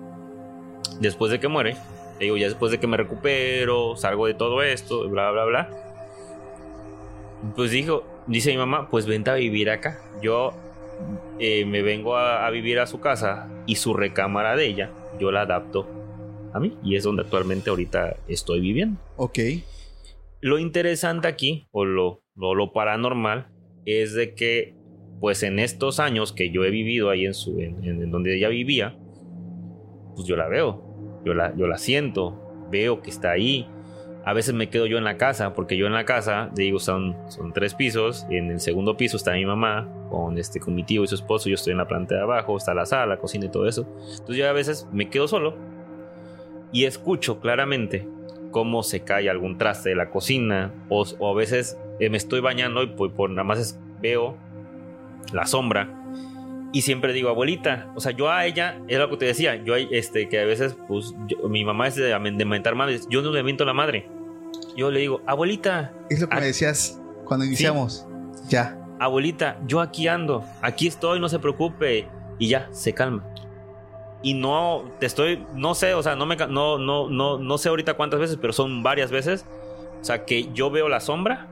Después 1.00 1.30
de 1.30 1.40
que 1.40 1.48
muere, 1.48 1.76
te 2.18 2.24
digo, 2.24 2.36
ya 2.36 2.46
después 2.46 2.72
de 2.72 2.78
que 2.78 2.86
me 2.86 2.96
recupero, 2.96 3.96
salgo 3.96 4.26
de 4.26 4.34
todo 4.34 4.62
esto, 4.62 5.08
bla, 5.08 5.30
bla, 5.30 5.44
bla. 5.44 5.70
Pues 7.54 7.70
dijo, 7.70 8.04
dice 8.26 8.50
mi 8.50 8.56
mamá, 8.56 8.88
pues 8.90 9.06
vente 9.06 9.30
a 9.30 9.34
vivir 9.34 9.70
acá. 9.70 10.00
Yo 10.22 10.52
eh, 11.38 11.64
me 11.66 11.82
vengo 11.82 12.16
a, 12.16 12.46
a 12.46 12.50
vivir 12.50 12.78
a 12.78 12.86
su 12.86 13.00
casa 13.00 13.48
y 13.66 13.76
su 13.76 13.94
recámara 13.94 14.56
de 14.56 14.66
ella, 14.66 14.90
yo 15.20 15.30
la 15.30 15.42
adapto 15.42 15.86
a 16.54 16.60
mí. 16.60 16.76
Y 16.82 16.96
es 16.96 17.04
donde 17.04 17.22
actualmente 17.22 17.68
ahorita 17.68 18.16
estoy 18.28 18.60
viviendo. 18.60 18.98
Ok. 19.16 19.38
Lo 20.40 20.58
interesante 20.58 21.28
aquí, 21.28 21.66
o 21.72 21.84
lo, 21.84 22.22
lo, 22.34 22.54
lo 22.54 22.72
paranormal, 22.72 23.48
es 23.86 24.12
de 24.14 24.34
que, 24.34 24.74
pues 25.20 25.42
en 25.42 25.58
estos 25.58 26.00
años 26.00 26.32
que 26.32 26.50
yo 26.50 26.64
he 26.64 26.70
vivido 26.70 27.08
ahí 27.08 27.24
en, 27.24 27.34
su, 27.34 27.58
en, 27.58 28.10
donde 28.10 28.36
ella 28.36 28.48
vivía, 28.48 28.98
pues 30.14 30.26
yo 30.26 30.36
la 30.36 30.48
veo, 30.48 31.22
yo 31.24 31.32
la, 31.32 31.56
yo 31.56 31.66
la 31.66 31.78
siento, 31.78 32.68
veo 32.70 33.00
que 33.00 33.10
está 33.10 33.30
ahí. 33.30 33.66
A 34.24 34.32
veces 34.32 34.54
me 34.54 34.68
quedo 34.68 34.86
yo 34.86 34.98
en 34.98 35.04
la 35.04 35.16
casa, 35.16 35.54
porque 35.54 35.76
yo 35.76 35.86
en 35.86 35.92
la 35.92 36.04
casa, 36.04 36.50
digo, 36.54 36.80
son, 36.80 37.16
son 37.28 37.52
tres 37.52 37.74
pisos, 37.74 38.26
y 38.28 38.36
en 38.36 38.50
el 38.50 38.58
segundo 38.58 38.96
piso 38.96 39.16
está 39.16 39.32
mi 39.34 39.46
mamá, 39.46 39.88
con, 40.10 40.36
este, 40.36 40.58
con 40.58 40.74
mi 40.74 40.82
tío 40.82 41.04
y 41.04 41.06
su 41.06 41.14
esposo, 41.14 41.48
yo 41.48 41.54
estoy 41.54 41.70
en 41.72 41.78
la 41.78 41.86
planta 41.86 42.16
de 42.16 42.22
abajo, 42.22 42.56
está 42.56 42.74
la 42.74 42.86
sala, 42.86 43.06
la 43.06 43.18
cocina 43.18 43.46
y 43.46 43.50
todo 43.50 43.68
eso. 43.68 43.86
Entonces 44.10 44.36
yo 44.36 44.48
a 44.48 44.52
veces 44.52 44.88
me 44.92 45.08
quedo 45.08 45.28
solo 45.28 45.56
y 46.72 46.84
escucho 46.84 47.40
claramente 47.40 48.06
cómo 48.50 48.82
se 48.82 49.00
cae 49.00 49.30
algún 49.30 49.58
traste 49.58 49.90
de 49.90 49.96
la 49.96 50.10
cocina 50.10 50.72
o, 50.88 51.04
o 51.18 51.30
a 51.30 51.34
veces 51.34 51.78
eh, 52.00 52.10
me 52.10 52.16
estoy 52.16 52.40
bañando 52.40 52.82
y 52.82 52.86
por, 52.88 53.12
por 53.12 53.30
nada 53.30 53.44
más 53.44 53.78
veo 54.00 54.36
la 55.32 55.46
sombra 55.46 55.88
y 56.72 56.82
siempre 56.82 57.12
digo 57.12 57.28
abuelita 57.30 57.90
o 57.94 58.00
sea 58.00 58.12
yo 58.12 58.30
a 58.30 58.44
ella 58.46 58.78
es 58.88 58.98
lo 58.98 59.08
que 59.10 59.16
te 59.16 59.24
decía 59.26 59.56
yo 59.62 59.74
este 59.76 60.28
que 60.28 60.40
a 60.40 60.44
veces 60.44 60.76
pues 60.88 61.14
yo- 61.26 61.48
mi 61.48 61.64
mamá 61.64 61.88
es 61.88 61.94
de, 61.96 62.04
de 62.04 62.44
mentar 62.44 62.74
madres 62.74 63.06
yo 63.08 63.22
no 63.22 63.30
le 63.32 63.42
miento 63.42 63.64
a 63.64 63.66
la 63.66 63.72
madre 63.72 64.08
yo 64.76 64.90
le 64.90 65.00
digo 65.00 65.20
abuelita 65.26 65.92
Es 66.10 66.20
lo 66.20 66.28
que 66.28 66.36
Ah. 66.36 66.40
me 66.40 66.46
decías 66.46 67.00
cuando 67.24 67.44
iniciamos. 67.46 68.06
Ya. 68.48 68.78
abuelita, 69.00 69.58
yo 69.66 69.80
aquí 69.80 70.06
ando, 70.06 70.44
aquí 70.62 70.86
estoy, 70.86 71.18
no 71.18 71.28
se 71.28 71.38
preocupe. 71.40 72.06
Y 72.38 72.48
ya, 72.48 72.68
se 72.70 72.92
calma. 72.94 73.24
Y 74.22 74.34
no, 74.34 74.84
te 75.00 75.06
estoy, 75.06 75.44
no 75.54 75.74
sé, 75.74 75.94
o 75.94 76.02
sea, 76.04 76.14
no 76.14 76.24
me, 76.26 76.36
no, 76.36 76.78
no, 76.78 77.08
no, 77.10 77.38
no 77.38 77.58
sé 77.58 77.68
ahorita 77.68 77.94
cuántas 77.94 78.20
veces, 78.20 78.38
pero 78.40 78.52
son 78.52 78.82
varias 78.84 79.10
veces. 79.10 79.44
O 80.00 80.04
sea, 80.04 80.24
que 80.24 80.52
yo 80.52 80.70
veo 80.70 80.88
la 80.88 81.00
sombra, 81.00 81.48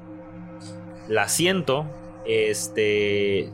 la 1.09 1.29
siento, 1.29 1.87
este, 2.27 3.51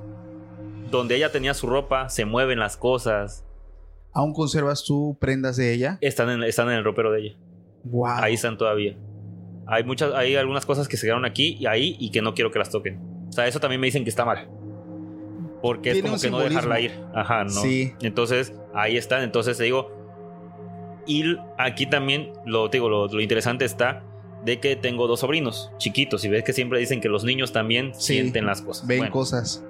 donde 0.91 1.17
ella 1.17 1.33
tenía 1.33 1.55
su 1.55 1.67
ropa, 1.67 2.09
se 2.09 2.25
mueven 2.25 2.59
las 2.59 2.77
cosas, 2.77 3.45
¿Aún 4.13 4.33
conservas 4.33 4.85
tú 4.85 5.17
prendas 5.21 5.57
de 5.57 5.73
ella? 5.73 5.99
están 6.01 6.31
en, 6.31 6.43
están 6.43 6.69
en 6.69 6.75
el 6.75 6.85
ropero 6.85 7.13
de 7.13 7.21
ella. 7.21 7.37
Wow. 7.85 8.07
Ahí 8.17 8.35
están 8.35 8.59
todavía. 8.59 8.97
Hay 9.67 9.85
muchas, 9.85 10.13
hay 10.15 10.35
algunas 10.35 10.67
cosas 10.67 10.89
que 10.89 10.97
se 10.97 11.07
quedaron 11.07 11.25
aquí 11.25 11.57
y 11.61 11.67
ahí 11.67 11.97
y 12.01 12.11
que 12.11 12.23
no 12.23 12.35
quiero 12.35 12.51
que 12.51 12.59
las 12.59 12.71
toquen. 12.71 12.99
O 13.29 13.33
sea, 13.33 13.47
eso 13.47 13.61
también 13.61 13.81
me 13.81 13.87
dicen 13.87 14.03
que 14.03 14.11
está 14.11 14.25
mal. 14.25 14.49
Porque 15.63 15.93
es 15.93 16.03
como 16.03 16.19
que 16.19 16.31
no 16.31 16.41
dejarla 16.41 16.81
ir. 16.81 16.93
Ajá, 17.15 17.45
no. 17.45 17.51
Sí. 17.51 17.93
Entonces, 18.01 18.53
ahí 18.75 18.97
están. 18.97 19.23
Entonces 19.23 19.59
te 19.59 19.65
digo. 19.65 19.97
Y 21.07 21.37
aquí 21.57 21.87
también 21.87 22.33
lo 22.45 22.69
te 22.69 22.79
digo, 22.79 22.89
lo, 22.89 23.07
lo 23.07 23.21
interesante 23.21 23.65
está 23.65 24.03
de 24.45 24.59
que 24.61 24.77
tengo 24.77 25.07
dos 25.07 25.21
sobrinos 25.21 25.71
chiquitos. 25.79 26.25
Y 26.25 26.29
ves 26.29 26.45
que 26.45 26.53
siempre 26.53 26.79
dicen 26.79 27.01
que 27.01 27.09
los 27.09 27.25
niños 27.25 27.53
también 27.53 27.93
Sí. 27.95 28.15
sienten 28.15 28.47
las 28.47 28.63
cosas. 28.63 28.87
Ven 28.87 28.99
Bueno, 28.99 29.13
cosas. 29.13 29.65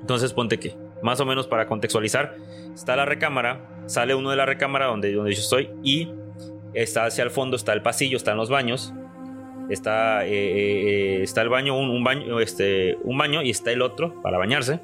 entonces 0.00 0.32
ponte 0.32 0.58
que, 0.58 0.74
más 1.02 1.20
o 1.20 1.26
menos 1.26 1.46
para 1.46 1.66
contextualizar, 1.66 2.36
está 2.74 2.96
la 2.96 3.04
recámara, 3.04 3.84
sale 3.86 4.14
uno 4.14 4.30
de 4.30 4.36
la 4.36 4.46
recámara 4.46 4.86
donde, 4.86 5.12
donde 5.12 5.32
yo 5.34 5.40
estoy 5.40 5.70
y 5.82 6.10
está 6.74 7.04
hacia 7.06 7.24
el 7.24 7.30
fondo, 7.30 7.56
está 7.56 7.72
el 7.72 7.82
pasillo, 7.82 8.16
están 8.16 8.36
los 8.36 8.50
baños, 8.50 8.92
está, 9.70 10.26
eh, 10.26 10.30
eh, 10.30 11.22
está 11.22 11.42
el 11.42 11.48
baño, 11.48 11.78
un, 11.78 11.90
un 11.90 12.04
baño, 12.04 12.40
este, 12.40 12.96
un 13.04 13.16
baño 13.18 13.42
y 13.42 13.50
está 13.50 13.72
el 13.72 13.82
otro 13.82 14.20
para 14.22 14.38
bañarse 14.38 14.80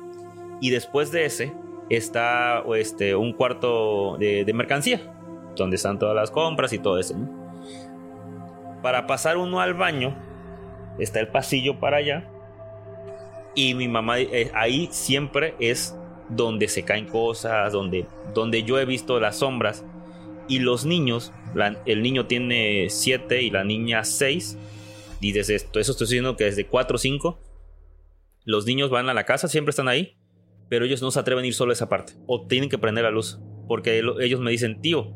y 0.61 0.71
después 0.71 1.11
de 1.13 1.25
ese 1.27 1.53
está 1.91 2.63
este, 2.77 3.15
un 3.15 3.33
cuarto 3.33 4.17
de, 4.19 4.45
de 4.45 4.53
mercancía 4.55 5.01
donde 5.57 5.77
están 5.77 5.99
todas 5.99 6.15
las 6.17 6.31
compras 6.31 6.73
y 6.73 6.79
todo 6.79 6.99
eso. 6.99 7.17
¿no? 7.17 7.42
Para 8.83 9.07
pasar 9.07 9.37
uno 9.37 9.61
al 9.61 9.75
baño 9.75 10.17
está 10.99 11.21
el 11.21 11.29
pasillo 11.29 11.79
para 11.81 11.99
allá 11.99 12.29
y 13.55 13.75
mi 13.75 13.87
mamá 13.89 14.19
eh, 14.19 14.51
ahí 14.55 14.89
siempre 14.91 15.55
es 15.59 15.97
donde 16.29 16.69
se 16.69 16.85
caen 16.85 17.07
cosas, 17.07 17.73
donde, 17.73 18.07
donde 18.35 18.63
yo 18.63 18.79
he 18.79 18.85
visto 18.87 19.21
las 19.21 19.39
sombras. 19.39 19.85
Y 20.49 20.59
los 20.59 20.85
niños, 20.85 21.33
el 21.87 22.03
niño 22.03 22.27
tiene 22.27 22.87
7 22.89 23.43
y 23.43 23.51
la 23.51 23.65
niña 23.65 24.05
6. 24.05 24.59
Y 25.21 25.33
desde 25.33 25.55
esto, 25.55 25.79
eso 25.79 25.93
estoy 25.93 26.07
diciendo 26.07 26.37
que 26.37 26.45
desde 26.45 26.67
4 26.67 26.97
o 26.97 26.99
5, 26.99 27.39
los 28.45 28.67
niños 28.67 28.91
van 28.91 29.09
a 29.09 29.15
la 29.15 29.25
casa, 29.25 29.47
siempre 29.49 29.71
están 29.71 29.89
ahí, 29.89 30.17
pero 30.69 30.85
ellos 30.85 31.01
no 31.03 31.11
se 31.11 31.21
atreven 31.21 31.45
a 31.45 31.47
ir 31.47 31.55
solo 31.55 31.71
a 31.71 31.75
esa 31.75 31.89
parte. 31.89 32.15
O 32.27 32.47
tienen 32.47 32.69
que 32.71 32.79
prender 32.79 33.05
la 33.05 33.11
luz. 33.11 33.39
Porque 33.69 33.99
el- 33.99 34.21
ellos 34.21 34.41
me 34.41 34.51
dicen, 34.51 34.81
tío, 34.81 35.13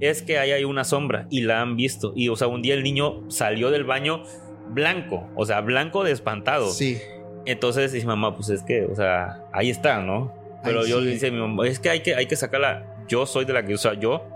es 0.00 0.22
que 0.22 0.38
ahí 0.38 0.52
hay 0.52 0.64
una 0.64 0.84
sombra 0.84 1.26
y 1.30 1.42
la 1.42 1.60
han 1.60 1.76
visto. 1.76 2.12
Y 2.14 2.28
o 2.28 2.36
sea, 2.36 2.48
un 2.48 2.62
día 2.62 2.74
el 2.74 2.82
niño 2.82 3.28
salió 3.30 3.70
del 3.70 3.84
baño 3.84 4.22
blanco, 4.70 5.28
o 5.34 5.46
sea, 5.46 5.60
blanco 5.60 6.04
de 6.04 6.12
espantado. 6.12 6.70
Sí. 6.70 6.98
Entonces 7.46 7.92
dice 7.92 8.06
mamá, 8.06 8.36
pues 8.36 8.50
es 8.50 8.62
que, 8.62 8.84
o 8.84 8.94
sea, 8.94 9.44
ahí 9.52 9.70
está, 9.70 10.00
¿no? 10.00 10.34
Pero 10.62 10.86
yo 10.86 10.98
sí. 10.98 11.06
le 11.06 11.12
dice 11.12 11.28
a 11.28 11.30
mi 11.30 11.38
mamá, 11.38 11.66
es 11.66 11.78
que 11.78 11.90
hay 11.90 12.00
que, 12.00 12.14
hay 12.14 12.26
que 12.26 12.36
sacarla. 12.36 13.04
Yo 13.08 13.24
soy 13.26 13.44
de 13.44 13.52
la 13.52 13.64
que, 13.64 13.74
o 13.74 13.78
sea, 13.78 13.94
yo 13.94 14.26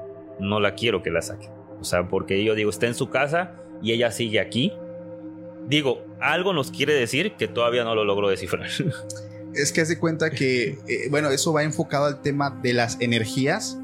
no 0.40 0.60
la 0.60 0.74
quiero 0.74 1.02
que 1.02 1.10
la 1.10 1.20
saque. 1.20 1.48
O 1.80 1.84
sea, 1.84 2.08
porque 2.08 2.42
yo 2.42 2.54
digo, 2.54 2.70
está 2.70 2.86
en 2.86 2.94
su 2.94 3.10
casa 3.10 3.56
y 3.82 3.92
ella 3.92 4.10
sigue 4.10 4.40
aquí. 4.40 4.72
Digo, 5.68 6.04
algo 6.20 6.52
nos 6.52 6.70
quiere 6.70 6.94
decir 6.94 7.34
que 7.34 7.48
todavía 7.48 7.84
no 7.84 7.94
lo 7.94 8.04
logro 8.04 8.28
descifrar. 8.28 8.68
Es 9.54 9.70
que 9.70 9.82
hace 9.82 9.98
cuenta 9.98 10.30
que, 10.30 10.78
eh, 10.88 11.08
bueno, 11.10 11.28
eso 11.28 11.52
va 11.52 11.62
enfocado 11.62 12.06
al 12.06 12.22
tema 12.22 12.58
de 12.62 12.72
las 12.72 12.98
energías, 13.02 13.78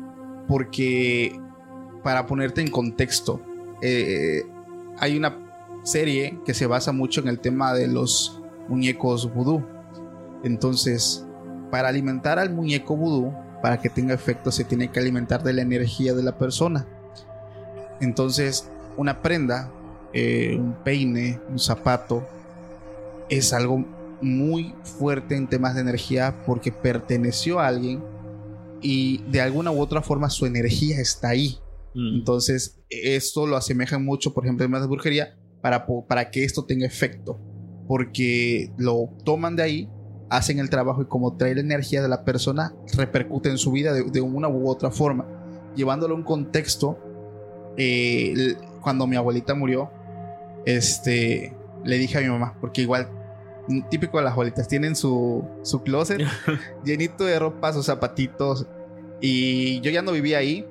porque 0.49 1.39
para 2.03 2.27
ponerte 2.27 2.61
en 2.61 2.71
contexto, 2.71 3.41
eh, 3.83 4.43
hay 4.99 5.17
una 5.17 5.37
serie 5.85 6.39
que 6.45 6.55
se 6.55 6.67
basa 6.67 6.93
mucho 6.93 7.21
en 7.21 7.29
el 7.29 7.41
tema 7.41 7.73
de 7.73 7.89
los 7.89 8.41
muñecos 8.69 9.33
vudú. 9.33 9.65
Entonces, 10.45 11.25
para 11.71 11.89
alimentar 11.89 12.39
al 12.39 12.51
muñeco 12.51 12.97
vudú, 12.97 13.33
para 13.63 13.81
que 13.81 13.89
tenga 13.89 14.15
efecto, 14.15 14.53
se 14.53 14.65
tiene 14.65 14.91
que 14.91 15.01
alimentar 15.01 15.43
de 15.43 15.53
la 15.53 15.63
energía 15.63 16.15
de 16.15 16.23
la 16.23 16.39
persona. 16.39 16.87
Entonces, 18.01 18.71
una 18.97 19.21
prenda, 19.23 19.71
eh, 20.13 20.57
un 20.59 20.75
peine, 20.85 21.41
un 21.51 21.59
zapato, 21.59 22.27
es 23.29 23.53
algo 23.53 23.85
muy 24.21 24.75
fuerte 24.83 25.37
en 25.37 25.47
temas 25.47 25.75
de 25.75 25.81
energía 25.81 26.43
porque 26.47 26.73
perteneció 26.73 27.61
a 27.61 27.67
alguien 27.67 28.03
y 28.81 29.19
de 29.31 29.41
alguna 29.41 29.71
u 29.71 29.81
otra 29.81 30.03
forma 30.03 30.31
su 30.31 30.47
energía 30.47 31.01
está 31.01 31.29
ahí. 31.29 31.59
Mm. 31.95 32.17
Entonces, 32.19 32.79
esto 32.91 33.47
lo 33.47 33.57
asemejan 33.57 34.05
mucho, 34.05 34.35
por 34.35 34.45
ejemplo, 34.45 34.65
en 34.65 34.71
más 34.71 34.83
de 34.83 34.89
brujería, 34.89 35.37
para, 35.61 35.87
para 35.87 36.31
que 36.31 36.45
esto 36.45 36.65
tenga 36.65 36.87
efecto. 36.87 37.39
Porque 37.87 38.73
lo 38.77 39.11
toman 39.25 39.57
de 39.57 39.63
ahí, 39.63 39.91
hacen 40.31 40.59
el 40.59 40.71
trabajo 40.71 41.03
y 41.03 41.07
como 41.07 41.37
trae 41.37 41.55
la 41.55 41.61
energía 41.61 42.03
de 42.03 42.09
la 42.09 42.25
persona, 42.25 42.75
repercute 42.97 43.49
en 43.49 43.59
su 43.59 43.73
vida 43.73 43.93
de, 43.93 44.05
de 44.05 44.21
una 44.21 44.49
u 44.49 44.69
otra 44.69 44.91
forma. 44.91 45.27
Llevándolo 45.75 46.15
a 46.15 46.19
un 46.19 46.25
contexto, 46.25 46.99
eh, 47.77 48.57
cuando 48.83 49.07
mi 49.07 49.17
abuelita 49.17 49.55
murió, 49.55 49.91
este, 50.67 51.55
le 51.85 51.99
dije 51.99 52.19
a 52.19 52.21
mi 52.21 52.29
mamá, 52.29 52.57
porque 52.61 52.83
igual, 52.83 53.09
mm, 53.69 53.89
típico 53.89 54.19
de 54.19 54.25
las 54.25 54.33
abuelitas, 54.33 54.69
tienen 54.69 54.97
su, 54.97 55.45
su 55.63 55.83
closet 55.83 56.21
llenito 56.85 57.25
de 57.25 57.39
ropa, 57.39 57.73
sus 57.73 57.87
zapatitos, 57.87 58.67
y 59.21 59.81
yo 59.81 59.91
ya 59.91 60.03
no 60.03 60.13
vivía 60.13 60.39
ahí, 60.39 60.67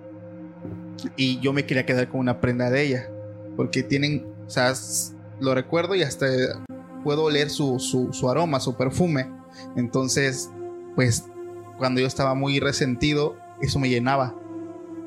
y 1.15 1.39
yo 1.39 1.53
me 1.53 1.65
quería 1.65 1.85
quedar 1.85 2.07
con 2.09 2.19
una 2.19 2.39
prenda 2.39 2.69
de 2.69 2.81
ella, 2.83 3.09
porque 3.55 3.83
tienen, 3.83 4.25
o 4.45 4.49
sea, 4.49 4.73
lo 5.39 5.53
recuerdo 5.53 5.95
y 5.95 6.03
hasta 6.03 6.27
puedo 7.03 7.23
oler 7.25 7.49
su, 7.49 7.79
su, 7.79 8.13
su 8.13 8.29
aroma, 8.29 8.59
su 8.59 8.75
perfume, 8.75 9.29
entonces, 9.75 10.49
pues, 10.95 11.25
cuando 11.77 12.01
yo 12.01 12.07
estaba 12.07 12.33
muy 12.33 12.59
resentido, 12.59 13.37
eso 13.61 13.79
me 13.79 13.89
llenaba, 13.89 14.35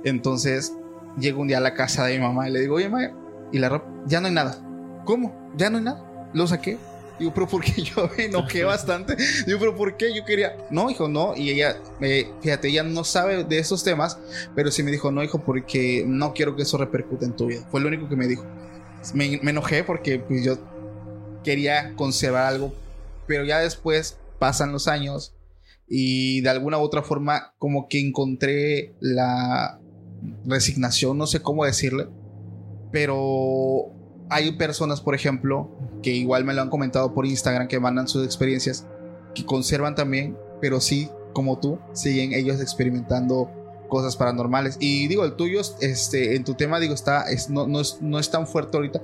entonces, 0.05 0.75
llego 1.19 1.41
un 1.41 1.49
día 1.49 1.59
a 1.59 1.63
la 1.63 1.75
casa 1.75 2.05
de 2.07 2.15
mi 2.17 2.23
mamá 2.23 2.49
y 2.49 2.53
le 2.53 2.61
digo, 2.61 2.77
oye, 2.77 2.89
mamá, 2.89 3.11
y 3.53 3.59
la 3.59 3.69
ropa, 3.69 3.89
ya 4.07 4.21
no 4.21 4.29
hay 4.29 4.35
nada. 4.35 4.59
¿Cómo? 5.05 5.35
¿Ya 5.57 5.71
no 5.71 5.79
hay 5.79 5.85
nada? 5.85 6.31
Lo 6.33 6.47
saqué. 6.47 6.79
Digo, 7.21 7.35
pero 7.35 7.47
¿por 7.47 7.63
qué 7.63 7.83
yo 7.83 8.11
me 8.17 8.25
enojé 8.25 8.65
bastante? 8.65 9.15
Digo, 9.47 9.59
pero 9.61 9.77
¿por 9.77 9.97
qué 9.99 10.15
yo 10.15 10.25
quería? 10.25 10.57
No, 10.71 10.91
hijo, 10.91 11.07
no. 11.07 11.37
Y 11.37 11.51
ella, 11.51 11.77
fíjate, 12.41 12.69
ella 12.69 12.83
no 12.83 13.05
sabe 13.05 13.45
de 13.45 13.59
esos 13.59 13.85
temas, 13.85 14.19
pero 14.57 14.71
sí 14.71 14.83
me 14.83 14.91
dijo, 14.91 15.13
no, 15.13 15.23
hijo, 15.23 15.39
porque 15.39 16.03
no 16.07 16.33
quiero 16.33 16.57
que 16.57 16.63
eso 16.63 16.79
repercute 16.79 17.27
en 17.27 17.37
tu 17.37 17.47
vida. 17.47 17.61
Fue 17.71 17.83
lo 17.83 17.89
único 17.89 18.09
que 18.09 18.17
me 18.17 18.27
dijo. 18.27 18.47
Me, 19.13 19.39
me 19.43 19.51
enojé 19.51 19.85
porque 19.85 20.19
pues, 20.19 20.43
yo 20.43 20.59
quería 21.45 21.95
conservar 21.95 22.47
algo, 22.47 22.75
pero 23.27 23.45
ya 23.45 23.59
después 23.61 24.19
pasan 24.39 24.73
los 24.73 24.89
años 24.89 25.35
y 25.87 26.41
de 26.41 26.49
alguna 26.49 26.79
u 26.79 26.81
otra 26.81 27.03
forma 27.03 27.53
como 27.59 27.87
que 27.87 28.01
encontré 28.01 28.95
la 29.01 29.79
resignación, 30.47 31.19
no 31.19 31.27
sé 31.27 31.43
cómo 31.43 31.67
decirle, 31.67 32.09
pero 32.91 33.93
hay 34.31 34.53
personas, 34.53 35.01
por 35.01 35.15
ejemplo, 35.15 35.69
que 36.03 36.11
igual 36.11 36.45
me 36.45 36.55
lo 36.55 36.63
han 36.63 36.71
comentado 36.71 37.13
por 37.13 37.27
Instagram, 37.27 37.69
que 37.69 37.81
mandan 37.81 38.09
sus 38.09 38.25
experiencias, 38.25 38.87
que 39.35 39.45
conservan 39.45 39.95
también, 39.95 40.37
pero 40.61 40.81
sí, 40.81 41.11
como 41.33 41.59
tú, 41.59 41.79
siguen 41.93 42.33
ellos 42.33 42.61
experimentando 42.61 43.51
cosas 43.89 44.17
paranormales. 44.17 44.77
Y 44.81 45.09
digo, 45.09 45.25
el 45.25 45.35
tuyo, 45.35 45.61
este, 45.81 46.37
en 46.37 46.45
tu 46.45 46.55
tema, 46.55 46.81
digo, 46.81 46.95
está, 46.95 47.31
es, 47.31 47.51
no, 47.51 47.67
no, 47.67 47.81
es, 47.81 47.99
no 48.01 48.19
es 48.19 48.31
tan 48.31 48.47
fuerte 48.47 48.77
ahorita, 48.77 49.01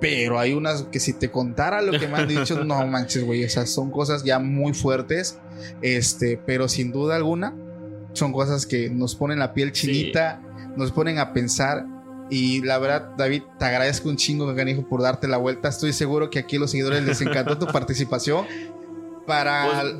pero 0.00 0.38
hay 0.38 0.54
unas 0.54 0.84
que 0.84 0.98
si 0.98 1.12
te 1.12 1.30
contara 1.30 1.82
lo 1.82 1.98
que 1.98 2.08
me 2.08 2.18
han 2.18 2.28
dicho, 2.28 2.64
no 2.64 2.86
manches, 2.86 3.24
güey, 3.24 3.44
o 3.44 3.48
sea, 3.48 3.66
son 3.66 3.90
cosas 3.90 4.24
ya 4.24 4.38
muy 4.38 4.72
fuertes, 4.72 5.38
este, 5.82 6.40
pero 6.44 6.68
sin 6.68 6.90
duda 6.90 7.16
alguna, 7.16 7.54
son 8.12 8.32
cosas 8.32 8.66
que 8.66 8.90
nos 8.90 9.14
ponen 9.14 9.38
la 9.38 9.52
piel 9.52 9.72
chinita, 9.72 10.40
nos 10.76 10.90
ponen 10.92 11.18
a 11.18 11.32
pensar. 11.32 11.86
Y 12.30 12.62
la 12.62 12.78
verdad, 12.78 13.10
David, 13.16 13.42
te 13.58 13.64
agradezco 13.64 14.08
un 14.08 14.16
chingo, 14.16 14.54
canijo, 14.54 14.82
por 14.82 15.02
darte 15.02 15.26
la 15.26 15.36
vuelta. 15.36 15.68
Estoy 15.68 15.92
seguro 15.92 16.30
que 16.30 16.38
aquí 16.38 16.56
a 16.56 16.60
los 16.60 16.70
seguidores 16.70 17.02
les 17.04 17.20
encantó 17.20 17.58
tu 17.58 17.66
participación. 17.72 18.46
Para, 19.26 19.66
Pues, 19.66 19.94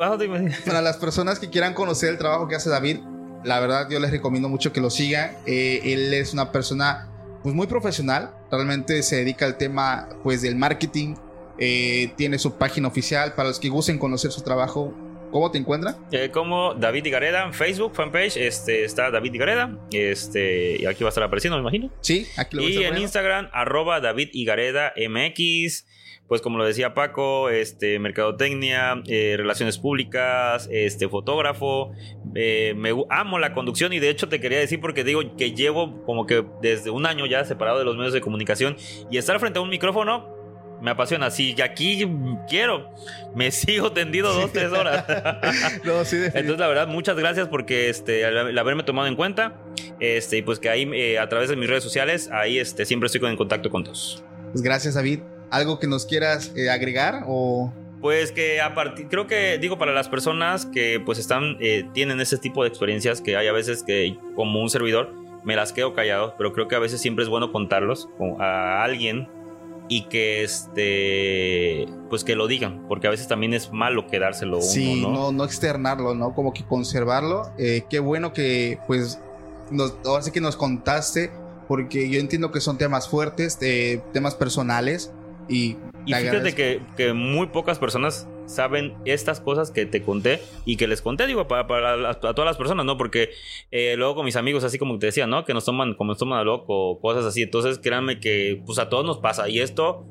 ah, 0.00 0.16
para 0.64 0.82
las 0.82 0.96
personas 0.96 1.38
que 1.38 1.50
quieran 1.50 1.74
conocer 1.74 2.10
el 2.10 2.18
trabajo 2.18 2.48
que 2.48 2.56
hace 2.56 2.68
David, 2.68 2.98
la 3.44 3.60
verdad 3.60 3.88
yo 3.88 4.00
les 4.00 4.10
recomiendo 4.10 4.48
mucho 4.48 4.72
que 4.72 4.80
lo 4.80 4.90
sigan. 4.90 5.32
Eh, 5.46 5.80
él 5.84 6.12
es 6.12 6.32
una 6.32 6.52
persona 6.52 7.08
pues 7.42 7.54
muy 7.54 7.66
profesional, 7.66 8.30
realmente 8.50 9.02
se 9.02 9.16
dedica 9.16 9.44
al 9.44 9.58
tema 9.58 10.08
pues 10.22 10.40
del 10.40 10.56
marketing, 10.56 11.14
eh, 11.58 12.12
tiene 12.16 12.38
su 12.38 12.54
página 12.54 12.88
oficial 12.88 13.34
para 13.34 13.48
los 13.48 13.58
que 13.58 13.68
gusten 13.68 13.98
conocer 13.98 14.32
su 14.32 14.40
trabajo. 14.40 14.94
¿Cómo 15.34 15.50
te 15.50 15.58
encuentran? 15.58 15.96
Eh, 16.12 16.30
como 16.32 16.74
David 16.74 17.06
Igareda 17.06 17.44
en 17.44 17.52
Facebook, 17.52 17.92
fanpage, 17.92 18.36
este, 18.36 18.84
está 18.84 19.10
David 19.10 19.34
Igareda. 19.34 19.76
Este, 19.90 20.80
y 20.80 20.86
aquí 20.86 21.02
va 21.02 21.08
a 21.08 21.10
estar 21.10 21.24
apareciendo, 21.24 21.56
me 21.56 21.62
imagino. 21.62 21.90
Sí, 22.02 22.28
aquí 22.36 22.54
lo 22.54 22.62
voy 22.62 22.70
a 22.70 22.74
Y 22.74 22.76
estar 22.84 22.96
en. 22.96 23.02
Instagram, 23.02 23.48
arroba 23.52 23.98
David 24.00 24.28
Igareda 24.32 24.92
MX. 24.96 25.88
Pues 26.28 26.40
como 26.40 26.56
lo 26.56 26.64
decía 26.64 26.94
Paco, 26.94 27.50
este, 27.50 27.98
mercadotecnia, 27.98 29.02
eh, 29.08 29.34
relaciones 29.36 29.76
públicas, 29.78 30.68
este, 30.70 31.08
fotógrafo. 31.08 31.90
eh, 32.36 32.74
me 32.76 32.90
amo 33.10 33.40
la 33.40 33.54
conducción 33.54 33.92
y 33.92 33.98
de 33.98 34.10
hecho 34.10 34.28
te 34.28 34.40
quería 34.40 34.60
decir 34.60 34.80
porque 34.80 35.02
digo 35.02 35.20
que 35.36 35.50
llevo 35.52 36.04
como 36.04 36.26
que 36.28 36.44
desde 36.62 36.90
un 36.90 37.06
año 37.06 37.26
ya 37.26 37.44
separado 37.44 37.80
de 37.80 37.84
los 37.84 37.96
medios 37.96 38.12
de 38.12 38.20
comunicación 38.20 38.76
y 39.10 39.18
estar 39.18 39.40
frente 39.40 39.58
a 39.58 39.62
un 39.62 39.68
micrófono 39.68 40.43
me 40.84 40.90
apasiona. 40.90 41.30
Si 41.30 41.60
aquí 41.62 42.06
quiero, 42.48 42.92
me 43.34 43.50
sigo 43.50 43.90
tendido 43.92 44.32
dos, 44.34 44.52
tres 44.52 44.70
horas. 44.70 45.04
no, 45.84 46.04
sí. 46.04 46.18
Entonces, 46.26 46.58
la 46.58 46.68
verdad, 46.68 46.86
muchas 46.86 47.16
gracias 47.16 47.48
porque 47.48 47.88
este, 47.88 48.24
al, 48.24 48.36
al 48.36 48.58
haberme 48.58 48.82
tomado 48.84 49.08
en 49.08 49.16
cuenta. 49.16 49.54
Este, 49.98 50.36
y 50.38 50.42
pues 50.42 50.58
que 50.58 50.68
ahí, 50.68 50.88
eh, 50.94 51.18
a 51.18 51.28
través 51.28 51.48
de 51.48 51.56
mis 51.56 51.68
redes 51.68 51.82
sociales, 51.82 52.28
ahí 52.32 52.58
este, 52.58 52.84
siempre 52.84 53.06
estoy 53.06 53.28
en 53.28 53.36
contacto 53.36 53.70
con 53.70 53.82
todos. 53.82 54.22
Pues 54.52 54.62
gracias, 54.62 54.94
David. 54.94 55.20
¿Algo 55.50 55.78
que 55.78 55.86
nos 55.86 56.04
quieras 56.04 56.52
eh, 56.56 56.68
agregar 56.68 57.22
o 57.26 57.72
Pues 58.00 58.30
que 58.32 58.60
a 58.60 58.74
partir, 58.74 59.08
creo 59.08 59.26
que 59.26 59.56
digo 59.58 59.78
para 59.78 59.92
las 59.92 60.08
personas 60.08 60.66
que 60.66 61.00
pues 61.04 61.18
están, 61.18 61.56
eh, 61.60 61.84
tienen 61.94 62.20
ese 62.20 62.36
tipo 62.38 62.62
de 62.62 62.68
experiencias 62.68 63.20
que 63.22 63.36
hay 63.36 63.46
a 63.46 63.52
veces 63.52 63.82
que 63.82 64.16
como 64.36 64.60
un 64.60 64.68
servidor 64.68 65.12
me 65.44 65.56
las 65.56 65.72
quedo 65.72 65.94
callado, 65.94 66.34
pero 66.36 66.52
creo 66.52 66.68
que 66.68 66.74
a 66.74 66.78
veces 66.78 67.00
siempre 67.00 67.22
es 67.22 67.28
bueno 67.28 67.52
contarlos 67.52 68.08
con- 68.18 68.40
a 68.42 68.82
alguien 68.82 69.28
y 69.88 70.06
que 70.06 70.42
este, 70.42 71.86
pues 72.08 72.24
que 72.24 72.36
lo 72.36 72.46
digan, 72.46 72.86
porque 72.88 73.06
a 73.06 73.10
veces 73.10 73.28
también 73.28 73.54
es 73.54 73.72
malo 73.72 74.06
quedárselo 74.06 74.58
uno, 74.58 74.66
sí, 74.66 75.02
¿no? 75.02 75.10
no, 75.10 75.32
no 75.32 75.44
externarlo, 75.44 76.14
¿no? 76.14 76.34
Como 76.34 76.52
que 76.52 76.64
conservarlo. 76.64 77.50
Eh, 77.58 77.84
qué 77.90 77.98
bueno 77.98 78.32
que, 78.32 78.78
pues, 78.86 79.20
nos, 79.70 79.96
ahora 80.04 80.22
sí 80.22 80.30
que 80.30 80.40
nos 80.40 80.56
contaste, 80.56 81.30
porque 81.68 82.08
yo 82.08 82.20
entiendo 82.20 82.50
que 82.50 82.60
son 82.60 82.78
temas 82.78 83.08
fuertes, 83.08 83.58
eh, 83.60 84.00
temas 84.12 84.34
personales, 84.34 85.12
y, 85.48 85.76
Y 86.06 86.12
te 86.12 86.20
fíjate 86.20 86.54
que 86.96 87.12
muy 87.12 87.48
pocas 87.48 87.78
personas 87.78 88.26
saben 88.46 88.94
estas 89.04 89.40
cosas 89.40 89.70
que 89.70 89.86
te 89.86 90.02
conté 90.02 90.40
y 90.64 90.76
que 90.76 90.86
les 90.86 91.02
conté, 91.02 91.26
digo, 91.26 91.46
para, 91.48 91.66
para 91.66 92.10
a 92.10 92.14
todas 92.14 92.44
las 92.44 92.56
personas, 92.56 92.84
¿no? 92.86 92.96
Porque 92.96 93.30
eh, 93.70 93.94
luego 93.96 94.16
con 94.16 94.24
mis 94.24 94.36
amigos, 94.36 94.64
así 94.64 94.78
como 94.78 94.98
te 94.98 95.06
decía, 95.06 95.26
¿no? 95.26 95.44
Que 95.44 95.54
nos 95.54 95.64
toman, 95.64 95.94
como 95.94 96.12
nos 96.12 96.18
toman 96.18 96.38
a 96.38 96.44
loco, 96.44 97.00
cosas 97.00 97.24
así. 97.24 97.42
Entonces, 97.42 97.78
créanme 97.78 98.20
que, 98.20 98.62
pues 98.66 98.78
a 98.78 98.88
todos 98.88 99.04
nos 99.04 99.18
pasa 99.18 99.48
y 99.48 99.60
esto 99.60 100.04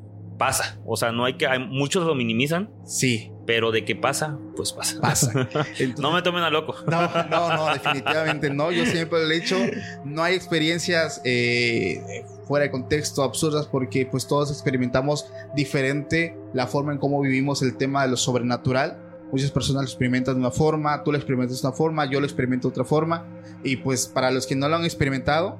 pasa. 0.45 0.77
O 0.85 0.97
sea, 0.97 1.11
no 1.11 1.23
hay 1.25 1.35
que, 1.35 1.47
hay, 1.47 1.59
muchos 1.59 2.05
lo 2.05 2.15
minimizan, 2.15 2.69
Sí, 2.85 3.31
pero 3.45 3.71
de 3.71 3.85
que 3.85 3.95
pasa, 3.95 4.37
pues 4.55 4.73
pasa. 4.73 4.99
pasa. 4.99 5.31
Entonces- 5.79 5.97
no 5.99 6.11
me 6.11 6.21
tomen 6.21 6.43
a 6.43 6.49
loco. 6.49 6.75
No, 6.87 7.01
no, 7.29 7.55
no, 7.55 7.73
definitivamente 7.73 8.49
no. 8.49 8.71
Yo 8.71 8.85
siempre 8.85 9.25
le 9.25 9.35
he 9.35 9.39
dicho, 9.39 9.57
no 10.03 10.21
hay 10.21 10.35
experiencias 10.35 11.21
eh, 11.23 12.25
fuera 12.45 12.63
de 12.65 12.71
contexto, 12.71 13.23
absurdas, 13.23 13.67
porque 13.67 14.05
pues 14.05 14.27
todos 14.27 14.51
experimentamos 14.51 15.27
diferente 15.55 16.37
la 16.53 16.67
forma 16.67 16.91
en 16.91 16.97
cómo 16.99 17.21
vivimos 17.21 17.61
el 17.61 17.77
tema 17.77 18.03
de 18.03 18.09
lo 18.09 18.17
sobrenatural. 18.17 18.99
Muchas 19.31 19.49
personas 19.49 19.83
lo 19.83 19.87
experimentan 19.87 20.35
de 20.35 20.41
una 20.41 20.51
forma, 20.51 21.03
tú 21.03 21.11
lo 21.11 21.17
experimentas 21.17 21.61
de 21.61 21.67
una 21.67 21.75
forma, 21.75 22.05
yo 22.05 22.19
lo 22.19 22.25
experimento 22.25 22.67
de 22.67 22.71
otra 22.73 22.83
forma. 22.83 23.25
Y 23.63 23.77
pues 23.77 24.07
para 24.07 24.29
los 24.29 24.45
que 24.45 24.55
no 24.55 24.67
lo 24.67 24.75
han 24.75 24.83
experimentado, 24.83 25.57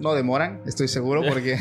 no 0.00 0.14
demoran, 0.14 0.62
estoy 0.66 0.88
seguro, 0.88 1.22
porque 1.26 1.58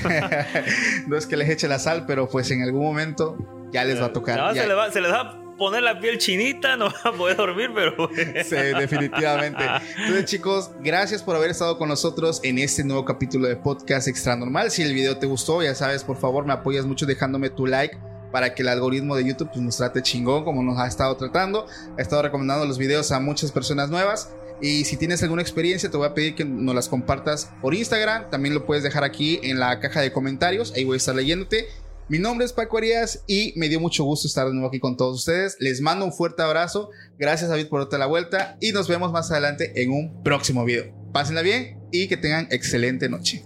no 1.08 1.18
es 1.18 1.26
que 1.26 1.38
les 1.38 1.50
eche 1.50 1.68
la 1.68 1.80
sal, 1.80 2.06
pero 2.06 2.28
pues 2.30 2.50
en 2.52 2.64
algún 2.64 2.84
momento 2.84 3.38
ya 3.72 3.84
les 3.84 4.02
va 4.02 4.08
a 4.08 4.14
tocar. 4.14 4.40
No, 4.40 4.54
se, 4.54 4.68
le 4.68 4.74
va, 4.74 4.92
se 4.92 5.02
les 5.02 5.12
va 5.12 5.22
a 5.22 5.58
poner 5.58 5.84
la 5.84 6.00
piel 6.00 6.18
chinita, 6.18 6.76
no 6.78 6.86
va 6.86 7.12
a 7.12 7.12
poder 7.12 7.38
dormir, 7.38 7.72
pero... 7.76 8.10
Sí, 8.16 8.56
definitivamente. 8.56 9.64
Entonces, 9.98 10.26
chicos, 10.26 10.72
gracias 10.80 11.22
por 11.22 11.36
haber 11.36 11.52
estado 11.52 11.78
con 11.78 11.90
nosotros 11.90 12.40
en 12.44 12.58
este 12.58 12.84
nuevo 12.84 13.06
capítulo 13.06 13.48
de 13.48 13.56
Podcast 13.56 14.08
Extra 14.08 14.36
Normal. 14.36 14.72
Si 14.72 14.82
el 14.82 14.94
video 14.94 15.18
te 15.18 15.28
gustó, 15.28 15.62
ya 15.62 15.76
sabes, 15.76 16.04
por 16.04 16.18
favor, 16.18 16.46
me 16.46 16.54
apoyas 16.54 16.86
mucho 16.86 17.06
dejándome 17.06 17.50
tu 17.50 17.68
like 17.68 17.98
para 18.32 18.54
que 18.54 18.62
el 18.62 18.70
algoritmo 18.70 19.16
de 19.16 19.26
YouTube 19.26 19.50
pues, 19.50 19.62
nos 19.62 19.78
trate 19.78 20.02
chingón 20.02 20.44
como 20.44 20.64
nos 20.64 20.78
ha 20.80 20.88
estado 20.88 21.16
tratando. 21.18 21.66
Ha 21.98 22.02
estado 22.02 22.22
recomendando 22.22 22.66
los 22.66 22.78
videos 22.78 23.12
a 23.12 23.20
muchas 23.20 23.52
personas 23.52 23.90
nuevas. 23.90 24.30
Y 24.62 24.84
si 24.86 24.98
tienes 24.98 25.24
alguna 25.24 25.42
experiencia, 25.42 25.90
te 25.90 25.98
voy 25.98 26.08
a 26.08 26.14
pedir 26.14 26.36
que 26.36 26.44
nos 26.44 26.76
las 26.76 26.90
compartas 26.90 27.52
por 27.62 27.74
Instagram. 27.74 28.30
También 28.30 28.54
lo 28.54 28.66
puedes 28.66 28.84
dejar 28.84 29.04
aquí 29.04 29.40
en 29.42 29.60
la 29.60 29.80
caja 29.80 30.02
de 30.02 30.12
comentarios. 30.12 30.74
Ahí 30.76 30.84
voy 30.84 30.96
a 30.96 30.98
estar 30.98 31.16
leyéndote. 31.16 31.68
Mi 32.10 32.18
nombre 32.18 32.44
es 32.44 32.54
Paco 32.54 32.80
Arias 32.80 33.24
y 33.28 33.54
me 33.56 33.70
dio 33.70 33.80
mucho 33.80 34.04
gusto 34.04 34.28
estar 34.28 34.48
de 34.48 34.54
nuevo 34.54 34.68
aquí 34.68 34.80
con 34.80 34.98
todos 34.98 35.16
ustedes. 35.16 35.58
Les 35.60 35.80
mando 35.80 36.06
un 36.06 36.12
fuerte 36.12 36.42
abrazo. 36.42 36.90
Gracias 37.20 37.52
David 37.52 37.68
por 37.68 37.82
darte 37.82 38.00
la 38.00 38.08
vuelta 38.08 38.58
y 38.60 38.72
nos 38.72 38.88
vemos 38.88 39.12
más 39.12 39.30
adelante 39.30 39.80
en 39.80 39.92
un 39.92 40.24
próximo 40.24 40.66
video. 40.66 40.92
Pásenla 41.14 41.44
bien 41.44 41.78
y 41.92 42.08
que 42.08 42.18
tengan 42.18 42.48
excelente 42.50 43.10
noche. 43.10 43.46